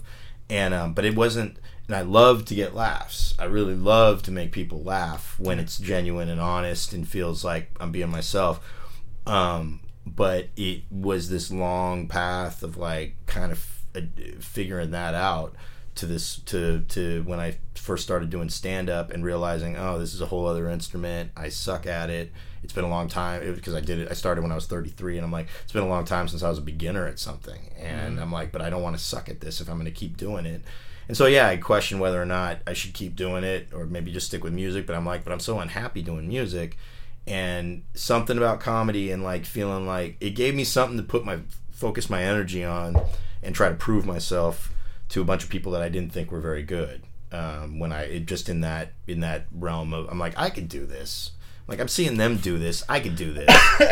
And 0.49 0.73
um, 0.73 0.93
but 0.93 1.05
it 1.05 1.15
wasn't, 1.15 1.57
and 1.87 1.95
I 1.95 2.01
love 2.01 2.45
to 2.45 2.55
get 2.55 2.73
laughs. 2.73 3.35
I 3.37 3.45
really 3.45 3.75
love 3.75 4.23
to 4.23 4.31
make 4.31 4.51
people 4.51 4.81
laugh 4.81 5.35
when 5.39 5.59
it's 5.59 5.77
genuine 5.77 6.29
and 6.29 6.41
honest 6.41 6.93
and 6.93 7.07
feels 7.07 7.43
like 7.43 7.69
I'm 7.79 7.91
being 7.91 8.09
myself. 8.09 8.59
Um, 9.27 9.81
but 10.05 10.47
it 10.55 10.83
was 10.89 11.29
this 11.29 11.51
long 11.51 12.07
path 12.07 12.63
of 12.63 12.77
like 12.77 13.15
kind 13.27 13.51
of 13.51 13.67
uh, 13.95 14.01
figuring 14.39 14.91
that 14.91 15.13
out 15.13 15.55
to 15.95 16.05
this 16.05 16.37
to 16.37 16.81
to 16.87 17.23
when 17.23 17.39
I 17.39 17.57
first 17.75 18.03
started 18.03 18.29
doing 18.29 18.49
stand 18.49 18.89
up 18.89 19.11
and 19.11 19.23
realizing 19.23 19.75
oh 19.75 19.99
this 19.99 20.13
is 20.13 20.21
a 20.21 20.27
whole 20.27 20.47
other 20.47 20.69
instrument 20.69 21.31
I 21.35 21.49
suck 21.49 21.85
at 21.85 22.09
it 22.09 22.31
it's 22.63 22.73
been 22.73 22.83
a 22.83 22.89
long 22.89 23.07
time 23.07 23.53
because 23.55 23.73
I 23.75 23.81
did 23.81 23.99
it 23.99 24.07
I 24.11 24.13
started 24.13 24.41
when 24.41 24.51
I 24.51 24.55
was 24.55 24.65
33 24.67 25.17
and 25.17 25.25
I'm 25.25 25.31
like 25.31 25.47
it's 25.63 25.73
been 25.73 25.83
a 25.83 25.87
long 25.87 26.05
time 26.05 26.27
since 26.27 26.43
I 26.43 26.49
was 26.49 26.57
a 26.57 26.61
beginner 26.61 27.07
at 27.07 27.19
something 27.19 27.59
and 27.79 28.17
Mhm. 28.17 28.21
I'm 28.21 28.31
like 28.31 28.51
but 28.51 28.61
I 28.61 28.69
don't 28.69 28.81
want 28.83 28.97
to 28.97 29.03
suck 29.03 29.29
at 29.29 29.39
this 29.41 29.61
if 29.61 29.69
I'm 29.69 29.75
going 29.75 29.85
to 29.85 29.91
keep 29.91 30.17
doing 30.17 30.45
it 30.45 30.61
and 31.07 31.15
so 31.17 31.25
yeah 31.25 31.47
I 31.47 31.57
question 31.57 31.99
whether 31.99 32.21
or 32.21 32.25
not 32.25 32.59
I 32.67 32.73
should 32.73 32.93
keep 32.93 33.15
doing 33.15 33.43
it 33.43 33.69
or 33.73 33.85
maybe 33.85 34.11
just 34.11 34.27
stick 34.27 34.43
with 34.43 34.53
music 34.53 34.85
but 34.85 34.95
I'm 34.95 35.05
like 35.05 35.23
but 35.23 35.31
I'm 35.33 35.39
so 35.39 35.59
unhappy 35.59 36.01
doing 36.01 36.27
music 36.27 36.77
and 37.27 37.83
something 37.93 38.37
about 38.37 38.59
comedy 38.59 39.11
and 39.11 39.23
like 39.23 39.45
feeling 39.45 39.85
like 39.85 40.17
it 40.19 40.31
gave 40.31 40.55
me 40.55 40.63
something 40.63 40.97
to 40.97 41.03
put 41.03 41.25
my 41.25 41.39
focus 41.71 42.09
my 42.09 42.23
energy 42.23 42.63
on 42.63 42.95
and 43.43 43.55
try 43.55 43.69
to 43.69 43.75
prove 43.75 44.05
myself 44.05 44.73
to 45.09 45.21
a 45.21 45.25
bunch 45.25 45.43
of 45.43 45.49
people 45.49 45.71
that 45.71 45.81
I 45.81 45.89
didn't 45.89 46.11
think 46.11 46.31
were 46.31 46.41
very 46.41 46.61
good. 46.63 47.03
Um, 47.31 47.77
when 47.79 47.91
I 47.93 48.03
it 48.03 48.25
just 48.25 48.49
in 48.49 48.61
that 48.61 48.93
in 49.07 49.19
that 49.19 49.45
realm 49.51 49.93
of 49.93 50.07
I'm 50.09 50.17
like 50.19 50.37
I 50.37 50.49
could 50.49 50.67
do 50.67 50.85
this. 50.87 51.31
Like 51.69 51.79
I'm 51.79 51.87
seeing 51.87 52.17
them 52.17 52.37
do 52.37 52.57
this, 52.57 52.83
I 52.89 52.99
could 52.99 53.15
do 53.15 53.31
this. 53.33 53.47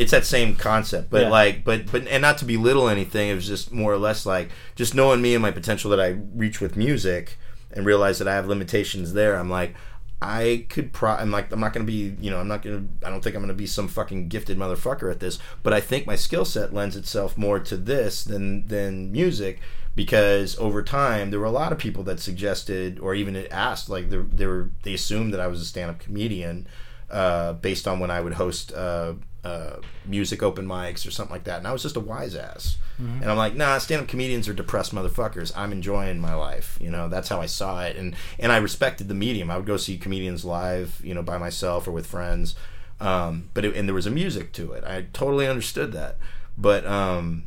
It's 0.00 0.10
that 0.12 0.24
same 0.26 0.56
concept, 0.56 1.10
but 1.10 1.22
Yeah. 1.22 1.28
like, 1.28 1.64
but 1.64 1.90
but 1.92 2.06
and 2.08 2.22
not 2.22 2.38
to 2.38 2.44
belittle 2.44 2.88
anything. 2.88 3.28
It 3.28 3.34
was 3.34 3.46
just 3.46 3.70
more 3.72 3.92
or 3.92 3.98
less 3.98 4.24
like 4.26 4.50
just 4.76 4.94
knowing 4.94 5.20
me 5.22 5.34
and 5.34 5.42
my 5.42 5.50
potential 5.50 5.90
that 5.90 6.00
I 6.00 6.16
reach 6.34 6.60
with 6.60 6.76
music, 6.76 7.36
and 7.72 7.84
realize 7.86 8.18
that 8.18 8.26
I 8.28 8.34
have 8.34 8.46
limitations 8.48 9.12
there. 9.12 9.36
I'm 9.36 9.50
like, 9.50 9.74
I 10.22 10.66
could 10.68 10.92
pro. 10.92 11.10
I'm 11.12 11.30
like, 11.30 11.52
I'm 11.52 11.60
not 11.60 11.72
gonna 11.72 11.84
be, 11.84 12.16
you 12.20 12.30
know, 12.30 12.38
I'm 12.40 12.48
not 12.48 12.62
gonna. 12.62 12.84
I 13.04 13.10
don't 13.10 13.22
think 13.22 13.36
I'm 13.36 13.42
gonna 13.42 13.52
be 13.54 13.66
some 13.66 13.88
fucking 13.88 14.28
gifted 14.28 14.56
motherfucker 14.58 15.10
at 15.10 15.20
this. 15.20 15.38
But 15.62 15.72
I 15.72 15.80
think 15.80 16.06
my 16.06 16.16
skill 16.16 16.44
set 16.44 16.72
lends 16.74 16.96
itself 16.96 17.36
more 17.36 17.58
to 17.60 17.76
this 17.76 18.24
than 18.24 18.66
than 18.68 19.12
music 19.12 19.60
because 19.94 20.56
over 20.58 20.82
time 20.82 21.30
there 21.30 21.40
were 21.40 21.46
a 21.46 21.50
lot 21.50 21.72
of 21.72 21.78
people 21.78 22.02
that 22.04 22.20
suggested 22.20 22.98
or 23.00 23.14
even 23.14 23.36
asked 23.50 23.88
like 23.90 24.10
they, 24.10 24.16
they 24.18 24.46
were 24.46 24.70
they 24.82 24.94
assumed 24.94 25.32
that 25.34 25.40
I 25.40 25.46
was 25.48 25.60
a 25.60 25.64
stand-up 25.64 25.98
comedian 25.98 26.66
uh, 27.10 27.54
based 27.54 27.88
on 27.88 28.00
when 28.00 28.10
I 28.10 28.20
would 28.20 28.34
host 28.34 28.72
uh, 28.72 29.14
uh, 29.44 29.76
music 30.04 30.42
open 30.42 30.66
mics 30.66 31.06
or 31.06 31.10
something 31.10 31.32
like 31.32 31.44
that, 31.44 31.58
and 31.58 31.66
I 31.66 31.72
was 31.72 31.82
just 31.82 31.96
a 31.96 32.00
wise 32.00 32.34
ass. 32.34 32.76
Mhm. 33.00 33.22
And 33.22 33.30
I'm 33.30 33.36
like, 33.36 33.54
nah, 33.54 33.78
stand-up 33.78 34.08
comedians 34.08 34.48
are 34.48 34.52
depressed 34.52 34.92
motherfuckers. 34.94 35.52
I'm 35.56 35.70
enjoying 35.72 36.18
my 36.20 36.34
life, 36.34 36.76
you 36.80 36.90
know. 36.90 37.08
That's 37.08 37.28
how 37.28 37.40
I 37.40 37.46
saw 37.46 37.82
it, 37.84 37.96
and 37.96 38.16
and 38.38 38.50
I 38.52 38.56
respected 38.58 39.08
the 39.08 39.14
medium. 39.14 39.50
I 39.50 39.56
would 39.56 39.66
go 39.66 39.76
see 39.76 39.96
comedians 39.96 40.44
live, 40.44 41.00
you 41.02 41.14
know, 41.14 41.22
by 41.22 41.38
myself 41.38 41.86
or 41.86 41.92
with 41.92 42.06
friends. 42.06 42.54
Um, 43.00 43.50
but 43.54 43.64
it, 43.64 43.76
and 43.76 43.86
there 43.88 43.94
was 43.94 44.06
a 44.06 44.10
music 44.10 44.52
to 44.54 44.72
it. 44.72 44.82
I 44.84 45.06
totally 45.12 45.46
understood 45.46 45.92
that. 45.92 46.16
But 46.56 46.84
um, 46.84 47.44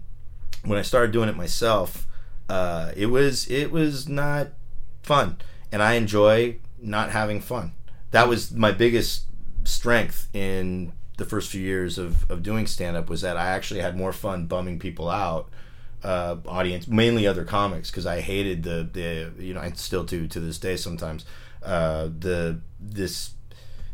when 0.64 0.80
I 0.80 0.82
started 0.84 1.12
doing 1.12 1.28
it 1.28 1.36
myself, 1.36 2.07
uh, 2.47 2.93
it 2.95 3.07
was 3.07 3.47
it 3.49 3.70
was 3.72 4.07
not 4.07 4.47
fun, 5.03 5.38
and 5.72 5.84
I 5.84 5.93
enjoy 5.95 6.55
not 6.82 7.12
having 7.12 7.41
fun. 7.41 7.74
That 8.12 8.30
was 8.30 8.51
my 8.51 8.72
biggest 8.72 9.26
strength 9.64 10.28
in 10.34 10.91
the 11.18 11.26
first 11.26 11.49
few 11.51 11.62
years 11.62 11.97
of, 11.97 12.30
of 12.32 12.41
doing 12.43 12.66
stand 12.68 12.97
up 12.97 13.09
was 13.09 13.22
that 13.22 13.38
I 13.38 13.47
actually 13.49 13.80
had 13.82 13.95
more 13.95 14.12
fun 14.14 14.47
bumming 14.47 14.80
people 14.80 15.09
out, 15.09 15.49
uh, 16.03 16.38
audience 16.47 16.88
mainly 16.88 17.28
other 17.28 17.43
comics 17.45 17.91
because 17.91 18.05
I 18.07 18.22
hated 18.22 18.64
the 18.64 18.89
the 18.91 19.32
you 19.43 19.53
know 19.53 19.62
I 19.62 19.72
still 19.74 20.03
do 20.03 20.28
to 20.28 20.39
this 20.39 20.57
day 20.57 20.76
sometimes 20.76 21.26
uh, 21.64 22.09
the 22.18 22.59
this 22.80 23.32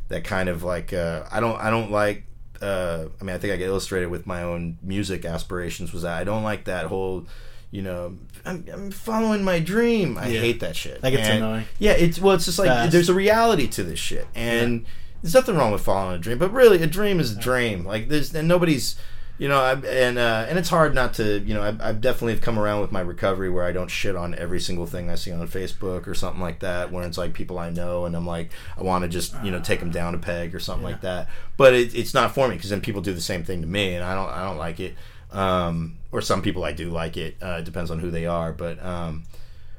that 0.07 0.23
kind 0.23 0.47
of 0.47 0.63
like 0.63 0.93
uh, 0.93 1.23
I 1.29 1.41
don't 1.41 1.59
I 1.59 1.69
don't 1.69 1.91
like 1.91 2.23
uh, 2.61 3.07
I 3.19 3.23
mean 3.25 3.35
I 3.35 3.37
think 3.39 3.51
I 3.53 3.57
get 3.57 3.67
illustrated 3.67 4.07
with 4.07 4.25
my 4.25 4.41
own 4.43 4.77
music 4.81 5.25
aspirations 5.25 5.91
was 5.91 6.03
that 6.03 6.13
I 6.17 6.23
don't 6.23 6.43
like 6.43 6.63
that 6.65 6.85
whole 6.85 7.27
you 7.71 7.81
know 7.81 8.15
I'm, 8.45 8.63
I'm 8.71 8.91
following 8.91 9.43
my 9.43 9.59
dream 9.59 10.17
I 10.17 10.27
Yeah. 10.29 10.39
hate 10.39 10.61
that 10.61 10.77
shit 10.77 11.01
That 11.01 11.09
gets 11.09 11.27
And- 11.27 11.43
annoying. 11.43 11.65
yeah 11.77 11.91
it's 11.91 12.19
well 12.21 12.35
it's 12.35 12.45
just 12.45 12.57
like 12.57 12.69
Fast. 12.69 12.93
there's 12.93 13.09
a 13.09 13.13
reality 13.13 13.67
to 13.67 13.83
this 13.83 13.99
shit 13.99 14.25
and 14.33 14.85
there's 15.21 15.33
nothing 15.33 15.55
wrong 15.55 15.71
with 15.71 15.81
following 15.81 16.15
a 16.15 16.19
dream 16.19 16.37
but 16.37 16.51
really 16.51 16.81
a 16.81 16.87
dream 16.87 17.19
is 17.19 17.31
a 17.31 17.39
dream. 17.39 17.85
Like 17.85 18.09
there's 18.09 18.33
and 18.33 18.47
nobody's 18.47 18.95
you 19.37 19.47
know 19.47 19.59
I, 19.59 19.73
and 19.73 20.17
uh, 20.17 20.45
and 20.49 20.57
it's 20.57 20.69
hard 20.69 20.95
not 20.95 21.13
to 21.15 21.39
you 21.39 21.53
know 21.53 21.61
I, 21.61 21.89
I've 21.89 22.01
definitely 22.01 22.33
have 22.33 22.41
come 22.41 22.57
around 22.57 22.81
with 22.81 22.91
my 22.91 23.01
recovery 23.01 23.49
where 23.49 23.63
I 23.63 23.71
don't 23.71 23.89
shit 23.89 24.15
on 24.15 24.33
every 24.35 24.59
single 24.59 24.85
thing 24.85 25.09
I 25.09 25.15
see 25.15 25.31
on 25.31 25.47
Facebook 25.47 26.07
or 26.07 26.13
something 26.13 26.41
like 26.41 26.59
that 26.59 26.91
where 26.91 27.05
it's 27.05 27.17
like 27.17 27.33
people 27.33 27.59
I 27.59 27.69
know 27.69 28.05
and 28.05 28.15
I'm 28.15 28.25
like 28.25 28.51
I 28.77 28.83
want 28.83 29.03
to 29.03 29.07
just 29.07 29.35
you 29.43 29.51
know 29.51 29.59
take 29.59 29.79
them 29.79 29.91
down 29.91 30.15
a 30.15 30.19
peg 30.19 30.55
or 30.55 30.59
something 30.59 30.83
like 30.83 31.01
that. 31.01 31.29
But 31.55 31.73
it, 31.73 31.95
it's 31.95 32.13
not 32.13 32.33
for 32.33 32.47
me 32.47 32.55
because 32.55 32.69
then 32.69 32.81
people 32.81 33.01
do 33.01 33.13
the 33.13 33.21
same 33.21 33.43
thing 33.43 33.61
to 33.61 33.67
me 33.67 33.95
and 33.95 34.03
I 34.03 34.15
don't 34.15 34.29
I 34.29 34.43
don't 34.43 34.57
like 34.57 34.79
it. 34.79 34.95
Um, 35.29 35.97
or 36.13 36.21
some 36.21 36.41
people 36.41 36.63
I 36.63 36.71
do 36.71 36.89
like 36.89 37.17
it 37.17 37.35
uh, 37.41 37.57
it 37.59 37.65
depends 37.65 37.91
on 37.91 37.99
who 37.99 38.09
they 38.09 38.25
are 38.25 38.53
but 38.53 38.83
um, 38.83 39.23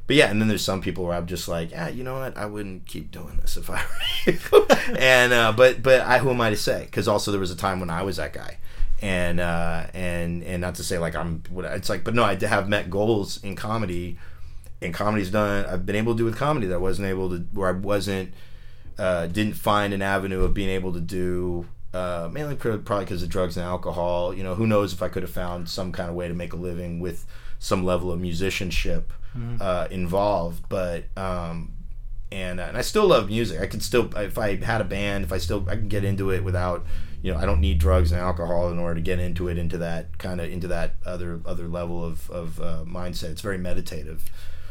but 0.09 0.16
yeah, 0.16 0.30
and 0.30 0.40
then 0.40 0.48
there's 0.48 0.64
some 0.64 0.80
people 0.80 1.04
where 1.04 1.14
I'm 1.14 1.26
just 1.26 1.48
like, 1.48 1.70
yeah, 1.70 1.88
you 1.88 2.02
know 2.02 2.14
what? 2.14 2.34
I 2.34 2.46
wouldn't 2.46 2.86
keep 2.86 3.11
doing 3.11 3.36
this 3.42 3.59
if 3.59 3.68
I 3.68 3.84
were 4.26 4.32
you. 4.32 4.96
and 4.98 5.34
uh, 5.34 5.52
but 5.52 5.82
but 5.82 6.00
I 6.00 6.18
who 6.18 6.30
am 6.30 6.40
I 6.40 6.48
to 6.48 6.56
say? 6.56 6.86
Because 6.86 7.06
also 7.06 7.30
there 7.30 7.38
was 7.38 7.50
a 7.50 7.56
time 7.56 7.78
when 7.78 7.90
I 7.90 8.02
was 8.02 8.16
that 8.16 8.32
guy, 8.32 8.56
and 9.02 9.38
uh, 9.38 9.84
and 9.92 10.42
and 10.44 10.62
not 10.62 10.76
to 10.76 10.82
say 10.82 10.96
like 10.96 11.14
I'm. 11.14 11.42
What 11.50 11.66
it's 11.66 11.90
like, 11.90 12.04
but 12.04 12.14
no, 12.14 12.24
I 12.24 12.36
have 12.36 12.70
met 12.70 12.88
goals 12.88 13.44
in 13.44 13.54
comedy, 13.54 14.16
and 14.80 14.94
comedy's 14.94 15.30
done. 15.30 15.66
I've 15.66 15.84
been 15.84 15.96
able 15.96 16.14
to 16.14 16.18
do 16.18 16.24
with 16.24 16.38
comedy 16.38 16.66
that 16.68 16.76
I 16.76 16.78
wasn't 16.78 17.09
able 17.09 17.28
to, 17.28 17.44
where 17.52 17.68
I 17.68 17.72
wasn't, 17.72 18.32
uh, 18.98 19.26
didn't 19.26 19.54
find 19.54 19.92
an 19.92 20.00
avenue 20.00 20.42
of 20.42 20.54
being 20.54 20.70
able 20.70 20.94
to 20.94 21.00
do. 21.00 21.66
Uh, 21.92 22.30
mainly 22.32 22.54
probably 22.54 23.04
because 23.04 23.22
of 23.22 23.28
drugs 23.28 23.59
and 23.59 23.66
alcohol. 23.66 24.32
You 24.32 24.42
know, 24.42 24.54
who 24.54 24.66
knows 24.66 24.94
if 24.94 25.02
I 25.02 25.09
could 25.09 25.22
have 25.22 25.32
found 25.32 25.68
some 25.68 25.92
kind 25.92 26.09
of 26.09 26.16
way 26.16 26.28
to 26.28 26.34
make 26.34 26.54
a 26.54 26.56
living 26.56 26.98
with 26.98 27.26
some 27.59 27.84
level 27.84 28.11
of 28.11 28.18
musicianship 28.20 29.12
Mhm. 29.37 29.61
uh, 29.61 29.89
involved. 29.91 30.64
But 30.68 31.05
um, 31.16 31.72
and 32.31 32.61
uh, 32.61 32.64
and 32.64 32.76
I 32.76 32.83
still 32.83 33.07
love 33.09 33.29
music. 33.29 33.61
I 33.61 33.66
could 33.66 33.83
still 33.83 34.11
if 34.16 34.39
I 34.39 34.57
had 34.57 34.81
a 34.81 34.85
band, 34.85 35.24
if 35.24 35.33
I 35.33 35.39
still 35.39 35.66
I 35.68 35.76
can 35.76 35.89
get 35.89 36.05
into 36.05 36.31
it 36.31 36.45
without 36.45 36.87
you 37.22 37.33
know 37.33 37.39
I 37.39 37.47
don't 37.47 37.61
need 37.61 37.79
drugs 37.79 38.12
and 38.12 38.20
alcohol 38.20 38.70
in 38.70 38.79
order 38.79 38.95
to 38.97 39.01
get 39.01 39.18
into 39.18 39.49
it 39.49 39.59
into 39.59 39.79
that 39.79 40.18
kind 40.18 40.41
of 40.41 40.51
into 40.51 40.68
that 40.68 40.95
other 41.05 41.41
other 41.47 41.66
level 41.68 42.05
of 42.05 42.31
of 42.31 42.61
uh, 42.61 42.85
mindset. 42.87 43.31
It's 43.31 43.41
very 43.41 43.59
meditative. 43.59 44.24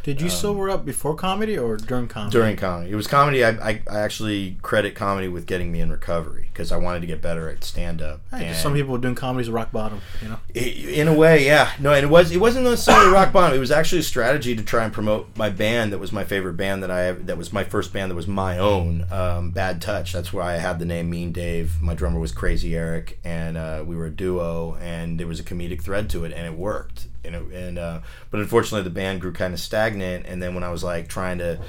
Did 0.07 0.21
you 0.21 0.27
Um, 0.27 0.31
sober 0.31 0.69
up 0.69 0.85
before 0.85 1.15
comedy 1.15 1.57
or 1.57 1.75
during 1.75 2.07
comedy? 2.07 2.31
During 2.31 2.55
comedy, 2.55 2.91
it 2.91 2.95
was 2.95 3.07
comedy. 3.07 3.43
I, 3.43 3.49
I, 3.49 3.81
I 3.91 3.99
actually 3.99 4.55
credit 4.61 4.95
comedy 4.95 5.27
with 5.27 5.45
getting 5.45 5.69
me 5.69 5.81
in 5.81 5.91
recovery 5.91 6.47
because 6.53 6.71
I 6.71 6.77
wanted 6.77 7.01
to 7.01 7.07
get 7.07 7.21
better 7.21 7.49
at 7.49 7.65
stand 7.65 8.01
up. 8.01 8.21
Hey, 8.31 8.53
some 8.53 8.73
people 8.73 8.93
were 8.93 8.99
doing 8.99 9.15
comedy 9.15 9.41
is 9.41 9.49
rock 9.49 9.73
bottom, 9.73 9.99
you 10.21 10.29
know. 10.29 10.39
in 10.55 11.09
a 11.09 11.13
way, 11.13 11.45
yeah. 11.45 11.71
No, 11.77 11.91
and 11.91 12.05
it 12.05 12.09
was 12.09 12.31
it 12.31 12.39
wasn't 12.39 12.63
necessarily 12.63 13.11
rock 13.11 13.33
bottom. 13.33 13.53
It 13.53 13.59
was 13.59 13.69
actually 13.69 13.99
a 13.99 14.03
strategy 14.03 14.55
to 14.55 14.63
try 14.63 14.85
and 14.85 14.93
promote 14.93 15.35
my 15.35 15.49
band. 15.49 15.91
That 15.91 15.99
was 15.99 16.13
my 16.13 16.23
favorite 16.23 16.53
band 16.55 16.83
that 16.83 16.89
I. 16.89 17.11
That 17.11 17.37
was 17.37 17.51
my 17.51 17.65
first 17.65 17.91
band 17.91 18.09
that 18.09 18.15
was 18.15 18.27
my 18.27 18.57
own. 18.57 19.05
Um, 19.11 19.51
Bad 19.51 19.81
Touch. 19.81 20.13
That's 20.13 20.31
why 20.31 20.53
I 20.53 20.57
had 20.59 20.79
the 20.79 20.85
name 20.85 21.09
Mean 21.09 21.33
Dave. 21.33 21.81
My 21.81 21.93
drummer 21.93 22.21
was 22.21 22.31
Crazy 22.31 22.77
Eric, 22.77 23.19
and 23.25 23.57
uh, 23.57 23.83
we 23.85 23.97
were 23.97 24.05
a 24.05 24.09
duo. 24.11 24.75
And 24.79 25.19
there 25.19 25.27
was 25.27 25.41
a 25.41 25.43
comedic 25.43 25.81
thread 25.81 26.09
to 26.11 26.23
it, 26.23 26.31
and 26.31 26.45
it 26.47 26.53
worked. 26.53 27.07
And 27.27 27.35
it, 27.35 27.53
and 27.53 27.77
uh, 27.77 27.99
but 28.31 28.39
unfortunately, 28.39 28.83
the 28.83 28.89
band 28.89 29.21
grew 29.21 29.31
kind 29.31 29.53
of 29.53 29.59
stagnant. 29.59 30.25
And 30.25 30.41
then 30.41 30.55
when 30.55 30.63
I 30.63 30.69
was 30.69 30.83
like 30.83 31.07
trying 31.07 31.37
to 31.39 31.59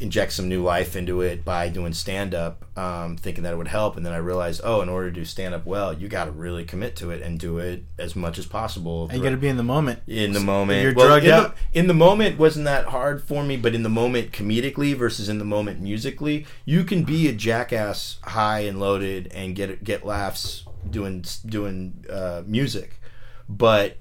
inject 0.00 0.32
some 0.32 0.48
new 0.48 0.62
life 0.62 0.94
into 0.94 1.22
it 1.22 1.44
by 1.44 1.68
doing 1.68 1.92
stand 1.92 2.34
up, 2.34 2.64
um, 2.78 3.16
thinking 3.16 3.44
that 3.44 3.52
it 3.52 3.56
would 3.56 3.68
help. 3.68 3.96
And 3.96 4.04
then 4.04 4.12
I 4.12 4.18
realized, 4.18 4.60
oh, 4.62 4.82
in 4.82 4.88
order 4.88 5.10
to 5.10 5.14
do 5.14 5.24
stand 5.24 5.54
up 5.54 5.64
well, 5.64 5.92
you 5.92 6.08
got 6.08 6.26
to 6.26 6.30
really 6.30 6.64
commit 6.64 6.96
to 6.96 7.10
it 7.10 7.22
and 7.22 7.38
do 7.38 7.58
it 7.58 7.84
as 7.98 8.14
much 8.14 8.38
as 8.38 8.46
possible. 8.46 9.04
And 9.04 9.18
you 9.18 9.22
got 9.22 9.30
to 9.30 9.36
be 9.36 9.48
in 9.48 9.56
the 9.56 9.62
moment. 9.62 10.00
in 10.06 10.32
the 10.32 10.40
moment. 10.40 10.82
You're 10.82 10.94
Well, 10.94 11.06
drugged 11.08 11.26
in 11.26 11.32
out. 11.32 11.56
The, 11.72 11.78
in 11.78 11.86
the 11.86 11.94
moment 11.94 12.38
wasn't 12.38 12.66
that 12.66 12.86
hard 12.86 13.22
for 13.22 13.42
me, 13.42 13.56
but 13.56 13.74
in 13.74 13.82
the 13.82 13.88
moment 13.88 14.32
comedically 14.32 14.94
versus 14.94 15.28
in 15.28 15.38
the 15.38 15.44
moment 15.44 15.80
musically, 15.80 16.46
you 16.64 16.84
can 16.84 17.04
be 17.04 17.28
a 17.28 17.32
jackass 17.32 18.18
high 18.22 18.60
and 18.60 18.78
loaded 18.78 19.30
and 19.32 19.54
get 19.54 19.82
get 19.82 20.04
laughs 20.04 20.64
doing 20.88 21.24
doing 21.44 22.04
uh, 22.10 22.42
music, 22.46 23.00
but 23.48 23.96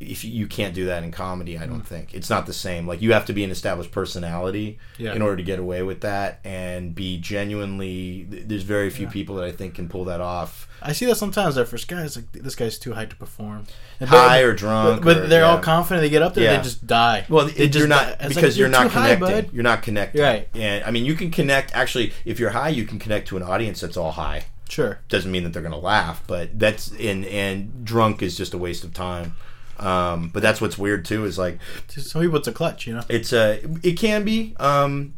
if 0.00 0.24
you, 0.24 0.46
can't 0.46 0.74
do 0.74 0.86
that 0.86 1.02
in 1.04 1.12
comedy, 1.12 1.58
I 1.58 1.66
don't 1.66 1.80
hmm. 1.80 1.82
think 1.82 2.14
it's 2.14 2.30
not 2.30 2.46
the 2.46 2.54
same. 2.54 2.86
Like 2.86 3.02
you 3.02 3.12
have 3.12 3.26
to 3.26 3.34
be 3.34 3.44
an 3.44 3.50
established 3.50 3.92
personality 3.92 4.78
Yeah. 4.96 5.12
in 5.12 5.20
order 5.20 5.36
to 5.36 5.42
get 5.42 5.58
away 5.58 5.82
with 5.82 6.00
that 6.00 6.40
and 6.42 6.94
be 6.94 7.18
genuinely. 7.18 8.26
There's 8.28 8.62
very 8.62 8.88
few 8.88 9.06
people 9.06 9.36
that 9.36 9.44
I 9.44 9.52
think 9.52 9.74
can 9.74 9.88
pull 9.90 10.06
that 10.06 10.22
off. 10.22 10.68
I 10.80 10.92
see 10.92 11.04
that 11.04 11.16
sometimes. 11.16 11.56
That 11.56 11.66
first 11.66 11.86
guys 11.86 12.16
like 12.16 12.32
this 12.32 12.54
guy's 12.54 12.78
too 12.78 12.94
high 12.94 13.04
to 13.04 13.16
perform. 13.16 13.66
And 14.00 14.08
High 14.08 14.40
or 14.40 14.54
drunk 14.54 15.04
but, 15.04 15.18
or- 15.18 15.26
they're 15.26 15.44
all 15.44 15.58
confident. 15.58 16.02
They 16.02 16.08
get 16.08 16.22
up 16.22 16.32
there, 16.32 16.44
Yeah. 16.44 16.56
they 16.56 16.62
just 16.62 16.86
die. 16.86 17.26
Well, 17.28 17.46
they 17.46 17.64
it- 17.64 17.74
you're 17.74 17.86
not. 17.86 18.12
It's 18.12 18.22
like, 18.22 18.34
because 18.36 18.56
you're, 18.56 18.68
not 18.68 18.84
too 18.84 18.88
high, 18.88 19.48
you're 19.52 19.62
not 19.62 19.82
connecting. 19.82 20.22
Right. 20.22 20.48
And 20.54 20.82
I 20.84 20.90
mean, 20.90 21.04
you 21.04 21.14
can 21.14 21.30
connect. 21.30 21.74
Actually, 21.74 22.14
if 22.24 22.40
you're 22.40 22.50
high, 22.50 22.70
you 22.70 22.86
can 22.86 22.98
connect 22.98 23.28
to 23.28 23.36
an 23.36 23.42
audience 23.42 23.80
that's 23.80 23.98
all 23.98 24.12
high. 24.12 24.46
Sure. 24.70 25.00
Doesn't 25.08 25.30
mean 25.30 25.42
that 25.44 25.52
they're 25.52 25.62
going 25.62 25.72
to 25.72 25.78
laugh, 25.78 26.22
but 26.26 26.58
that's 26.58 26.92
and 26.92 27.26
and 27.26 27.84
drunk 27.84 28.22
is 28.22 28.36
just 28.36 28.54
a 28.54 28.58
waste 28.58 28.84
of 28.84 28.94
time. 28.94 29.34
Um, 29.80 30.28
but 30.28 30.42
that's 30.42 30.60
what's 30.60 30.76
weird 30.76 31.06
too 31.06 31.24
is 31.24 31.38
like 31.38 31.58
some 31.88 32.22
people, 32.22 32.38
it's 32.38 32.48
a 32.48 32.52
clutch. 32.52 32.86
You 32.86 32.94
know. 32.96 33.02
it's 33.08 33.32
a 33.32 33.60
it 33.82 33.98
can 33.98 34.24
be. 34.24 34.54
Um, 34.58 35.14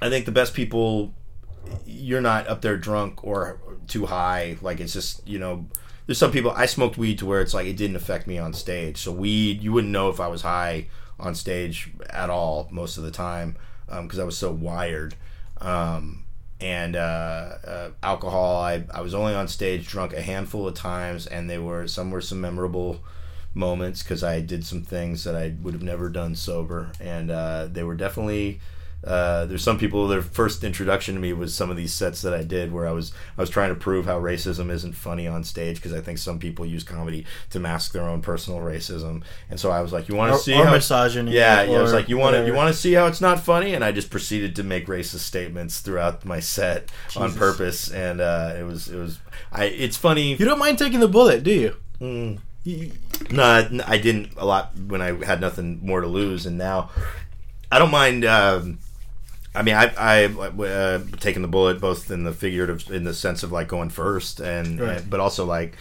I 0.00 0.10
think 0.10 0.26
the 0.26 0.32
best 0.32 0.54
people, 0.54 1.14
you're 1.84 2.20
not 2.20 2.46
up 2.46 2.60
there 2.62 2.76
drunk 2.76 3.24
or 3.24 3.58
too 3.86 4.06
high. 4.06 4.58
Like 4.60 4.80
it's 4.80 4.92
just 4.92 5.26
you 5.26 5.38
know, 5.38 5.66
there's 6.06 6.18
some 6.18 6.30
people. 6.30 6.50
I 6.50 6.66
smoked 6.66 6.98
weed 6.98 7.18
to 7.20 7.26
where 7.26 7.40
it's 7.40 7.54
like 7.54 7.66
it 7.66 7.76
didn't 7.76 7.96
affect 7.96 8.26
me 8.26 8.38
on 8.38 8.52
stage. 8.52 8.98
So 8.98 9.10
weed, 9.10 9.62
you 9.62 9.72
wouldn't 9.72 9.92
know 9.92 10.10
if 10.10 10.20
I 10.20 10.28
was 10.28 10.42
high 10.42 10.86
on 11.18 11.34
stage 11.34 11.90
at 12.10 12.30
all 12.30 12.68
most 12.70 12.98
of 12.98 13.04
the 13.04 13.10
time 13.10 13.56
because 13.86 14.18
I 14.18 14.24
was 14.24 14.36
so 14.36 14.52
wired. 14.52 15.14
Um, 15.60 16.24
and 16.60 16.94
uh, 16.96 17.54
uh, 17.66 17.90
alcohol, 18.02 18.60
I 18.60 18.84
I 18.92 19.00
was 19.00 19.14
only 19.14 19.34
on 19.34 19.48
stage 19.48 19.88
drunk 19.88 20.12
a 20.12 20.20
handful 20.20 20.68
of 20.68 20.74
times, 20.74 21.26
and 21.26 21.48
they 21.48 21.58
were 21.58 21.86
some 21.86 22.10
were 22.10 22.20
some 22.20 22.40
memorable 22.40 23.00
moments 23.58 24.02
because 24.02 24.24
I 24.24 24.40
did 24.40 24.64
some 24.64 24.82
things 24.82 25.24
that 25.24 25.34
I 25.34 25.54
would 25.62 25.74
have 25.74 25.82
never 25.82 26.08
done 26.08 26.34
sober, 26.34 26.92
and 27.00 27.30
uh, 27.30 27.66
they 27.70 27.82
were 27.82 27.96
definitely. 27.96 28.60
Uh, 29.06 29.46
there's 29.46 29.62
some 29.62 29.78
people. 29.78 30.08
Their 30.08 30.22
first 30.22 30.64
introduction 30.64 31.14
to 31.14 31.20
me 31.20 31.32
was 31.32 31.54
some 31.54 31.70
of 31.70 31.76
these 31.76 31.92
sets 31.92 32.20
that 32.22 32.34
I 32.34 32.42
did, 32.42 32.72
where 32.72 32.84
I 32.86 32.90
was 32.90 33.12
I 33.36 33.40
was 33.40 33.48
trying 33.48 33.68
to 33.68 33.76
prove 33.76 34.06
how 34.06 34.18
racism 34.20 34.70
isn't 34.70 34.94
funny 34.94 35.28
on 35.28 35.44
stage 35.44 35.76
because 35.76 35.92
I 35.92 36.00
think 36.00 36.18
some 36.18 36.40
people 36.40 36.66
use 36.66 36.82
comedy 36.82 37.24
to 37.50 37.60
mask 37.60 37.92
their 37.92 38.02
own 38.08 38.22
personal 38.22 38.58
racism, 38.58 39.22
and 39.50 39.60
so 39.60 39.70
I 39.70 39.82
was 39.82 39.92
like, 39.92 40.08
"You 40.08 40.16
want 40.16 40.32
to 40.32 40.38
see 40.42 40.54
or 40.54 40.64
how 40.64 40.72
misogyny, 40.72 41.30
Yeah, 41.32 41.62
yeah. 41.62 41.78
I 41.78 41.82
was 41.82 41.92
like, 41.92 42.08
"You 42.08 42.18
want 42.18 42.34
to 42.34 42.44
you 42.44 42.54
want 42.54 42.74
to 42.74 42.80
see 42.80 42.92
how 42.94 43.06
it's 43.06 43.20
not 43.20 43.38
funny?" 43.38 43.72
And 43.72 43.84
I 43.84 43.92
just 43.92 44.10
proceeded 44.10 44.56
to 44.56 44.64
make 44.64 44.88
racist 44.88 45.20
statements 45.20 45.78
throughout 45.78 46.24
my 46.24 46.40
set 46.40 46.90
on 47.16 47.32
purpose, 47.34 47.92
and 47.92 48.20
uh, 48.20 48.54
it 48.58 48.64
was 48.64 48.88
it 48.88 48.98
was 48.98 49.20
I. 49.52 49.66
It's 49.66 49.96
funny. 49.96 50.34
You 50.34 50.44
don't 50.44 50.58
mind 50.58 50.76
taking 50.76 50.98
the 50.98 51.08
bullet, 51.08 51.44
do 51.44 51.52
you? 51.52 51.76
Mm. 52.00 52.38
No, 53.30 53.42
I- 53.86 53.98
didn't 53.98 54.32
a 54.36 54.44
lot 54.44 54.72
when 54.76 55.00
I 55.00 55.24
had 55.24 55.40
nothing 55.40 55.80
more 55.82 56.00
to 56.00 56.06
lose, 56.06 56.46
and 56.46 56.58
now 56.58 56.90
I 57.70 57.78
don't 57.78 57.90
mind. 57.90 58.24
Um, 58.24 58.78
I 59.54 59.62
mean, 59.62 59.74
I 59.74 59.92
I 59.98 60.24
uh, 60.26 61.00
taking 61.20 61.42
the 61.42 61.48
bullet 61.48 61.80
both 61.80 62.10
in 62.10 62.24
the 62.24 62.32
figurative, 62.32 62.90
in 62.90 63.04
the 63.04 63.14
sense 63.14 63.42
of 63.42 63.50
like 63.52 63.68
going 63.68 63.90
first, 63.90 64.40
and, 64.40 64.80
Right. 64.80 65.02
but 65.08 65.20
also 65.20 65.44
like 65.44 65.76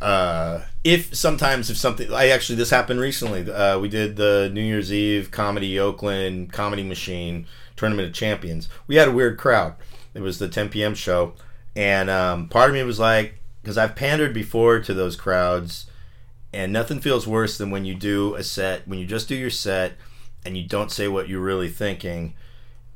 uh, 0.00 0.60
if 0.82 1.14
sometimes 1.14 1.70
if 1.70 1.76
something 1.76 2.12
I 2.12 2.28
actually 2.28 2.56
this 2.56 2.70
happened 2.70 3.00
recently. 3.00 3.50
Uh, 3.50 3.78
we 3.78 3.88
did 3.88 4.16
the 4.16 4.50
New 4.52 4.62
Year's 4.62 4.92
Eve 4.92 5.30
comedy 5.30 5.78
Oakland 5.78 6.52
Comedy 6.52 6.82
Machine 6.82 7.46
Tournament 7.76 8.08
of 8.08 8.14
Champions. 8.14 8.68
We 8.86 8.96
had 8.96 9.08
a 9.08 9.12
weird 9.12 9.38
crowd. 9.38 9.74
It 10.14 10.20
was 10.22 10.38
the 10.38 10.48
10 10.48 10.68
p.m. 10.68 10.94
show, 10.94 11.34
and 11.74 12.08
um, 12.08 12.48
part 12.48 12.70
of 12.70 12.74
me 12.74 12.82
was 12.84 12.98
like, 13.00 13.34
because 13.62 13.76
I've 13.76 13.96
pandered 13.96 14.32
before 14.32 14.78
to 14.80 14.94
those 14.94 15.16
crowds, 15.16 15.86
and 16.54 16.72
nothing 16.72 17.00
feels 17.00 17.26
worse 17.26 17.58
than 17.58 17.70
when 17.70 17.84
you 17.84 17.94
do 17.94 18.34
a 18.36 18.42
set 18.42 18.86
when 18.88 18.98
you 18.98 19.06
just 19.06 19.28
do 19.28 19.34
your 19.34 19.50
set 19.50 19.92
and 20.46 20.56
you 20.56 20.66
don't 20.66 20.90
say 20.92 21.08
what 21.08 21.28
you're 21.28 21.40
really 21.40 21.68
thinking, 21.68 22.34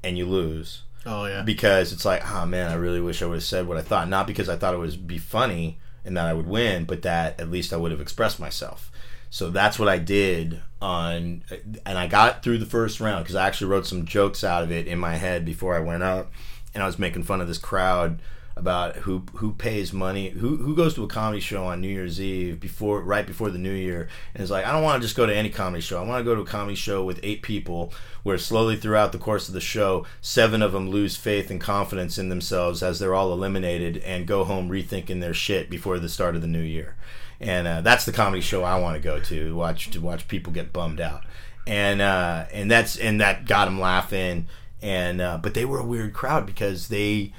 and 0.05 0.17
you 0.19 0.27
lose 0.27 0.83
Oh 1.07 1.25
yeah. 1.27 1.43
because 1.43 1.93
it's 1.93 2.05
like, 2.05 2.23
oh 2.31 2.45
man, 2.47 2.71
I 2.71 2.75
really 2.75 3.01
wish 3.01 3.23
I 3.23 3.27
would 3.27 3.35
have 3.37 3.43
said 3.43 3.67
what 3.67 3.79
I 3.79 3.83
thought. 3.83 4.09
Not 4.09 4.27
because 4.27 4.49
I 4.49 4.57
thought 4.57 4.75
it 4.75 4.79
would 4.79 5.07
be 5.07 5.19
funny 5.19 5.79
and 6.05 6.17
that 6.17 6.27
I 6.27 6.33
would 6.35 6.47
win, 6.47 6.85
but 6.85 7.03
that 7.03 7.41
at 7.41 7.51
least 7.51 7.73
I 7.73 7.77
would 7.77 7.91
have 7.91 8.01
expressed 8.01 8.39
myself. 8.39 8.91
So 9.31 9.51
that's 9.51 9.79
what 9.79 9.89
I 9.89 9.99
did 9.99 10.63
on, 10.81 11.43
and 11.85 11.99
I 11.99 12.07
got 12.07 12.43
through 12.43 12.59
the 12.59 12.67
first 12.67 13.01
round 13.01 13.25
because 13.25 13.35
I 13.35 13.47
actually 13.47 13.71
wrote 13.71 13.87
some 13.87 14.07
jokes 14.07 14.43
out 14.43 14.63
of 14.63 14.71
it 14.71 14.87
in 14.87 14.99
my 14.99 15.17
head 15.17 15.45
before 15.45 15.75
I 15.75 15.81
went 15.81 16.03
up, 16.03 16.31
and 16.73 16.83
I 16.83 16.87
was 16.87 16.99
making 16.99 17.25
fun 17.25 17.41
of 17.41 17.49
this 17.49 17.59
crowd 17.59 18.21
about 18.59 18.97
who 18.97 19.23
who 19.35 19.53
pays 19.53 19.93
money, 19.93 20.31
who 20.31 20.57
who 20.57 20.75
goes 20.75 20.95
to 20.95 21.05
a 21.05 21.09
comedy 21.09 21.41
show 21.41 21.65
on 21.65 21.81
New 21.81 21.89
Year's 21.89 22.21
Eve 22.21 22.59
before 22.59 23.01
right 23.03 23.27
before 23.27 23.51
the 23.51 23.59
New 23.59 23.73
Year, 23.73 24.09
and 24.35 24.43
is 24.43 24.51
like, 24.51 24.67
I 24.67 24.73
don't 24.73 24.83
want 24.83 25.01
to 25.01 25.07
just 25.07 25.17
go 25.17 25.27
to 25.27 25.35
any 25.35 25.49
comedy 25.49 25.81
show. 25.81 26.03
I 26.03 26.07
want 26.07 26.21
to 26.21 26.25
go 26.25 26.35
to 26.35 26.43
a 26.43 26.47
comedy 26.47 26.75
show 26.75 27.05
with 27.05 27.21
eight 27.23 27.43
people, 27.43 27.93
where 28.25 28.37
slowly 28.37 28.77
throughout 28.77 29.13
the 29.13 29.19
course 29.19 29.47
of 29.47 29.55
the 29.55 29.61
show, 29.61 30.05
seven 30.21 30.61
of 30.61 30.73
them 30.73 30.91
lose 30.91 31.17
faith 31.17 31.51
and 31.51 31.61
confidence 31.61 32.19
in 32.19 32.29
themselves 32.29 32.83
as 32.83 32.99
they're 32.99 33.15
all 33.15 33.33
eliminated 33.33 33.99
and 33.99 34.27
go 34.27 34.45
home 34.45 34.69
rethinking 34.69 35.21
their 35.21 35.35
shit 35.35 35.71
before 35.71 36.01
the 36.01 36.09
start 36.09 36.35
of 36.35 36.43
the 36.43 36.49
new 36.49 36.61
year. 36.61 36.97
And 37.41 37.69
uh, 37.69 37.81
that's 37.83 38.05
the 38.05 38.13
comedy 38.13 38.43
show 38.43 38.65
I 38.65 38.81
want 38.81 38.97
to 38.97 39.03
go 39.03 39.21
to 39.21 39.55
watch 39.55 39.91
to 39.91 40.01
watch 40.01 40.27
people 40.27 40.53
get 40.53 40.73
bummed 40.73 41.01
out, 41.01 41.23
and 41.65 42.03
uh, 42.03 42.47
and 42.53 42.69
that's 42.69 42.97
and 42.97 43.21
that 43.21 43.47
got 43.47 43.67
them 43.67 43.81
laughing. 43.81 44.47
And 44.83 45.21
uh, 45.21 45.39
but 45.39 45.55
they 45.55 45.65
were 45.65 45.79
a 45.79 45.87
weird 45.87 46.13
crowd 46.13 46.45
because 46.45 46.89
they 46.89 47.33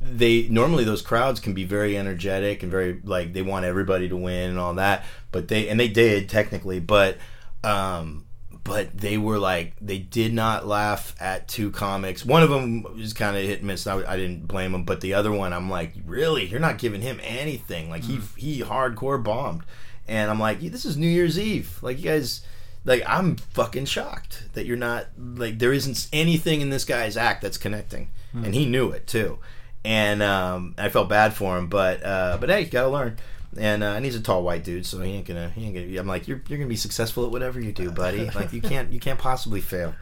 they 0.00 0.48
normally 0.48 0.84
those 0.84 1.02
crowds 1.02 1.40
can 1.40 1.54
be 1.54 1.64
very 1.64 1.96
energetic 1.96 2.62
and 2.62 2.70
very 2.70 3.00
like 3.04 3.32
they 3.32 3.42
want 3.42 3.64
everybody 3.64 4.08
to 4.08 4.16
win 4.16 4.50
and 4.50 4.58
all 4.58 4.74
that 4.74 5.04
but 5.32 5.48
they 5.48 5.68
and 5.68 5.78
they 5.78 5.88
did 5.88 6.28
technically 6.28 6.78
but 6.78 7.18
um 7.64 8.24
but 8.68 8.96
they 8.96 9.16
were 9.16 9.38
like 9.38 9.74
they 9.80 9.98
did 9.98 10.32
not 10.32 10.66
laugh 10.66 11.16
at 11.18 11.48
two 11.48 11.70
comics. 11.70 12.24
One 12.24 12.42
of 12.42 12.50
them 12.50 12.82
was 12.82 13.14
kind 13.14 13.34
of 13.34 13.42
hit 13.42 13.60
and 13.60 13.66
miss. 13.66 13.86
I, 13.86 13.96
I 14.06 14.16
didn't 14.16 14.46
blame 14.46 14.74
him 14.74 14.84
but 14.84 15.00
the 15.00 15.14
other 15.14 15.32
one 15.32 15.52
i'm 15.52 15.70
like 15.70 15.94
really? 16.04 16.44
You're 16.46 16.60
not 16.60 16.78
giving 16.78 17.00
him 17.00 17.18
anything. 17.22 17.88
Like 17.88 18.04
he 18.04 18.20
he 18.36 18.60
hardcore 18.60 19.22
bombed. 19.22 19.62
And 20.06 20.30
i'm 20.30 20.38
like 20.38 20.60
this 20.60 20.84
is 20.84 20.96
new 20.96 21.08
year's 21.08 21.38
eve. 21.38 21.78
Like 21.82 21.98
you 21.98 22.04
guys 22.04 22.42
like 22.84 23.02
i'm 23.06 23.36
fucking 23.36 23.86
shocked 23.86 24.44
that 24.52 24.66
you're 24.66 24.76
not 24.76 25.06
like 25.16 25.58
there 25.58 25.72
isn't 25.72 26.08
anything 26.12 26.60
in 26.60 26.70
this 26.70 26.84
guy's 26.84 27.16
act 27.16 27.42
that's 27.42 27.58
connecting. 27.58 28.10
Hmm. 28.32 28.44
and 28.44 28.54
he 28.54 28.66
knew 28.66 28.90
it 28.90 29.06
too 29.06 29.38
and 29.84 30.22
um, 30.22 30.74
I 30.78 30.88
felt 30.88 31.08
bad 31.08 31.34
for 31.34 31.56
him, 31.56 31.68
but 31.68 32.04
uh, 32.04 32.36
but 32.40 32.48
hey, 32.50 32.62
you 32.62 32.66
gotta 32.66 32.88
learn. 32.88 33.18
And, 33.56 33.82
uh, 33.82 33.86
and 33.86 34.04
he's 34.04 34.14
a 34.14 34.20
tall 34.20 34.42
white 34.42 34.62
dude, 34.62 34.84
so 34.84 35.00
he 35.00 35.12
ain't 35.12 35.26
gonna 35.26 35.48
he 35.50 35.64
ain't 35.64 35.74
gonna. 35.74 35.98
I'm 36.00 36.06
like, 36.06 36.28
you're 36.28 36.42
you're 36.48 36.58
gonna 36.58 36.68
be 36.68 36.76
successful 36.76 37.24
at 37.24 37.30
whatever 37.32 37.58
you 37.60 37.72
do, 37.72 37.90
buddy. 37.90 38.30
Like 38.34 38.52
you 38.52 38.60
can't 38.60 38.92
you 38.92 39.00
can't 39.00 39.18
possibly 39.18 39.60
fail. 39.62 39.94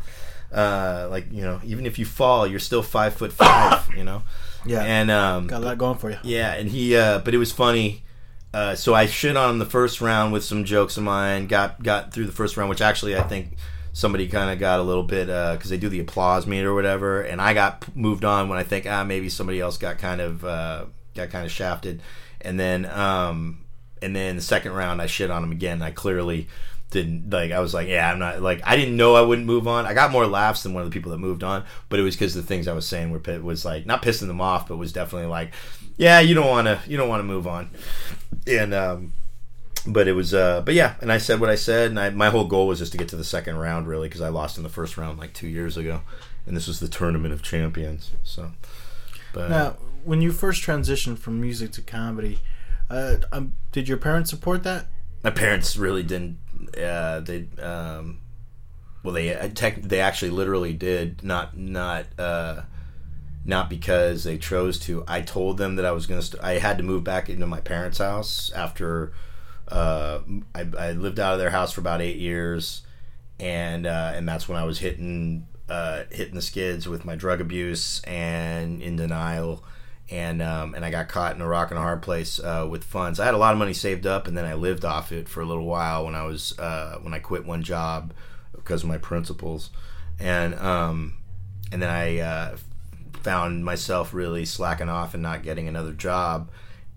Uh, 0.53 1.07
like 1.11 1.31
you 1.33 1.43
know, 1.43 1.61
even 1.65 1.87
if 1.87 1.99
you 1.99 2.05
fall, 2.05 2.47
you're 2.47 2.59
still 2.59 2.83
five 2.83 3.15
foot 3.15 3.33
five. 3.33 3.89
You 3.97 4.05
know. 4.05 4.23
Yeah. 4.67 4.83
And 4.83 5.11
um, 5.13 5.47
Got 5.47 5.63
a 5.63 5.65
lot 5.65 5.79
going 5.79 5.97
for 5.99 6.11
you. 6.11 6.19
yeah, 6.25 6.53
and 6.55 6.69
he, 6.69 6.97
uh, 6.97 7.21
but 7.21 7.35
it 7.35 7.39
was 7.39 7.53
funny. 7.53 8.03
Uh, 8.53 8.75
so 8.75 8.95
I 8.95 9.07
shit 9.07 9.37
on 9.37 9.51
him 9.51 9.59
the 9.59 9.65
first 9.67 10.01
round 10.01 10.33
with 10.33 10.43
some 10.45 10.65
jokes 10.65 10.97
of 10.97 11.05
mine. 11.05 11.47
Got 11.47 11.83
got 11.83 12.13
through 12.13 12.27
the 12.27 12.33
first 12.33 12.57
round, 12.57 12.69
which 12.69 12.81
actually 12.81 13.17
I 13.17 13.23
think 13.23 13.57
somebody 13.97 14.29
kind 14.29 14.51
of 14.51 14.59
got 14.59 14.79
a 14.79 14.83
little 14.83 15.03
bit 15.03 15.25
because 15.25 15.71
they 15.71 15.79
do 15.79 15.89
the 15.89 16.01
applause 16.01 16.47
meter 16.47 16.73
or 16.73 16.75
whatever, 16.75 17.23
and 17.23 17.41
I 17.41 17.55
got 17.55 17.97
moved 17.97 18.27
on 18.27 18.51
when 18.51 18.59
I 18.59 18.63
think 18.63 18.87
ah 18.87 19.03
maybe 19.05 19.31
somebody 19.31 19.59
else 19.59 19.79
got 19.79 19.97
kind 19.97 20.21
of 20.21 20.45
uh, 20.45 20.85
got 21.15 21.31
kind 21.31 21.47
of 21.47 21.51
shafted, 21.51 22.03
and 22.43 22.61
then 22.61 22.85
um, 22.85 23.65
and 24.03 24.15
then 24.15 24.37
the 24.37 24.43
second 24.43 24.73
round 24.73 25.01
I 25.01 25.07
shit 25.07 25.31
on 25.31 25.43
him 25.43 25.51
again. 25.51 25.81
I 25.81 25.93
clearly 25.93 26.47
didn't 26.91 27.31
like 27.31 27.53
I 27.53 27.61
was 27.61 27.75
like 27.75 27.89
yeah 27.89 28.13
I'm 28.13 28.19
not 28.19 28.41
like 28.43 28.61
I 28.65 28.77
didn't 28.77 28.97
know 28.97 29.15
I 29.15 29.23
wouldn't 29.23 29.47
move 29.47 29.67
on. 29.67 29.87
I 29.87 29.95
got 29.95 30.13
more 30.13 30.27
laughs 30.27 30.63
than 30.63 30.75
one 30.75 30.83
of 30.83 30.91
the 30.91 30.95
people 30.95 31.11
that 31.13 31.19
moved 31.19 31.43
on, 31.43 31.65
but 31.89 31.99
it 31.99 32.03
was 32.03 32.17
because 32.17 32.35
the 32.35 32.43
things 32.43 32.69
I 32.69 32.75
was 32.75 32.87
saying 32.87 33.11
were 33.11 33.41
was 33.41 33.65
like 33.65 33.87
not 33.87 34.03
pissing 34.03 34.27
them 34.27 34.43
off, 34.43 34.69
but 34.69 34.77
was 34.77 34.93
definitely 34.93 35.29
like 35.29 35.55
yeah 35.97 36.21
you 36.21 36.35
don't 36.35 36.49
want 36.49 36.67
to 36.67 36.79
you 36.87 36.99
don't 36.99 37.09
want 37.09 37.21
to 37.21 37.25
move 37.25 37.47
on, 37.47 37.71
and 38.47 38.75
um, 38.75 39.15
but 39.87 40.09
it 40.09 40.13
was 40.13 40.35
uh 40.35 40.61
but 40.63 40.75
yeah 40.75 40.95
and 41.01 41.13
i 41.13 41.19
said 41.19 41.39
what 41.41 41.49
i 41.51 41.55
said 41.55 41.91
and 41.91 42.01
I, 42.01 42.11
my 42.11 42.31
whole 42.31 42.45
goal 42.45 42.67
was 42.67 42.79
just 42.81 42.93
to 42.93 42.99
get 42.99 43.09
to 43.09 43.17
the 43.17 43.25
second 43.25 43.57
round 43.57 43.87
really 43.87 44.09
because 44.09 44.21
i 44.21 44.29
lost 44.29 44.57
in 44.57 44.63
the 44.63 44.69
first 44.69 44.97
round 44.97 45.19
like 45.19 45.33
two 45.33 45.49
years 45.49 45.77
ago 45.77 46.03
and 46.47 46.57
this 46.57 46.67
was 46.67 46.81
the 46.81 46.89
tournament 46.89 47.33
of 47.33 47.43
champions 47.43 48.11
so 48.25 48.53
but 49.33 49.51
Now, 49.51 49.77
when 50.05 50.23
you 50.23 50.33
first 50.33 50.63
transitioned 50.63 51.19
from 51.19 51.41
music 51.41 51.71
to 51.73 51.83
comedy, 51.83 52.39
uh, 52.89 53.17
um, 53.33 53.55
did 53.73 53.87
your 53.89 53.99
parents 53.99 54.31
support 54.31 54.63
that? 54.63 54.87
my 55.23 55.31
parents 55.31 55.77
really 55.77 56.03
didn't 56.03 56.39
uh 56.81 57.21
they 57.21 57.47
um 57.61 58.19
well 59.03 59.13
they 59.15 59.35
uh, 59.35 59.49
tech, 59.55 59.83
they 59.83 60.01
actually 60.01 60.31
literally 60.31 60.73
did 60.73 61.23
not 61.25 61.57
not 61.57 62.07
uh 62.19 62.63
not 63.45 63.69
because 63.69 64.25
they 64.25 64.39
chose 64.39 64.79
to 64.79 65.03
i 65.09 65.21
told 65.21 65.59
them 65.59 65.77
that 65.77 65.85
i 65.85 65.91
was 65.91 66.07
gonna 66.07 66.23
st- 66.23 66.43
i 66.43 66.59
had 66.59 66.77
to 66.79 66.83
move 66.85 67.03
back 67.05 67.29
into 67.29 67.47
my 67.47 67.61
parents 67.61 67.99
house 67.99 68.51
after 68.55 69.13
uh 69.69 70.21
I, 70.55 70.67
I 70.79 70.93
lived 70.93 71.19
out 71.19 71.33
of 71.33 71.39
their 71.39 71.51
house 71.51 71.73
for 71.73 71.81
about 71.81 72.01
eight 72.01 72.17
years 72.17 72.83
and 73.41 73.87
uh 73.87 74.13
and 74.15 74.29
that's 74.29 74.49
when 74.49 74.59
i 74.59 74.65
was 74.65 74.79
hitting 74.79 75.47
uh 75.69 76.05
hitting 76.11 76.35
the 76.35 76.43
skids 76.43 76.89
with 76.89 77.05
my 77.05 77.17
drug 77.17 77.41
abuse 77.41 78.01
and 78.05 78.83
in 78.83 78.97
denial 78.97 79.65
and 80.09 80.41
um, 80.41 80.75
and 80.75 80.85
I 80.85 80.91
got 80.91 81.09
caught 81.09 81.35
in 81.35 81.43
a 81.43 81.49
rock 81.49 81.71
and 81.73 81.79
a 81.79 81.83
hard 81.83 82.01
place 82.01 82.39
uh, 82.39 82.67
with 82.71 82.85
funds. 82.85 83.19
I 83.19 83.25
had 83.25 83.35
a 83.35 83.39
lot 83.39 83.53
of 83.53 83.59
money 83.59 83.73
saved 83.73 84.07
up, 84.07 84.29
and 84.29 84.37
then 84.37 84.45
I 84.45 84.55
lived 84.55 84.85
off 84.85 85.11
it 85.11 85.29
for 85.29 85.41
a 85.41 85.45
little 85.45 85.65
while 85.65 86.05
when 86.05 86.15
I 86.15 86.23
was 86.23 86.57
uh, 86.61 86.99
when 87.03 87.13
I 87.13 87.19
quit 87.19 87.45
one 87.45 87.65
job 87.65 88.15
because 88.55 88.85
of 88.85 88.89
my 88.89 88.99
principles, 88.99 89.71
and 90.21 90.55
um, 90.61 91.15
and 91.73 91.83
then 91.83 91.91
I 91.91 92.55
found 93.27 93.65
myself 93.65 94.15
really 94.15 94.45
slacking 94.45 94.89
off 94.89 95.13
and 95.13 95.21
not 95.21 95.43
getting 95.43 95.67
another 95.67 95.93
job. 95.93 96.49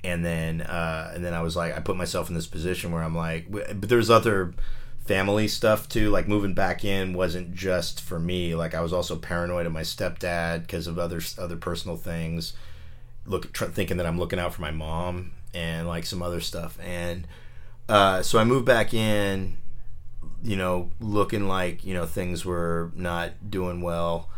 And 0.04 0.24
then, 0.24 0.62
uh, 0.62 1.12
and 1.14 1.26
then 1.26 1.34
I 1.34 1.42
was 1.42 1.56
like, 1.56 1.76
I 1.76 1.82
put 1.82 1.98
myself 1.98 2.30
in 2.30 2.36
this 2.36 2.48
position 2.48 2.92
where 2.92 3.04
I'm 3.04 3.16
like, 3.16 3.52
but 3.52 3.90
there's 3.90 4.10
other 4.10 4.54
family 5.10 5.48
stuff 5.48 5.90
too. 5.90 6.12
Like 6.12 6.28
moving 6.28 6.54
back 6.54 6.86
in 6.86 7.14
wasn't 7.14 7.56
just 7.56 8.00
for 8.00 8.20
me. 8.20 8.54
Like 8.54 8.76
I 8.76 8.82
was 8.82 8.94
also 8.94 9.16
paranoid 9.16 9.66
of 9.66 9.72
my 9.72 9.82
stepdad 9.82 10.62
because 10.62 10.86
of 10.86 11.00
other 11.00 11.20
other 11.40 11.58
personal 11.58 11.98
things. 11.98 12.54
Look, 13.26 13.52
tr- 13.52 13.66
thinking 13.66 13.98
that 13.98 14.06
I'm 14.06 14.20
looking 14.20 14.38
out 14.38 14.54
for 14.54 14.62
my 14.62 14.70
mom 14.70 15.32
and 15.54 15.88
like 15.88 16.06
some 16.06 16.22
other 16.22 16.40
stuff. 16.40 16.78
And 16.80 17.28
uh, 17.90 18.22
so 18.22 18.38
I 18.38 18.44
moved 18.44 18.68
back 18.68 18.94
in, 18.94 19.58
you 20.44 20.56
know, 20.56 20.92
looking 21.00 21.48
like 21.48 21.84
you 21.84 21.96
know 21.96 22.06
things 22.06 22.46
were 22.46 22.92
not 22.96 23.50
doing 23.50 23.82
well. 23.82 24.29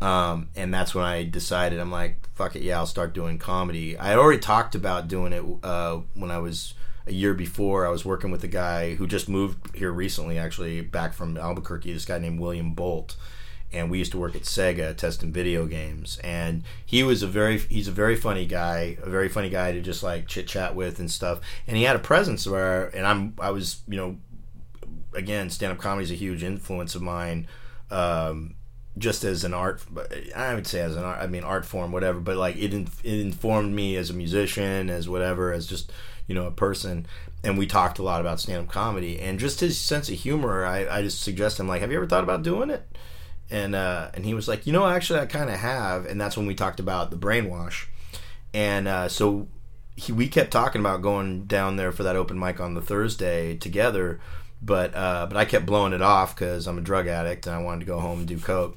Um, 0.00 0.48
and 0.54 0.72
that's 0.74 0.94
when 0.94 1.04
I 1.04 1.24
decided 1.24 1.78
I'm 1.78 1.90
like, 1.90 2.28
fuck 2.34 2.54
it, 2.54 2.62
yeah, 2.62 2.78
I'll 2.78 2.86
start 2.86 3.14
doing 3.14 3.38
comedy. 3.38 3.96
I 3.96 4.14
already 4.14 4.40
talked 4.40 4.74
about 4.74 5.08
doing 5.08 5.32
it 5.32 5.42
uh, 5.62 6.00
when 6.14 6.30
I 6.30 6.38
was 6.38 6.74
a 7.06 7.12
year 7.12 7.34
before. 7.34 7.86
I 7.86 7.90
was 7.90 8.04
working 8.04 8.30
with 8.30 8.44
a 8.44 8.48
guy 8.48 8.94
who 8.94 9.06
just 9.06 9.28
moved 9.28 9.74
here 9.74 9.90
recently, 9.90 10.38
actually 10.38 10.80
back 10.82 11.14
from 11.14 11.36
Albuquerque. 11.36 11.92
This 11.92 12.04
guy 12.04 12.18
named 12.18 12.40
William 12.40 12.74
Bolt, 12.74 13.16
and 13.72 13.90
we 13.90 13.98
used 13.98 14.12
to 14.12 14.18
work 14.18 14.36
at 14.36 14.42
Sega 14.42 14.94
testing 14.94 15.32
video 15.32 15.66
games. 15.66 16.18
And 16.22 16.64
he 16.84 17.02
was 17.02 17.22
a 17.22 17.26
very 17.26 17.58
he's 17.58 17.88
a 17.88 17.92
very 17.92 18.16
funny 18.16 18.44
guy, 18.44 18.98
a 19.02 19.08
very 19.08 19.28
funny 19.28 19.48
guy 19.48 19.72
to 19.72 19.80
just 19.80 20.02
like 20.02 20.26
chit 20.26 20.46
chat 20.46 20.74
with 20.74 20.98
and 20.98 21.10
stuff. 21.10 21.40
And 21.66 21.76
he 21.76 21.84
had 21.84 21.96
a 21.96 22.00
presence 22.00 22.46
where, 22.46 22.94
and 22.94 23.06
I'm 23.06 23.34
I 23.40 23.50
was 23.50 23.80
you 23.88 23.96
know, 23.96 24.18
again, 25.14 25.48
stand 25.48 25.72
up 25.72 25.78
comedy 25.78 26.04
is 26.04 26.10
a 26.10 26.14
huge 26.14 26.42
influence 26.42 26.94
of 26.94 27.00
mine. 27.00 27.46
Um, 27.90 28.55
just 28.98 29.24
as 29.24 29.44
an 29.44 29.52
art 29.52 29.82
i 30.34 30.54
would 30.54 30.66
say 30.66 30.80
as 30.80 30.96
an 30.96 31.04
art 31.04 31.20
i 31.20 31.26
mean 31.26 31.44
art 31.44 31.66
form 31.66 31.92
whatever 31.92 32.18
but 32.18 32.36
like 32.36 32.56
it, 32.56 32.72
it 32.72 33.20
informed 33.20 33.74
me 33.74 33.94
as 33.96 34.08
a 34.08 34.14
musician 34.14 34.88
as 34.88 35.08
whatever 35.08 35.52
as 35.52 35.66
just 35.66 35.92
you 36.26 36.34
know 36.34 36.46
a 36.46 36.50
person. 36.50 37.06
And 37.44 37.56
we 37.56 37.66
talked 37.66 37.98
a 37.98 38.02
lot 38.02 38.20
about 38.20 38.40
stand-up 38.40 38.68
comedy 38.68 39.20
and 39.20 39.38
just 39.38 39.60
his 39.60 39.78
sense 39.78 40.08
of 40.08 40.16
humor. 40.16 40.64
I, 40.64 40.86
I 40.88 41.02
just 41.02 41.22
suggested 41.22 41.62
him 41.62 41.68
like 41.68 41.80
have 41.80 41.90
you 41.90 41.96
ever 41.96 42.06
thought 42.06 42.24
about 42.24 42.42
doing 42.42 42.70
it? 42.70 42.84
And 43.50 43.74
uh, 43.74 44.10
and 44.14 44.24
he 44.24 44.34
was 44.34 44.48
like 44.48 44.66
you 44.66 44.72
know 44.72 44.86
actually 44.86 45.20
i 45.20 45.26
kind 45.26 45.50
of 45.50 45.56
have. 45.56 46.06
And 46.06 46.20
that's 46.20 46.36
when 46.36 46.46
we 46.46 46.54
talked 46.54 46.80
about 46.80 47.10
the 47.10 47.16
brainwash. 47.16 47.86
And 48.52 48.88
uh, 48.88 49.08
so 49.08 49.48
he, 49.96 50.12
we 50.12 50.28
kept 50.28 50.50
talking 50.50 50.80
about 50.80 51.02
going 51.02 51.44
down 51.44 51.76
there 51.76 51.92
for 51.92 52.02
that 52.02 52.16
open 52.16 52.38
mic 52.38 52.60
on 52.60 52.74
the 52.74 52.82
thursday 52.82 53.56
together 53.56 54.20
but 54.66 54.94
uh, 54.94 55.26
but 55.28 55.36
I 55.36 55.44
kept 55.44 55.64
blowing 55.64 55.92
it 55.92 56.02
off 56.02 56.34
because 56.34 56.66
I'm 56.66 56.76
a 56.76 56.82
drug 56.82 57.06
addict 57.06 57.46
and 57.46 57.54
I 57.54 57.62
wanted 57.62 57.80
to 57.80 57.86
go 57.86 58.00
home 58.00 58.18
and 58.18 58.28
do 58.28 58.38
coke, 58.38 58.76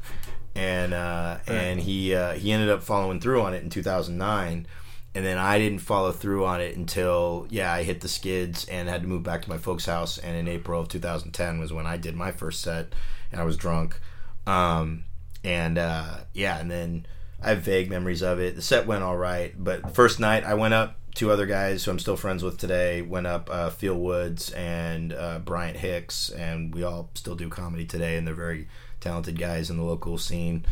and 0.56 0.94
uh, 0.94 1.40
and 1.48 1.80
he 1.80 2.14
uh, 2.14 2.34
he 2.34 2.52
ended 2.52 2.70
up 2.70 2.84
following 2.84 3.20
through 3.20 3.42
on 3.42 3.56
it 3.56 3.64
in 3.64 3.70
2009, 3.72 4.68
and 5.16 5.26
then 5.26 5.38
I 5.38 5.58
didn't 5.58 5.80
follow 5.80 6.12
through 6.12 6.46
on 6.46 6.62
it 6.62 6.78
until 6.78 7.48
yeah 7.50 7.74
I 7.74 7.82
hit 7.84 8.02
the 8.02 8.08
skids 8.08 8.66
and 8.66 8.88
had 8.88 9.02
to 9.02 9.08
move 9.08 9.24
back 9.24 9.42
to 9.42 9.50
my 9.50 9.58
folks' 9.58 9.88
house, 9.88 10.20
and 10.20 10.38
in 10.38 10.48
April 10.48 10.80
of 10.80 10.90
2010 10.90 11.60
was 11.60 11.74
when 11.74 11.88
I 11.88 11.98
did 11.98 12.16
my 12.16 12.32
first 12.32 12.62
set, 12.62 12.94
and 13.32 13.42
I 13.42 13.44
was 13.44 13.58
drunk, 13.58 14.00
um, 14.46 15.06
and 15.44 15.80
uh, 15.80 16.20
yeah, 16.34 16.60
and 16.60 16.70
then 16.70 17.08
I 17.42 17.50
have 17.50 17.62
vague 17.62 17.90
memories 17.90 18.22
of 18.22 18.40
it. 18.40 18.56
The 18.56 18.62
set 18.62 18.86
went 18.86 19.04
all 19.04 19.18
right, 19.18 19.56
but 19.58 19.96
first 19.96 20.20
night 20.20 20.44
I 20.44 20.54
went 20.54 20.76
up 20.76 20.99
two 21.20 21.30
other 21.30 21.46
guys 21.46 21.84
who 21.84 21.92
I'm 21.92 22.00
still 22.00 22.16
friends 22.16 22.46
with 22.46 22.58
today 22.58 23.02
went 23.02 23.28
up 23.28 23.50
uh, 23.52 23.72
Phil 23.72 23.94
Woods 23.94 24.52
and 24.52 25.12
uh, 25.12 25.40
Bryant 25.40 25.76
Hicks, 25.76 26.30
and 26.30 26.74
we 26.74 26.82
all 26.82 27.10
still 27.14 27.36
do 27.36 27.50
comedy 27.50 27.86
today, 27.86 28.16
and 28.16 28.26
they're 28.26 28.34
very 28.34 28.70
talented 29.02 29.38
guys 29.38 29.70
in 29.70 29.76
the 29.76 29.84
local 29.84 30.18
scene, 30.18 30.66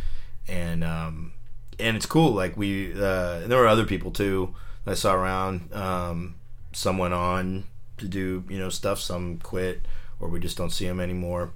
and 0.48 0.86
um, 0.86 1.34
and 1.78 1.98
it's 1.98 2.06
cool. 2.06 2.32
Like 2.32 2.56
we, 2.56 2.94
uh, 2.94 3.40
and 3.42 3.52
there 3.52 3.60
were 3.60 3.68
other 3.68 3.86
people 3.86 4.10
too 4.10 4.56
I 4.86 4.94
saw 4.94 5.16
around. 5.16 5.74
Um, 5.74 6.36
some 6.72 6.98
went 6.98 7.14
on 7.14 7.66
to 7.98 8.08
do 8.08 8.46
you 8.48 8.58
know 8.58 8.70
stuff, 8.70 9.02
some 9.02 9.40
quit, 9.40 9.82
or 10.22 10.30
we 10.30 10.40
just 10.40 10.56
don't 10.56 10.72
see 10.72 10.88
them 10.88 11.02
anymore. 11.02 11.52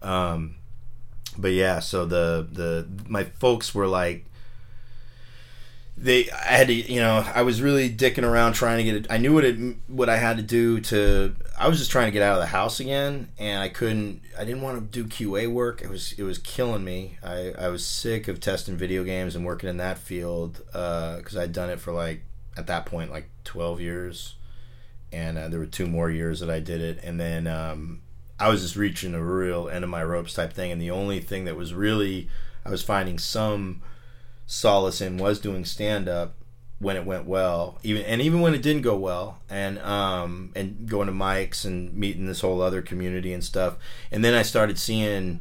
Um, 0.00 0.54
but 1.36 1.54
yeah, 1.54 1.80
so 1.80 2.06
the 2.06 2.46
the 2.48 2.86
my 3.08 3.24
folks 3.24 3.74
were 3.74 3.88
like 3.88 4.26
they 6.00 6.30
I 6.30 6.56
had 6.56 6.68
to 6.68 6.72
you 6.74 7.00
know 7.00 7.24
I 7.34 7.42
was 7.42 7.60
really 7.60 7.90
dicking 7.90 8.22
around 8.22 8.52
trying 8.52 8.78
to 8.78 8.84
get 8.84 8.94
it 8.94 9.06
I 9.10 9.18
knew 9.18 9.34
what 9.34 9.44
it 9.44 9.76
what 9.88 10.08
I 10.08 10.16
had 10.16 10.36
to 10.36 10.42
do 10.42 10.80
to 10.80 11.34
I 11.58 11.66
was 11.68 11.78
just 11.78 11.90
trying 11.90 12.06
to 12.06 12.12
get 12.12 12.22
out 12.22 12.34
of 12.34 12.40
the 12.40 12.46
house 12.46 12.78
again 12.78 13.28
and 13.38 13.60
I 13.60 13.68
couldn't 13.68 14.22
I 14.38 14.44
didn't 14.44 14.62
want 14.62 14.92
to 14.92 15.02
do 15.02 15.08
QA 15.08 15.50
work. 15.52 15.82
It 15.82 15.90
was 15.90 16.14
it 16.16 16.22
was 16.22 16.38
killing 16.38 16.84
me. 16.84 17.18
I 17.22 17.52
I 17.58 17.68
was 17.68 17.84
sick 17.84 18.28
of 18.28 18.38
testing 18.38 18.76
video 18.76 19.02
games 19.02 19.34
and 19.34 19.44
working 19.44 19.68
in 19.68 19.78
that 19.78 19.98
field 19.98 20.62
because 20.66 21.36
uh, 21.36 21.40
I'd 21.40 21.52
done 21.52 21.70
it 21.70 21.80
for 21.80 21.92
like 21.92 22.22
at 22.56 22.68
that 22.68 22.86
point 22.86 23.10
like 23.10 23.28
12 23.44 23.80
years 23.80 24.34
and 25.12 25.36
uh, 25.36 25.48
there 25.48 25.58
were 25.58 25.66
two 25.66 25.86
more 25.86 26.10
years 26.10 26.40
that 26.40 26.50
I 26.50 26.60
did 26.60 26.80
it 26.80 27.00
and 27.02 27.18
then 27.18 27.46
um, 27.48 28.02
I 28.38 28.48
was 28.48 28.62
just 28.62 28.76
reaching 28.76 29.14
a 29.14 29.22
real 29.22 29.68
end 29.68 29.82
of 29.82 29.90
my 29.90 30.04
ropes 30.04 30.34
type 30.34 30.52
thing 30.52 30.70
and 30.70 30.80
the 30.80 30.92
only 30.92 31.18
thing 31.18 31.44
that 31.46 31.56
was 31.56 31.74
really 31.74 32.28
I 32.64 32.70
was 32.70 32.82
finding 32.82 33.18
some 33.18 33.82
solace 34.48 35.02
in 35.02 35.18
was 35.18 35.38
doing 35.38 35.64
stand 35.64 36.08
up 36.08 36.34
when 36.80 36.96
it 36.96 37.04
went 37.04 37.26
well, 37.26 37.78
even 37.82 38.02
and 38.02 38.20
even 38.20 38.40
when 38.40 38.54
it 38.54 38.62
didn't 38.62 38.82
go 38.82 38.96
well, 38.96 39.40
and 39.48 39.78
um 39.80 40.52
and 40.56 40.88
going 40.88 41.06
to 41.06 41.12
mics 41.12 41.64
and 41.64 41.94
meeting 41.94 42.26
this 42.26 42.40
whole 42.40 42.62
other 42.62 42.82
community 42.82 43.32
and 43.32 43.44
stuff, 43.44 43.76
and 44.10 44.24
then 44.24 44.34
I 44.34 44.42
started 44.42 44.78
seeing 44.78 45.40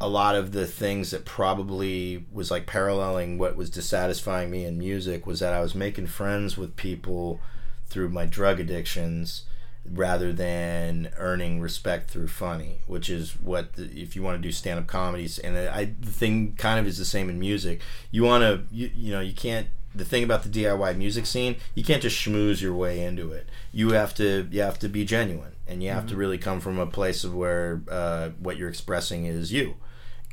a 0.00 0.08
lot 0.08 0.34
of 0.34 0.52
the 0.52 0.66
things 0.66 1.10
that 1.10 1.24
probably 1.24 2.26
was 2.32 2.50
like 2.50 2.66
paralleling 2.66 3.38
what 3.38 3.56
was 3.56 3.70
dissatisfying 3.70 4.50
me 4.50 4.64
in 4.64 4.78
music 4.78 5.26
was 5.26 5.40
that 5.40 5.54
I 5.54 5.60
was 5.60 5.74
making 5.74 6.06
friends 6.08 6.56
with 6.56 6.76
people 6.76 7.40
through 7.86 8.10
my 8.10 8.26
drug 8.26 8.60
addictions 8.60 9.44
rather 9.92 10.32
than 10.32 11.10
earning 11.16 11.60
respect 11.60 12.10
through 12.10 12.28
funny, 12.28 12.80
which 12.86 13.08
is 13.08 13.32
what 13.40 13.74
the, 13.74 13.84
if 13.84 14.16
you 14.16 14.22
want 14.22 14.40
to 14.40 14.46
do 14.46 14.52
stand 14.52 14.78
up 14.78 14.86
comedies 14.86 15.38
and 15.38 15.56
I 15.56 15.92
the 16.00 16.12
thing 16.12 16.54
kind 16.56 16.78
of 16.78 16.86
is 16.86 16.98
the 16.98 17.04
same 17.04 17.28
in 17.28 17.38
music. 17.38 17.80
You 18.10 18.24
want 18.24 18.42
to 18.42 18.74
you, 18.74 18.90
you 18.94 19.12
know 19.12 19.20
you 19.20 19.34
can't 19.34 19.68
the 19.94 20.04
thing 20.04 20.22
about 20.22 20.42
the 20.42 20.48
DIY 20.48 20.96
music 20.96 21.26
scene, 21.26 21.56
you 21.74 21.82
can't 21.82 22.02
just 22.02 22.16
schmooze 22.18 22.60
your 22.60 22.74
way 22.74 23.02
into 23.02 23.32
it. 23.32 23.48
You 23.72 23.90
have 23.90 24.14
to 24.16 24.48
you 24.50 24.60
have 24.60 24.78
to 24.80 24.88
be 24.88 25.04
genuine 25.04 25.52
and 25.66 25.82
you 25.82 25.90
have 25.90 26.04
mm-hmm. 26.04 26.08
to 26.08 26.16
really 26.16 26.38
come 26.38 26.60
from 26.60 26.78
a 26.78 26.86
place 26.86 27.24
of 27.24 27.34
where 27.34 27.82
uh, 27.90 28.30
what 28.38 28.56
you're 28.56 28.68
expressing 28.68 29.26
is 29.26 29.52
you. 29.52 29.76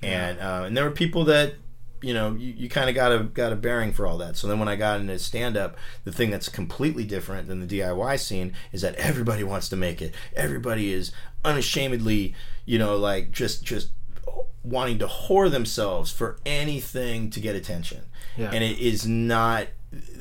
And 0.02 0.40
uh, 0.40 0.64
and 0.66 0.76
there 0.76 0.84
were 0.84 0.92
people 0.92 1.24
that 1.26 1.56
you 2.04 2.14
know 2.14 2.34
you, 2.36 2.54
you 2.54 2.70
kind 2.70 2.90
of 2.90 2.96
got 2.96 3.12
a 3.12 3.24
got 3.24 3.54
a 3.54 3.56
bearing 3.56 3.92
for 3.92 4.06
all 4.06 4.18
that 4.18 4.36
so 4.36 4.48
then 4.48 4.60
when 4.60 4.68
i 4.68 4.76
got 4.76 5.00
into 5.00 5.18
stand 5.18 5.56
up 5.56 5.78
the 6.04 6.12
thing 6.12 6.30
that's 6.30 6.50
completely 6.50 7.06
different 7.06 7.48
than 7.48 7.66
the 7.66 7.80
diy 7.80 8.20
scene 8.20 8.54
is 8.72 8.82
that 8.82 8.94
everybody 8.96 9.44
wants 9.44 9.70
to 9.70 9.76
make 9.76 10.02
it 10.02 10.14
everybody 10.36 10.92
is 10.92 11.12
unashamedly 11.46 12.36
you 12.66 12.78
know 12.78 12.96
like 12.98 13.32
just 13.32 13.64
just 13.64 13.90
wanting 14.64 14.98
to 14.98 15.08
whore 15.08 15.50
themselves 15.50 16.12
for 16.12 16.38
anything 16.46 17.30
to 17.30 17.40
get 17.40 17.56
attention 17.56 18.02
yeah. 18.38 18.50
and 18.52 18.64
it 18.64 18.80
is 18.80 19.06
not 19.06 19.68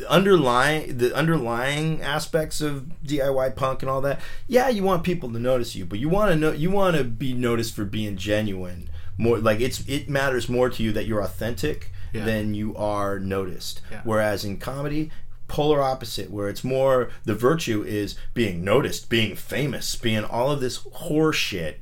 underlying 0.09 0.99
the 0.99 1.15
underlying 1.15 2.03
aspects 2.03 2.61
of 2.61 2.87
DIY 3.05 3.57
punk 3.57 3.83
and 3.83 3.91
all 3.91 4.01
that. 4.03 4.21
Yeah, 4.47 4.69
you 4.69 4.83
want 4.83 5.03
people 5.05 5.33
to 5.33 5.39
notice 5.39 5.75
you, 5.75 5.87
but 5.87 5.99
you 5.99 6.09
want 6.09 6.31
to 6.31 6.37
know 6.37 6.53
you 6.53 6.71
want 6.71 6.97
to 6.97 7.05
be 7.05 7.33
noticed 7.33 7.75
for 7.75 7.85
being 7.85 8.17
genuine 8.17 8.89
more 9.19 9.39
like 9.39 9.61
it's 9.61 9.87
it 9.89 10.09
matters 10.09 10.49
more 10.49 10.71
to 10.71 10.83
you 10.83 10.93
that 10.93 11.07
you're 11.07 11.23
authentic 11.23 11.91
yeah. 12.13 12.25
than 12.25 12.55
you 12.55 12.77
are 12.77 13.19
noticed. 13.19 13.81
Yeah. 13.91 14.01
Whereas 14.05 14.45
in 14.45 14.59
comedy, 14.59 15.11
polar 15.49 15.83
opposite 15.83 16.31
where 16.31 16.49
it's 16.49 16.65
more 16.65 17.11
the 17.25 17.35
virtue 17.35 17.83
is 17.83 18.17
being 18.35 18.65
noticed, 18.65 19.09
being 19.09 19.37
famous, 19.37 19.97
being 19.97 20.25
all 20.25 20.51
of 20.51 20.61
this 20.61 20.77
horse 20.93 21.37
shit 21.37 21.81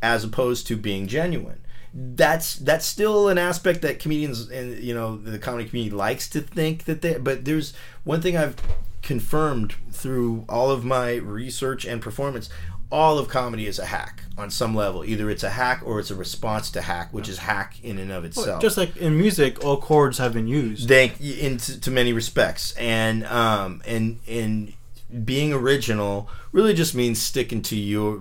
as 0.00 0.24
opposed 0.24 0.66
to 0.68 0.76
being 0.76 1.06
genuine. 1.06 1.60
That's 1.92 2.56
that's 2.56 2.86
still 2.86 3.28
an 3.28 3.38
aspect 3.38 3.82
that 3.82 3.98
comedians 3.98 4.50
and 4.50 4.78
you 4.78 4.94
know 4.94 5.16
the 5.16 5.38
comedy 5.38 5.68
community 5.68 5.94
likes 5.94 6.28
to 6.30 6.40
think 6.40 6.84
that 6.84 7.02
they 7.02 7.18
but 7.18 7.44
there's 7.44 7.72
one 8.04 8.20
thing 8.20 8.36
I've 8.36 8.56
confirmed 9.02 9.74
through 9.90 10.44
all 10.48 10.70
of 10.70 10.84
my 10.84 11.14
research 11.14 11.84
and 11.86 12.02
performance 12.02 12.50
all 12.90 13.18
of 13.18 13.28
comedy 13.28 13.66
is 13.66 13.78
a 13.78 13.86
hack 13.86 14.22
on 14.38 14.50
some 14.50 14.74
level. 14.74 15.04
Either 15.04 15.28
it's 15.28 15.42
a 15.42 15.50
hack 15.50 15.82
or 15.84 16.00
it's 16.00 16.10
a 16.10 16.14
response 16.14 16.70
to 16.70 16.80
hack, 16.80 17.12
which 17.12 17.28
is 17.28 17.38
hack 17.38 17.82
in 17.82 17.98
and 17.98 18.10
of 18.10 18.24
itself. 18.24 18.46
Well, 18.46 18.60
just 18.60 18.78
like 18.78 18.96
in 18.96 19.18
music, 19.18 19.62
all 19.64 19.76
chords 19.76 20.18
have 20.18 20.32
been 20.32 20.46
used. 20.46 20.88
They, 20.88 21.12
in 21.20 21.58
to, 21.58 21.80
to 21.80 21.90
many 21.90 22.12
respects, 22.12 22.72
and 22.76 23.26
um, 23.26 23.82
and 23.86 24.20
and 24.26 24.72
being 25.24 25.52
original 25.52 26.30
really 26.52 26.72
just 26.72 26.94
means 26.94 27.20
sticking 27.20 27.62
to 27.62 27.76
your, 27.76 28.20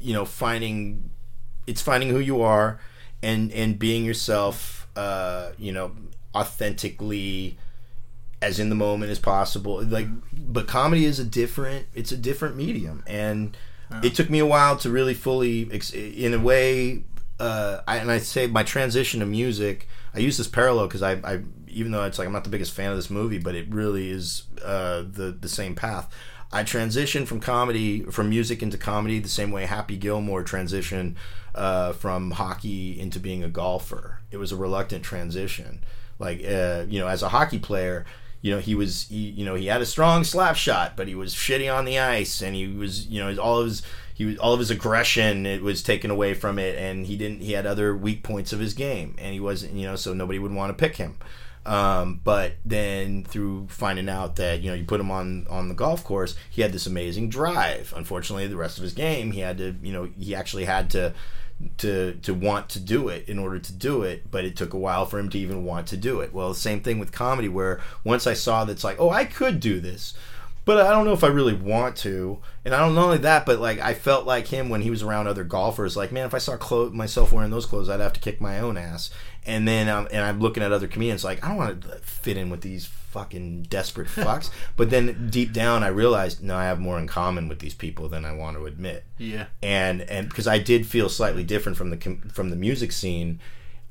you 0.00 0.12
know, 0.12 0.24
finding, 0.24 1.10
it's 1.66 1.82
finding 1.82 2.10
who 2.10 2.20
you 2.20 2.40
are, 2.40 2.78
and 3.22 3.50
and 3.52 3.78
being 3.78 4.04
yourself, 4.04 4.86
uh, 4.94 5.50
you 5.58 5.72
know, 5.72 5.92
authentically 6.34 7.58
as 8.40 8.60
in 8.60 8.68
the 8.68 8.74
moment 8.76 9.10
as 9.10 9.18
possible. 9.18 9.82
Like, 9.82 10.06
but 10.32 10.68
comedy 10.68 11.04
is 11.04 11.18
a 11.18 11.24
different. 11.24 11.86
It's 11.94 12.12
a 12.12 12.16
different 12.16 12.54
medium, 12.54 13.02
and 13.08 13.56
it 14.02 14.14
took 14.14 14.30
me 14.30 14.38
a 14.38 14.46
while 14.46 14.76
to 14.78 14.90
really 14.90 15.14
fully, 15.14 15.62
in 15.92 16.34
a 16.34 16.38
way. 16.38 17.04
Uh, 17.38 17.80
I, 17.86 17.96
and 17.96 18.10
I 18.10 18.18
say 18.18 18.46
my 18.46 18.62
transition 18.62 19.20
to 19.20 19.26
music. 19.26 19.88
I 20.14 20.20
use 20.20 20.38
this 20.38 20.48
parallel 20.48 20.86
because 20.86 21.02
I, 21.02 21.12
I, 21.24 21.40
even 21.68 21.90
though 21.92 22.04
it's 22.04 22.18
like 22.18 22.26
I'm 22.26 22.32
not 22.32 22.44
the 22.44 22.50
biggest 22.50 22.72
fan 22.72 22.90
of 22.90 22.96
this 22.96 23.10
movie, 23.10 23.38
but 23.38 23.54
it 23.54 23.72
really 23.74 24.10
is 24.10 24.44
uh, 24.64 25.02
the 25.02 25.36
the 25.38 25.48
same 25.48 25.74
path. 25.74 26.08
I 26.52 26.62
transitioned 26.62 27.26
from 27.26 27.40
comedy, 27.40 28.02
from 28.04 28.28
music 28.28 28.62
into 28.62 28.78
comedy, 28.78 29.18
the 29.18 29.28
same 29.28 29.50
way 29.50 29.66
Happy 29.66 29.96
Gilmore 29.96 30.44
transitioned 30.44 31.16
uh, 31.52 31.92
from 31.92 32.30
hockey 32.30 32.98
into 32.98 33.18
being 33.18 33.42
a 33.42 33.48
golfer. 33.48 34.20
It 34.30 34.36
was 34.36 34.52
a 34.52 34.56
reluctant 34.56 35.02
transition. 35.02 35.82
Like, 36.20 36.44
uh, 36.44 36.84
you 36.88 37.00
know, 37.00 37.08
as 37.08 37.24
a 37.24 37.30
hockey 37.30 37.58
player, 37.58 38.04
you 38.44 38.50
know, 38.50 38.58
he 38.58 38.74
was, 38.74 39.06
he, 39.08 39.30
you 39.30 39.42
know, 39.42 39.54
he 39.54 39.68
had 39.68 39.80
a 39.80 39.86
strong 39.86 40.22
slap 40.22 40.54
shot, 40.54 40.98
but 40.98 41.08
he 41.08 41.14
was 41.14 41.34
shitty 41.34 41.74
on 41.74 41.86
the 41.86 41.98
ice, 41.98 42.42
and 42.42 42.54
he 42.54 42.66
was, 42.66 43.06
you 43.06 43.18
know, 43.18 43.34
all 43.40 43.60
of 43.60 43.64
his, 43.64 43.82
he 44.12 44.26
was, 44.26 44.36
all 44.36 44.52
of 44.52 44.58
his 44.58 44.70
aggression, 44.70 45.46
it 45.46 45.62
was 45.62 45.82
taken 45.82 46.10
away 46.10 46.34
from 46.34 46.58
it, 46.58 46.78
and 46.78 47.06
he 47.06 47.16
didn't, 47.16 47.40
he 47.40 47.52
had 47.52 47.64
other 47.64 47.96
weak 47.96 48.22
points 48.22 48.52
of 48.52 48.60
his 48.60 48.74
game, 48.74 49.16
and 49.16 49.32
he 49.32 49.40
wasn't, 49.40 49.72
you 49.72 49.86
know, 49.86 49.96
so 49.96 50.12
nobody 50.12 50.38
would 50.38 50.52
want 50.52 50.68
to 50.68 50.74
pick 50.74 50.96
him. 50.96 51.16
Um, 51.64 52.20
but 52.22 52.56
then 52.66 53.24
through 53.24 53.68
finding 53.70 54.10
out 54.10 54.36
that 54.36 54.60
you 54.60 54.68
know 54.68 54.76
you 54.76 54.84
put 54.84 55.00
him 55.00 55.10
on 55.10 55.46
on 55.48 55.68
the 55.68 55.74
golf 55.74 56.04
course, 56.04 56.36
he 56.50 56.60
had 56.60 56.72
this 56.72 56.86
amazing 56.86 57.30
drive. 57.30 57.94
Unfortunately, 57.96 58.46
the 58.46 58.56
rest 58.56 58.76
of 58.76 58.82
his 58.82 58.92
game, 58.92 59.32
he 59.32 59.40
had 59.40 59.56
to 59.56 59.74
you 59.82 59.94
know 59.94 60.10
he 60.18 60.34
actually 60.34 60.66
had 60.66 60.90
to 60.90 61.14
to 61.78 62.14
to 62.22 62.34
want 62.34 62.68
to 62.68 62.80
do 62.80 63.08
it 63.08 63.28
in 63.28 63.38
order 63.38 63.58
to 63.58 63.72
do 63.72 64.02
it 64.02 64.30
but 64.30 64.44
it 64.44 64.56
took 64.56 64.72
a 64.72 64.78
while 64.78 65.06
for 65.06 65.18
him 65.18 65.28
to 65.28 65.38
even 65.38 65.64
want 65.64 65.86
to 65.86 65.96
do 65.96 66.20
it 66.20 66.34
well 66.34 66.48
the 66.48 66.54
same 66.54 66.80
thing 66.80 66.98
with 66.98 67.12
comedy 67.12 67.48
where 67.48 67.80
once 68.02 68.26
i 68.26 68.34
saw 68.34 68.64
that's 68.64 68.84
like 68.84 69.00
oh 69.00 69.10
i 69.10 69.24
could 69.24 69.60
do 69.60 69.80
this 69.80 70.14
but 70.64 70.78
I 70.78 70.90
don't 70.90 71.04
know 71.04 71.12
if 71.12 71.24
I 71.24 71.28
really 71.28 71.54
want 71.54 71.96
to. 71.98 72.38
And 72.64 72.74
I 72.74 72.78
don't 72.80 72.94
know 72.94 73.04
only 73.04 73.18
that, 73.18 73.44
but 73.44 73.60
like 73.60 73.80
I 73.80 73.92
felt 73.92 74.26
like 74.26 74.48
him 74.48 74.68
when 74.68 74.80
he 74.80 74.90
was 74.90 75.02
around 75.02 75.26
other 75.26 75.44
golfers. 75.44 75.96
Like, 75.96 76.10
man, 76.10 76.26
if 76.26 76.34
I 76.34 76.38
saw 76.38 76.56
clo- 76.56 76.90
myself 76.90 77.32
wearing 77.32 77.50
those 77.50 77.66
clothes, 77.66 77.88
I'd 77.88 78.00
have 78.00 78.14
to 78.14 78.20
kick 78.20 78.40
my 78.40 78.58
own 78.58 78.78
ass. 78.78 79.10
And 79.46 79.68
then, 79.68 79.88
um, 79.88 80.08
and 80.10 80.24
I'm 80.24 80.40
looking 80.40 80.62
at 80.62 80.72
other 80.72 80.88
comedians, 80.88 81.24
like 81.24 81.44
I 81.44 81.48
don't 81.48 81.56
want 81.58 81.82
to 81.82 81.88
fit 81.98 82.36
in 82.36 82.48
with 82.50 82.62
these 82.62 82.86
fucking 82.86 83.64
desperate 83.64 84.08
fucks. 84.14 84.50
but 84.76 84.90
then 84.90 85.28
deep 85.30 85.52
down, 85.52 85.82
I 85.82 85.88
realized, 85.88 86.42
no, 86.42 86.56
I 86.56 86.64
have 86.64 86.80
more 86.80 86.98
in 86.98 87.06
common 87.06 87.48
with 87.48 87.58
these 87.60 87.74
people 87.74 88.08
than 88.08 88.24
I 88.24 88.32
want 88.32 88.56
to 88.56 88.66
admit. 88.66 89.04
Yeah. 89.18 89.46
And 89.62 90.02
and 90.02 90.28
because 90.28 90.46
I 90.46 90.58
did 90.58 90.86
feel 90.86 91.08
slightly 91.08 91.44
different 91.44 91.78
from 91.78 91.90
the 91.90 91.96
com- 91.96 92.22
from 92.32 92.50
the 92.50 92.56
music 92.56 92.92
scene. 92.92 93.40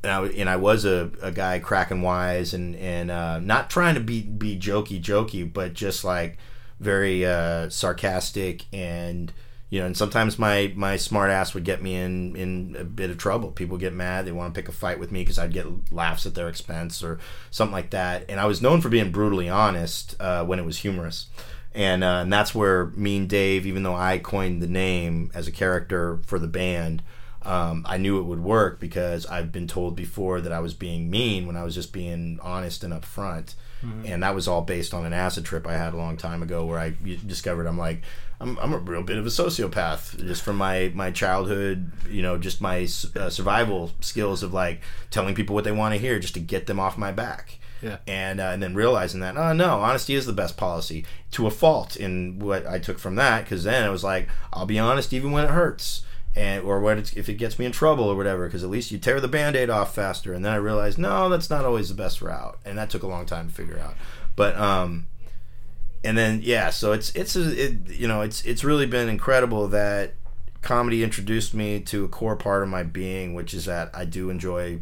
And 0.03 0.11
I, 0.11 0.25
and 0.25 0.49
I 0.49 0.57
was 0.57 0.83
a, 0.83 1.11
a 1.21 1.31
guy 1.31 1.59
cracking 1.59 2.01
wise 2.01 2.53
and 2.53 2.75
and 2.75 3.09
uh, 3.09 3.39
not 3.39 3.69
trying 3.69 3.95
to 3.95 4.01
be 4.01 4.21
be 4.21 4.59
jokey 4.59 5.01
jokey, 5.01 5.51
but 5.51 5.73
just 5.73 6.03
like 6.03 6.37
very 6.79 7.25
uh, 7.25 7.69
sarcastic 7.69 8.65
and 8.73 9.31
you 9.73 9.79
know 9.79 9.87
and 9.87 9.97
sometimes 9.97 10.37
my 10.37 10.71
my 10.75 10.97
smart 10.97 11.31
ass 11.31 11.55
would 11.55 11.63
get 11.63 11.81
me 11.81 11.95
in 11.95 12.35
in 12.35 12.75
a 12.79 12.83
bit 12.83 13.09
of 13.09 13.17
trouble. 13.17 13.49
People 13.49 13.77
get 13.79 13.91
mad 13.91 14.23
they 14.23 14.31
want 14.31 14.53
to 14.53 14.61
pick 14.61 14.69
a 14.69 14.71
fight 14.71 14.99
with 14.99 15.11
me 15.11 15.21
because 15.23 15.39
i'd 15.39 15.51
get 15.51 15.65
laughs 15.91 16.27
at 16.27 16.35
their 16.35 16.47
expense 16.47 17.03
or 17.03 17.17
something 17.49 17.73
like 17.73 17.89
that. 17.89 18.25
And 18.29 18.39
i 18.39 18.45
was 18.45 18.61
known 18.61 18.81
for 18.81 18.89
being 18.89 19.11
brutally 19.11 19.49
honest 19.49 20.15
uh, 20.19 20.45
when 20.45 20.59
it 20.59 20.65
was 20.65 20.77
humorous. 20.77 21.25
And 21.73 22.03
uh, 22.03 22.19
and 22.21 22.31
that's 22.31 22.53
where 22.53 22.85
mean 23.07 23.25
dave 23.25 23.65
even 23.65 23.81
though 23.81 23.95
i 23.95 24.19
coined 24.19 24.61
the 24.61 24.67
name 24.67 25.31
as 25.33 25.47
a 25.47 25.51
character 25.51 26.19
for 26.27 26.37
the 26.37 26.47
band 26.47 27.01
um, 27.41 27.85
I 27.89 27.97
knew 27.97 28.19
it 28.19 28.23
would 28.23 28.39
work 28.41 28.79
because 28.79 29.25
I've 29.25 29.51
been 29.51 29.67
told 29.67 29.97
before 29.97 30.39
that 30.39 30.53
I 30.53 30.61
was 30.61 30.73
being 30.73 31.09
mean 31.09 31.45
when 31.45 31.57
I 31.57 31.63
was 31.65 31.75
just 31.75 31.91
being 31.91 32.39
honest 32.41 32.85
and 32.85 32.93
upfront. 32.93 33.55
Mhm. 33.83 34.09
and 34.09 34.23
that 34.23 34.33
was 34.33 34.47
all 34.47 34.61
based 34.61 34.93
on 34.93 35.05
an 35.05 35.11
acid 35.11 35.43
trip 35.43 35.67
I 35.67 35.73
had 35.73 35.93
a 35.93 35.97
long 35.97 36.15
time 36.15 36.41
ago 36.41 36.65
where 36.65 36.79
I 36.79 36.93
discovered 37.27 37.67
I'm 37.67 37.77
like 37.77 38.01
I'm, 38.43 38.57
I'm 38.59 38.73
a 38.73 38.77
real 38.77 39.03
bit 39.03 39.17
of 39.17 39.25
a 39.25 39.29
sociopath 39.29 40.17
just 40.25 40.43
from 40.43 40.57
my 40.57 40.91
my 40.93 41.11
childhood 41.11 41.91
you 42.09 42.21
know 42.21 42.37
just 42.37 42.61
my 42.61 42.83
uh, 43.15 43.29
survival 43.29 43.91
skills 44.01 44.43
of 44.43 44.53
like 44.53 44.81
telling 45.09 45.33
people 45.33 45.55
what 45.55 45.63
they 45.63 45.71
want 45.71 45.93
to 45.93 45.99
hear 45.99 46.19
just 46.19 46.33
to 46.35 46.39
get 46.39 46.67
them 46.67 46.79
off 46.79 46.97
my 46.97 47.11
back. 47.11 47.59
Yeah. 47.81 47.97
and 48.07 48.39
uh, 48.39 48.45
and 48.45 48.63
then 48.63 48.75
realizing 48.75 49.19
that 49.19 49.35
oh 49.35 49.51
no 49.51 49.81
honesty 49.81 50.13
is 50.13 50.25
the 50.25 50.31
best 50.31 50.55
policy. 50.55 51.05
To 51.31 51.47
a 51.47 51.51
fault 51.51 51.95
in 51.97 52.39
what 52.39 52.65
I 52.65 52.79
took 52.79 52.97
from 52.97 53.15
that 53.15 53.43
because 53.43 53.63
then 53.65 53.85
it 53.85 53.91
was 53.91 54.03
like 54.03 54.29
I'll 54.53 54.65
be 54.65 54.79
honest 54.79 55.11
even 55.11 55.31
when 55.31 55.43
it 55.43 55.49
hurts 55.49 56.03
and 56.35 56.63
or 56.63 56.79
what 56.79 56.97
it's, 56.97 57.13
if 57.13 57.27
it 57.29 57.35
gets 57.35 57.59
me 57.59 57.65
in 57.65 57.71
trouble 57.71 58.05
or 58.05 58.15
whatever 58.15 58.47
because 58.47 58.63
at 58.63 58.69
least 58.69 58.91
you 58.91 58.97
tear 58.97 59.19
the 59.19 59.27
band-aid 59.27 59.69
off 59.69 59.93
faster. 59.93 60.33
And 60.33 60.43
then 60.45 60.53
i 60.53 60.55
realized 60.55 60.97
no 60.97 61.27
that's 61.29 61.49
not 61.49 61.65
always 61.65 61.89
the 61.89 61.95
best 61.95 62.21
route. 62.21 62.57
And 62.63 62.77
that 62.77 62.89
took 62.89 63.03
a 63.03 63.07
long 63.07 63.25
time 63.25 63.49
to 63.49 63.53
figure 63.53 63.79
out. 63.79 63.95
But 64.35 64.55
um 64.57 65.07
and 66.03 66.17
then 66.17 66.39
yeah 66.43 66.69
so 66.69 66.91
it's 66.91 67.13
it's 67.15 67.35
it, 67.35 67.89
you 67.89 68.07
know 68.07 68.21
it's 68.21 68.43
it's 68.45 68.63
really 68.63 68.85
been 68.85 69.09
incredible 69.09 69.67
that 69.67 70.13
comedy 70.61 71.03
introduced 71.03 71.53
me 71.53 71.79
to 71.79 72.05
a 72.05 72.07
core 72.07 72.35
part 72.35 72.63
of 72.63 72.69
my 72.69 72.83
being 72.83 73.33
which 73.33 73.53
is 73.53 73.65
that 73.65 73.89
i 73.93 74.05
do 74.05 74.29
enjoy 74.29 74.79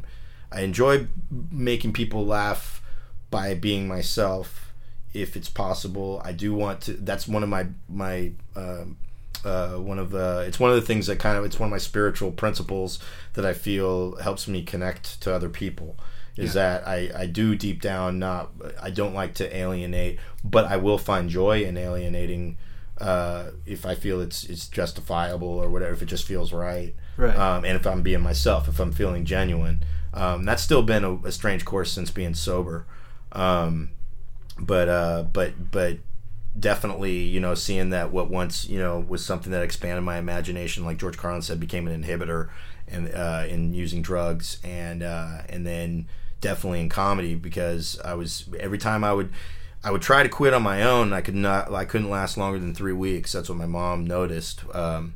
i 0.52 0.61
enjoy 0.61 1.07
making 1.52 1.91
people 1.91 2.26
laugh 2.26 2.81
by 3.30 3.53
being 3.53 3.88
myself 3.88 4.72
if 5.14 5.35
it's 5.35 5.49
possible. 5.49 6.22
I 6.23 6.31
do 6.31 6.53
want 6.53 6.81
to 6.81 6.93
that's 6.93 7.27
one 7.27 7.43
of 7.43 7.49
my 7.49 7.68
my 7.89 8.31
um, 8.56 8.98
uh, 9.43 9.76
one 9.76 9.99
of 9.99 10.11
the 10.11 10.43
it's 10.48 10.60
one 10.60 10.69
of 10.69 10.76
the 10.76 10.85
things 10.85 11.07
that 11.07 11.19
kind 11.19 11.38
of 11.38 11.45
it's 11.45 11.60
one 11.60 11.68
of 11.68 11.72
my 11.72 11.77
spiritual 11.77 12.31
principles 12.31 12.99
that 13.34 13.45
I 13.45 13.53
feel 13.53 14.15
helps 14.18 14.48
me 14.48 14.61
connect 14.64 15.22
to 15.22 15.34
other 15.34 15.49
people 15.49 15.98
is 16.37 16.55
Yeah. 16.55 16.61
that 16.79 16.87
I, 16.87 17.09
I 17.15 17.25
do 17.25 17.55
deep 17.55 17.81
down 17.81 18.19
not 18.19 18.51
I 18.81 18.89
don't 18.89 19.13
like 19.13 19.33
to 19.35 19.55
alienate 19.55 20.19
but 20.43 20.65
I 20.65 20.77
will 20.77 20.97
find 20.97 21.29
joy 21.29 21.63
in 21.63 21.77
alienating 21.77 22.57
uh, 22.99 23.51
if 23.65 23.85
I 23.85 23.95
feel 23.95 24.21
it's 24.21 24.43
it's 24.45 24.67
justifiable 24.67 25.47
or 25.47 25.69
whatever 25.69 25.93
if 25.93 26.01
it 26.01 26.05
just 26.05 26.25
feels 26.25 26.53
right 26.53 26.95
Right. 27.17 27.35
um, 27.35 27.65
and 27.65 27.75
if 27.75 27.85
I'm 27.85 28.01
being 28.01 28.21
myself 28.21 28.67
if 28.67 28.79
I'm 28.79 28.91
feeling 28.91 29.25
genuine 29.25 29.83
um, 30.13 30.43
that's 30.45 30.61
still 30.63 30.83
been 30.83 31.03
a, 31.03 31.15
a 31.25 31.31
strange 31.31 31.65
course 31.65 31.91
since 31.91 32.11
being 32.11 32.33
sober 32.33 32.85
um, 33.31 33.91
but 34.59 34.87
uh, 34.89 35.23
but 35.33 35.71
but 35.71 35.97
definitely 36.59 37.17
you 37.19 37.39
know 37.39 37.55
seeing 37.55 37.91
that 37.91 38.11
what 38.11 38.29
once 38.29 38.67
you 38.67 38.77
know 38.77 38.99
was 38.99 39.23
something 39.25 39.51
that 39.51 39.63
expanded 39.63 40.03
my 40.03 40.17
imagination 40.17 40.83
like 40.83 40.97
george 40.97 41.17
carlin 41.17 41.41
said 41.41 41.59
became 41.61 41.87
an 41.87 42.03
inhibitor 42.03 42.49
and 42.89 43.09
uh, 43.13 43.45
in 43.47 43.73
using 43.73 44.01
drugs 44.01 44.57
and 44.63 45.01
uh, 45.01 45.39
and 45.47 45.65
then 45.65 46.07
definitely 46.41 46.81
in 46.81 46.89
comedy 46.89 47.35
because 47.35 47.99
i 48.03 48.13
was 48.13 48.49
every 48.59 48.77
time 48.77 49.03
i 49.03 49.13
would 49.13 49.31
i 49.84 49.91
would 49.91 50.01
try 50.01 50.23
to 50.23 50.30
quit 50.30 50.53
on 50.53 50.61
my 50.61 50.84
own 50.84 51.13
i 51.13 51.22
could 51.22 51.35
not 51.35 51.72
i 51.73 51.85
couldn't 51.85 52.09
last 52.09 52.38
longer 52.38 52.59
than 52.59 52.73
three 52.76 52.93
weeks 52.93 53.31
that's 53.31 53.47
what 53.47 53.57
my 53.57 53.65
mom 53.65 54.05
noticed 54.05 54.63
um, 54.76 55.13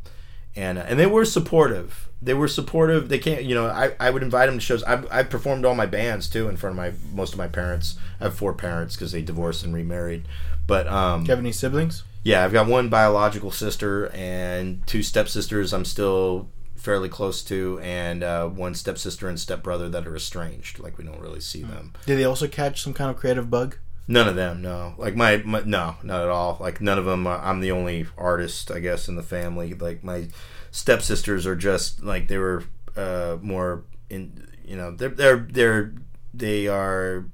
and 0.56 0.77
and 0.77 0.97
they 0.97 1.06
were 1.06 1.26
supportive. 1.26 2.07
They 2.22 2.34
were 2.34 2.47
supportive. 2.47 3.10
They 3.10 3.19
can't, 3.19 3.43
you 3.43 3.53
know. 3.53 3.68
I, 3.68 3.91
I 3.99 4.10
would 4.10 4.23
invite 4.23 4.47
them 4.47 4.56
to 4.57 4.64
shows. 4.64 4.84
I've, 4.84 5.06
I've 5.11 5.30
performed 5.30 5.65
all 5.65 5.76
my 5.76 5.85
bands 5.85 6.30
too 6.30 6.47
in 6.47 6.56
front 6.56 6.72
of 6.72 6.77
my 6.77 6.93
most 7.14 7.34
of 7.34 7.38
my 7.38 7.49
parents. 7.49 7.95
I 8.22 8.23
have 8.23 8.35
four 8.35 8.53
parents 8.53 8.95
because 8.95 9.11
they 9.11 9.22
divorced 9.22 9.65
and 9.65 9.73
remarried. 9.73 10.26
But 10.65 10.88
um, 10.88 11.23
Do 11.23 11.27
you 11.27 11.31
have 11.31 11.39
any 11.39 11.52
siblings? 11.52 12.03
yeah, 12.23 12.45
I've 12.45 12.53
got 12.53 12.68
one 12.68 12.88
biological 12.88 13.52
sister 13.52 14.07
and 14.14 14.81
two 14.88 15.03
stepsisters. 15.03 15.73
I'm 15.73 15.84
still 15.84 16.47
fairly 16.86 17.10
close 17.10 17.44
to, 17.44 17.80
and 17.82 18.24
uh, 18.24 18.48
one 18.48 18.76
stepsister 18.76 19.28
and 19.28 19.40
stepbrother 19.40 19.90
that 19.90 20.07
are 20.07 20.16
estranged. 20.16 20.80
Like 20.80 20.98
we 20.98 21.03
don't 21.03 21.20
really 21.20 21.41
see 21.41 21.64
them. 21.64 21.94
Did 22.06 22.20
they 22.20 22.24
also 22.24 22.48
catch 22.48 22.82
some 22.82 22.94
kind 22.94 23.10
of 23.10 23.18
creative 23.18 23.49
bug? 23.49 23.78
None 24.07 24.28
of 24.28 24.36
them, 24.36 24.62
no. 24.62 24.94
Like 24.99 25.16
my, 25.16 25.38
my 25.38 25.64
no, 25.66 25.95
not 26.03 26.22
at 26.22 26.30
all. 26.30 26.57
Like 26.62 26.80
none 26.80 26.99
of 26.99 27.06
them. 27.06 27.26
Uh, 27.26 27.40
I'm 27.41 27.60
the 27.60 27.72
only 27.72 28.06
artist, 28.18 28.70
I 28.70 28.80
guess, 28.80 29.07
in 29.07 29.16
the 29.16 29.24
family. 29.24 29.74
Like 29.74 30.03
my 30.03 30.28
stepsisters 30.70 31.48
are 31.48 31.56
just 31.56 32.03
like 32.03 32.28
they 32.28 32.38
were 32.38 32.64
uh, 32.95 33.38
more 33.41 33.84
in. 34.10 34.48
You 34.64 34.78
know, 34.78 34.91
they're 34.91 35.10
they're 35.10 35.38
they're 35.38 35.94
they 36.34 36.68
are 36.68 37.26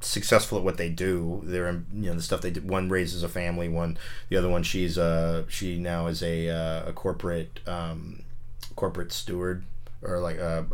successful 0.00 0.58
at 0.58 0.64
what 0.64 0.76
they 0.76 0.88
do. 0.88 1.40
They're 1.44 1.70
you 1.92 2.10
know 2.10 2.14
the 2.14 2.22
stuff 2.22 2.40
they 2.40 2.50
do. 2.50 2.62
One 2.62 2.88
raises 2.88 3.22
a 3.22 3.28
family. 3.28 3.68
One 3.68 3.96
the 4.28 4.36
other 4.36 4.48
one 4.48 4.64
she's 4.64 4.98
uh 4.98 5.44
she 5.48 5.78
now 5.78 6.08
is 6.08 6.22
a 6.22 6.48
uh, 6.48 6.88
a 6.88 6.92
corporate 6.92 7.60
um, 7.66 8.22
corporate 8.76 9.12
steward 9.12 9.64
or 10.02 10.18
like 10.18 10.38
a, 10.38 10.66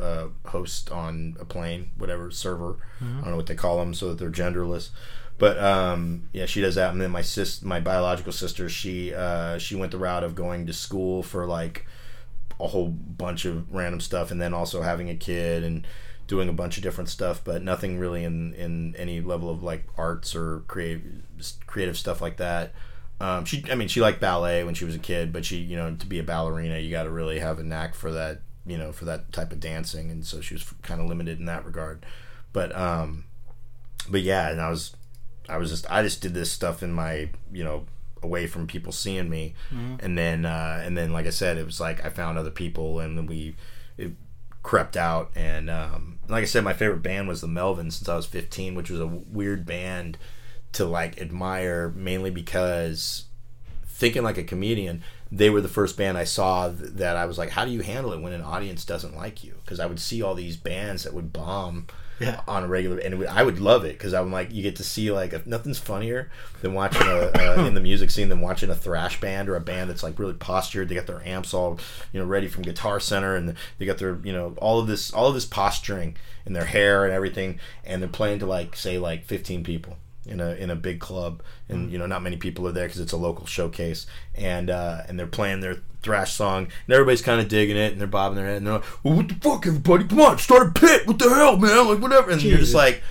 a 0.44 0.48
host 0.50 0.90
on 0.90 1.36
a 1.40 1.44
plane, 1.44 1.90
whatever 1.96 2.30
server. 2.30 2.76
Mhm. 3.00 3.18
I 3.18 3.22
don't 3.22 3.30
know 3.30 3.36
what 3.36 3.46
they 3.46 3.54
call 3.56 3.78
them, 3.78 3.92
so 3.94 4.08
that 4.10 4.18
they're 4.18 4.30
genderless. 4.30 4.90
But 5.38 5.58
um, 5.58 6.28
yeah, 6.32 6.46
she 6.46 6.60
does 6.60 6.76
that. 6.76 6.92
And 6.92 7.00
then 7.00 7.10
my 7.10 7.22
sis, 7.22 7.60
my 7.62 7.80
biological 7.80 8.32
sister, 8.32 8.68
she 8.68 9.12
uh, 9.12 9.58
she 9.58 9.74
went 9.74 9.92
the 9.92 9.98
route 9.98 10.24
of 10.24 10.34
going 10.34 10.66
to 10.66 10.72
school 10.72 11.22
for 11.22 11.44
like 11.46 11.86
a 12.58 12.68
whole 12.68 12.88
bunch 12.88 13.44
of 13.44 13.70
random 13.72 14.00
stuff, 14.00 14.30
and 14.30 14.40
then 14.40 14.54
also 14.54 14.80
having 14.82 15.10
a 15.10 15.14
kid 15.16 15.62
and 15.62 15.86
doing 16.26 16.48
a 16.48 16.52
bunch 16.52 16.76
of 16.76 16.82
different 16.82 17.08
stuff, 17.10 17.40
but 17.44 17.62
nothing 17.62 17.98
really 17.98 18.24
in 18.24 18.54
in 18.54 18.94
any 18.96 19.20
level 19.20 19.50
of 19.50 19.62
like 19.62 19.84
arts 19.98 20.34
or 20.34 20.60
creative 20.68 21.02
creative 21.66 21.98
stuff 21.98 22.20
like 22.22 22.36
that. 22.38 22.72
Um, 23.20 23.44
she, 23.46 23.64
I 23.70 23.74
mean, 23.74 23.88
she 23.88 24.00
liked 24.00 24.20
ballet 24.20 24.62
when 24.64 24.74
she 24.74 24.84
was 24.84 24.94
a 24.94 24.98
kid, 24.98 25.32
but 25.32 25.44
she, 25.44 25.56
you 25.56 25.76
know, 25.76 25.94
to 25.96 26.06
be 26.06 26.18
a 26.18 26.22
ballerina, 26.22 26.78
you 26.78 26.90
got 26.90 27.04
to 27.04 27.10
really 27.10 27.38
have 27.38 27.58
a 27.58 27.62
knack 27.62 27.94
for 27.94 28.12
that, 28.12 28.42
you 28.66 28.76
know, 28.76 28.92
for 28.92 29.06
that 29.06 29.32
type 29.32 29.52
of 29.52 29.60
dancing, 29.60 30.10
and 30.10 30.24
so 30.26 30.40
she 30.40 30.54
was 30.54 30.64
kind 30.82 31.00
of 31.00 31.06
limited 31.06 31.38
in 31.38 31.46
that 31.46 31.64
regard. 31.64 32.04
But, 32.52 32.76
um, 32.76 33.24
but 34.08 34.20
yeah, 34.22 34.50
and 34.50 34.60
I 34.60 34.68
was 34.70 34.94
I 35.48 35.56
was 35.58 35.70
just 35.70 35.90
I 35.90 36.02
just 36.02 36.20
did 36.20 36.34
this 36.34 36.50
stuff 36.52 36.82
in 36.82 36.92
my 36.92 37.30
you 37.52 37.64
know 37.64 37.86
away 38.22 38.46
from 38.46 38.66
people 38.66 38.92
seeing 38.92 39.28
me, 39.30 39.54
Mhm. 39.72 40.02
and 40.02 40.18
then 40.18 40.44
uh, 40.44 40.82
and 40.84 40.96
then 40.96 41.12
like 41.12 41.26
I 41.26 41.30
said, 41.30 41.56
it 41.56 41.64
was 41.64 41.80
like 41.80 42.04
I 42.04 42.08
found 42.10 42.36
other 42.38 42.50
people, 42.50 43.00
and 43.00 43.16
then 43.16 43.26
we 43.26 43.56
it 43.96 44.12
crept 44.62 44.96
out, 44.96 45.30
and 45.34 45.70
um, 45.70 46.18
like 46.28 46.42
I 46.42 46.46
said, 46.46 46.64
my 46.64 46.72
favorite 46.74 47.02
band 47.02 47.28
was 47.28 47.40
the 47.40 47.46
Melvins 47.46 47.92
since 47.94 48.08
I 48.08 48.16
was 48.16 48.26
15, 48.26 48.74
which 48.74 48.90
was 48.90 49.00
a 49.00 49.06
weird 49.06 49.64
band 49.64 50.18
to 50.76 50.84
like 50.84 51.20
admire 51.20 51.92
mainly 51.94 52.30
because 52.30 53.24
thinking 53.86 54.22
like 54.22 54.38
a 54.38 54.44
comedian, 54.44 55.02
they 55.32 55.50
were 55.50 55.60
the 55.60 55.68
first 55.68 55.96
band 55.96 56.16
I 56.18 56.24
saw 56.24 56.68
th- 56.70 56.90
that 56.94 57.16
I 57.16 57.26
was 57.26 57.38
like, 57.38 57.50
how 57.50 57.64
do 57.64 57.70
you 57.70 57.80
handle 57.82 58.12
it 58.12 58.20
when 58.20 58.32
an 58.32 58.42
audience 58.42 58.84
doesn't 58.84 59.16
like 59.16 59.42
you? 59.42 59.54
Because 59.64 59.80
I 59.80 59.86
would 59.86 59.98
see 60.00 60.22
all 60.22 60.34
these 60.34 60.56
bands 60.56 61.02
that 61.04 61.14
would 61.14 61.32
bomb 61.32 61.86
Yeah. 62.20 62.40
on 62.46 62.62
a 62.62 62.68
regular, 62.68 62.98
and 62.98 63.18
would, 63.18 63.26
I 63.28 63.42
would 63.42 63.58
love 63.58 63.84
it 63.84 63.92
because 63.92 64.12
I'm 64.14 64.30
like, 64.30 64.52
you 64.52 64.62
get 64.62 64.76
to 64.76 64.84
see 64.84 65.10
like 65.10 65.32
a, 65.32 65.42
nothing's 65.46 65.78
funnier 65.78 66.30
than 66.62 66.74
watching 66.74 67.06
a, 67.06 67.30
a 67.34 67.66
in 67.66 67.74
the 67.74 67.80
music 67.80 68.10
scene 68.10 68.28
than 68.28 68.40
watching 68.40 68.70
a 68.70 68.74
thrash 68.74 69.18
band 69.20 69.48
or 69.48 69.56
a 69.56 69.60
band 69.60 69.88
that's 69.90 70.02
like 70.02 70.18
really 70.18 70.34
postured. 70.34 70.88
They 70.88 70.94
got 70.94 71.06
their 71.06 71.26
amps 71.26 71.52
all 71.54 71.78
you 72.12 72.20
know 72.20 72.26
ready 72.26 72.48
from 72.48 72.62
Guitar 72.62 73.00
Center, 73.00 73.34
and 73.34 73.54
they 73.78 73.86
got 73.86 73.98
their 73.98 74.18
you 74.22 74.32
know 74.32 74.54
all 74.58 74.78
of 74.78 74.86
this 74.86 75.10
all 75.12 75.28
of 75.28 75.34
this 75.34 75.44
posturing 75.46 76.16
in 76.44 76.52
their 76.52 76.66
hair 76.66 77.04
and 77.04 77.12
everything, 77.14 77.58
and 77.84 78.00
they're 78.02 78.08
playing 78.08 78.38
to 78.40 78.46
like 78.46 78.76
say 78.76 78.98
like 78.98 79.24
15 79.24 79.64
people 79.64 79.96
in 80.28 80.40
a 80.40 80.50
in 80.54 80.70
a 80.70 80.76
big 80.76 81.00
club, 81.00 81.42
and 81.68 81.90
you 81.90 81.98
know 81.98 82.06
not 82.06 82.22
many 82.22 82.36
people 82.36 82.66
are 82.68 82.72
there 82.72 82.86
because 82.86 83.00
it's 83.00 83.12
a 83.12 83.16
local 83.16 83.46
showcase, 83.46 84.06
and 84.34 84.70
uh, 84.70 85.02
and 85.08 85.18
they're 85.18 85.26
playing 85.26 85.60
their 85.60 85.78
thrash 86.02 86.32
song, 86.34 86.64
and 86.86 86.94
everybody's 86.94 87.22
kind 87.22 87.40
of 87.40 87.48
digging 87.48 87.76
it, 87.76 87.92
and 87.92 88.00
they're 88.00 88.06
bobbing 88.08 88.36
their 88.36 88.46
head, 88.46 88.58
and 88.58 88.66
they're 88.66 88.74
like, 88.74 88.84
well, 89.04 89.14
"What 89.14 89.28
the 89.28 89.34
fuck, 89.34 89.66
everybody? 89.66 90.04
Come 90.04 90.20
on, 90.20 90.38
start 90.38 90.68
a 90.68 90.80
pit! 90.80 91.06
What 91.06 91.18
the 91.18 91.28
hell, 91.28 91.56
man? 91.56 91.88
Like 91.88 92.00
whatever." 92.00 92.30
And 92.30 92.42
you're 92.42 92.58
just 92.58 92.74
like, 92.74 93.02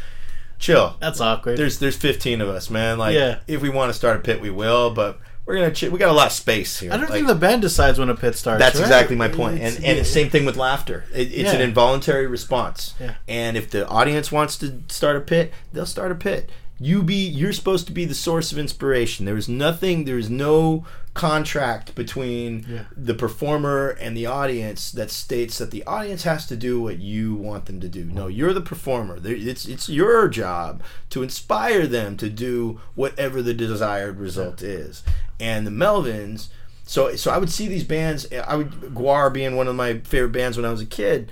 "Chill." 0.59 0.95
That's 0.99 1.19
awkward. 1.21 1.57
There's 1.57 1.79
there's 1.79 1.97
15 1.97 2.41
of 2.41 2.49
us, 2.49 2.69
man. 2.69 2.97
Like, 2.97 3.15
Yeah. 3.15 3.39
if 3.47 3.61
we 3.61 3.69
want 3.69 3.89
to 3.89 3.93
start 3.93 4.17
a 4.17 4.19
pit, 4.19 4.41
we 4.41 4.49
will, 4.49 4.91
but 4.91 5.19
we're 5.45 5.55
gonna 5.55 5.71
ch- 5.71 5.83
we 5.83 5.99
got 5.99 6.09
a 6.09 6.13
lot 6.13 6.27
of 6.27 6.33
space 6.33 6.79
here. 6.79 6.91
I 6.91 6.95
don't 6.97 7.03
Like, 7.03 7.13
think 7.13 7.27
the 7.27 7.35
band 7.35 7.61
decides 7.61 7.99
when 7.99 8.09
a 8.09 8.15
pit 8.15 8.35
starts. 8.35 8.59
that's 8.59 8.77
right? 8.77 8.81
exactly 8.83 9.15
my 9.15 9.27
point. 9.27 9.59
And 9.61 9.75
and 9.83 9.97
yeah. 9.97 10.03
same 10.03 10.29
thing 10.29 10.43
with 10.45 10.55
laughter. 10.57 11.03
It, 11.13 11.31
it's 11.33 11.53
an 11.53 11.61
involuntary 11.61 12.25
response. 12.27 12.95
Yeah. 12.99 13.15
And 13.27 13.55
if 13.57 13.69
the 13.69 13.87
audience 13.87 14.31
wants 14.31 14.57
to 14.59 14.79
start 14.87 15.17
a 15.17 15.19
pit, 15.21 15.53
they'll 15.73 15.85
start 15.85 16.11
a 16.11 16.15
pit. 16.15 16.49
You 16.79 17.03
be 17.03 17.15
you're 17.27 17.53
supposed 17.53 17.87
to 17.87 17.93
be 17.93 18.05
the 18.05 18.13
source 18.13 18.51
of 18.51 18.57
inspiration. 18.57 19.25
There 19.25 19.37
is 19.37 19.47
nothing. 19.47 20.03
There 20.05 20.17
is 20.17 20.29
no 20.29 20.85
contract 21.13 21.95
between 21.95 22.65
Yeah. 22.69 22.81
the 22.95 23.13
performer 23.13 23.89
and 24.01 24.17
the 24.17 24.25
audience 24.25 24.91
that 24.91 25.09
states 25.09 25.57
that 25.59 25.71
the 25.71 25.85
audience 25.85 26.23
has 26.23 26.45
to 26.47 26.57
do 26.57 26.81
what 26.81 26.99
you 26.99 27.33
want 27.35 27.65
them 27.67 27.79
to 27.79 27.87
do. 27.87 28.03
No, 28.03 28.27
you're 28.27 28.53
the 28.53 28.59
performer. 28.59 29.17
It's 29.23 29.65
it's 29.65 29.87
your 29.87 30.27
job 30.27 30.83
to 31.11 31.23
inspire 31.23 31.87
them 31.87 32.17
to 32.17 32.29
do 32.29 32.81
whatever 32.95 33.41
the 33.41 33.53
desired 33.53 34.19
result 34.19 34.61
is. 34.61 35.03
And 35.39 35.65
the 35.65 35.71
Melvins, 35.71 36.49
so 36.85 37.15
so 37.15 37.31
I 37.31 37.37
would 37.37 37.49
see 37.49 37.69
these 37.69 37.85
bands. 37.85 38.27
I 38.45 38.57
would 38.57 38.71
Gwar 38.93 39.31
being 39.31 39.55
one 39.55 39.69
of 39.69 39.75
my 39.75 39.99
favorite 39.99 40.33
bands 40.33 40.57
when 40.57 40.65
I 40.65 40.71
was 40.71 40.81
a 40.81 40.85
kid, 40.85 41.31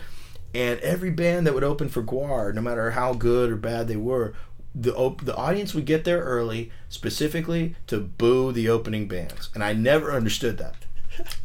and 0.55 0.79
every 0.79 1.11
band 1.11 1.45
that 1.45 1.53
would 1.53 1.63
open 1.65 1.89
for 1.89 2.01
Gwar, 2.01 2.53
no 2.53 2.61
matter 2.61 2.91
how 2.91 3.13
good 3.13 3.51
or 3.51 3.57
bad 3.57 3.89
they 3.89 3.97
were. 3.97 4.33
The, 4.75 4.95
op- 4.95 5.25
the 5.25 5.35
audience 5.35 5.73
would 5.73 5.85
get 5.85 6.03
there 6.03 6.21
early 6.21 6.71
specifically 6.89 7.75
to 7.87 7.99
boo 7.99 8.51
the 8.51 8.69
opening 8.69 9.07
bands. 9.07 9.49
And 9.53 9.63
i 9.63 9.73
never 9.73 10.11
understood 10.11 10.57
that 10.57 10.82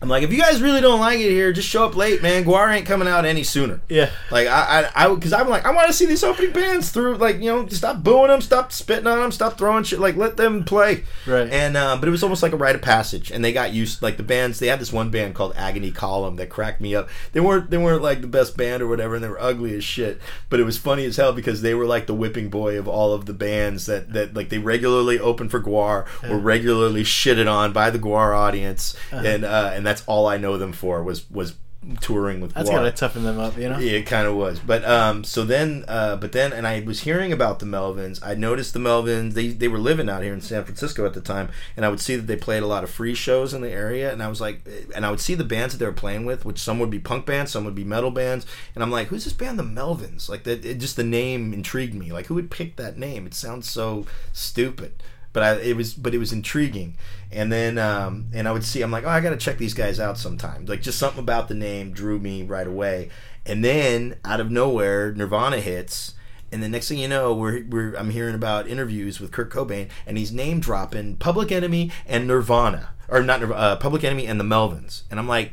I'm 0.01 0.09
like, 0.09 0.23
if 0.23 0.33
you 0.33 0.39
guys 0.39 0.63
really 0.63 0.81
don't 0.81 1.01
like 1.01 1.19
it 1.19 1.31
here, 1.31 1.53
just 1.53 1.69
show 1.69 1.85
up 1.85 1.97
late, 1.97 2.23
man. 2.23 2.45
Gwar 2.45 2.73
ain't 2.75 2.87
coming 2.87 3.09
out 3.09 3.25
any 3.25 3.43
sooner. 3.43 3.81
Yeah. 3.89 4.11
Like 4.31 4.47
I, 4.49 4.91
I, 4.95 5.05
I, 5.07 5.15
because 5.15 5.33
I'm 5.33 5.49
like, 5.49 5.65
I 5.67 5.73
want 5.73 5.89
to 5.89 5.93
see 5.93 6.07
these 6.07 6.25
opening 6.25 6.53
bands 6.53 6.91
through. 6.91 7.17
Like, 7.17 7.37
you 7.37 7.47
know, 7.53 7.67
stop 7.69 8.03
booing 8.03 8.29
them, 8.29 8.41
stop 8.41 8.73
spitting 8.73 9.07
on 9.07 9.19
them, 9.19 9.33
stop 9.33 9.59
throwing 9.59 9.85
shit. 9.85 9.99
Like, 9.99 10.17
let 10.17 10.37
them 10.37 10.65
play. 10.65 11.05
Right. 11.27 11.51
And 11.51 11.77
uh, 11.77 11.97
but 11.99 12.09
it 12.09 12.13
was 12.13 12.23
almost 12.23 12.43
like 12.43 12.53
a 12.53 12.57
rite 12.57 12.75
of 12.77 12.83
passage, 12.83 13.31
and 13.31 13.45
they 13.45 13.53
got 13.53 13.73
used. 13.73 14.03
Like 14.03 14.17
the 14.17 14.23
bands, 14.23 14.59
they 14.59 14.69
had 14.69 14.81
this 14.81 14.93
one 14.93 15.11
band 15.11 15.35
called 15.35 15.53
Agony 15.57 15.91
Column 15.91 16.37
that 16.37 16.49
cracked 16.49 16.81
me 16.81 16.95
up. 16.95 17.09
They 17.33 17.41
weren't, 17.41 17.71
they 17.71 17.79
weren't 17.79 18.03
like 18.03 18.21
the 18.21 18.27
best 18.27 18.57
band 18.57 18.83
or 18.83 18.89
whatever, 18.89 19.15
and 19.17 19.25
they 19.25 19.29
were 19.29 19.41
ugly 19.43 19.75
as 19.77 19.85
shit. 19.85 20.21
But 20.51 20.61
it 20.61 20.65
was 20.65 20.79
funny 20.79 21.05
as 21.05 21.17
hell 21.17 21.33
because 21.33 21.63
they 21.63 21.75
were 21.75 21.87
like 21.87 22.07
the 22.07 22.15
whipping 22.15 22.49
boy 22.49 22.79
of 22.79 22.87
all 22.89 23.13
of 23.13 23.27
the 23.27 23.35
bands 23.35 23.87
that 23.87 24.13
that 24.13 24.35
like 24.35 24.49
they 24.49 24.59
regularly 24.59 25.19
opened 25.19 25.51
for 25.51 25.61
Gwar, 25.61 26.07
were 26.29 26.39
regularly 26.39 27.03
shitted 27.03 27.51
on 27.53 27.73
by 27.73 27.91
the 27.91 27.99
Gwar 27.99 28.37
audience, 28.37 28.95
Uh-huh. 29.13 29.23
and 29.27 29.45
uh, 29.45 29.58
and 29.75 29.87
that's 29.87 30.03
all 30.07 30.27
I 30.27 30.37
know 30.37 30.59
them 30.59 30.73
for 30.73 31.03
was 31.03 31.31
was 31.31 31.55
touring 32.01 32.41
with 32.41 32.53
That's 32.55 32.69
Gwar. 32.69 32.75
gotta 32.75 32.91
toughen 32.91 33.25
them 33.25 33.39
up, 33.39 33.57
you 33.57 33.69
know. 33.69 33.79
Yeah, 33.79 33.93
it 33.93 34.07
kind 34.07 34.27
of 34.27 34.35
was. 34.35 34.59
But 34.59 34.85
um, 34.85 35.25
so 35.25 35.45
then, 35.45 35.85
uh, 35.89 36.17
but 36.17 36.33
then, 36.33 36.53
and 36.53 36.67
I 36.67 36.81
was 36.81 37.01
hearing 37.01 37.33
about 37.33 37.61
the 37.61 37.67
Melvins. 37.67 38.21
I 38.23 38.35
noticed 38.35 38.73
the 38.73 38.81
Melvins. 38.81 39.35
They 39.35 39.49
they 39.49 39.69
were 39.69 39.79
living 39.79 40.09
out 40.09 40.23
here 40.23 40.35
in 40.35 40.41
San 40.41 40.65
Francisco 40.65 41.07
at 41.07 41.15
the 41.15 41.21
time, 41.21 41.51
and 41.77 41.87
I 41.87 41.89
would 41.89 42.01
see 42.01 42.17
that 42.17 42.27
they 42.27 42.37
played 42.37 42.63
a 42.63 42.67
lot 42.67 42.85
of 42.85 42.91
free 42.91 43.15
shows 43.15 43.55
in 43.55 43.63
the 43.63 43.71
area. 43.71 44.13
And 44.13 44.23
I 44.23 44.29
was 44.29 44.41
like, 44.41 44.67
and 44.95 45.07
I 45.07 45.11
would 45.11 45.21
see 45.21 45.35
the 45.35 45.45
bands 45.45 45.75
that 45.75 45.79
they 45.79 45.87
were 45.87 45.93
playing 45.93 46.25
with, 46.25 46.45
which 46.45 46.59
some 46.59 46.79
would 46.81 46.91
be 46.91 46.99
punk 46.99 47.27
bands, 47.27 47.53
some 47.53 47.65
would 47.65 47.75
be 47.77 47.85
metal 47.85 48.11
bands. 48.11 48.45
And 48.75 48.83
I'm 48.83 48.91
like, 48.91 49.09
who's 49.09 49.25
this 49.25 49.33
band, 49.33 49.59
the 49.59 49.63
Melvins? 49.63 50.29
Like 50.29 50.45
that, 50.45 50.65
it, 50.65 50.79
just 50.79 50.97
the 50.97 51.05
name 51.05 51.55
intrigued 51.55 51.95
me. 51.95 52.13
Like, 52.13 52.27
who 52.27 52.35
would 52.35 52.51
pick 52.51 52.77
that 52.77 52.99
name? 52.99 53.27
It 53.27 53.35
sounds 53.35 53.71
so 53.71 54.07
stupid. 54.33 55.03
But 55.33 55.43
I, 55.43 55.61
it 55.61 55.77
was, 55.77 55.95
but 55.95 56.15
it 56.15 56.19
was 56.19 56.33
intriguing, 56.33 56.97
and 57.31 57.53
then, 57.53 57.79
um, 57.79 58.29
and 58.33 58.49
I 58.49 58.53
would 58.53 58.65
see, 58.65 58.83
I'm 58.83 58.91
like, 58.91 59.05
oh, 59.05 59.09
I 59.09 59.21
got 59.21 59.31
to 59.31 59.37
check 59.37 59.59
these 59.59 59.75
guys 59.75 60.01
out 60.01 60.17
sometime. 60.19 60.65
Like, 60.67 60.83
just 60.83 60.99
something 60.99 61.21
about 61.21 61.49
the 61.49 61.55
name 61.55 61.93
drew 61.93 62.19
me 62.19 62.43
right 62.43 62.67
away, 62.67 63.11
and 63.47 63.65
then 63.65 64.17
out 64.25 64.41
of 64.41 64.51
nowhere, 64.51 65.13
Nirvana 65.15 65.61
hits, 65.61 66.15
and 66.51 66.63
the 66.63 66.69
next 66.69 66.89
thing 66.89 66.99
you 66.99 67.09
know, 67.09 67.35
we're, 67.35 67.65
we're 67.69 67.95
I'm 67.95 68.11
hearing 68.11 68.35
about 68.35 68.67
interviews 68.67 69.21
with 69.21 69.33
Kurt 69.33 69.51
Cobain, 69.51 69.89
and 70.07 70.17
he's 70.17 70.33
name 70.33 70.61
dropping 70.61 71.17
Public 71.17 71.53
Enemy 71.53 71.91
and 72.07 72.27
Nirvana, 72.27 72.91
or 73.09 73.23
not 73.23 73.43
uh, 73.43 73.77
Public 73.77 74.03
Enemy 74.05 74.27
and 74.27 74.41
the 74.41 74.45
Melvins, 74.45 75.03
and 75.11 75.21
I'm 75.21 75.29
like, 75.29 75.53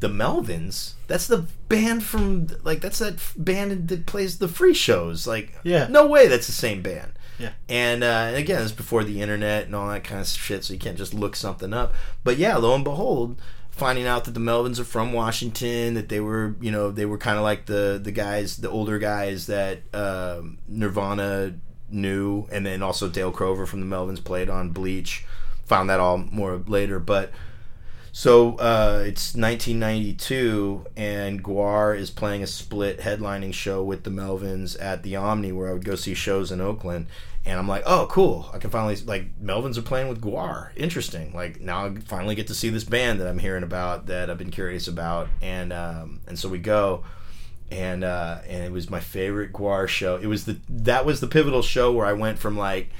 the 0.00 0.08
Melvins? 0.08 0.94
That's 1.08 1.26
the 1.26 1.46
band 1.68 2.02
from 2.04 2.48
like 2.62 2.80
that's 2.80 2.98
that 3.00 3.18
band 3.36 3.88
that 3.88 4.06
plays 4.06 4.38
the 4.38 4.48
free 4.48 4.72
shows. 4.74 5.26
Like, 5.26 5.54
Yeah. 5.62 5.88
no 5.88 6.06
way, 6.06 6.26
that's 6.26 6.46
the 6.46 6.52
same 6.52 6.80
band. 6.82 7.12
Yeah. 7.40 7.52
And, 7.68 8.04
uh, 8.04 8.32
again, 8.34 8.62
it's 8.62 8.72
before 8.72 9.02
the 9.02 9.22
internet 9.22 9.64
and 9.64 9.74
all 9.74 9.88
that 9.88 10.04
kind 10.04 10.20
of 10.20 10.28
shit, 10.28 10.64
so 10.64 10.74
you 10.74 10.78
can't 10.78 10.98
just 10.98 11.14
look 11.14 11.34
something 11.34 11.72
up. 11.72 11.94
But 12.22 12.36
yeah, 12.36 12.56
lo 12.56 12.74
and 12.74 12.84
behold, 12.84 13.40
finding 13.70 14.06
out 14.06 14.26
that 14.26 14.34
the 14.34 14.40
Melvins 14.40 14.78
are 14.78 14.84
from 14.84 15.12
Washington, 15.14 15.94
that 15.94 16.10
they 16.10 16.20
were, 16.20 16.54
you 16.60 16.70
know, 16.70 16.90
they 16.90 17.06
were 17.06 17.16
kind 17.16 17.38
of 17.38 17.42
like 17.42 17.64
the 17.64 17.98
the 18.02 18.12
guys, 18.12 18.58
the 18.58 18.70
older 18.70 18.98
guys 18.98 19.46
that 19.46 19.82
um, 19.94 20.58
Nirvana 20.68 21.54
knew, 21.88 22.46
and 22.52 22.66
then 22.66 22.82
also 22.82 23.08
Dale 23.08 23.32
Crover 23.32 23.64
from 23.64 23.80
the 23.80 23.96
Melvins 23.96 24.22
played 24.22 24.50
on 24.50 24.70
Bleach. 24.70 25.24
Found 25.64 25.88
that 25.88 25.98
all 26.00 26.18
more 26.18 26.62
later, 26.66 27.00
but. 27.00 27.32
So 28.12 28.56
uh, 28.56 29.04
it's 29.06 29.36
1992, 29.36 30.84
and 30.96 31.44
Gwar 31.44 31.96
is 31.96 32.10
playing 32.10 32.42
a 32.42 32.46
split 32.48 32.98
headlining 32.98 33.54
show 33.54 33.84
with 33.84 34.02
the 34.02 34.10
Melvins 34.10 34.76
at 34.80 35.04
the 35.04 35.14
Omni, 35.14 35.52
where 35.52 35.70
I 35.70 35.72
would 35.74 35.84
go 35.84 35.94
see 35.94 36.14
shows 36.14 36.50
in 36.50 36.60
Oakland. 36.60 37.06
And 37.44 37.58
I'm 37.58 37.66
like, 37.66 37.82
oh, 37.86 38.06
cool! 38.10 38.50
I 38.52 38.58
can 38.58 38.68
finally 38.70 38.96
like 38.96 39.40
Melvins 39.42 39.78
are 39.78 39.82
playing 39.82 40.08
with 40.08 40.20
Gwar. 40.20 40.70
Interesting. 40.76 41.32
Like 41.34 41.60
now, 41.60 41.86
I 41.86 41.94
finally 41.94 42.34
get 42.34 42.46
to 42.48 42.54
see 42.54 42.68
this 42.68 42.84
band 42.84 43.18
that 43.20 43.26
I'm 43.26 43.38
hearing 43.38 43.62
about, 43.62 44.06
that 44.06 44.28
I've 44.28 44.36
been 44.36 44.50
curious 44.50 44.86
about, 44.86 45.28
and 45.40 45.72
um, 45.72 46.20
and 46.26 46.38
so 46.38 46.50
we 46.50 46.58
go, 46.58 47.02
and 47.70 48.04
uh, 48.04 48.40
and 48.46 48.62
it 48.62 48.72
was 48.72 48.90
my 48.90 49.00
favorite 49.00 49.54
Gwar 49.54 49.88
show. 49.88 50.16
It 50.16 50.26
was 50.26 50.44
the 50.44 50.58
that 50.68 51.06
was 51.06 51.20
the 51.20 51.26
pivotal 51.26 51.62
show 51.62 51.90
where 51.92 52.06
I 52.06 52.12
went 52.12 52.38
from 52.38 52.58
like 52.58 52.90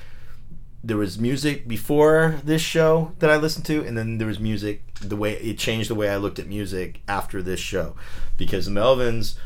there 0.83 0.97
was 0.97 1.19
music 1.19 1.69
before 1.69 2.41
this 2.43 2.63
show 2.63 3.13
that 3.19 3.29
I 3.29 3.37
listened 3.37 3.67
to, 3.67 3.85
and 3.85 3.97
then 3.97 4.17
there 4.19 4.27
was 4.27 4.41
music. 4.41 4.83
The 5.01 5.17
way 5.17 5.35
it 5.35 5.59
changed 5.59 5.91
the 5.91 5.95
way 5.95 6.09
I 6.09 6.17
looked 6.17 6.39
at 6.39 6.47
music 6.47 7.03
after 7.07 7.43
this 7.43 7.61
show, 7.61 7.95
because 8.39 8.65
the 8.65 8.73
Melvins, 8.73 9.37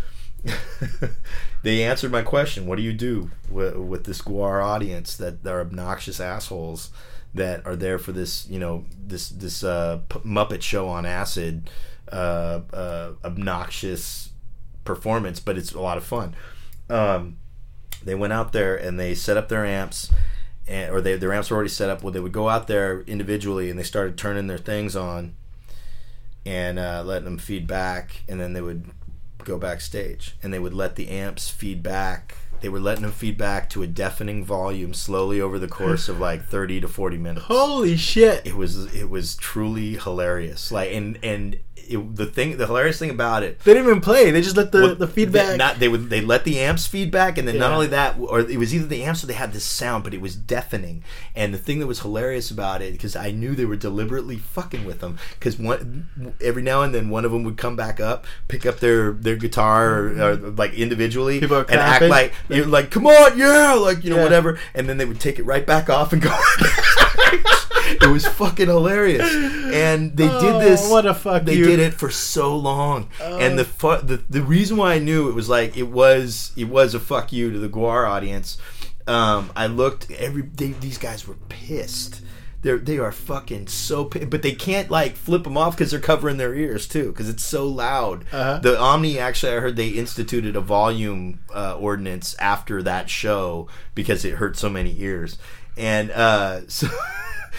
they 1.63 1.83
answered 1.83 2.11
my 2.11 2.23
question: 2.23 2.67
What 2.67 2.77
do 2.77 2.83
you 2.83 2.93
do 2.93 3.31
with, 3.51 3.77
with 3.77 4.05
this 4.05 4.21
Gwar 4.23 4.65
audience 4.65 5.17
that 5.17 5.47
are 5.47 5.61
obnoxious 5.61 6.21
assholes 6.21 6.91
that 7.35 7.67
are 7.67 7.77
there 7.77 7.99
for 7.99 8.13
this, 8.13 8.47
you 8.49 8.59
know, 8.59 8.85
this 9.07 9.29
this 9.29 9.65
uh, 9.65 10.01
P- 10.09 10.21
Muppet 10.21 10.63
show 10.63 10.89
on 10.89 11.07
acid, 11.07 11.71
uh, 12.13 12.61
uh, 12.73 13.13
obnoxious 13.25 14.31
performance, 14.85 15.41
but 15.41 15.57
it's 15.57 15.73
a 15.73 15.81
lot 15.81 15.97
of 15.97 16.05
fun. 16.05 16.35
Um, 16.89 17.39
they 18.05 18.15
went 18.15 18.33
out 18.33 18.53
there 18.53 18.77
and 18.77 19.01
they 19.01 19.15
set 19.15 19.37
up 19.37 19.49
their 19.49 19.65
amps 19.65 20.13
and, 20.69 20.93
or 20.93 21.01
they, 21.01 21.17
their 21.17 21.33
amps 21.33 21.51
were 21.51 21.57
already 21.57 21.71
set 21.71 21.91
up. 21.91 22.03
Well, 22.03 22.13
they 22.13 22.21
would 22.21 22.33
go 22.33 22.49
out 22.49 22.67
there 22.67 23.01
individually 23.03 23.71
and 23.71 23.79
they 23.79 23.83
started 23.83 24.17
turning 24.17 24.47
their 24.47 24.59
things 24.59 24.95
on 24.95 25.35
and 26.47 26.79
uh, 26.79 27.03
letting 27.05 27.25
them 27.25 27.39
feed 27.39 27.67
back, 27.67 28.23
and 28.29 28.39
then 28.39 28.53
they 28.53 28.61
would 28.61 28.91
go 29.45 29.59
backstage 29.59 30.37
and 30.43 30.53
they 30.53 30.59
would 30.59 30.75
let 30.75 30.97
the 30.97 31.09
amps 31.09 31.49
feed 31.49 31.83
back. 31.83 32.37
They 32.61 32.69
were 32.69 32.81
letting 32.81 33.03
them 33.03 33.13
feed 33.13 33.37
back 33.37 33.69
to 33.71 33.83
a 33.83 33.87
deafening 33.87 34.43
volume 34.45 34.95
slowly 34.95 35.41
over 35.41 35.59
the 35.59 35.69
course 35.69 36.09
of 36.09 36.19
like 36.19 36.47
thirty 36.47 36.81
to 36.81 36.89
forty 36.89 37.19
minutes. 37.19 37.47
Holy 37.47 37.97
shit! 37.97 38.47
It 38.47 38.57
was 38.57 38.95
it 38.95 39.11
was 39.11 39.37
truly 39.37 39.97
hilarious. 39.97 40.73
Like 40.73 40.91
and 40.91 41.19
and 41.23 41.59
it, 41.77 42.17
the 42.17 42.27
thing, 42.27 42.57
the 42.57 42.67
hilarious 42.67 42.99
thing 42.99 43.11
about 43.11 43.43
it, 43.43 43.61
They 43.61 43.75
didn't 43.75 43.89
even 43.89 44.01
play. 44.01 44.31
They 44.31 44.41
just 44.43 44.57
let 44.57 44.73
the, 44.73 44.81
well, 44.81 44.95
the 44.95 45.07
feedback. 45.07 45.49
They, 45.49 45.57
not 45.57 45.79
they 45.79 45.89
would 45.89 46.09
they 46.09 46.21
let 46.21 46.45
the 46.45 46.61
amps 46.61 46.87
feedback, 46.87 47.37
and 47.37 47.47
then 47.47 47.59
not 47.59 47.73
only 47.73 47.89
that, 47.89 48.17
or 48.19 48.41
it 48.41 48.59
was 48.59 48.75
either 48.75 48.87
the 48.87 49.03
amps 49.05 49.23
or 49.23 49.27
they 49.27 49.35
had 49.35 49.53
this 49.53 49.65
sound, 49.65 50.05
but 50.05 50.15
it 50.15 50.21
was 50.21 50.35
deafening. 50.37 51.05
And 51.35 51.53
the 51.53 51.59
thing 51.59 51.81
that 51.81 51.87
was 51.87 52.01
hilarious 52.01 52.51
about 52.51 52.81
it, 52.81 52.93
because 52.93 53.17
I 53.17 53.31
knew 53.33 53.55
they 53.55 53.65
were 53.65 53.77
deliberately 53.77 54.37
fucking 54.37 54.85
with 54.85 55.01
them, 55.01 55.19
because 55.39 55.59
one 55.59 56.35
every 56.41 56.63
now 56.63 56.83
and 56.83 56.95
then 56.95 57.11
one 57.11 57.25
of 57.25 57.33
them 57.33 57.45
would 57.45 57.57
come 57.57 57.77
back 57.77 58.01
up, 58.01 58.25
pick 58.49 58.65
up 58.65 58.79
their 58.81 59.13
their 59.13 59.37
guitar 59.37 59.95
or, 59.95 60.23
or 60.23 60.37
like 60.37 60.75
individually, 60.75 61.39
and 61.43 61.71
act 61.71 62.05
like 62.05 62.33
you're 62.49 62.67
like, 62.67 62.91
come 62.91 63.07
on, 63.07 63.39
yeah, 63.39 63.75
like 63.75 64.03
you 64.05 64.11
know 64.11 64.17
Yeah. 64.17 64.23
whatever, 64.23 64.59
and 64.75 64.89
then 64.89 64.97
they 64.97 65.05
would 65.05 65.21
take 65.21 65.39
it 65.39 65.43
right 65.45 65.67
back 65.67 65.91
off 65.91 66.13
and 66.13 66.23
go. 66.23 66.35
it 68.03 68.11
was 68.11 68.27
fucking 68.27 68.67
hilarious, 68.69 69.29
and 69.33 70.17
they 70.17 70.29
Oh, 70.29 70.41
did 70.41 70.61
this. 70.71 70.89
what 70.91 71.07
a 71.07 71.15
fuck 71.15 71.45
They 71.45 71.55
you. 71.57 71.65
did 71.65 71.79
it 71.81 71.95
for 71.95 72.11
so 72.11 72.57
long, 72.57 73.09
and 73.21 73.59
the, 73.59 73.65
fu- 73.65 74.01
the 74.01 74.23
the 74.29 74.43
reason 74.43 74.77
why 74.77 74.95
I 74.95 74.99
knew 74.99 75.29
it 75.29 75.35
was 75.35 75.49
like 75.49 75.77
it 75.77 75.89
was 75.89 76.53
it 76.57 76.65
was 76.69 76.95
a 76.95 77.01
fuck 77.01 77.33
you 77.33 77.51
to 77.53 77.59
the 77.59 77.69
Gwar 77.69 78.09
audience. 78.09 78.59
Um, 79.07 79.51
I 79.55 79.67
looked 79.67 80.11
every 80.13 80.43
they, 80.43 80.69
these 80.69 80.99
guys 80.99 81.27
were 81.29 81.35
pissed. 81.49 82.21
They're 82.63 82.79
they 82.79 82.97
are 82.99 83.13
fucking 83.13 83.67
so 83.67 84.05
but 84.07 84.41
they 84.41 84.53
can't 84.53 84.91
like 84.91 85.17
flip 85.17 85.45
them 85.45 85.59
off 85.59 85.77
because 85.77 85.91
they're 85.91 86.01
covering 86.01 86.39
their 86.39 86.55
ears 86.55 86.89
too 86.89 87.09
because 87.13 87.29
it's 87.29 87.45
so 87.45 87.67
loud. 87.69 88.25
Uh-huh. 88.33 88.59
The 88.61 88.81
Omni 88.81 89.19
actually 89.19 89.53
I 89.53 89.61
heard 89.61 89.77
they 89.77 89.89
instituted 89.89 90.57
a 90.57 90.63
volume 90.63 91.41
uh, 91.55 91.77
ordinance 91.77 92.35
after 92.39 92.83
that 92.83 93.11
show 93.11 93.69
because 93.95 94.25
it 94.25 94.37
hurt 94.37 94.57
so 94.57 94.71
many 94.71 94.99
ears, 94.99 95.37
and 95.77 96.11
uh, 96.11 96.61
so. 96.69 96.89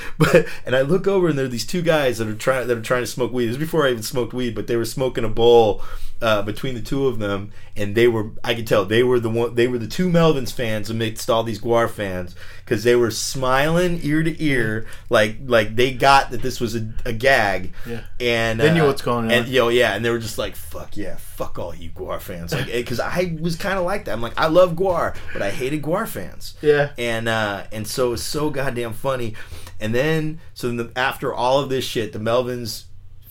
But 0.17 0.47
and 0.65 0.76
I 0.76 0.81
look 0.81 1.07
over 1.07 1.27
and 1.30 1.38
there 1.38 1.45
are 1.45 1.49
these 1.49 1.65
two 1.65 1.81
guys 1.81 2.17
that 2.19 2.27
are 2.27 2.35
trying 2.35 2.67
that 2.67 2.77
are 2.77 2.81
trying 2.81 3.03
to 3.03 3.07
smoke 3.07 3.31
weed. 3.34 3.45
This 3.47 3.53
is 3.53 3.59
before 3.59 3.85
I 3.85 3.91
even 3.91 4.03
smoked 4.03 4.34
weed, 4.34 4.55
but 4.55 4.67
they 4.67 4.76
were 4.76 4.85
smoking 4.85 5.23
a 5.23 5.30
bowl 5.30 5.81
uh, 6.22 6.41
between 6.41 6.76
the 6.76 6.81
two 6.81 7.07
of 7.07 7.19
them, 7.19 7.51
and 7.76 7.93
they 7.93 8.07
were 8.07 8.31
I 8.43 8.55
could 8.55 8.65
tell 8.67 8.85
they 8.85 9.03
were 9.03 9.19
the 9.19 9.30
one 9.30 9.55
they 9.55 9.67
were 9.67 9.77
the 9.77 9.88
two 9.88 10.09
Melvins 10.09 10.53
fans 10.53 10.89
amidst 10.89 11.30
all 11.30 11.43
these 11.43 11.59
Gwar 11.59 11.89
fans 11.89 12.35
because 12.63 12.84
they 12.84 12.95
were 12.95 13.11
smiling 13.11 13.99
ear 14.01 14.23
to 14.23 14.41
ear 14.43 14.85
like 15.09 15.38
like 15.45 15.76
they 15.76 15.93
got 15.93 16.31
that 16.31 16.41
this 16.41 16.59
was 16.61 16.76
a, 16.76 16.93
a 17.05 17.11
gag. 17.13 17.73
Yeah. 17.85 18.01
and 18.19 18.59
They 18.59 18.73
knew 18.73 18.84
uh, 18.84 18.88
what's 18.88 19.01
going 19.01 19.26
on. 19.26 19.31
And 19.31 19.47
yo, 19.47 19.67
yeah, 19.67 19.93
and 19.93 20.03
they 20.05 20.09
were 20.09 20.19
just 20.19 20.38
like, 20.38 20.55
"Fuck 20.55 20.95
yeah, 20.95 21.17
fuck 21.17 21.59
all 21.59 21.76
you 21.76 21.89
Gwar 21.89 22.22
fans," 22.22 22.53
like 22.53 22.67
because 22.67 22.99
I 23.01 23.35
was 23.39 23.55
kind 23.57 23.77
of 23.77 23.84
like 23.85 24.05
that. 24.05 24.13
I'm 24.13 24.22
like, 24.22 24.39
I 24.39 24.47
love 24.47 24.73
Gwar, 24.76 25.15
but 25.34 25.41
I 25.41 25.51
hated 25.51 25.81
Gwar 25.81 26.07
fans 26.07 26.55
Yeah. 26.61 26.91
and 26.97 27.27
uh, 27.27 27.65
and 27.73 27.85
so 27.85 28.13
it's 28.13 28.23
so 28.23 28.49
goddamn 28.49 28.93
funny. 28.93 29.35
And 29.80 29.93
then 29.93 30.39
so 30.53 30.72
the, 30.72 30.91
after 30.95 31.34
all 31.34 31.60
of 31.60 31.69
this 31.69 31.85
shit, 31.85 32.14
the 32.14 32.19
Melvins 32.19 32.85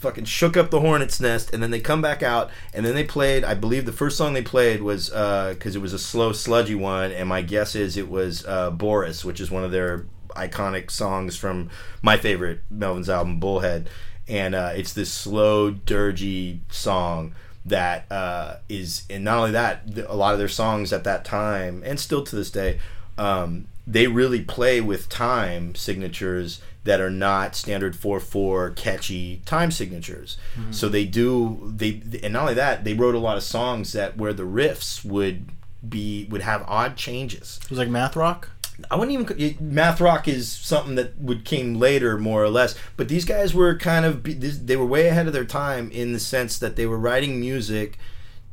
fucking 0.04 0.26
shook 0.26 0.56
up 0.56 0.70
the 0.70 0.80
hornet's 0.80 1.18
nest, 1.18 1.52
and 1.54 1.62
then 1.62 1.70
they 1.70 1.80
come 1.80 2.02
back 2.02 2.22
out, 2.22 2.50
and 2.74 2.84
then 2.84 2.94
they 2.94 3.04
played. 3.04 3.42
I 3.42 3.54
believe 3.54 3.86
the 3.86 3.92
first 3.92 4.18
song 4.18 4.34
they 4.34 4.42
played 4.42 4.82
was 4.82 5.08
because 5.08 5.74
it 5.74 5.80
was 5.80 5.94
a 5.94 5.98
slow, 5.98 6.32
sludgy 6.32 6.74
one, 6.74 7.10
and 7.10 7.28
my 7.28 7.42
guess 7.42 7.74
is 7.74 7.96
it 7.96 8.10
was 8.10 8.44
uh, 8.46 8.70
Boris, 8.70 9.24
which 9.24 9.40
is 9.40 9.50
one 9.50 9.64
of 9.64 9.70
their 9.70 10.06
iconic 10.36 10.90
songs 10.90 11.36
from 11.36 11.70
my 12.02 12.16
favorite 12.16 12.60
Melvins 12.72 13.08
album, 13.08 13.40
Bullhead, 13.40 13.88
and 14.28 14.54
uh, 14.54 14.72
it's 14.74 14.92
this 14.92 15.12
slow, 15.12 15.72
dirgy 15.72 16.60
song 16.70 17.34
that 17.64 18.10
uh, 18.12 18.56
is, 18.68 19.04
and 19.08 19.24
not 19.24 19.38
only 19.38 19.52
that, 19.52 19.82
a 20.06 20.14
lot 20.14 20.34
of 20.34 20.38
their 20.38 20.48
songs 20.48 20.92
at 20.92 21.04
that 21.04 21.24
time, 21.24 21.82
and 21.84 21.98
still 21.98 22.22
to 22.24 22.36
this 22.36 22.50
day, 22.50 22.78
um, 23.16 23.68
they 23.86 24.06
really 24.06 24.42
play 24.42 24.80
with 24.80 25.08
time 25.08 25.74
signatures 25.74 26.60
that 26.84 27.00
are 27.00 27.10
not 27.10 27.54
standard 27.54 27.94
4-4 27.94 28.76
catchy 28.76 29.42
time 29.46 29.70
signatures. 29.70 30.36
Mm-hmm. 30.56 30.72
So 30.72 30.88
they 30.88 31.04
do 31.04 31.72
they 31.74 32.02
and 32.22 32.32
not 32.32 32.42
only 32.42 32.54
that, 32.54 32.84
they 32.84 32.94
wrote 32.94 33.14
a 33.14 33.18
lot 33.18 33.36
of 33.36 33.42
songs 33.42 33.92
that 33.92 34.16
where 34.16 34.32
the 34.32 34.44
riffs 34.44 35.04
would 35.04 35.48
be 35.86 36.26
would 36.30 36.42
have 36.42 36.64
odd 36.66 36.96
changes. 36.96 37.58
It 37.62 37.70
was 37.70 37.78
like 37.78 37.88
math 37.88 38.16
rock. 38.16 38.50
I 38.90 38.96
wouldn't 38.96 39.32
even 39.32 39.56
math 39.60 40.00
rock 40.00 40.26
is 40.26 40.50
something 40.50 40.96
that 40.96 41.16
would 41.18 41.44
came 41.44 41.76
later 41.76 42.18
more 42.18 42.42
or 42.42 42.48
less, 42.48 42.74
but 42.96 43.08
these 43.08 43.24
guys 43.24 43.54
were 43.54 43.76
kind 43.76 44.04
of 44.04 44.24
they 44.66 44.76
were 44.76 44.86
way 44.86 45.06
ahead 45.06 45.26
of 45.26 45.32
their 45.32 45.44
time 45.44 45.90
in 45.90 46.12
the 46.12 46.20
sense 46.20 46.58
that 46.58 46.76
they 46.76 46.86
were 46.86 46.98
writing 46.98 47.38
music 47.38 47.98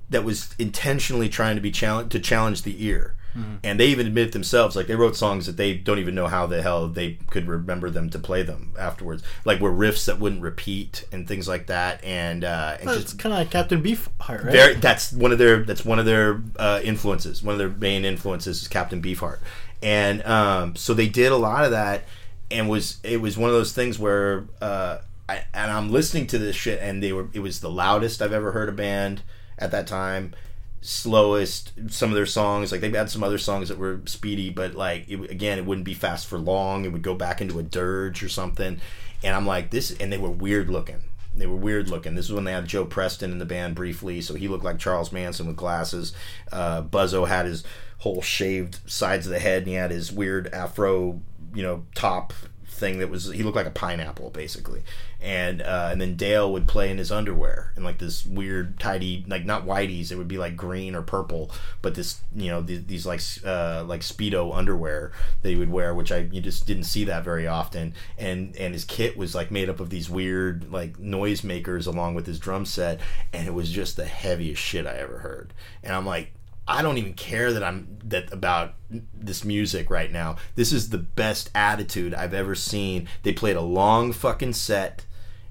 that 0.09 0.23
was 0.23 0.53
intentionally 0.59 1.27
trying 1.27 1.55
to 1.55 1.61
be 1.61 1.71
challenge 1.71 2.11
to 2.11 2.19
challenge 2.19 2.61
the 2.61 2.85
ear. 2.85 3.15
And 3.63 3.79
they 3.79 3.87
even 3.87 4.07
admit 4.07 4.33
themselves, 4.33 4.75
like 4.75 4.87
they 4.87 4.95
wrote 4.95 5.15
songs 5.15 5.45
that 5.45 5.55
they 5.55 5.73
don't 5.73 5.99
even 5.99 6.15
know 6.15 6.27
how 6.27 6.47
the 6.47 6.61
hell 6.61 6.87
they 6.87 7.13
could 7.29 7.47
remember 7.47 7.89
them 7.89 8.09
to 8.09 8.19
play 8.19 8.43
them 8.43 8.73
afterwards. 8.77 9.23
Like 9.45 9.59
were 9.61 9.71
riffs 9.71 10.05
that 10.05 10.19
wouldn't 10.19 10.41
repeat 10.41 11.05
and 11.11 11.27
things 11.27 11.47
like 11.47 11.67
that. 11.67 12.03
And 12.03 12.43
uh, 12.43 12.77
and 12.79 12.89
It's 12.89 13.03
just 13.03 13.19
kind 13.19 13.31
of 13.33 13.39
like 13.39 13.51
Captain 13.51 13.81
Beefheart, 13.81 14.43
right? 14.43 14.51
very, 14.51 14.73
that's 14.75 15.13
one 15.13 15.31
of 15.31 15.37
their 15.37 15.63
that's 15.63 15.85
one 15.85 15.99
of 15.99 16.05
their 16.05 16.41
uh, 16.57 16.81
influences. 16.83 17.41
One 17.41 17.53
of 17.53 17.59
their 17.59 17.69
main 17.69 18.03
influences 18.03 18.61
is 18.63 18.67
Captain 18.67 19.01
Beefheart, 19.01 19.39
and 19.81 20.25
um, 20.25 20.75
so 20.75 20.93
they 20.93 21.07
did 21.07 21.31
a 21.31 21.37
lot 21.37 21.63
of 21.63 21.71
that, 21.71 22.03
and 22.49 22.67
was 22.69 22.97
it 23.03 23.21
was 23.21 23.37
one 23.37 23.49
of 23.49 23.55
those 23.55 23.71
things 23.71 23.97
where 23.97 24.45
uh, 24.61 24.97
I, 25.29 25.43
and 25.53 25.71
I'm 25.71 25.89
listening 25.91 26.27
to 26.27 26.37
this 26.37 26.55
shit, 26.55 26.79
and 26.81 27.01
they 27.01 27.13
were 27.13 27.29
it 27.33 27.39
was 27.39 27.61
the 27.61 27.69
loudest 27.69 28.21
I've 28.21 28.33
ever 28.33 28.51
heard 28.51 28.67
a 28.69 28.73
band 28.73 29.21
at 29.57 29.71
that 29.71 29.87
time. 29.87 30.33
Slowest, 30.81 31.73
some 31.89 32.09
of 32.09 32.15
their 32.15 32.25
songs 32.25 32.71
like 32.71 32.81
they've 32.81 32.93
had 32.93 33.09
some 33.09 33.23
other 33.23 33.37
songs 33.37 33.69
that 33.69 33.77
were 33.77 34.01
speedy, 34.05 34.49
but 34.49 34.73
like 34.73 35.07
it, 35.07 35.29
again, 35.29 35.59
it 35.59 35.65
wouldn't 35.65 35.85
be 35.85 35.93
fast 35.93 36.27
for 36.27 36.39
long. 36.39 36.85
It 36.85 36.91
would 36.91 37.03
go 37.03 37.13
back 37.13 37.39
into 37.39 37.59
a 37.59 37.63
dirge 37.63 38.23
or 38.23 38.29
something, 38.29 38.81
and 39.23 39.35
I'm 39.35 39.45
like 39.45 39.69
this, 39.69 39.91
and 39.91 40.11
they 40.11 40.17
were 40.17 40.31
weird 40.31 40.69
looking. 40.69 41.01
They 41.35 41.45
were 41.45 41.55
weird 41.55 41.87
looking. 41.87 42.15
This 42.15 42.25
is 42.25 42.33
when 42.33 42.43
they 42.43 42.51
had 42.51 42.65
Joe 42.65 42.85
Preston 42.85 43.31
in 43.31 43.37
the 43.37 43.45
band 43.45 43.75
briefly, 43.75 44.21
so 44.21 44.33
he 44.33 44.47
looked 44.47 44.65
like 44.65 44.79
Charles 44.79 45.11
Manson 45.11 45.47
with 45.47 45.55
glasses. 45.55 46.13
Uh, 46.51 46.81
Buzzo 46.81 47.27
had 47.27 47.45
his 47.45 47.63
whole 47.99 48.21
shaved 48.21 48.79
sides 48.89 49.27
of 49.27 49.31
the 49.31 49.39
head, 49.39 49.59
and 49.59 49.67
he 49.67 49.73
had 49.75 49.91
his 49.91 50.11
weird 50.11 50.47
afro, 50.47 51.21
you 51.53 51.63
know, 51.63 51.85
top 51.95 52.33
thing 52.72 52.99
that 52.99 53.10
was 53.10 53.30
he 53.31 53.43
looked 53.43 53.56
like 53.56 53.68
a 53.68 53.72
pineapple 53.72 54.30
basically. 54.30 54.84
And 55.19 55.61
uh, 55.61 55.89
and 55.91 56.02
then 56.02 56.15
Dale 56.15 56.52
would 56.52 56.68
play 56.68 56.89
in 56.89 56.98
his 56.98 57.11
underwear 57.11 57.73
and 57.76 57.85
like 57.85 57.99
this 57.99 58.26
weird 58.26 58.80
tidy 58.80 59.23
like 59.27 59.45
not 59.45 59.65
whiteys, 59.65 60.11
it 60.11 60.15
would 60.15 60.27
be 60.27 60.38
like 60.38 60.56
green 60.56 60.95
or 60.95 61.02
purple, 61.02 61.52
but 61.81 61.95
this 61.95 62.22
you 62.35 62.49
know 62.49 62.61
these, 62.61 62.85
these 62.85 63.06
like 63.06 63.22
uh, 63.45 63.84
like 63.85 64.02
speedo 64.02 64.56
underwear 64.56 65.11
that 65.41 65.49
he 65.49 65.56
would 65.56 65.69
wear, 65.69 65.93
which 65.93 66.11
I 66.11 66.30
you 66.31 66.41
just 66.41 66.65
didn't 66.65 66.85
see 66.85 67.03
that 67.06 67.23
very 67.23 67.45
often. 67.45 67.93
And 68.18 68.56
and 68.57 68.73
his 68.73 68.85
kit 68.85 69.15
was 69.15 69.35
like 69.35 69.52
made 69.52 69.69
up 69.69 69.80
of 69.80 69.89
these 69.89 70.10
weird 70.10 70.72
like 70.72 70.98
noise 70.98 71.43
makers 71.43 71.85
along 71.85 72.15
with 72.15 72.26
his 72.26 72.39
drum 72.39 72.65
set, 72.65 72.99
and 73.31 73.48
it 73.48 73.53
was 73.53 73.69
just 73.69 73.98
the 73.98 74.06
heaviest 74.06 74.61
shit 74.61 74.88
I 74.88 74.95
ever 74.95 75.19
heard. 75.19 75.53
And 75.84 75.93
I'm 75.93 76.06
like, 76.06 76.34
I 76.67 76.81
don't 76.81 76.97
even 76.97 77.13
care 77.13 77.51
that 77.53 77.63
I'm 77.63 77.99
that 78.05 78.31
about 78.31 78.75
this 79.13 79.43
music 79.43 79.89
right 79.89 80.11
now. 80.11 80.38
This 80.55 80.71
is 80.71 80.89
the 80.89 80.97
best 80.97 81.49
attitude 81.55 82.13
I've 82.13 82.33
ever 82.33 82.55
seen. 82.55 83.07
They 83.23 83.33
played 83.33 83.55
a 83.55 83.61
long 83.61 84.13
fucking 84.13 84.53
set 84.53 85.05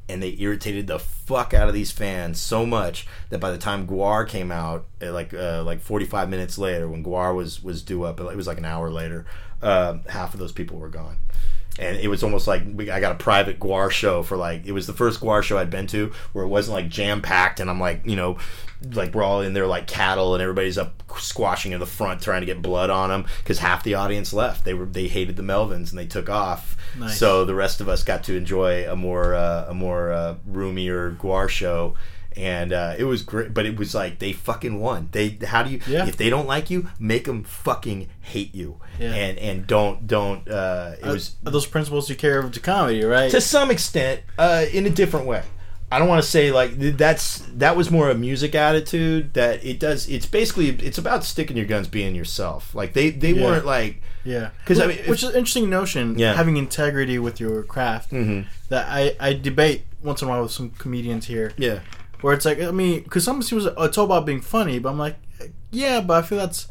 and 0.09 0.23
they 0.23 0.37
irritated 0.39 0.87
the 0.87 0.99
fuck 0.99 1.55
out 1.55 1.69
of 1.69 1.75
these 1.75 1.93
fans 1.93 2.41
so 2.41 2.67
much 2.67 3.07
that 3.31 3.39
by 3.39 3.51
the 3.51 3.59
time 3.59 3.87
Gwar 3.87 4.27
came 4.29 4.51
out, 4.51 4.87
uh, 5.01 5.13
like 5.13 5.33
uh, 5.33 5.63
like 5.63 5.81
45 5.81 6.29
minutes 6.29 6.59
later, 6.59 6.89
when 6.89 7.05
Gwar 7.05 7.35
was 7.35 7.63
was 7.63 7.83
due 7.83 8.05
up, 8.05 8.21
it 8.21 8.37
was 8.37 8.47
like 8.47 8.59
an 8.59 8.65
hour 8.65 8.91
later, 8.91 9.27
uh, 9.63 9.99
half 10.09 10.35
of 10.35 10.41
those 10.41 10.53
people 10.53 10.79
were 10.79 10.89
gone. 10.89 11.19
And 11.79 11.97
it 11.97 12.09
was 12.09 12.23
almost 12.23 12.47
like 12.47 12.63
we, 12.75 12.91
I 12.91 13.01
got 13.01 13.13
a 13.13 13.17
private 13.17 13.59
Gwar 13.61 13.91
show 13.91 14.23
for 14.23 14.37
like 14.37 14.67
it 14.67 14.73
was 14.73 14.87
the 14.87 14.93
first 14.93 15.21
Gwar 15.21 15.43
show 15.43 15.57
I'd 15.57 15.71
been 15.71 15.87
to 15.89 16.13
where 16.33 16.45
it 16.45 16.49
wasn't 16.49 16.75
like 16.75 16.89
jam 16.89 17.23
packed 17.23 17.61
and 17.61 17.71
I'm 17.71 17.81
like 17.81 18.03
you 18.05 18.17
know 18.17 18.39
like 18.93 19.15
we're 19.15 19.23
all 19.23 19.43
in 19.43 19.53
there 19.53 19.67
like 19.67 19.87
cattle 19.87 20.35
and 20.35 20.43
everybody's 20.43 20.79
up 20.79 21.03
squashing 21.19 21.73
in 21.73 21.81
the 21.81 21.87
front 21.87 22.23
trying 22.23 22.41
to 22.41 22.47
get 22.47 22.63
blood 22.63 22.91
on 22.91 23.11
them 23.11 23.27
because 23.39 23.59
half 23.59 23.83
the 23.85 23.95
audience 23.95 24.33
left. 24.33 24.65
They 24.65 24.75
were 24.75 24.87
they 24.87 25.07
hated 25.07 25.37
the 25.37 25.43
Melvins 25.43 25.91
and 25.91 25.99
they 25.99 26.07
took 26.07 26.29
off. 26.29 26.77
Nice. 26.99 27.19
so 27.19 27.45
the 27.45 27.55
rest 27.55 27.81
of 27.81 27.89
us 27.89 28.03
got 28.03 28.25
to 28.25 28.37
enjoy 28.37 28.91
a 28.91 28.97
more 28.97 29.35
uh, 29.35 29.67
a 29.69 29.75
more 29.75 30.13
uh, 30.13 30.37
roomier 30.47 31.13
Gwar 31.13 31.49
show 31.49 31.95
and 32.37 32.73
uh, 32.73 32.95
it 32.97 33.05
was 33.05 33.23
great 33.23 33.53
but 33.53 33.67
it 33.67 33.77
was 33.77 33.95
like 33.95 34.19
they 34.21 34.33
fucking 34.33 34.79
won 34.81 35.09
they 35.13 35.31
how 35.47 35.63
do 35.65 35.71
you 35.71 35.81
Yeah. 35.89 36.07
if 36.07 36.17
they 36.17 36.31
don't 36.31 36.47
like 36.47 36.71
you 36.71 36.89
make 36.99 37.25
them 37.25 37.43
fucking 37.43 38.09
hate 38.21 38.55
you 38.55 38.81
Yeah. 39.01 39.13
and 39.15 39.39
and 39.39 39.67
don't 39.67 40.07
don't 40.07 40.49
uh, 40.49 40.95
it 41.01 41.07
Are- 41.07 41.13
was 41.13 41.35
those 41.43 41.67
principles 41.67 42.09
you 42.09 42.17
carry 42.17 42.37
over 42.39 42.51
to 42.51 42.61
comedy, 42.61 43.03
right? 43.05 43.31
to 43.31 43.41
some 43.41 43.71
extent 43.71 44.21
uh, 44.39 44.65
in 44.73 44.87
a 44.87 44.91
different 44.91 45.27
way 45.27 45.43
i 45.93 45.99
don't 45.99 46.07
want 46.07 46.23
to 46.23 46.29
say 46.31 46.53
like 46.53 46.79
that's 46.97 47.39
that 47.53 47.77
was 47.77 47.91
more 47.91 48.11
a 48.11 48.15
music 48.15 48.55
attitude 48.55 49.35
that 49.35 49.65
it 49.65 49.81
does 49.81 50.09
it's 50.09 50.25
basically 50.27 50.69
it's 50.69 50.99
about 50.99 51.25
sticking 51.25 51.57
your 51.57 51.67
guns 51.67 51.89
being 51.89 52.15
yourself 52.15 52.73
like 52.77 52.93
they 52.93 53.11
they 53.11 53.33
Yeah. 53.33 53.45
weren't 53.45 53.67
like 53.67 54.01
Yeah, 54.23 54.51
'Cause, 54.67 54.79
I 54.81 54.87
mean, 54.87 54.99
if- 54.99 55.09
which 55.09 55.23
is 55.23 55.31
an 55.31 55.37
interesting 55.37 55.71
notion. 55.71 56.19
Yeah. 56.19 56.35
having 56.35 56.59
integrity 56.59 57.19
with 57.19 57.41
your 57.41 57.63
craft. 57.63 58.13
Mhm. 58.13 58.45
That 58.69 58.85
I 58.87 59.17
I 59.19 59.33
debate 59.33 59.85
once 60.03 60.21
in 60.21 60.29
a 60.29 60.31
while 60.31 60.43
with 60.43 60.53
some 60.53 60.69
comedians 60.77 61.25
here. 61.27 61.53
Yeah. 61.57 61.79
Where 62.21 62.35
it's 62.35 62.45
like 62.45 62.61
I 62.61 62.71
mean, 62.71 63.03
because 63.03 63.25
some 63.25 63.43
people 63.43 63.67
it's 63.67 63.99
all 63.99 64.05
about 64.05 64.27
being 64.27 64.41
funny, 64.41 64.79
but 64.79 64.91
I'm 64.91 64.99
like, 64.99 65.17
yeah, 65.71 66.01
but 66.01 66.25
I 66.25 66.27
feel 66.27 66.39
that's 66.39 66.69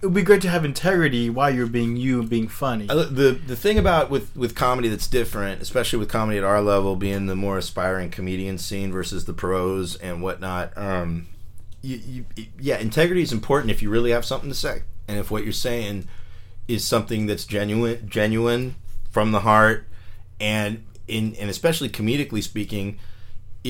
it 0.00 0.06
would 0.06 0.14
be 0.14 0.22
great 0.22 0.42
to 0.42 0.48
have 0.48 0.64
integrity 0.64 1.28
while 1.28 1.52
you're 1.52 1.66
being 1.66 1.96
you 1.96 2.20
and 2.20 2.30
being 2.30 2.46
funny. 2.46 2.86
The 2.86 3.38
the 3.44 3.56
thing 3.56 3.78
about 3.78 4.10
with 4.10 4.34
with 4.36 4.54
comedy 4.54 4.88
that's 4.88 5.08
different, 5.08 5.60
especially 5.60 5.98
with 5.98 6.08
comedy 6.08 6.38
at 6.38 6.44
our 6.44 6.62
level, 6.62 6.94
being 6.94 7.26
the 7.26 7.34
more 7.34 7.58
aspiring 7.58 8.10
comedian 8.10 8.58
scene 8.58 8.92
versus 8.92 9.24
the 9.24 9.32
pros 9.32 9.96
and 9.96 10.22
whatnot. 10.22 10.76
Um, 10.78 11.26
you, 11.82 12.24
you, 12.36 12.46
yeah, 12.60 12.78
integrity 12.78 13.22
is 13.22 13.32
important 13.32 13.70
if 13.72 13.82
you 13.82 13.90
really 13.90 14.12
have 14.12 14.24
something 14.24 14.48
to 14.48 14.54
say, 14.54 14.82
and 15.08 15.18
if 15.18 15.30
what 15.32 15.42
you're 15.42 15.52
saying 15.52 16.06
is 16.68 16.84
something 16.84 17.26
that's 17.26 17.44
genuine, 17.44 18.08
genuine 18.08 18.76
from 19.10 19.32
the 19.32 19.40
heart, 19.40 19.88
and 20.38 20.84
in 21.08 21.34
and 21.40 21.50
especially 21.50 21.88
comedically 21.88 22.42
speaking, 22.42 23.00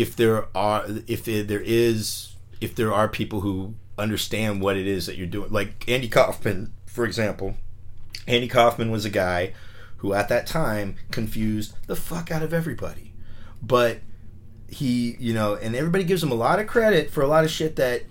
if 0.00 0.16
there 0.16 0.46
are 0.56 0.84
if 1.06 1.24
there 1.24 1.60
is 1.60 2.34
if 2.60 2.74
there 2.74 2.92
are 2.92 3.08
people 3.08 3.40
who 3.40 3.74
understand 3.98 4.60
what 4.60 4.76
it 4.76 4.86
is 4.86 5.06
that 5.06 5.16
you're 5.16 5.26
doing, 5.26 5.50
like 5.50 5.88
Andy 5.88 6.08
Kaufman, 6.08 6.72
for 6.86 7.04
example. 7.04 7.56
Andy 8.26 8.48
Kaufman 8.48 8.90
was 8.90 9.04
a 9.04 9.10
guy 9.10 9.54
who 9.98 10.12
at 10.12 10.28
that 10.28 10.46
time 10.46 10.96
confused 11.10 11.74
the 11.86 11.96
fuck 11.96 12.30
out 12.30 12.42
of 12.42 12.52
everybody. 12.52 13.12
But 13.62 13.98
he, 14.68 15.16
you 15.18 15.32
know, 15.32 15.54
and 15.54 15.74
everybody 15.74 16.04
gives 16.04 16.22
him 16.22 16.30
a 16.30 16.36
lot 16.36 16.60
of 16.60 16.66
credit 16.66 17.10
for 17.10 17.22
a 17.22 17.26
lot 17.26 17.44
of 17.44 17.50
shit 17.50 17.76
that 17.76 18.02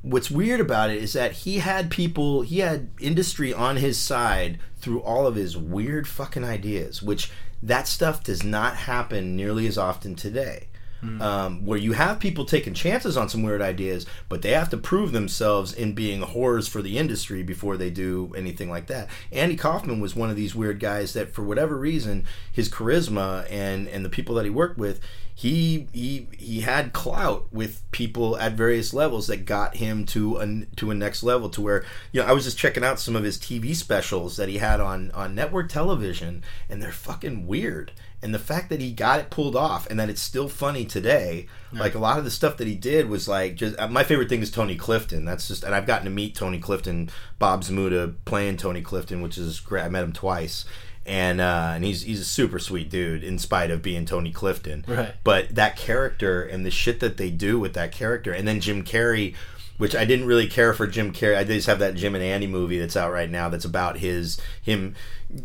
what's 0.00 0.30
weird 0.30 0.60
about 0.60 0.90
it 0.90 1.02
is 1.02 1.12
that 1.12 1.32
he 1.32 1.58
had 1.58 1.90
people, 1.90 2.42
he 2.42 2.60
had 2.60 2.90
industry 3.00 3.52
on 3.52 3.76
his 3.76 3.98
side 3.98 4.58
through 4.76 5.00
all 5.02 5.26
of 5.26 5.34
his 5.34 5.56
weird 5.56 6.08
fucking 6.08 6.44
ideas, 6.44 7.02
which 7.02 7.30
that 7.62 7.86
stuff 7.86 8.24
does 8.24 8.42
not 8.42 8.76
happen 8.76 9.36
nearly 9.36 9.66
as 9.66 9.78
often 9.78 10.14
today. 10.14 10.68
Um, 11.02 11.66
where 11.66 11.78
you 11.78 11.94
have 11.94 12.20
people 12.20 12.44
taking 12.44 12.74
chances 12.74 13.16
on 13.16 13.28
some 13.28 13.42
weird 13.42 13.60
ideas, 13.60 14.06
but 14.28 14.42
they 14.42 14.52
have 14.52 14.70
to 14.70 14.76
prove 14.76 15.10
themselves 15.10 15.72
in 15.72 15.94
being 15.94 16.22
horrors 16.22 16.68
for 16.68 16.80
the 16.80 16.96
industry 16.96 17.42
before 17.42 17.76
they 17.76 17.90
do 17.90 18.32
anything 18.36 18.70
like 18.70 18.86
that. 18.86 19.08
Andy 19.32 19.56
Kaufman 19.56 20.00
was 20.00 20.14
one 20.14 20.30
of 20.30 20.36
these 20.36 20.54
weird 20.54 20.78
guys 20.78 21.12
that, 21.14 21.34
for 21.34 21.42
whatever 21.42 21.76
reason, 21.76 22.24
his 22.52 22.68
charisma 22.68 23.46
and 23.50 23.88
and 23.88 24.04
the 24.04 24.10
people 24.10 24.36
that 24.36 24.44
he 24.44 24.50
worked 24.50 24.78
with, 24.78 25.00
he 25.34 25.88
he 25.92 26.28
he 26.36 26.60
had 26.60 26.92
clout 26.92 27.46
with 27.52 27.82
people 27.90 28.36
at 28.36 28.52
various 28.52 28.92
levels 28.92 29.26
that 29.28 29.46
got 29.46 29.76
him 29.76 30.04
to 30.06 30.36
a 30.36 30.66
to 30.76 30.90
a 30.90 30.94
next 30.94 31.22
level 31.22 31.48
to 31.50 31.60
where 31.60 31.84
you 32.12 32.20
know 32.20 32.26
I 32.26 32.32
was 32.32 32.44
just 32.44 32.58
checking 32.58 32.84
out 32.84 33.00
some 33.00 33.16
of 33.16 33.24
his 33.24 33.38
TV 33.38 33.74
specials 33.74 34.36
that 34.36 34.48
he 34.48 34.58
had 34.58 34.80
on 34.80 35.10
on 35.12 35.34
network 35.34 35.70
television 35.70 36.42
and 36.68 36.82
they're 36.82 36.92
fucking 36.92 37.46
weird. 37.46 37.92
And 38.24 38.32
the 38.32 38.38
fact 38.38 38.68
that 38.68 38.80
he 38.80 38.92
got 38.92 39.18
it 39.18 39.30
pulled 39.30 39.56
off 39.56 39.88
and 39.88 39.98
that 39.98 40.08
it's 40.08 40.22
still 40.22 40.48
funny 40.48 40.84
today 40.84 41.48
like 41.72 41.96
a 41.96 41.98
lot 41.98 42.18
of 42.18 42.24
the 42.24 42.30
stuff 42.30 42.58
that 42.58 42.68
he 42.68 42.76
did 42.76 43.08
was 43.08 43.26
like 43.26 43.56
just 43.56 43.76
uh, 43.80 43.88
my 43.88 44.04
favorite 44.04 44.28
thing 44.28 44.42
is 44.42 44.50
tony 44.50 44.76
clifton. 44.76 45.24
That's 45.24 45.48
just 45.48 45.64
and 45.64 45.74
i've 45.74 45.86
gotten 45.86 46.04
to 46.04 46.10
meet 46.10 46.34
tony 46.34 46.58
clifton 46.58 47.10
bob 47.38 47.62
zmuda 47.62 48.14
playing 48.26 48.58
tony 48.58 48.82
clifton 48.82 49.22
which 49.22 49.38
is 49.38 49.60
great. 49.60 49.84
I 49.84 49.88
met 49.88 50.04
him 50.04 50.12
twice 50.12 50.66
and 51.06 51.40
uh, 51.40 51.72
and 51.74 51.84
he's 51.84 52.02
he's 52.02 52.20
a 52.20 52.24
super 52.24 52.58
sweet 52.58 52.90
dude 52.90 53.24
in 53.24 53.38
spite 53.38 53.70
of 53.70 53.82
being 53.82 54.04
Tony 54.04 54.32
Clifton. 54.32 54.84
Right. 54.86 55.14
But 55.24 55.54
that 55.54 55.76
character 55.76 56.42
and 56.42 56.64
the 56.64 56.70
shit 56.70 57.00
that 57.00 57.16
they 57.16 57.30
do 57.30 57.58
with 57.58 57.74
that 57.74 57.92
character, 57.92 58.32
and 58.32 58.46
then 58.46 58.60
Jim 58.60 58.84
Carrey, 58.84 59.34
which 59.82 59.96
I 59.96 60.04
didn't 60.04 60.26
really 60.26 60.46
care 60.46 60.72
for 60.72 60.86
Jim 60.86 61.12
Carrey. 61.12 61.36
I 61.36 61.42
just 61.42 61.66
have 61.66 61.80
that 61.80 61.96
Jim 61.96 62.14
and 62.14 62.22
Andy 62.22 62.46
movie 62.46 62.78
that's 62.78 62.96
out 62.96 63.10
right 63.10 63.28
now 63.28 63.48
that's 63.48 63.64
about 63.64 63.98
his 63.98 64.40
him 64.62 64.94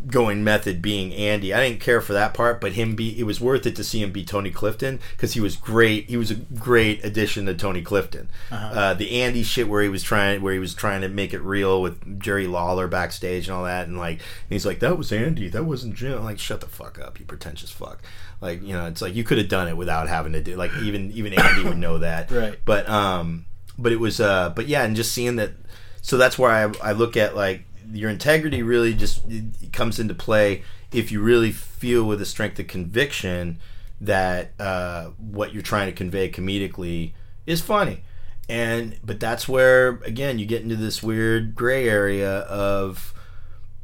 going 0.06 0.44
method 0.44 0.80
being 0.80 1.12
Andy. 1.12 1.52
I 1.52 1.60
didn't 1.60 1.80
care 1.80 2.00
for 2.00 2.12
that 2.12 2.34
part, 2.34 2.60
but 2.60 2.74
him 2.74 2.94
be 2.94 3.18
it 3.18 3.24
was 3.24 3.40
worth 3.40 3.66
it 3.66 3.74
to 3.74 3.82
see 3.82 4.00
him 4.00 4.12
be 4.12 4.24
Tony 4.24 4.52
Clifton 4.52 5.00
because 5.16 5.32
he 5.32 5.40
was 5.40 5.56
great. 5.56 6.08
He 6.08 6.16
was 6.16 6.30
a 6.30 6.36
great 6.36 7.04
addition 7.04 7.46
to 7.46 7.54
Tony 7.54 7.82
Clifton. 7.82 8.30
uh 8.52 8.94
the 8.94 9.20
Andy 9.20 9.42
shit 9.42 9.68
where 9.68 9.82
he 9.82 9.88
was 9.88 10.04
trying 10.04 10.40
where 10.40 10.52
he 10.52 10.60
was 10.60 10.72
trying 10.72 11.00
to 11.00 11.08
make 11.08 11.34
it 11.34 11.40
real 11.40 11.82
with 11.82 12.20
Jerry 12.20 12.46
Lawler 12.46 12.86
backstage 12.86 13.48
and 13.48 13.56
all 13.56 13.64
that, 13.64 13.88
and 13.88 13.98
like 13.98 14.18
and 14.18 14.50
he's 14.50 14.64
like 14.64 14.78
that 14.78 14.96
was 14.96 15.10
Andy, 15.10 15.48
that 15.48 15.64
wasn't 15.64 15.96
Jim. 15.96 16.16
I'm 16.16 16.22
like 16.22 16.38
shut 16.38 16.60
the 16.60 16.68
fuck 16.68 17.00
up, 17.00 17.18
you 17.18 17.26
pretentious 17.26 17.72
fuck. 17.72 18.02
Like 18.40 18.62
you 18.62 18.72
know, 18.72 18.86
it's 18.86 19.02
like 19.02 19.16
you 19.16 19.24
could 19.24 19.38
have 19.38 19.48
done 19.48 19.66
it 19.66 19.76
without 19.76 20.06
having 20.06 20.34
to 20.34 20.40
do 20.40 20.54
like 20.54 20.70
even 20.80 21.10
even 21.10 21.32
Andy 21.32 21.64
would 21.64 21.76
know 21.76 21.98
that. 21.98 22.30
Right. 22.30 22.56
But 22.64 22.88
um, 22.88 23.46
but 23.78 23.92
it 23.92 24.00
was 24.00 24.20
uh, 24.20 24.50
but 24.50 24.66
yeah, 24.66 24.84
and 24.84 24.96
just 24.96 25.12
seeing 25.12 25.36
that. 25.36 25.52
So 26.02 26.16
that's 26.16 26.38
where 26.38 26.50
I 26.50 26.72
I 26.82 26.92
look 26.92 27.16
at 27.16 27.36
like 27.36 27.64
your 27.92 28.10
integrity 28.10 28.62
really 28.62 28.94
just 28.94 29.22
comes 29.72 29.98
into 29.98 30.14
play 30.14 30.62
if 30.92 31.12
you 31.12 31.20
really 31.20 31.52
feel 31.52 32.04
with 32.04 32.20
a 32.20 32.26
strength 32.26 32.58
of 32.58 32.66
conviction 32.66 33.58
that 34.00 34.52
uh, 34.58 35.06
what 35.18 35.52
you're 35.52 35.62
trying 35.62 35.86
to 35.86 35.92
convey 35.92 36.30
comedically 36.30 37.12
is 37.46 37.60
funny 37.60 38.02
and 38.48 38.98
but 39.04 39.20
that's 39.20 39.48
where 39.48 40.00
again 40.04 40.38
you 40.38 40.46
get 40.46 40.62
into 40.62 40.76
this 40.76 41.02
weird 41.02 41.54
gray 41.54 41.88
area 41.88 42.40
of 42.40 43.12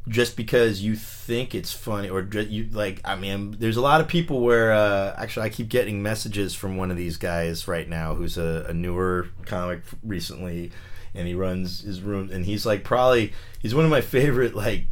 just 0.07 0.37
because 0.37 0.81
you 0.81 0.95
think 0.95 1.55
it's 1.55 1.73
funny 1.73 2.09
or 2.09 2.21
ju- 2.21 2.41
you 2.41 2.69
like 2.71 3.01
i 3.03 3.15
mean 3.15 3.55
there's 3.59 3.77
a 3.77 3.81
lot 3.81 3.99
of 4.01 4.07
people 4.07 4.41
where 4.41 4.71
uh, 4.71 5.15
actually 5.17 5.45
i 5.45 5.49
keep 5.49 5.67
getting 5.67 6.03
messages 6.03 6.53
from 6.53 6.77
one 6.77 6.91
of 6.91 6.97
these 6.97 7.17
guys 7.17 7.67
right 7.67 7.89
now 7.89 8.13
who's 8.13 8.37
a, 8.37 8.65
a 8.69 8.73
newer 8.73 9.27
comic 9.45 9.81
recently 10.03 10.71
and 11.15 11.27
he 11.27 11.33
runs 11.33 11.81
his 11.81 12.01
room 12.01 12.29
and 12.31 12.45
he's 12.45 12.65
like 12.65 12.83
probably 12.83 13.33
he's 13.59 13.73
one 13.73 13.85
of 13.85 13.89
my 13.91 14.01
favorite 14.01 14.53
like 14.53 14.85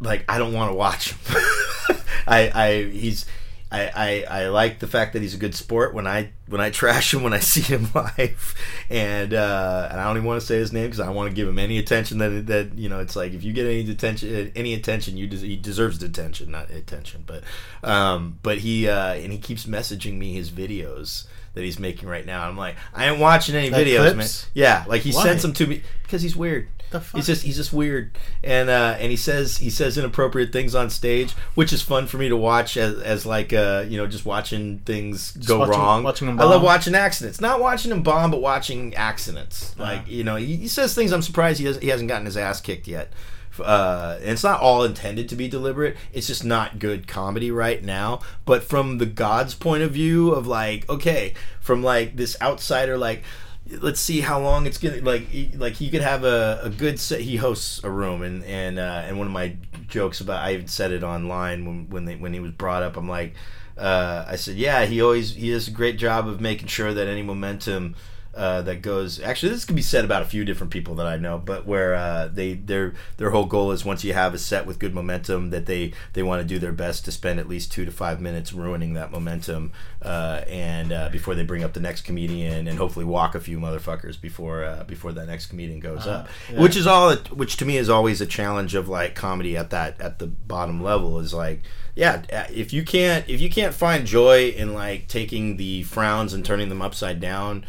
like 0.00 0.24
I 0.28 0.38
don't 0.38 0.52
want 0.52 0.70
to 0.70 0.74
watch 0.74 1.12
him. 1.12 1.42
I 2.26 2.50
I 2.54 2.82
he's 2.90 3.26
I, 3.70 4.24
I, 4.30 4.42
I 4.44 4.48
like 4.48 4.78
the 4.78 4.86
fact 4.86 5.12
that 5.12 5.20
he's 5.20 5.34
a 5.34 5.38
good 5.38 5.54
sport 5.54 5.92
when 5.92 6.06
I 6.06 6.30
when 6.46 6.60
I 6.60 6.70
trash 6.70 7.12
him 7.12 7.22
when 7.22 7.34
I 7.34 7.40
see 7.40 7.60
him 7.60 7.88
live, 7.94 8.54
and 8.88 9.34
uh, 9.34 9.88
and 9.90 10.00
I 10.00 10.04
don't 10.04 10.16
even 10.16 10.26
want 10.26 10.40
to 10.40 10.46
say 10.46 10.56
his 10.56 10.72
name 10.72 10.86
because 10.86 11.00
I 11.00 11.06
don't 11.06 11.14
want 11.14 11.28
to 11.28 11.34
give 11.36 11.46
him 11.46 11.58
any 11.58 11.78
attention 11.78 12.16
that 12.18 12.46
that 12.46 12.78
you 12.78 12.88
know 12.88 13.00
it's 13.00 13.14
like 13.14 13.34
if 13.34 13.44
you 13.44 13.52
get 13.52 13.66
any 13.66 13.90
attention 13.90 14.52
any 14.56 14.72
attention 14.72 15.18
you 15.18 15.26
des- 15.26 15.36
he 15.46 15.56
deserves 15.56 16.02
attention 16.02 16.50
not 16.50 16.70
attention 16.70 17.24
but 17.26 17.42
um, 17.82 18.38
but 18.42 18.58
he 18.58 18.88
uh, 18.88 19.12
and 19.14 19.32
he 19.32 19.38
keeps 19.38 19.66
messaging 19.66 20.16
me 20.16 20.32
his 20.32 20.50
videos 20.50 21.26
that 21.54 21.62
he's 21.64 21.78
making 21.78 22.08
right 22.08 22.24
now. 22.24 22.48
I'm 22.48 22.56
like 22.56 22.76
I 22.94 23.06
ain't 23.10 23.18
watching 23.20 23.54
any 23.54 23.68
Like 23.68 23.86
videos 23.86 24.16
man. 24.16 24.26
yeah 24.54 24.84
like 24.88 25.02
he 25.02 25.12
Why? 25.12 25.24
sends 25.24 25.42
them 25.42 25.52
to 25.54 25.66
me 25.66 25.82
because 26.04 26.22
he's 26.22 26.36
weird 26.36 26.68
The 26.90 27.00
fuck? 27.00 27.16
he's 27.18 27.26
just 27.26 27.42
he's 27.42 27.56
just 27.56 27.72
weird. 27.72 28.16
And 28.42 28.70
uh 28.70 28.96
and 28.98 29.10
he 29.10 29.16
says 29.16 29.58
he 29.58 29.70
says 29.70 29.98
inappropriate 29.98 30.52
things 30.52 30.74
on 30.74 30.90
stage 30.90 31.32
which 31.54 31.72
is 31.72 31.82
fun 31.82 32.06
for 32.06 32.16
me 32.16 32.28
to 32.28 32.36
watch 32.36 32.76
as, 32.76 32.98
as 33.00 33.26
like 33.26 33.52
uh 33.52 33.84
you 33.88 33.96
know 33.98 34.06
just 34.06 34.24
watching 34.24 34.78
things 34.80 35.32
go 35.32 35.58
watching- 35.58 35.72
wrong. 35.72 36.02
watching 36.02 36.28
i 36.40 36.44
love 36.44 36.62
watching 36.62 36.94
accidents. 36.94 37.40
Not 37.40 37.60
watching 37.60 37.92
him 37.92 38.02
bomb 38.02 38.30
but 38.30 38.40
watching 38.40 38.94
accidents. 38.94 39.78
Like 39.78 40.08
you 40.08 40.24
know 40.24 40.36
he, 40.36 40.56
he 40.56 40.68
says 40.68 40.94
things 40.94 41.12
i'm 41.12 41.22
surprised 41.22 41.58
he, 41.60 41.66
has, 41.66 41.78
he 41.78 41.88
hasn't 41.88 42.08
gotten 42.08 42.24
his 42.26 42.36
ass 42.36 42.60
kicked 42.60 42.88
yet. 42.88 43.12
Uh, 43.60 44.16
and 44.20 44.30
it's 44.30 44.44
not 44.44 44.60
all 44.60 44.84
intended 44.84 45.28
to 45.28 45.34
be 45.34 45.48
deliberate. 45.48 45.96
It's 46.12 46.28
just 46.28 46.44
not 46.44 46.78
good 46.78 47.08
comedy 47.08 47.50
right 47.50 47.82
now. 47.82 48.20
But 48.44 48.62
from 48.62 48.98
the 48.98 49.06
God's 49.06 49.54
point 49.54 49.82
of 49.82 49.90
view 49.90 50.30
of 50.30 50.46
like, 50.46 50.88
okay, 50.88 51.34
from 51.60 51.82
like 51.82 52.16
this 52.16 52.36
outsider, 52.40 52.96
like, 52.96 53.24
let's 53.70 54.00
see 54.00 54.20
how 54.20 54.40
long 54.40 54.66
it's 54.66 54.78
gonna 54.78 55.00
like. 55.02 55.28
Like 55.56 55.74
he 55.74 55.90
could 55.90 56.02
have 56.02 56.24
a, 56.24 56.60
a 56.62 56.70
good 56.70 56.98
set. 56.98 57.20
He 57.20 57.36
hosts 57.36 57.82
a 57.84 57.90
room, 57.90 58.22
and 58.22 58.44
and 58.44 58.78
uh, 58.78 59.02
and 59.04 59.18
one 59.18 59.26
of 59.26 59.32
my 59.32 59.56
jokes 59.88 60.20
about 60.20 60.42
I 60.42 60.54
even 60.54 60.68
said 60.68 60.92
it 60.92 61.02
online 61.02 61.64
when 61.64 61.90
when 61.90 62.04
they, 62.04 62.16
when 62.16 62.32
he 62.32 62.40
was 62.40 62.52
brought 62.52 62.82
up. 62.82 62.96
I'm 62.96 63.08
like, 63.08 63.34
uh, 63.76 64.24
I 64.26 64.36
said, 64.36 64.56
yeah, 64.56 64.86
he 64.86 65.00
always 65.02 65.34
he 65.34 65.50
does 65.50 65.68
a 65.68 65.72
great 65.72 65.98
job 65.98 66.28
of 66.28 66.40
making 66.40 66.68
sure 66.68 66.92
that 66.92 67.06
any 67.06 67.22
momentum 67.22 67.94
uh, 68.34 68.62
that 68.62 68.82
goes. 68.82 69.20
Actually, 69.20 69.50
this 69.50 69.64
could 69.64 69.74
be 69.74 69.82
said 69.82 70.04
about 70.04 70.22
a 70.22 70.26
few 70.26 70.44
different 70.44 70.72
people 70.72 70.94
that 70.96 71.06
I 71.06 71.16
know, 71.16 71.38
but 71.38 71.66
where 71.66 71.94
uh, 71.94 72.28
they 72.28 72.54
their 72.54 72.94
their 73.16 73.30
whole 73.30 73.46
goal 73.46 73.72
is 73.72 73.84
once 73.84 74.04
you 74.04 74.12
have 74.12 74.34
a 74.34 74.38
set 74.38 74.66
with 74.66 74.78
good 74.78 74.94
momentum, 74.94 75.50
that 75.50 75.66
they 75.66 75.92
they 76.12 76.22
want 76.22 76.40
to 76.40 76.46
do 76.46 76.58
their 76.58 76.72
best 76.72 77.04
to 77.06 77.12
spend 77.12 77.40
at 77.40 77.48
least 77.48 77.72
two 77.72 77.84
to 77.84 77.90
five 77.90 78.20
minutes 78.20 78.52
ruining 78.52 78.94
that 78.94 79.10
momentum, 79.10 79.72
uh, 80.02 80.42
and 80.46 80.92
uh, 80.92 81.08
before 81.10 81.34
they 81.34 81.42
bring 81.42 81.64
up 81.64 81.72
the 81.72 81.80
next 81.80 82.02
comedian, 82.02 82.68
and 82.68 82.78
hopefully 82.78 83.04
walk 83.04 83.34
a 83.34 83.40
few 83.40 83.58
motherfuckers 83.58 84.20
before 84.20 84.62
uh, 84.62 84.84
before 84.84 85.12
that 85.12 85.26
next 85.26 85.46
comedian 85.46 85.80
goes 85.80 86.06
up, 86.06 86.28
yeah. 86.52 86.60
which 86.60 86.76
is 86.76 86.86
all. 86.86 87.16
Which 87.16 87.56
to 87.56 87.64
me 87.64 87.76
is 87.76 87.88
always 87.88 88.20
a 88.20 88.26
challenge 88.26 88.74
of 88.74 88.88
like 88.88 89.14
comedy 89.14 89.56
at 89.56 89.70
that 89.70 90.00
at 90.00 90.18
the 90.18 90.26
bottom 90.26 90.82
level 90.82 91.18
is 91.18 91.34
like 91.34 91.62
yeah 91.94 92.22
if 92.50 92.72
you 92.72 92.84
can't 92.84 93.28
if 93.28 93.40
you 93.40 93.50
can't 93.50 93.74
find 93.74 94.06
joy 94.06 94.48
in 94.50 94.72
like 94.72 95.08
taking 95.08 95.56
the 95.56 95.82
frowns 95.82 96.32
and 96.32 96.44
turning 96.44 96.68
them 96.68 96.80
upside 96.80 97.20
down 97.20 97.64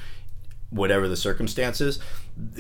whatever 0.69 1.07
the 1.07 1.17
circumstances 1.17 1.99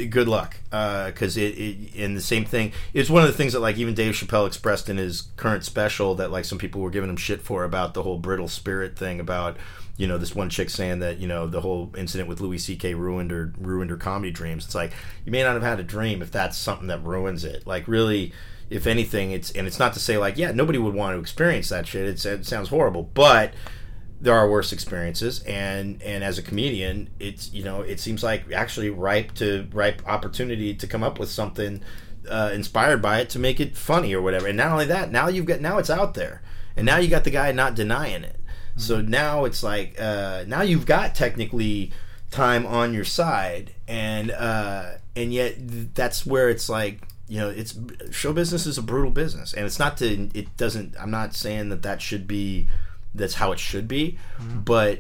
good 0.09 0.27
luck. 0.27 0.57
Uh, 0.71 1.07
because 1.07 1.37
it, 1.37 1.57
it 1.57 1.95
and 1.95 2.17
the 2.17 2.21
same 2.21 2.43
thing 2.45 2.71
it's 2.93 3.09
one 3.09 3.23
of 3.23 3.29
the 3.29 3.35
things 3.35 3.53
that 3.53 3.59
like 3.59 3.77
even 3.77 3.93
dave 3.93 4.13
chappelle 4.13 4.47
expressed 4.47 4.89
in 4.89 4.97
his 4.97 5.23
current 5.37 5.63
special 5.63 6.15
that 6.15 6.31
like 6.31 6.45
some 6.45 6.57
people 6.57 6.81
were 6.81 6.89
giving 6.89 7.09
him 7.09 7.17
shit 7.17 7.41
for 7.41 7.63
about 7.63 7.93
the 7.93 8.03
whole 8.03 8.17
brittle 8.17 8.47
spirit 8.47 8.97
thing 8.97 9.19
about 9.19 9.57
you 9.99 10.07
know 10.07 10.17
this 10.17 10.33
one 10.33 10.49
chick 10.49 10.69
saying 10.69 10.99
that 10.99 11.19
you 11.19 11.27
know 11.27 11.45
the 11.45 11.59
whole 11.59 11.93
incident 11.97 12.29
with 12.29 12.39
louis 12.39 12.57
ck 12.57 12.83
ruined 12.83 13.29
her 13.29 13.53
ruined 13.59 13.91
her 13.91 13.97
comedy 13.97 14.31
dreams. 14.31 14.65
It's 14.65 14.73
like 14.73 14.93
you 15.25 15.31
may 15.31 15.43
not 15.43 15.53
have 15.53 15.61
had 15.61 15.79
a 15.79 15.83
dream 15.83 16.21
if 16.21 16.31
that's 16.31 16.57
something 16.57 16.87
that 16.87 17.03
ruins 17.03 17.43
it. 17.43 17.67
Like 17.67 17.87
really 17.87 18.31
if 18.69 18.87
anything 18.87 19.31
it's 19.31 19.51
and 19.51 19.67
it's 19.67 19.77
not 19.77 19.93
to 19.93 19.99
say 19.99 20.17
like 20.17 20.37
yeah 20.37 20.51
nobody 20.51 20.79
would 20.79 20.93
want 20.95 21.15
to 21.15 21.19
experience 21.19 21.67
that 21.69 21.85
shit. 21.85 22.07
It's, 22.07 22.25
it 22.25 22.45
sounds 22.45 22.69
horrible 22.69 23.03
but 23.13 23.53
there 24.21 24.33
are 24.33 24.49
worse 24.49 24.73
experiences 24.73 25.41
and 25.43 26.01
and 26.03 26.23
as 26.25 26.37
a 26.37 26.41
comedian 26.41 27.09
it's 27.19 27.53
you 27.53 27.63
know 27.63 27.81
it 27.81 28.01
seems 28.01 28.21
like 28.21 28.51
actually 28.51 28.89
ripe 28.89 29.33
to 29.33 29.65
ripe 29.71 30.01
opportunity 30.05 30.73
to 30.73 30.85
come 30.85 31.03
up 31.03 31.17
with 31.17 31.29
something 31.29 31.81
uh, 32.27 32.51
inspired 32.53 33.01
by 33.01 33.19
it 33.19 33.29
to 33.29 33.39
make 33.39 33.59
it 33.59 33.75
funny 33.75 34.13
or 34.13 34.21
whatever. 34.21 34.47
And 34.47 34.57
not 34.57 34.71
only 34.71 34.85
that 34.85 35.11
now 35.11 35.27
you've 35.27 35.45
got 35.45 35.61
now 35.61 35.77
it's 35.77 35.89
out 35.89 36.13
there. 36.13 36.41
And 36.75 36.85
now 36.85 36.97
you 36.97 37.07
got 37.09 37.23
the 37.23 37.31
guy 37.31 37.51
not 37.51 37.75
denying 37.75 38.23
it. 38.23 38.39
So 38.77 39.01
now 39.01 39.45
it's 39.45 39.63
like 39.63 39.99
uh, 39.99 40.45
now 40.47 40.61
you've 40.61 40.85
got 40.85 41.15
technically 41.15 41.91
time 42.31 42.65
on 42.65 42.93
your 42.93 43.03
side 43.03 43.73
and 43.87 44.31
uh, 44.31 44.91
and 45.15 45.33
yet 45.33 45.55
that's 45.95 46.25
where 46.25 46.49
it's 46.49 46.69
like 46.69 47.01
you 47.27 47.39
know 47.39 47.49
it's 47.49 47.77
show 48.11 48.33
business 48.33 48.65
is 48.65 48.77
a 48.77 48.83
brutal 48.83 49.11
business. 49.11 49.53
And 49.53 49.65
it's 49.65 49.79
not 49.79 49.97
to 49.97 50.29
it 50.33 50.55
doesn't 50.57 50.95
i'm 50.99 51.11
not 51.11 51.33
saying 51.33 51.69
that 51.69 51.81
that 51.83 52.01
should 52.01 52.27
be 52.27 52.67
that's 53.15 53.35
how 53.35 53.51
it 53.51 53.59
should 53.59 53.87
be 53.87 54.17
but 54.65 54.99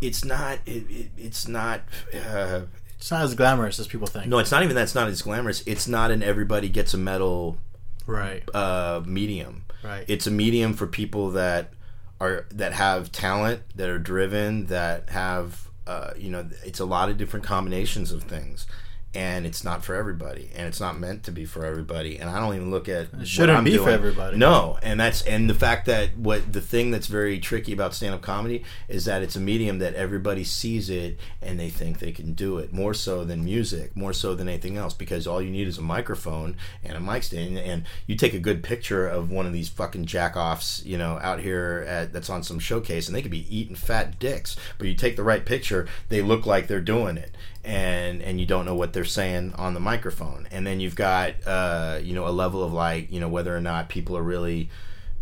it's 0.00 0.24
not 0.24 0.58
it, 0.66 0.84
it, 0.90 1.10
it's 1.18 1.46
not 1.48 1.80
uh, 2.14 2.62
It's 2.96 3.10
not 3.10 3.22
as 3.22 3.34
glamorous 3.34 3.78
as 3.78 3.86
people 3.86 4.06
think. 4.06 4.26
no 4.26 4.38
it's 4.38 4.50
not 4.50 4.62
even 4.62 4.74
that 4.76 4.82
it's 4.82 4.94
not 4.94 5.08
as 5.08 5.22
glamorous 5.22 5.62
it's 5.66 5.86
not 5.88 6.10
an 6.10 6.22
everybody 6.22 6.68
gets 6.68 6.94
a 6.94 6.98
medal 6.98 7.58
Right. 8.06 8.42
uh, 8.54 9.02
medium 9.06 9.64
Right. 9.82 10.04
it's 10.08 10.26
a 10.26 10.30
medium 10.30 10.74
for 10.74 10.86
people 10.86 11.30
that 11.32 11.72
are 12.20 12.46
that 12.52 12.72
have 12.74 13.10
talent 13.12 13.62
that 13.76 13.88
are 13.88 13.98
driven 13.98 14.66
that 14.66 15.08
have 15.10 15.68
uh, 15.86 16.10
you 16.16 16.30
know 16.30 16.48
it's 16.64 16.78
a 16.80 16.84
lot 16.84 17.08
of 17.08 17.16
different 17.18 17.44
combinations 17.44 18.12
of 18.12 18.22
things 18.24 18.66
and 19.12 19.44
it's 19.44 19.64
not 19.64 19.84
for 19.84 19.96
everybody 19.96 20.50
and 20.54 20.68
it's 20.68 20.78
not 20.78 20.98
meant 20.98 21.24
to 21.24 21.32
be 21.32 21.44
for 21.44 21.64
everybody 21.66 22.16
and 22.16 22.30
i 22.30 22.38
don't 22.38 22.54
even 22.54 22.70
look 22.70 22.88
at 22.88 23.08
it 23.12 23.26
shouldn't 23.26 23.64
be 23.64 23.76
for 23.76 23.90
everybody. 23.90 24.36
no 24.36 24.78
and 24.82 25.00
that's 25.00 25.22
and 25.22 25.50
the 25.50 25.54
fact 25.54 25.86
that 25.86 26.16
what 26.16 26.52
the 26.52 26.60
thing 26.60 26.92
that's 26.92 27.08
very 27.08 27.40
tricky 27.40 27.72
about 27.72 27.92
stand-up 27.92 28.22
comedy 28.22 28.62
is 28.88 29.04
that 29.06 29.20
it's 29.20 29.34
a 29.34 29.40
medium 29.40 29.80
that 29.80 29.94
everybody 29.94 30.44
sees 30.44 30.88
it 30.88 31.18
and 31.42 31.58
they 31.58 31.68
think 31.68 31.98
they 31.98 32.12
can 32.12 32.34
do 32.34 32.58
it 32.58 32.72
more 32.72 32.94
so 32.94 33.24
than 33.24 33.44
music 33.44 33.96
more 33.96 34.12
so 34.12 34.32
than 34.36 34.48
anything 34.48 34.76
else 34.76 34.94
because 34.94 35.26
all 35.26 35.42
you 35.42 35.50
need 35.50 35.66
is 35.66 35.78
a 35.78 35.82
microphone 35.82 36.56
and 36.84 36.96
a 36.96 37.00
mic 37.00 37.24
stand 37.24 37.58
and 37.58 37.82
you 38.06 38.14
take 38.14 38.34
a 38.34 38.38
good 38.38 38.62
picture 38.62 39.08
of 39.08 39.28
one 39.28 39.44
of 39.44 39.52
these 39.52 39.68
fucking 39.68 40.04
jack-offs 40.04 40.84
you 40.84 40.96
know 40.96 41.18
out 41.20 41.40
here 41.40 41.84
at, 41.88 42.12
that's 42.12 42.30
on 42.30 42.44
some 42.44 42.60
showcase 42.60 43.08
and 43.08 43.16
they 43.16 43.22
could 43.22 43.30
be 43.30 43.56
eating 43.56 43.74
fat 43.74 44.20
dicks 44.20 44.54
but 44.78 44.86
you 44.86 44.94
take 44.94 45.16
the 45.16 45.24
right 45.24 45.44
picture 45.44 45.88
they 46.10 46.22
look 46.22 46.46
like 46.46 46.68
they're 46.68 46.80
doing 46.80 47.16
it 47.16 47.34
and 47.64 48.22
and 48.22 48.40
you 48.40 48.46
don't 48.46 48.64
know 48.64 48.74
what 48.74 48.92
they're 48.92 49.04
saying 49.04 49.52
on 49.56 49.74
the 49.74 49.80
microphone. 49.80 50.48
And 50.50 50.66
then 50.66 50.80
you've 50.80 50.96
got 50.96 51.34
uh 51.46 51.98
you 52.02 52.14
know 52.14 52.26
a 52.26 52.30
level 52.30 52.62
of 52.64 52.72
like 52.72 53.10
you 53.10 53.20
know 53.20 53.28
whether 53.28 53.54
or 53.56 53.60
not 53.60 53.88
people 53.88 54.16
are 54.16 54.22
really 54.22 54.70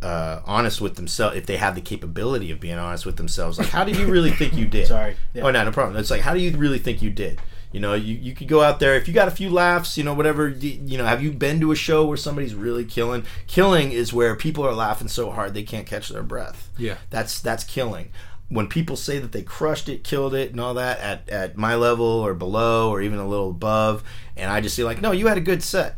uh, 0.01 0.40
honest 0.47 0.81
with 0.81 0.94
themselves 0.94 1.36
if 1.36 1.47
they 1.47 1.56
have 1.56 1.74
the 1.74 1.81
capability 1.81 2.52
of 2.52 2.60
being 2.60 2.78
honest 2.78 3.05
with 3.05 3.16
themselves. 3.16 3.59
Like 3.59 3.69
how 3.69 3.82
do 3.85 3.90
you 3.93 4.06
really 4.06 4.31
think 4.31 4.52
you 4.52 4.66
did? 4.78 4.86
Sorry. 4.86 5.16
Yeah. 5.35 5.43
oh 5.43 5.51
no 5.51 5.65
no 5.65 5.73
problem. 5.73 5.97
It's 5.97 6.10
like 6.10 6.20
how 6.20 6.35
do 6.35 6.40
you 6.40 6.56
really 6.56 6.78
think 6.78 7.02
you 7.02 7.10
did? 7.10 7.40
You 7.73 7.81
know 7.81 7.94
you, 7.94 8.15
you 8.15 8.35
could 8.35 8.48
go 8.48 8.62
out 8.62 8.78
there 8.81 8.94
if 8.94 9.09
you 9.09 9.15
got 9.15 9.28
a 9.28 9.32
few 9.32 9.51
laughs 9.51 9.98
you 9.98 10.05
know 10.05 10.15
whatever 10.15 10.48
you 10.48 10.97
know 10.97 11.05
have 11.05 11.23
you 11.23 11.32
been 11.32 11.60
to 11.60 11.70
a 11.73 11.77
show 11.77 12.06
where 12.06 12.16
somebody's 12.16 12.55
really 12.55 12.85
killing? 12.85 13.24
Killing 13.48 13.90
is 13.90 14.12
where 14.12 14.36
people 14.36 14.65
are 14.65 14.73
laughing 14.73 15.09
so 15.09 15.31
hard 15.31 15.52
they 15.52 15.65
can't 15.65 15.86
catch 15.86 16.09
their 16.09 16.23
breath. 16.23 16.70
Yeah. 16.78 16.98
that's 17.10 17.40
that's 17.40 17.65
killing 17.65 18.12
when 18.49 18.66
people 18.66 18.97
say 18.97 19.19
that 19.19 19.33
they 19.33 19.43
crushed 19.43 19.89
it 19.89 20.03
killed 20.05 20.35
it 20.35 20.51
and 20.51 20.61
all 20.61 20.75
that 20.75 20.99
at, 21.01 21.29
at 21.29 21.57
my 21.57 21.75
level 21.75 22.07
or 22.07 22.35
below 22.35 22.91
or 22.91 23.03
even 23.03 23.19
a 23.19 23.29
little 23.29 23.51
above 23.51 24.03
and 24.37 24.51
i 24.51 24.61
just 24.61 24.75
see 24.75 24.85
like 24.85 25.01
no 25.01 25.12
you 25.12 25.27
had 25.27 25.39
a 25.39 25.43
good 25.43 25.62
set. 25.62 25.97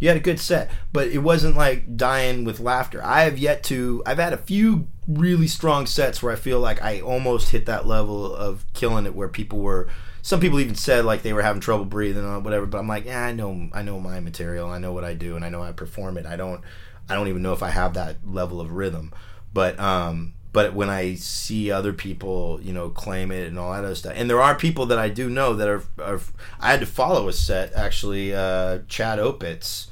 You 0.00 0.08
had 0.08 0.16
a 0.16 0.20
good 0.20 0.38
set. 0.38 0.70
But 0.92 1.08
it 1.08 1.18
wasn't 1.18 1.56
like 1.56 1.96
dying 1.96 2.44
with 2.44 2.60
laughter. 2.60 3.04
I 3.04 3.22
have 3.22 3.38
yet 3.38 3.62
to 3.64 4.02
i've 4.06 4.18
had 4.18 4.32
a 4.32 4.38
few 4.38 4.88
really 5.06 5.48
strong 5.48 5.86
sets 5.86 6.22
where 6.22 6.32
i 6.32 6.36
feel 6.36 6.60
like 6.60 6.82
i 6.82 7.00
almost 7.00 7.48
hit 7.48 7.64
that 7.64 7.86
level 7.86 8.34
of 8.34 8.66
killing 8.74 9.06
it 9.06 9.14
where 9.14 9.28
people 9.28 9.58
were 9.58 9.88
some 10.20 10.38
people 10.38 10.60
even 10.60 10.74
said 10.74 11.02
like 11.06 11.22
they 11.22 11.32
were 11.32 11.40
having 11.40 11.62
trouble 11.62 11.86
breathing 11.86 12.26
or 12.26 12.38
whatever 12.40 12.66
but 12.66 12.76
i'm 12.76 12.86
like 12.86 13.06
yeah 13.06 13.22
i 13.24 13.32
know 13.32 13.70
i 13.72 13.80
know 13.80 13.98
my 13.98 14.20
material. 14.20 14.68
I 14.68 14.78
know 14.78 14.92
what 14.92 15.04
i 15.04 15.14
do 15.14 15.34
and 15.34 15.44
i 15.44 15.48
know 15.48 15.62
i 15.62 15.72
perform 15.72 16.18
it. 16.18 16.26
I 16.26 16.36
don't 16.36 16.62
i 17.08 17.14
don't 17.14 17.28
even 17.28 17.42
know 17.42 17.54
if 17.54 17.62
i 17.62 17.70
have 17.70 17.94
that 17.94 18.16
level 18.26 18.60
of 18.60 18.72
rhythm. 18.72 19.12
But 19.54 19.80
um 19.80 20.34
but 20.52 20.74
when 20.74 20.88
I 20.88 21.14
see 21.14 21.70
other 21.70 21.92
people, 21.92 22.58
you 22.62 22.72
know, 22.72 22.88
claim 22.88 23.30
it 23.30 23.48
and 23.48 23.58
all 23.58 23.72
that 23.72 23.84
other 23.84 23.94
stuff, 23.94 24.14
and 24.16 24.30
there 24.30 24.40
are 24.40 24.54
people 24.54 24.86
that 24.86 24.98
I 24.98 25.08
do 25.08 25.28
know 25.28 25.54
that 25.54 25.68
are, 25.68 25.82
are 25.98 26.20
I 26.60 26.70
had 26.70 26.80
to 26.80 26.86
follow 26.86 27.28
a 27.28 27.32
set 27.32 27.72
actually, 27.74 28.34
uh, 28.34 28.80
Chad 28.88 29.18
Opitz, 29.18 29.87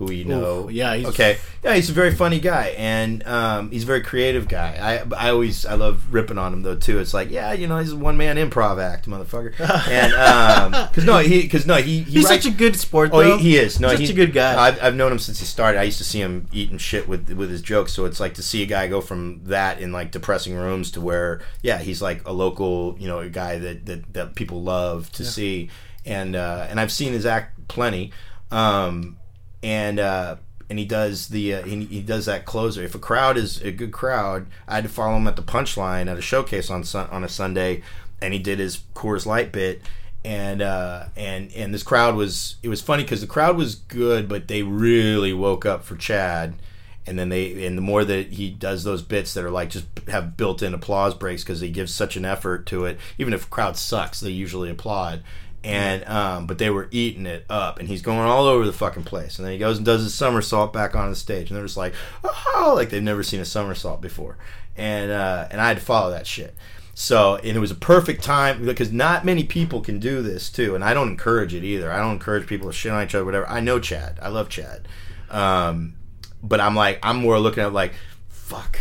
who 0.00 0.10
you 0.10 0.24
know, 0.24 0.64
Oof, 0.64 0.72
yeah, 0.72 0.94
he's- 0.96 1.08
okay, 1.10 1.36
yeah, 1.62 1.74
he's 1.74 1.90
a 1.90 1.92
very 1.92 2.12
funny 2.14 2.40
guy, 2.40 2.74
and 2.78 3.22
um, 3.26 3.70
he's 3.70 3.82
a 3.82 3.86
very 3.86 4.00
creative 4.00 4.48
guy. 4.48 5.04
I 5.12 5.26
I 5.26 5.28
always 5.30 5.66
I 5.66 5.74
love 5.74 6.02
ripping 6.10 6.38
on 6.38 6.54
him 6.54 6.62
though 6.62 6.74
too. 6.74 6.98
It's 7.00 7.12
like, 7.12 7.30
yeah, 7.30 7.52
you 7.52 7.66
know, 7.68 7.76
he's 7.78 7.92
a 7.92 7.96
one 7.96 8.16
man 8.16 8.36
improv 8.36 8.82
act, 8.82 9.06
motherfucker, 9.06 9.52
and 9.90 10.72
because 10.90 11.04
no, 11.04 11.18
he 11.18 11.42
because 11.42 11.66
no, 11.66 11.76
he, 11.76 11.98
he 11.98 12.12
He's 12.12 12.24
writes- 12.24 12.44
such 12.44 12.52
a 12.52 12.56
good 12.56 12.76
sport. 12.76 13.10
Oh, 13.12 13.22
though. 13.22 13.36
he, 13.36 13.50
he 13.50 13.56
is. 13.58 13.78
No, 13.78 13.90
he's 13.90 14.00
such 14.00 14.10
a 14.10 14.14
good 14.14 14.32
guy. 14.32 14.58
I've, 14.68 14.82
I've 14.82 14.94
known 14.96 15.12
him 15.12 15.18
since 15.18 15.38
he 15.38 15.44
started. 15.44 15.78
I 15.78 15.82
used 15.82 15.98
to 15.98 16.04
see 16.04 16.18
him 16.20 16.46
eating 16.50 16.78
shit 16.78 17.06
with 17.06 17.30
with 17.32 17.50
his 17.50 17.60
jokes. 17.62 17.92
So 17.92 18.06
it's 18.06 18.20
like 18.20 18.34
to 18.34 18.42
see 18.42 18.62
a 18.62 18.66
guy 18.66 18.88
go 18.88 19.02
from 19.02 19.44
that 19.44 19.80
in 19.80 19.92
like 19.92 20.10
depressing 20.12 20.54
rooms 20.54 20.90
to 20.92 21.00
where, 21.02 21.42
yeah, 21.62 21.76
he's 21.78 22.00
like 22.00 22.26
a 22.26 22.32
local, 22.32 22.96
you 22.98 23.06
know, 23.06 23.18
a 23.18 23.28
guy 23.28 23.58
that 23.58 23.84
that, 23.86 24.12
that 24.14 24.34
people 24.34 24.62
love 24.62 25.12
to 25.12 25.24
see. 25.26 25.68
And 26.06 26.34
uh, 26.34 26.66
and 26.70 26.80
I've 26.80 26.90
seen 26.90 27.12
his 27.12 27.26
act 27.26 27.68
plenty. 27.68 28.12
Um, 28.50 29.18
and 29.62 29.98
uh, 29.98 30.36
and 30.68 30.78
he 30.78 30.84
does 30.84 31.28
the 31.28 31.54
uh, 31.54 31.62
he, 31.62 31.84
he 31.84 32.00
does 32.00 32.26
that 32.26 32.44
closer. 32.46 32.82
If 32.82 32.94
a 32.94 32.98
crowd 32.98 33.36
is 33.36 33.60
a 33.60 33.72
good 33.72 33.92
crowd, 33.92 34.46
I 34.68 34.76
had 34.76 34.84
to 34.84 34.90
follow 34.90 35.16
him 35.16 35.26
at 35.26 35.36
the 35.36 35.42
punchline 35.42 36.10
at 36.10 36.16
a 36.16 36.22
showcase 36.22 36.70
on 36.70 36.84
sun, 36.84 37.08
on 37.10 37.24
a 37.24 37.28
Sunday, 37.28 37.82
and 38.22 38.32
he 38.32 38.38
did 38.38 38.58
his 38.58 38.80
Coors 38.94 39.26
Light 39.26 39.52
bit. 39.52 39.82
And 40.24 40.62
uh, 40.62 41.06
and 41.16 41.52
and 41.54 41.74
this 41.74 41.82
crowd 41.82 42.14
was 42.14 42.56
it 42.62 42.68
was 42.68 42.80
funny 42.80 43.02
because 43.02 43.20
the 43.20 43.26
crowd 43.26 43.56
was 43.56 43.74
good, 43.74 44.28
but 44.28 44.48
they 44.48 44.62
really 44.62 45.32
woke 45.32 45.66
up 45.66 45.82
for 45.82 45.96
Chad. 45.96 46.54
And 47.06 47.18
then 47.18 47.30
they 47.30 47.64
and 47.66 47.76
the 47.76 47.82
more 47.82 48.04
that 48.04 48.28
he 48.28 48.50
does 48.50 48.84
those 48.84 49.02
bits 49.02 49.34
that 49.34 49.44
are 49.44 49.50
like 49.50 49.70
just 49.70 49.86
have 50.08 50.36
built-in 50.36 50.74
applause 50.74 51.14
breaks 51.14 51.42
because 51.42 51.60
he 51.60 51.70
gives 51.70 51.92
such 51.92 52.16
an 52.16 52.26
effort 52.26 52.66
to 52.66 52.84
it. 52.84 52.98
Even 53.18 53.32
if 53.32 53.48
crowd 53.48 53.76
sucks, 53.76 54.20
they 54.20 54.30
usually 54.30 54.70
applaud 54.70 55.22
and 55.62 56.06
um, 56.08 56.46
but 56.46 56.58
they 56.58 56.70
were 56.70 56.88
eating 56.90 57.26
it 57.26 57.44
up, 57.50 57.78
and 57.78 57.88
he's 57.88 58.02
going 58.02 58.20
all 58.20 58.46
over 58.46 58.64
the 58.64 58.72
fucking 58.72 59.04
place. 59.04 59.38
And 59.38 59.46
then 59.46 59.52
he 59.52 59.58
goes 59.58 59.76
and 59.76 59.84
does 59.86 60.02
his 60.02 60.14
somersault 60.14 60.72
back 60.72 60.94
on 60.94 61.10
the 61.10 61.16
stage, 61.16 61.50
and 61.50 61.56
they're 61.56 61.64
just 61.66 61.76
like, 61.76 61.94
oh, 62.24 62.72
like 62.74 62.90
they've 62.90 63.02
never 63.02 63.22
seen 63.22 63.40
a 63.40 63.44
somersault 63.44 64.00
before. 64.00 64.38
And 64.76 65.10
uh, 65.10 65.48
and 65.50 65.60
I 65.60 65.68
had 65.68 65.76
to 65.76 65.82
follow 65.82 66.10
that 66.10 66.26
shit. 66.26 66.54
So 66.94 67.36
and 67.36 67.56
it 67.56 67.60
was 67.60 67.70
a 67.70 67.76
perfect 67.76 68.22
time 68.22 68.64
because 68.64 68.92
not 68.92 69.24
many 69.24 69.44
people 69.44 69.80
can 69.80 69.98
do 69.98 70.22
this 70.22 70.50
too, 70.50 70.74
and 70.74 70.82
I 70.84 70.94
don't 70.94 71.08
encourage 71.08 71.54
it 71.54 71.64
either. 71.64 71.90
I 71.90 71.98
don't 71.98 72.12
encourage 72.12 72.46
people 72.46 72.68
to 72.68 72.72
shit 72.72 72.92
on 72.92 73.04
each 73.04 73.14
other, 73.14 73.24
whatever. 73.24 73.48
I 73.48 73.60
know 73.60 73.78
Chad, 73.80 74.18
I 74.20 74.28
love 74.28 74.48
Chad, 74.48 74.86
um, 75.30 75.94
but 76.42 76.60
I'm 76.60 76.74
like 76.74 76.98
I'm 77.02 77.16
more 77.16 77.38
looking 77.38 77.62
at 77.62 77.72
like, 77.72 77.92
fuck, 78.28 78.78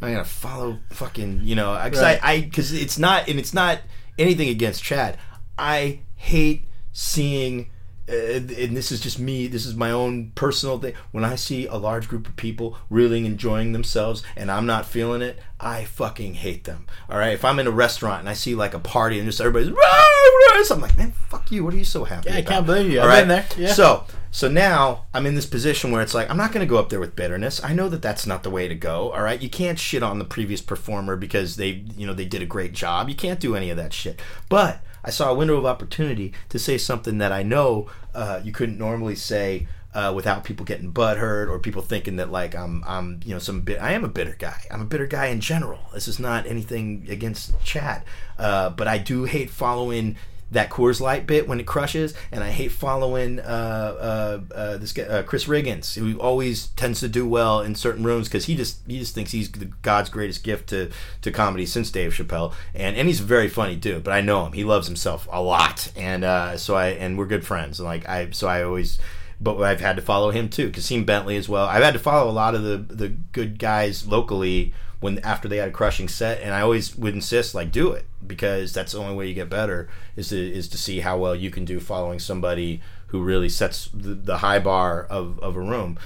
I'm 0.00 0.08
I 0.08 0.12
gonna 0.12 0.24
follow 0.24 0.78
fucking 0.90 1.40
you 1.44 1.54
know? 1.54 1.78
Because 1.82 2.00
Right. 2.02 2.18
I 2.22 2.32
I 2.32 2.40
because 2.40 2.72
it's 2.72 2.98
not 2.98 3.28
and 3.28 3.38
it's 3.38 3.54
not 3.54 3.80
anything 4.18 4.48
against 4.48 4.82
Chad. 4.82 5.16
I 5.58 6.00
hate 6.22 6.64
seeing 6.92 7.68
uh, 8.08 8.12
and 8.12 8.76
this 8.76 8.92
is 8.92 9.00
just 9.00 9.18
me 9.18 9.46
this 9.46 9.64
is 9.66 9.74
my 9.74 9.90
own 9.90 10.30
personal 10.34 10.78
thing 10.78 10.94
when 11.10 11.24
i 11.24 11.34
see 11.34 11.66
a 11.66 11.76
large 11.76 12.06
group 12.08 12.28
of 12.28 12.36
people 12.36 12.76
really 12.90 13.24
enjoying 13.26 13.72
themselves 13.72 14.22
and 14.36 14.50
i'm 14.50 14.66
not 14.66 14.84
feeling 14.86 15.22
it 15.22 15.38
i 15.58 15.84
fucking 15.84 16.34
hate 16.34 16.64
them 16.64 16.86
all 17.08 17.18
right 17.18 17.32
if 17.32 17.44
i'm 17.44 17.58
in 17.58 17.66
a 17.66 17.70
restaurant 17.72 18.20
and 18.20 18.28
i 18.28 18.32
see 18.34 18.54
like 18.54 18.74
a 18.74 18.78
party 18.78 19.18
and 19.18 19.26
just 19.26 19.40
everybody's 19.40 19.70
"Rah, 19.70 19.78
rah," 19.80 20.62
so 20.62 20.74
i'm 20.76 20.80
like 20.80 20.96
man 20.96 21.12
fuck 21.12 21.50
you 21.50 21.64
what 21.64 21.74
are 21.74 21.78
you 21.78 21.84
so 21.84 22.04
happy 22.04 22.30
Yeah, 22.30 22.36
I 22.36 22.42
can't 22.42 22.66
believe 22.66 22.90
you. 22.90 23.00
All 23.00 23.08
I've 23.08 23.26
been 23.26 23.28
there. 23.28 23.46
Yeah. 23.56 23.72
so 23.72 24.04
so 24.30 24.48
now 24.48 25.04
I'm 25.12 25.26
in 25.26 25.34
this 25.34 25.46
position 25.46 25.90
where 25.90 26.02
it's 26.02 26.14
like 26.14 26.30
I'm 26.30 26.36
not 26.38 26.52
going 26.52 26.66
to 26.66 26.70
go 26.70 26.78
up 26.78 26.88
there 26.88 27.00
with 27.00 27.14
bitterness. 27.14 27.62
I 27.62 27.74
know 27.74 27.90
that 27.90 28.00
that's 28.00 28.26
not 28.26 28.42
the 28.42 28.48
way 28.50 28.66
to 28.66 28.74
go. 28.74 29.10
All 29.12 29.20
right, 29.22 29.40
you 29.40 29.50
can't 29.50 29.78
shit 29.78 30.02
on 30.02 30.18
the 30.18 30.24
previous 30.24 30.62
performer 30.62 31.16
because 31.16 31.56
they 31.56 31.84
you 31.96 32.06
know 32.06 32.14
they 32.14 32.24
did 32.24 32.40
a 32.40 32.46
great 32.46 32.72
job. 32.72 33.10
You 33.10 33.14
can't 33.14 33.38
do 33.38 33.54
any 33.54 33.68
of 33.68 33.76
that 33.76 33.92
shit. 33.92 34.20
But 34.48 34.80
I 35.04 35.10
saw 35.10 35.30
a 35.30 35.34
window 35.34 35.56
of 35.56 35.66
opportunity 35.66 36.32
to 36.48 36.58
say 36.58 36.78
something 36.78 37.18
that 37.18 37.32
I 37.32 37.42
know 37.42 37.88
uh, 38.14 38.40
you 38.42 38.52
couldn't 38.52 38.78
normally 38.78 39.16
say. 39.16 39.66
Uh, 39.94 40.10
without 40.10 40.42
people 40.42 40.64
getting 40.64 40.90
butthurt 40.90 41.50
or 41.50 41.58
people 41.58 41.82
thinking 41.82 42.16
that 42.16 42.32
like 42.32 42.54
I'm 42.54 42.82
I'm 42.86 43.20
you 43.26 43.34
know 43.34 43.38
some 43.38 43.60
bit 43.60 43.78
I 43.78 43.92
am 43.92 44.04
a 44.04 44.08
bitter 44.08 44.34
guy 44.38 44.64
I'm 44.70 44.80
a 44.80 44.86
bitter 44.86 45.06
guy 45.06 45.26
in 45.26 45.40
general 45.40 45.80
this 45.92 46.08
is 46.08 46.18
not 46.18 46.46
anything 46.46 47.06
against 47.10 47.62
Chad 47.62 48.02
uh, 48.38 48.70
but 48.70 48.88
I 48.88 48.96
do 48.96 49.24
hate 49.24 49.50
following 49.50 50.16
that 50.52 50.70
Coors 50.70 51.00
Light 51.00 51.26
bit 51.26 51.48
when 51.48 51.58
it 51.58 51.66
crushes, 51.66 52.14
and 52.30 52.44
I 52.44 52.50
hate 52.50 52.72
following 52.72 53.40
uh, 53.40 53.42
uh, 53.42 54.40
uh, 54.54 54.76
this 54.76 54.92
guy, 54.92 55.04
uh, 55.04 55.22
Chris 55.22 55.46
Riggins, 55.46 55.98
who 55.98 56.18
always 56.20 56.68
tends 56.68 57.00
to 57.00 57.08
do 57.08 57.26
well 57.26 57.60
in 57.60 57.74
certain 57.74 58.04
rooms 58.04 58.28
because 58.28 58.44
he 58.44 58.54
just 58.54 58.80
he 58.86 58.98
just 58.98 59.14
thinks 59.14 59.32
he's 59.32 59.48
God's 59.48 60.10
greatest 60.10 60.44
gift 60.44 60.68
to, 60.68 60.90
to 61.22 61.30
comedy 61.30 61.66
since 61.66 61.90
Dave 61.90 62.12
Chappelle, 62.12 62.52
and 62.74 62.96
and 62.96 63.08
he's 63.08 63.20
a 63.20 63.24
very 63.24 63.48
funny 63.48 63.76
dude. 63.76 64.04
But 64.04 64.12
I 64.12 64.20
know 64.20 64.46
him; 64.46 64.52
he 64.52 64.62
loves 64.64 64.86
himself 64.86 65.26
a 65.32 65.42
lot, 65.42 65.90
and 65.96 66.22
uh, 66.22 66.56
so 66.58 66.74
I 66.74 66.88
and 66.88 67.16
we're 67.18 67.26
good 67.26 67.46
friends. 67.46 67.80
And 67.80 67.86
like 67.86 68.08
I, 68.08 68.30
so 68.30 68.46
I 68.46 68.62
always. 68.62 68.98
But 69.40 69.60
I've 69.60 69.80
had 69.80 69.96
to 69.96 70.02
follow 70.02 70.30
him 70.30 70.48
too, 70.48 70.70
Kasim 70.70 71.04
Bentley 71.04 71.36
as 71.36 71.48
well. 71.48 71.66
I've 71.66 71.82
had 71.82 71.94
to 71.94 71.98
follow 71.98 72.30
a 72.30 72.32
lot 72.32 72.54
of 72.54 72.62
the 72.62 72.76
the 72.76 73.08
good 73.08 73.58
guys 73.58 74.06
locally 74.06 74.72
when 75.02 75.18
after 75.18 75.48
they 75.48 75.56
had 75.56 75.68
a 75.68 75.72
crushing 75.72 76.08
set, 76.08 76.40
and 76.40 76.54
I 76.54 76.60
always 76.60 76.96
would 76.96 77.12
insist 77.12 77.54
like 77.54 77.72
do 77.72 77.90
it 77.90 78.06
because 78.24 78.72
that's 78.72 78.92
the 78.92 78.98
only 78.98 79.16
way 79.16 79.26
you 79.26 79.34
get 79.34 79.50
better 79.50 79.88
is 80.16 80.28
to 80.28 80.38
is 80.38 80.68
to 80.68 80.78
see 80.78 81.00
how 81.00 81.18
well 81.18 81.34
you 81.34 81.50
can 81.50 81.64
do 81.64 81.80
following 81.80 82.20
somebody 82.20 82.80
who 83.08 83.20
really 83.20 83.48
sets 83.48 83.90
the, 83.92 84.14
the 84.14 84.38
high 84.38 84.60
bar 84.60 85.02
of, 85.10 85.38
of 85.40 85.56
a 85.56 85.60
room. 85.60 85.98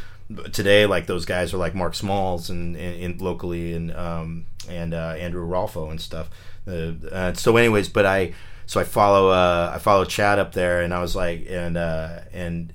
Today, 0.50 0.86
like 0.86 1.06
those 1.06 1.26
guys 1.26 1.52
are 1.54 1.58
like 1.58 1.74
Mark 1.74 1.94
Smalls 1.94 2.50
and, 2.50 2.74
and, 2.76 3.20
locally 3.20 3.74
and 3.74 3.94
um, 3.94 4.46
and 4.68 4.92
uh, 4.92 5.14
Andrew 5.18 5.46
Rolfo 5.46 5.90
and 5.90 6.00
stuff. 6.00 6.30
Uh, 6.66 6.92
uh, 7.12 7.32
so, 7.34 7.56
anyways, 7.56 7.90
but 7.90 8.06
I 8.06 8.32
so 8.64 8.80
I 8.80 8.84
follow 8.84 9.28
uh, 9.28 9.72
I 9.74 9.78
follow 9.78 10.06
Chad 10.06 10.38
up 10.38 10.52
there, 10.52 10.80
and 10.80 10.92
I 10.92 11.00
was 11.00 11.14
like, 11.14 11.46
and 11.48 11.76
uh, 11.76 12.20
and 12.32 12.72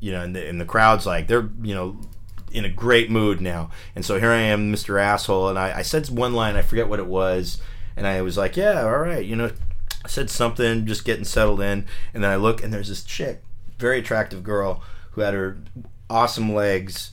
you 0.00 0.12
know, 0.12 0.22
and 0.22 0.34
the, 0.34 0.48
and 0.48 0.58
the 0.60 0.64
crowd's 0.64 1.06
like 1.06 1.28
they're 1.28 1.48
you 1.62 1.74
know 1.74 2.00
in 2.52 2.64
a 2.64 2.68
great 2.68 3.10
mood 3.10 3.40
now, 3.40 3.70
and 3.94 4.04
so 4.04 4.18
here 4.18 4.30
I 4.30 4.40
am, 4.40 4.72
Mr. 4.72 5.00
Asshole, 5.00 5.48
and 5.48 5.58
I, 5.58 5.78
I 5.78 5.82
said 5.82 6.08
one 6.08 6.34
line, 6.34 6.56
I 6.56 6.62
forget 6.62 6.88
what 6.88 7.00
it 7.00 7.06
was, 7.06 7.60
and 7.96 8.06
I 8.06 8.22
was 8.22 8.36
like, 8.36 8.56
yeah, 8.56 8.82
all 8.82 8.98
right, 8.98 9.24
you 9.24 9.36
know, 9.36 9.50
I 10.04 10.08
said 10.08 10.30
something, 10.30 10.86
just 10.86 11.04
getting 11.04 11.24
settled 11.24 11.60
in, 11.60 11.86
and 12.14 12.24
then 12.24 12.30
I 12.30 12.36
look, 12.36 12.62
and 12.62 12.72
there's 12.72 12.88
this 12.88 13.04
chick, 13.04 13.42
very 13.78 13.98
attractive 13.98 14.42
girl, 14.42 14.82
who 15.12 15.20
had 15.22 15.34
her 15.34 15.58
awesome 16.10 16.54
legs 16.54 17.10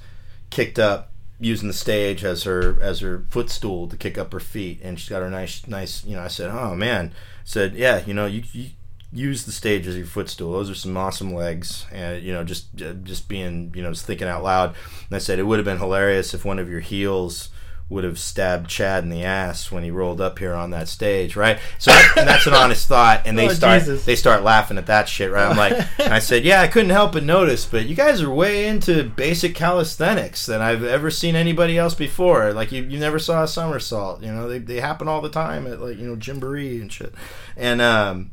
kicked 0.49 0.79
up 0.79 1.11
using 1.39 1.67
the 1.67 1.73
stage 1.73 2.23
as 2.23 2.43
her 2.43 2.77
as 2.81 3.01
her 3.01 3.25
footstool 3.29 3.87
to 3.87 3.97
kick 3.97 4.17
up 4.17 4.31
her 4.31 4.39
feet 4.39 4.79
and 4.81 4.99
she's 4.99 5.09
got 5.09 5.21
her 5.21 5.29
nice 5.29 5.67
nice 5.67 6.05
you 6.05 6.15
know. 6.15 6.23
I 6.23 6.27
said 6.27 6.49
oh 6.49 6.75
man. 6.75 7.11
I 7.13 7.43
said 7.43 7.75
yeah 7.75 8.01
you 8.05 8.13
know 8.13 8.25
you, 8.25 8.43
you 8.53 8.69
use 9.15 9.45
the 9.45 9.51
stage 9.51 9.87
as 9.87 9.95
your 9.97 10.05
footstool 10.05 10.51
those 10.51 10.69
are 10.69 10.75
some 10.75 10.95
awesome 10.97 11.33
legs 11.33 11.85
and 11.91 12.21
you 12.21 12.31
know 12.33 12.43
just 12.43 12.67
uh, 12.81 12.93
just 13.03 13.27
being 13.29 13.71
you 13.73 13.81
know 13.81 13.89
just 13.91 14.05
thinking 14.05 14.27
out 14.27 14.43
loud 14.43 14.75
and 15.07 15.15
i 15.15 15.17
said 15.19 15.39
it 15.39 15.43
would 15.43 15.57
have 15.57 15.65
been 15.65 15.77
hilarious 15.79 16.33
if 16.33 16.43
one 16.45 16.59
of 16.59 16.69
your 16.69 16.81
heels 16.81 17.49
would 17.87 18.03
have 18.03 18.17
stabbed 18.17 18.67
Chad 18.67 19.03
in 19.03 19.11
the 19.11 19.23
ass 19.23 19.71
when 19.71 19.83
he 19.83 19.91
rolled 19.91 20.19
up 20.19 20.39
here 20.39 20.55
on 20.55 20.71
that 20.71 20.87
stage, 20.87 21.35
right? 21.35 21.59
So 21.77 21.91
and 22.17 22.27
that's 22.27 22.47
an 22.47 22.55
honest 22.55 22.87
thought, 22.87 23.21
and 23.27 23.37
they 23.37 23.45
Oh, 23.45 23.49
start 23.53 23.81
Jesus. 23.81 24.05
they 24.05 24.15
start 24.15 24.41
laughing 24.41 24.79
at 24.79 24.87
that 24.87 25.07
shit, 25.07 25.29
right? 25.29 25.47
I'm 25.47 25.55
like, 25.55 25.99
I 25.99 26.17
said, 26.17 26.43
yeah, 26.43 26.61
I 26.61 26.67
couldn't 26.67 26.89
help 26.89 27.11
but 27.11 27.23
notice, 27.23 27.63
but 27.67 27.85
you 27.85 27.93
guys 27.93 28.23
are 28.23 28.29
way 28.31 28.65
into 28.65 29.03
basic 29.03 29.53
calisthenics 29.53 30.47
than 30.47 30.63
I've 30.63 30.83
ever 30.83 31.11
seen 31.11 31.35
anybody 31.35 31.77
else 31.77 31.93
before. 31.93 32.53
Like 32.53 32.71
you, 32.71 32.81
you 32.81 32.97
never 32.97 33.19
saw 33.19 33.43
a 33.43 33.47
somersault, 33.47 34.23
you 34.23 34.31
know? 34.31 34.49
They, 34.49 34.57
they 34.57 34.79
happen 34.79 35.07
all 35.07 35.21
the 35.21 35.29
time 35.29 35.67
at 35.67 35.79
like 35.79 35.99
you 35.99 36.07
know 36.07 36.15
Gymboree 36.15 36.81
and 36.81 36.91
shit, 36.91 37.13
and 37.55 37.81
um, 37.81 38.31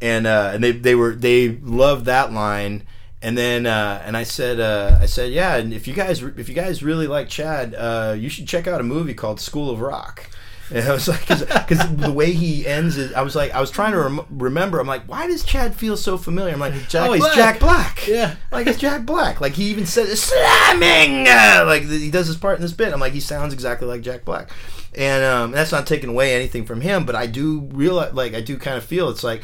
and 0.00 0.26
uh, 0.26 0.50
and 0.54 0.62
they 0.62 0.72
they 0.72 0.94
were 0.94 1.14
they 1.14 1.48
loved 1.62 2.04
that 2.06 2.32
line. 2.32 2.84
And 3.22 3.36
then 3.36 3.66
uh, 3.66 4.02
and 4.04 4.16
I 4.16 4.22
said 4.24 4.60
uh, 4.60 4.98
I 5.00 5.06
said 5.06 5.32
yeah 5.32 5.56
and 5.56 5.72
if 5.72 5.88
you 5.88 5.94
guys 5.94 6.22
if 6.22 6.48
you 6.48 6.54
guys 6.54 6.82
really 6.82 7.06
like 7.06 7.28
Chad 7.28 7.74
uh, 7.74 8.14
you 8.16 8.28
should 8.28 8.46
check 8.46 8.66
out 8.66 8.80
a 8.80 8.84
movie 8.84 9.14
called 9.14 9.40
School 9.40 9.70
of 9.70 9.80
Rock. 9.80 10.28
And 10.68 10.84
I 10.88 10.90
was 10.92 11.06
like 11.06 11.20
because 11.28 11.78
the 11.94 12.10
way 12.10 12.32
he 12.32 12.66
ends 12.66 12.98
it 12.98 13.14
I 13.14 13.22
was 13.22 13.36
like 13.36 13.52
I 13.52 13.60
was 13.60 13.70
trying 13.70 13.92
to 13.92 14.00
rem- 14.00 14.26
remember 14.30 14.80
I'm 14.80 14.86
like 14.88 15.04
why 15.04 15.28
does 15.28 15.44
Chad 15.44 15.76
feel 15.76 15.96
so 15.96 16.18
familiar? 16.18 16.52
I'm 16.52 16.58
like 16.58 16.74
Jack 16.88 17.08
oh 17.08 17.12
he's 17.12 17.22
Black. 17.22 17.34
Jack 17.36 17.60
Black. 17.60 18.08
Yeah. 18.08 18.34
like 18.50 18.66
it's 18.66 18.76
Jack 18.78 19.06
Black. 19.06 19.40
Like 19.40 19.52
he 19.52 19.66
even 19.66 19.86
said 19.86 20.08
slamming! 20.18 21.26
Like 21.66 21.82
he 21.84 22.10
does 22.10 22.26
his 22.26 22.36
part 22.36 22.56
in 22.56 22.62
this 22.62 22.72
bit. 22.72 22.92
I'm 22.92 22.98
like 22.98 23.12
he 23.12 23.20
sounds 23.20 23.54
exactly 23.54 23.86
like 23.86 24.00
Jack 24.00 24.24
Black. 24.24 24.50
And 24.92 25.24
um, 25.24 25.52
that's 25.52 25.70
not 25.70 25.86
taking 25.86 26.10
away 26.10 26.34
anything 26.34 26.64
from 26.66 26.80
him 26.80 27.04
but 27.06 27.14
I 27.14 27.26
do 27.26 27.60
realize 27.72 28.12
like 28.12 28.34
I 28.34 28.40
do 28.40 28.58
kind 28.58 28.76
of 28.76 28.84
feel 28.84 29.08
it's 29.08 29.22
like 29.22 29.42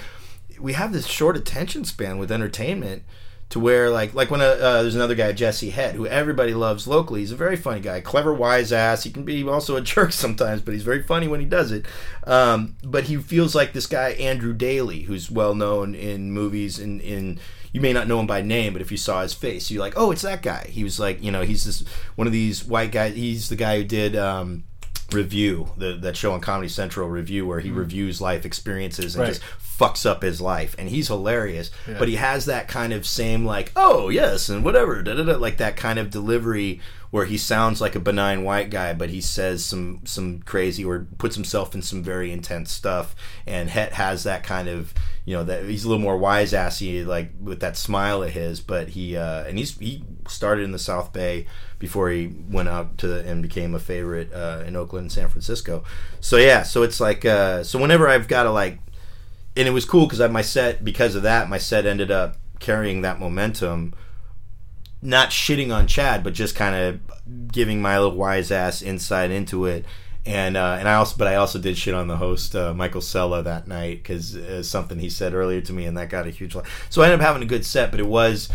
we 0.63 0.75
have 0.75 0.93
this 0.93 1.07
short 1.07 1.37
attention 1.37 1.85
span 1.85 2.19
with 2.19 2.33
entertainment 2.33 3.03
to 3.51 3.61
where 3.61 3.91
like 3.91 4.15
like 4.15 4.31
when 4.31 4.41
a, 4.41 4.45
uh, 4.45 4.83
there's 4.83 4.95
another 4.95 5.15
guy 5.15 5.31
Jesse 5.33 5.71
Head 5.71 5.95
who 5.95 6.07
everybody 6.07 6.55
loves 6.55 6.89
locally 6.89 7.21
he's 7.21 7.33
a 7.33 7.37
very 7.37 7.57
funny 7.57 7.81
guy 7.81 8.01
clever 8.01 8.33
wise 8.33 8.73
ass 8.73 9.05
he 9.05 9.11
can 9.11 9.25
be 9.25 9.47
also 9.47 9.77
a 9.77 9.81
jerk 9.83 10.13
sometimes 10.13 10.63
but 10.63 10.73
he's 10.73 10.85
very 10.85 11.03
funny 11.03 11.29
when 11.29 11.41
he 11.41 11.47
does 11.47 11.71
it 11.71 11.85
um, 12.27 12.77
but 12.83 13.05
he 13.05 13.17
feels 13.17 13.55
like 13.55 13.75
this 13.75 13.87
guy 13.87 14.11
Andrew 14.11 14.55
Daly 14.55 15.03
who's 15.03 15.31
well 15.31 15.55
known 15.55 15.95
in 15.95 16.33
movies 16.33 16.79
in 16.79 17.01
in 17.01 17.39
you 17.73 17.81
may 17.81 17.93
not 17.93 18.07
know 18.07 18.21
him 18.21 18.27
by 18.27 18.43
name, 18.43 18.75
but 18.75 18.83
if 18.83 18.91
you 18.91 18.99
saw 18.99 19.23
his 19.23 19.33
face, 19.33 19.71
you're 19.71 19.81
like, 19.81 19.95
oh, 19.97 20.11
it's 20.11 20.21
that 20.21 20.43
guy. 20.43 20.67
He 20.69 20.85
was 20.85 21.01
like, 21.01 21.23
you 21.23 21.33
know, 21.33 21.41
he's 21.41 21.65
this 21.65 21.83
one 22.17 22.27
of 22.27 22.33
these 22.33 22.65
white 22.65 22.93
guys. 22.93 23.15
He's 23.15 23.49
the 23.49 23.57
guy 23.57 23.79
who 23.79 23.85
did 23.85 24.15
um, 24.15 24.65
Review, 25.13 25.71
the, 25.77 25.95
that 25.95 26.17
show 26.17 26.33
on 26.33 26.41
Comedy 26.41 26.69
Central, 26.69 27.09
Review, 27.09 27.47
where 27.47 27.61
he 27.61 27.69
mm-hmm. 27.69 27.79
reviews 27.79 28.21
life 28.21 28.45
experiences 28.45 29.15
and 29.15 29.23
Right. 29.23 29.29
just 29.29 29.43
fucks 29.61 30.07
up 30.07 30.23
his 30.23 30.41
life, 30.41 30.75
and 30.79 30.89
he's 30.89 31.09
hilarious. 31.09 31.71
Yeah. 31.89 31.99
But 31.99 32.09
he 32.09 32.17
has 32.17 32.45
that 32.47 32.69
kind 32.69 32.93
of 32.93 33.07
same 33.07 33.45
like, 33.45 33.73
oh 33.75 34.09
yes, 34.09 34.49
and 34.49 34.65
whatever, 34.65 35.03
da, 35.03 35.15
da, 35.15 35.25
da, 35.25 35.37
like 35.37 35.57
that 35.59 35.77
kind 35.77 35.99
of 35.99 36.11
delivery 36.11 36.81
where 37.11 37.27
he 37.27 37.37
sounds 37.37 37.81
like 37.81 37.95
a 37.95 38.01
benign 38.01 38.43
white 38.43 38.71
guy, 38.71 38.95
but 38.95 39.11
he 39.11 39.21
says 39.21 39.65
some 39.65 40.01
some 40.05 40.41
crazy 40.41 40.85
or 40.85 41.07
puts 41.19 41.37
himself 41.37 41.75
in 41.75 41.83
some 41.83 42.03
very 42.03 42.33
intense 42.33 42.73
stuff. 42.73 43.15
And 43.47 43.69
Het 43.69 43.93
has 43.93 44.25
that 44.25 44.43
kind 44.43 44.69
of 44.69 44.95
you 45.24 45.36
know 45.36 45.44
that 45.44 45.65
he's 45.65 45.85
a 45.85 45.89
little 45.89 46.03
more 46.03 46.16
wise 46.16 46.53
assy 46.53 47.05
like 47.05 47.31
with 47.40 47.61
that 47.61 47.77
smile 47.77 48.23
of 48.23 48.31
his, 48.31 48.61
but 48.61 48.90
he 48.90 49.16
uh, 49.16 49.44
and 49.44 49.59
he's 49.59 49.78
he 49.78 50.05
started 50.28 50.62
in 50.62 50.73
the 50.73 50.78
South 50.78 51.12
Bay 51.12 51.47
before 51.78 52.11
he 52.11 52.35
went 52.49 52.69
out 52.69 52.99
to 52.99 53.20
and 53.20 53.43
became 53.43 53.74
a 53.74 53.78
favorite 53.78 54.32
uh, 54.32 54.65
in 54.66 54.77
Oakland 54.77 55.05
and 55.05 55.12
San 55.12 55.28
Francisco. 55.28 55.85
So 56.20 56.36
yeah, 56.36 56.62
so 56.62 56.82
it's 56.82 57.01
like 57.01 57.24
uh, 57.24 57.62
so 57.62 57.78
whenever 57.78 58.09
I've 58.09 58.28
got 58.28 58.44
to 58.44 58.51
like 58.51 58.78
and 59.57 59.69
it 59.69 59.73
was 59.73 59.85
cool 59.85 60.07
because 60.07 60.20
I 60.20 60.27
my 60.28 60.43
set 60.43 60.85
because 60.85 61.15
of 61.15 61.23
that 61.23 61.49
my 61.49 61.59
set 61.59 61.86
ended 61.86 62.11
up 62.11 62.36
carrying 62.59 63.03
that 63.03 63.19
momentum 63.19 63.94
not 65.01 65.31
shitting 65.31 65.74
on 65.74 65.86
chad 65.86 66.23
but 66.23 66.32
just 66.32 66.55
kind 66.55 66.77
of 66.77 67.51
giving 67.51 67.82
my 67.82 67.99
little 67.99 68.16
wise 68.16 68.51
ass 68.51 68.82
insight 68.82 69.31
into 69.31 69.66
it 69.66 69.85
and 70.24 70.57
uh, 70.57 70.77
and 70.78 70.89
I 70.89 70.94
also 70.94 71.16
but 71.16 71.28
I 71.28 71.36
also 71.36 71.59
did 71.59 71.77
shit 71.77 71.94
on 71.94 72.07
the 72.07 72.16
host 72.16 72.55
uh, 72.55 72.73
Michael 72.74 73.01
Sella 73.01 73.43
that 73.43 73.66
night 73.66 74.03
because 74.03 74.36
uh, 74.36 74.62
something 74.62 74.99
he 74.99 75.11
said 75.11 75.35
earlier 75.35 75.61
to 75.62 75.73
me 75.73 75.85
and 75.85 75.97
that 75.97 76.11
got 76.11 76.27
a 76.27 76.31
huge 76.31 76.55
laugh. 76.55 76.86
So 76.90 77.03
I 77.03 77.07
ended 77.07 77.20
up 77.20 77.27
having 77.27 77.43
a 77.43 77.47
good 77.47 77.65
set, 77.65 77.90
but 77.90 78.01
it 78.01 78.07
was. 78.07 78.49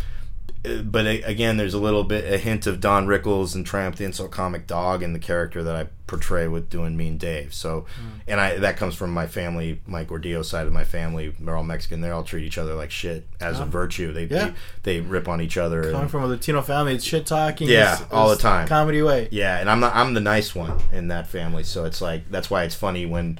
Uh, 0.66 0.82
But 0.82 1.06
again, 1.06 1.58
there's 1.58 1.74
a 1.74 1.80
little 1.80 2.04
bit 2.04 2.32
a 2.32 2.38
hint 2.38 2.68
of 2.68 2.80
Don 2.80 3.08
Rickles 3.08 3.56
and 3.56 3.66
Triumph 3.66 3.96
the 3.98 4.06
Insult 4.06 4.32
Comic 4.32 4.68
Dog 4.68 5.04
in 5.04 5.14
the 5.14 5.20
character 5.20 5.64
that 5.64 5.76
I 5.76 5.88
portray 6.08 6.48
with 6.48 6.70
doing 6.70 6.96
Mean 6.96 7.18
Dave. 7.18 7.54
So, 7.54 7.86
and 8.28 8.40
I 8.40 8.58
that 8.60 8.78
comes 8.78 8.96
from 8.96 9.12
my 9.12 9.28
family, 9.28 9.82
my 9.86 10.06
Gordillo 10.06 10.44
side 10.46 10.66
of 10.68 10.74
my 10.74 10.84
family. 10.86 11.36
They're 11.40 11.56
all 11.58 11.64
Mexican. 11.64 12.02
They 12.02 12.10
all 12.10 12.24
treat 12.24 12.46
each 12.46 12.58
other 12.58 12.76
like 12.76 12.92
shit 12.92 13.28
as 13.42 13.60
a 13.60 13.64
Oh. 13.64 13.66
virtue. 13.66 14.14
They, 14.14 14.26
Yeah. 14.26 14.52
they 14.84 15.00
they 15.00 15.02
rip 15.02 15.28
on 15.28 15.42
each 15.42 15.58
other. 15.58 15.82
Coming 15.84 16.02
and- 16.02 16.12
from 16.12 16.24
a 16.24 16.28
Latino 16.28 16.62
family, 16.62 16.96
it's 16.96 17.04
shit 17.04 17.26
talking. 17.26 17.68
yeah, 17.68 17.96
is- 17.96 18.06
all 18.12 18.30
the 18.30 18.38
time. 18.38 18.68
Comedy 18.68 19.02
way. 19.02 19.28
Yeah, 19.32 19.60
and 19.60 19.70
I'm 19.70 19.80
not. 19.82 19.96
I'm 19.96 20.14
the 20.14 20.22
nice 20.22 20.56
one 20.56 20.78
in 20.94 21.10
that 21.10 21.28
family, 21.28 21.64
so 21.64 21.84
it's 21.86 22.02
like 22.02 22.30
that's 22.32 22.50
why 22.50 22.64
it's 22.64 22.76
funny 22.76 23.06
when, 23.06 23.38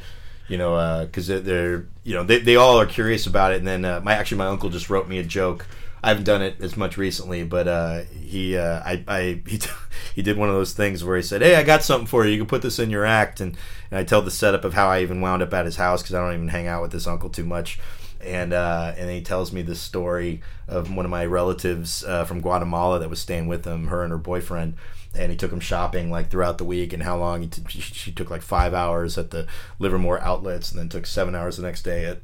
you 0.50 0.58
know, 0.58 1.06
because 1.06 1.28
they're, 1.28 1.40
they're, 1.40 1.86
you 2.04 2.14
know, 2.16 2.24
they, 2.24 2.40
they 2.40 2.56
all 2.58 2.80
are 2.80 2.86
curious 2.86 3.26
about 3.28 3.54
it, 3.54 3.58
and 3.60 3.68
then 3.68 3.86
uh, 3.86 4.02
my 4.04 4.14
actually 4.14 4.38
my 4.40 4.48
uncle 4.48 4.70
just 4.70 4.90
wrote 4.90 5.08
me 5.08 5.20
a 5.20 5.24
joke. 5.24 5.66
I 6.04 6.10
haven't 6.10 6.26
done 6.26 6.42
it 6.42 6.58
as 6.62 6.78
much 6.78 6.98
recently, 6.98 7.44
but 7.44 7.68
uh, 7.68 8.02
he, 8.04 8.56
uh, 8.56 8.82
I, 8.86 9.04
I, 9.08 9.42
he, 9.48 9.60
he 10.16 10.22
did 10.22 10.38
one 10.38 10.50
of 10.50 10.56
those 10.56 10.74
things 10.74 11.04
where 11.04 11.18
he 11.18 11.24
said, 11.24 11.42
"Hey, 11.42 11.56
I 11.56 11.64
got 11.64 11.84
something 11.84 12.08
for 12.08 12.26
you. 12.26 12.32
You 12.32 12.38
can 12.38 12.48
put 12.48 12.62
this 12.62 12.80
in 12.80 12.90
your 12.90 13.06
act," 13.06 13.40
and, 13.40 13.58
and 13.90 14.00
I 14.00 14.04
tell 14.04 14.22
the 14.22 14.32
setup 14.32 14.64
of 14.64 14.74
how 14.74 14.88
I 14.88 15.02
even 15.02 15.22
wound 15.22 15.42
up 15.42 15.54
at 15.54 15.66
his 15.66 15.78
house 15.78 16.02
because 16.02 16.16
I 16.16 16.22
don't 16.22 16.34
even 16.34 16.48
hang 16.50 16.68
out 16.68 16.82
with 16.82 16.92
this 16.92 17.08
uncle 17.08 17.30
too 17.30 17.46
much. 17.46 17.80
And 18.22 18.54
uh, 18.54 18.94
and 18.98 19.10
he 19.10 19.22
tells 19.22 19.52
me 19.52 19.62
the 19.62 19.76
story 19.76 20.42
of 20.68 20.94
one 20.94 21.06
of 21.06 21.12
my 21.12 21.26
relatives 21.26 22.04
uh, 22.04 22.26
from 22.26 22.42
Guatemala 22.42 23.00
that 23.00 23.10
was 23.10 23.20
staying 23.20 23.48
with 23.48 23.66
him, 23.66 23.88
her 23.88 24.04
and 24.04 24.12
her 24.12 24.18
boyfriend, 24.18 24.76
and 25.16 25.32
he 25.32 25.38
took 25.38 25.52
him 25.52 25.60
shopping 25.60 26.12
like 26.12 26.30
throughout 26.30 26.58
the 26.58 26.66
week, 26.66 26.94
and 26.94 27.04
how 27.04 27.18
long 27.18 27.48
t- 27.50 27.62
she 27.80 28.12
took 28.12 28.30
like 28.30 28.42
five 28.42 28.74
hours 28.74 29.18
at 29.18 29.32
the 29.32 29.48
Livermore 29.80 30.20
outlets, 30.22 30.72
and 30.72 30.80
then 30.80 30.90
took 30.90 31.06
seven 31.06 31.36
hours 31.36 31.58
the 31.58 31.64
next 31.64 31.84
day 31.84 32.06
at 32.06 32.22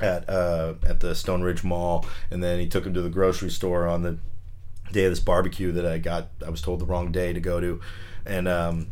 at 0.00 0.28
uh, 0.28 0.74
at 0.86 1.00
the 1.00 1.12
Stoneridge 1.12 1.64
Mall, 1.64 2.06
and 2.30 2.42
then 2.42 2.58
he 2.58 2.68
took 2.68 2.86
him 2.86 2.94
to 2.94 3.02
the 3.02 3.10
grocery 3.10 3.50
store 3.50 3.86
on 3.86 4.02
the 4.02 4.18
day 4.92 5.04
of 5.04 5.12
this 5.12 5.20
barbecue 5.20 5.72
that 5.72 5.86
I 5.86 5.98
got. 5.98 6.28
I 6.44 6.50
was 6.50 6.60
told 6.60 6.80
the 6.80 6.86
wrong 6.86 7.12
day 7.12 7.32
to 7.32 7.40
go 7.40 7.60
to, 7.60 7.80
and 8.24 8.46
um, 8.46 8.88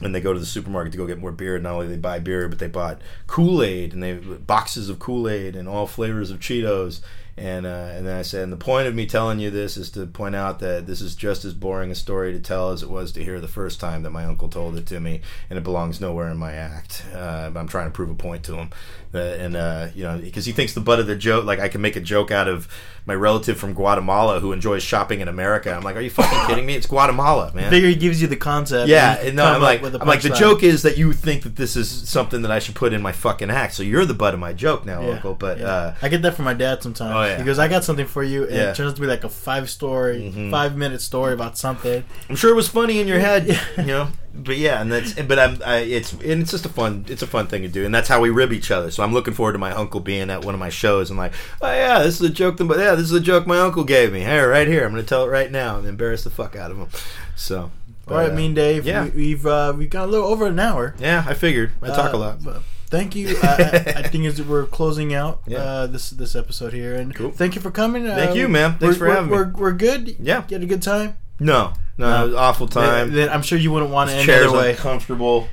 and 0.00 0.14
they 0.14 0.20
go 0.20 0.32
to 0.32 0.38
the 0.40 0.46
supermarket 0.46 0.92
to 0.92 0.98
go 0.98 1.06
get 1.06 1.18
more 1.18 1.32
beer. 1.32 1.58
Not 1.58 1.74
only 1.74 1.88
they 1.88 1.96
buy 1.96 2.18
beer, 2.18 2.48
but 2.48 2.58
they 2.58 2.68
bought 2.68 3.00
Kool 3.26 3.62
Aid 3.62 3.94
and 3.94 4.02
they 4.02 4.14
boxes 4.14 4.88
of 4.88 4.98
Kool 4.98 5.28
Aid 5.28 5.56
and 5.56 5.68
all 5.68 5.86
flavors 5.86 6.30
of 6.30 6.38
Cheetos. 6.38 7.00
And 7.38 7.66
uh, 7.66 7.90
and 7.92 8.06
then 8.06 8.16
I 8.16 8.22
said, 8.22 8.44
and 8.44 8.52
the 8.52 8.56
point 8.56 8.88
of 8.88 8.94
me 8.94 9.04
telling 9.04 9.40
you 9.40 9.50
this 9.50 9.76
is 9.76 9.90
to 9.90 10.06
point 10.06 10.34
out 10.34 10.58
that 10.60 10.86
this 10.86 11.02
is 11.02 11.14
just 11.14 11.44
as 11.44 11.52
boring 11.52 11.90
a 11.90 11.94
story 11.94 12.32
to 12.32 12.40
tell 12.40 12.70
as 12.70 12.82
it 12.82 12.88
was 12.88 13.12
to 13.12 13.22
hear 13.22 13.40
the 13.40 13.48
first 13.48 13.78
time 13.78 14.04
that 14.04 14.10
my 14.10 14.24
uncle 14.24 14.48
told 14.48 14.74
it 14.78 14.86
to 14.86 15.00
me, 15.00 15.20
and 15.50 15.58
it 15.58 15.62
belongs 15.62 16.00
nowhere 16.00 16.30
in 16.30 16.38
my 16.38 16.54
act. 16.54 17.04
Uh, 17.14 17.50
I'm 17.54 17.68
trying 17.68 17.88
to 17.88 17.90
prove 17.90 18.08
a 18.08 18.14
point 18.14 18.42
to 18.44 18.54
him, 18.56 18.70
and 19.16 19.56
uh, 19.56 19.88
you 19.94 20.04
know, 20.04 20.18
because 20.18 20.44
he 20.46 20.52
thinks 20.52 20.72
the 20.74 20.80
butt 20.80 21.00
of 21.00 21.06
the 21.06 21.16
joke, 21.16 21.44
like 21.44 21.58
I 21.60 21.68
can 21.68 21.80
make 21.80 21.96
a 21.96 22.00
joke 22.00 22.30
out 22.30 22.48
of 22.48 22.68
my 23.06 23.14
relative 23.14 23.56
from 23.56 23.72
Guatemala 23.72 24.40
who 24.40 24.52
enjoys 24.52 24.82
shopping 24.82 25.20
in 25.20 25.28
America. 25.28 25.72
I'm 25.72 25.82
like, 25.82 25.94
are 25.94 26.00
you 26.00 26.10
fucking 26.10 26.38
kidding 26.48 26.66
me? 26.66 26.74
It's 26.74 26.86
Guatemala, 26.86 27.52
man. 27.54 27.66
I 27.66 27.70
figure 27.70 27.88
he 27.88 27.94
gives 27.94 28.20
you 28.20 28.26
the 28.26 28.36
concept. 28.36 28.88
Yeah, 28.88 29.14
and 29.20 29.36
no, 29.36 29.44
I'm 29.44 29.62
like, 29.62 29.82
I'm 29.82 30.08
like, 30.08 30.22
the 30.22 30.30
joke 30.30 30.62
is 30.64 30.82
that 30.82 30.98
you 30.98 31.12
think 31.12 31.44
that 31.44 31.54
this 31.56 31.76
is 31.76 31.88
something 32.08 32.42
that 32.42 32.50
I 32.50 32.58
should 32.58 32.74
put 32.74 32.92
in 32.92 33.00
my 33.02 33.12
fucking 33.12 33.48
act. 33.50 33.74
So 33.74 33.82
you're 33.84 34.04
the 34.04 34.14
butt 34.14 34.34
of 34.34 34.40
my 34.40 34.52
joke 34.52 34.84
now, 34.84 35.02
Yeah, 35.02 35.10
Uncle. 35.10 35.34
But 35.34 35.58
yeah. 35.58 35.66
uh, 35.66 35.94
I 36.02 36.08
get 36.08 36.22
that 36.22 36.34
from 36.34 36.44
my 36.46 36.54
dad 36.54 36.82
sometimes. 36.82 37.14
oh 37.14 37.22
yeah. 37.24 37.38
He 37.38 37.44
goes, 37.44 37.58
I 37.60 37.68
got 37.68 37.84
something 37.84 38.06
for 38.06 38.24
you. 38.24 38.42
And 38.44 38.54
Yeah. 38.54 38.70
it 38.70 38.76
turns 38.76 38.90
out 38.90 38.96
to 38.96 39.00
be 39.00 39.06
like 39.06 39.22
a 39.24 39.28
five 39.28 39.70
story, 39.70 40.32
Mhm. 40.34 40.50
five 40.50 40.76
minute 40.76 41.00
story 41.00 41.32
about 41.32 41.56
something. 41.56 42.02
I'm 42.28 42.36
sure 42.36 42.50
it 42.50 42.56
was 42.56 42.68
funny 42.68 42.98
in 43.00 43.06
your 43.06 43.20
head, 43.20 43.46
you 43.78 43.84
know. 43.84 44.08
But 44.38 44.56
yeah, 44.58 44.80
and 44.80 44.92
that's 44.92 45.14
but 45.14 45.38
I'm 45.38 45.58
I, 45.64 45.78
it's 45.78 46.12
and 46.12 46.42
it's 46.42 46.50
just 46.50 46.66
a 46.66 46.68
fun 46.68 47.04
it's 47.08 47.22
a 47.22 47.26
fun 47.26 47.46
thing 47.46 47.62
to 47.62 47.68
do, 47.68 47.84
and 47.84 47.94
that's 47.94 48.08
how 48.08 48.20
we 48.20 48.30
rib 48.30 48.52
each 48.52 48.70
other. 48.70 48.90
So 48.90 49.02
I'm 49.02 49.12
looking 49.12 49.34
forward 49.34 49.52
to 49.52 49.58
my 49.58 49.72
uncle 49.72 50.00
being 50.00 50.30
at 50.30 50.44
one 50.44 50.54
of 50.54 50.60
my 50.60 50.68
shows 50.68 51.10
and 51.10 51.18
like, 51.18 51.32
oh 51.62 51.72
yeah, 51.72 52.00
this 52.02 52.16
is 52.20 52.22
a 52.22 52.30
joke. 52.32 52.56
But 52.58 52.78
yeah, 52.78 52.94
this 52.94 53.06
is 53.06 53.12
a 53.12 53.20
joke 53.20 53.46
my 53.46 53.58
uncle 53.58 53.84
gave 53.84 54.12
me. 54.12 54.20
Hey, 54.20 54.38
right 54.40 54.68
here, 54.68 54.84
I'm 54.84 54.90
gonna 54.90 55.02
tell 55.02 55.24
it 55.24 55.28
right 55.28 55.50
now 55.50 55.78
and 55.78 55.86
embarrass 55.86 56.22
the 56.24 56.30
fuck 56.30 56.54
out 56.54 56.70
of 56.70 56.76
him. 56.78 56.88
So, 57.34 57.70
All 58.08 58.16
right, 58.16 58.26
but, 58.26 58.32
uh, 58.32 58.34
Mean 58.36 58.54
Dave. 58.54 58.86
Yeah, 58.86 59.04
We, 59.04 59.10
we've 59.10 59.46
uh, 59.46 59.72
we've 59.76 59.90
got 59.90 60.04
a 60.08 60.10
little 60.10 60.28
over 60.28 60.46
an 60.46 60.58
hour. 60.60 60.94
yeah, 60.98 61.24
I 61.26 61.34
figured 61.34 61.72
I 61.82 61.88
talk 61.88 62.12
a 62.12 62.16
Uh, 62.16 62.18
lot. 62.18 62.44
but 62.44 62.62
Thank 62.88 63.16
you. 63.16 63.36
I, 63.42 63.46
I, 63.46 63.92
I 63.98 64.02
think 64.08 64.26
as 64.26 64.40
we're 64.40 64.64
closing 64.66 65.12
out 65.12 65.40
Yeah. 65.46 65.58
uh, 65.58 65.86
this 65.88 66.10
this 66.10 66.36
episode 66.36 66.72
here, 66.72 66.94
and 66.94 67.12
Cool. 67.14 67.32
thank 67.32 67.56
you 67.56 67.60
for 67.60 67.72
coming. 67.72 68.06
Uh, 68.06 68.14
Thank 68.14 68.36
you, 68.36 68.48
man. 68.48 68.78
Thanks 68.78 68.82
we're- 68.82 68.94
for 68.98 69.04
we're- 69.06 69.14
having 69.16 69.30
me. 69.30 69.36
We're, 69.36 69.52
we're 69.70 69.72
good. 69.72 70.16
Yeah. 70.20 70.44
you 70.48 70.54
had 70.54 70.62
a 70.62 70.66
good 70.66 70.82
time. 70.82 71.16
No, 71.38 71.72
no, 71.98 72.24
it 72.24 72.26
was 72.28 72.34
awful 72.34 72.66
time. 72.66 73.08
Then, 73.08 73.16
then 73.16 73.28
I'm 73.30 73.42
sure 73.42 73.58
you 73.58 73.70
wouldn't 73.72 73.90
want 73.90 74.10
it 74.10 74.14
This 74.14 74.22
any 74.22 74.26
chair's 74.26 74.46
other 74.48 74.58
way. 74.58 74.70
uncomfortable. 74.70 75.48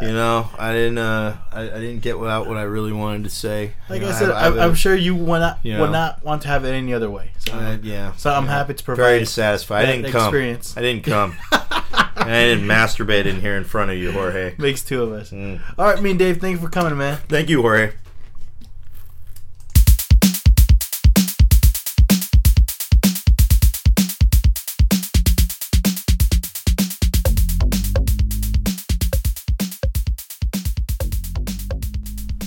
You 0.00 0.12
know, 0.12 0.48
I 0.58 0.72
didn't. 0.72 0.96
Uh, 0.96 1.36
I, 1.52 1.60
I 1.64 1.78
didn't 1.80 2.00
get 2.00 2.16
out 2.16 2.46
what 2.46 2.56
I 2.56 2.62
really 2.62 2.92
wanted 2.92 3.24
to 3.24 3.30
say. 3.30 3.72
Like 3.90 4.00
You 4.00 4.06
I 4.06 4.10
know, 4.12 4.16
said, 4.16 4.30
I, 4.30 4.44
have 4.44 4.58
I'm 4.58 4.70
a- 4.70 4.74
sure 4.74 4.94
you 4.96 5.14
would 5.14 5.40
not 5.40 5.58
you 5.62 5.78
would 5.78 5.90
not 5.92 6.24
want 6.24 6.40
to 6.42 6.48
have 6.48 6.64
it 6.64 6.70
any 6.70 6.94
other 6.94 7.10
way. 7.10 7.32
So, 7.46 7.52
Uh, 7.52 7.76
yeah. 7.82 8.12
so 8.16 8.32
I'm 8.32 8.46
yeah. 8.46 8.52
happy 8.52 8.72
to 8.72 8.82
provide 8.84 9.02
Very 9.02 9.18
dissatisfied. 9.18 9.84
I 9.86 9.92
didn't 9.96 10.10
come. 10.10 10.22
experience. 10.28 10.74
I 10.78 10.80
didn't 10.80 11.04
come. 11.04 11.36
and 11.52 12.30
I 12.30 12.44
didn't 12.44 12.64
masturbate 12.64 13.26
in 13.26 13.42
here 13.42 13.54
in 13.58 13.64
front 13.64 13.90
of 13.90 13.98
you, 13.98 14.12
Jorge. 14.12 14.54
Makes 14.56 14.80
two 14.82 15.02
of 15.02 15.12
us. 15.12 15.30
Mm. 15.30 15.60
All 15.76 15.84
right, 15.84 16.00
Mean 16.02 16.16
Dave, 16.16 16.38
thank 16.40 16.56
you 16.58 16.62
for 16.64 16.70
coming, 16.70 16.96
man. 16.96 17.18
Thank 17.28 17.50
you, 17.50 17.60
Jorge. 17.60 17.92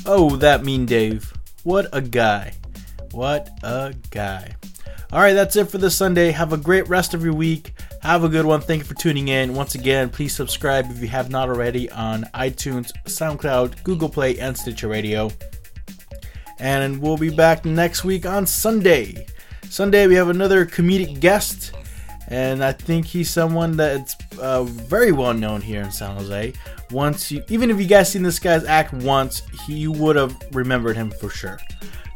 Oh, 0.06 0.36
that 0.36 0.64
mean 0.64 0.86
Dave. 0.86 1.34
What 1.64 1.88
a 1.92 2.02
guy. 2.02 2.54
What 3.12 3.50
a 3.64 3.94
guy. 4.12 4.56
All 5.12 5.20
right, 5.20 5.34
that's 5.34 5.56
it 5.56 5.70
for 5.70 5.78
this 5.78 5.96
Sunday. 5.96 6.32
Have 6.32 6.54
a 6.54 6.58
great 6.58 6.88
rest 6.88 7.14
of 7.14 7.24
your 7.24 7.34
week. 7.34 7.74
Have 8.02 8.24
a 8.24 8.30
good 8.30 8.46
one. 8.46 8.62
Thank 8.62 8.80
you 8.80 8.86
for 8.86 8.94
tuning 8.94 9.30
in. 9.30 9.56
Once 9.56 9.74
again, 9.74 10.10
please 10.10 10.36
subscribe 10.36 10.92
if 10.92 11.02
you 11.02 11.08
have 11.08 11.32
not 11.32 11.50
already 11.50 11.90
on 11.90 12.26
iTunes, 12.36 12.92
SoundCloud, 13.06 13.84
Google 13.84 14.10
Play, 14.10 14.38
and 14.38 14.56
Stitcher 14.56 14.88
Radio. 14.88 15.32
And 16.60 17.02
we'll 17.02 17.18
be 17.18 17.30
back 17.30 17.66
next 17.66 18.04
week 18.04 18.28
on 18.28 18.46
Sunday. 18.46 19.26
Sunday, 19.70 20.06
we 20.06 20.14
have 20.16 20.30
another 20.30 20.66
comedic 20.66 21.20
guest, 21.20 21.74
and 22.28 22.64
I 22.64 22.72
think 22.72 23.06
he's 23.06 23.30
someone 23.30 23.78
that's 23.78 24.16
uh, 24.40 24.64
very 24.64 25.12
well 25.12 25.34
known 25.34 25.62
here 25.62 25.82
in 25.82 25.92
San 25.92 26.16
Jose. 26.18 26.54
Once 26.92 27.32
you, 27.32 27.44
even 27.50 27.70
if 27.70 27.80
you 27.80 27.88
guys 27.88 28.12
seen 28.12 28.24
this 28.24 28.40
guy's 28.40 28.64
act 28.66 28.94
once, 28.94 29.42
he 29.66 29.88
would 29.88 30.16
have 30.16 30.36
remembered 30.52 30.96
him 30.96 31.12
for 31.12 31.30
sure. 31.30 31.60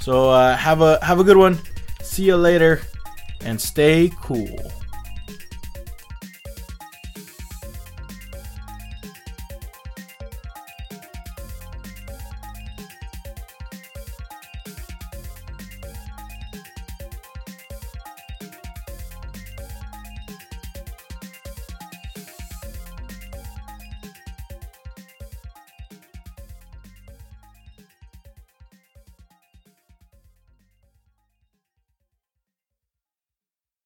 So 0.01 0.29
uh, 0.29 0.55
have 0.55 0.81
a 0.81 1.03
have 1.03 1.19
a 1.19 1.23
good 1.23 1.37
one. 1.37 1.59
See 2.01 2.23
you 2.25 2.37
later, 2.37 2.81
and 3.41 3.59
stay 3.59 4.11
cool. 4.21 4.71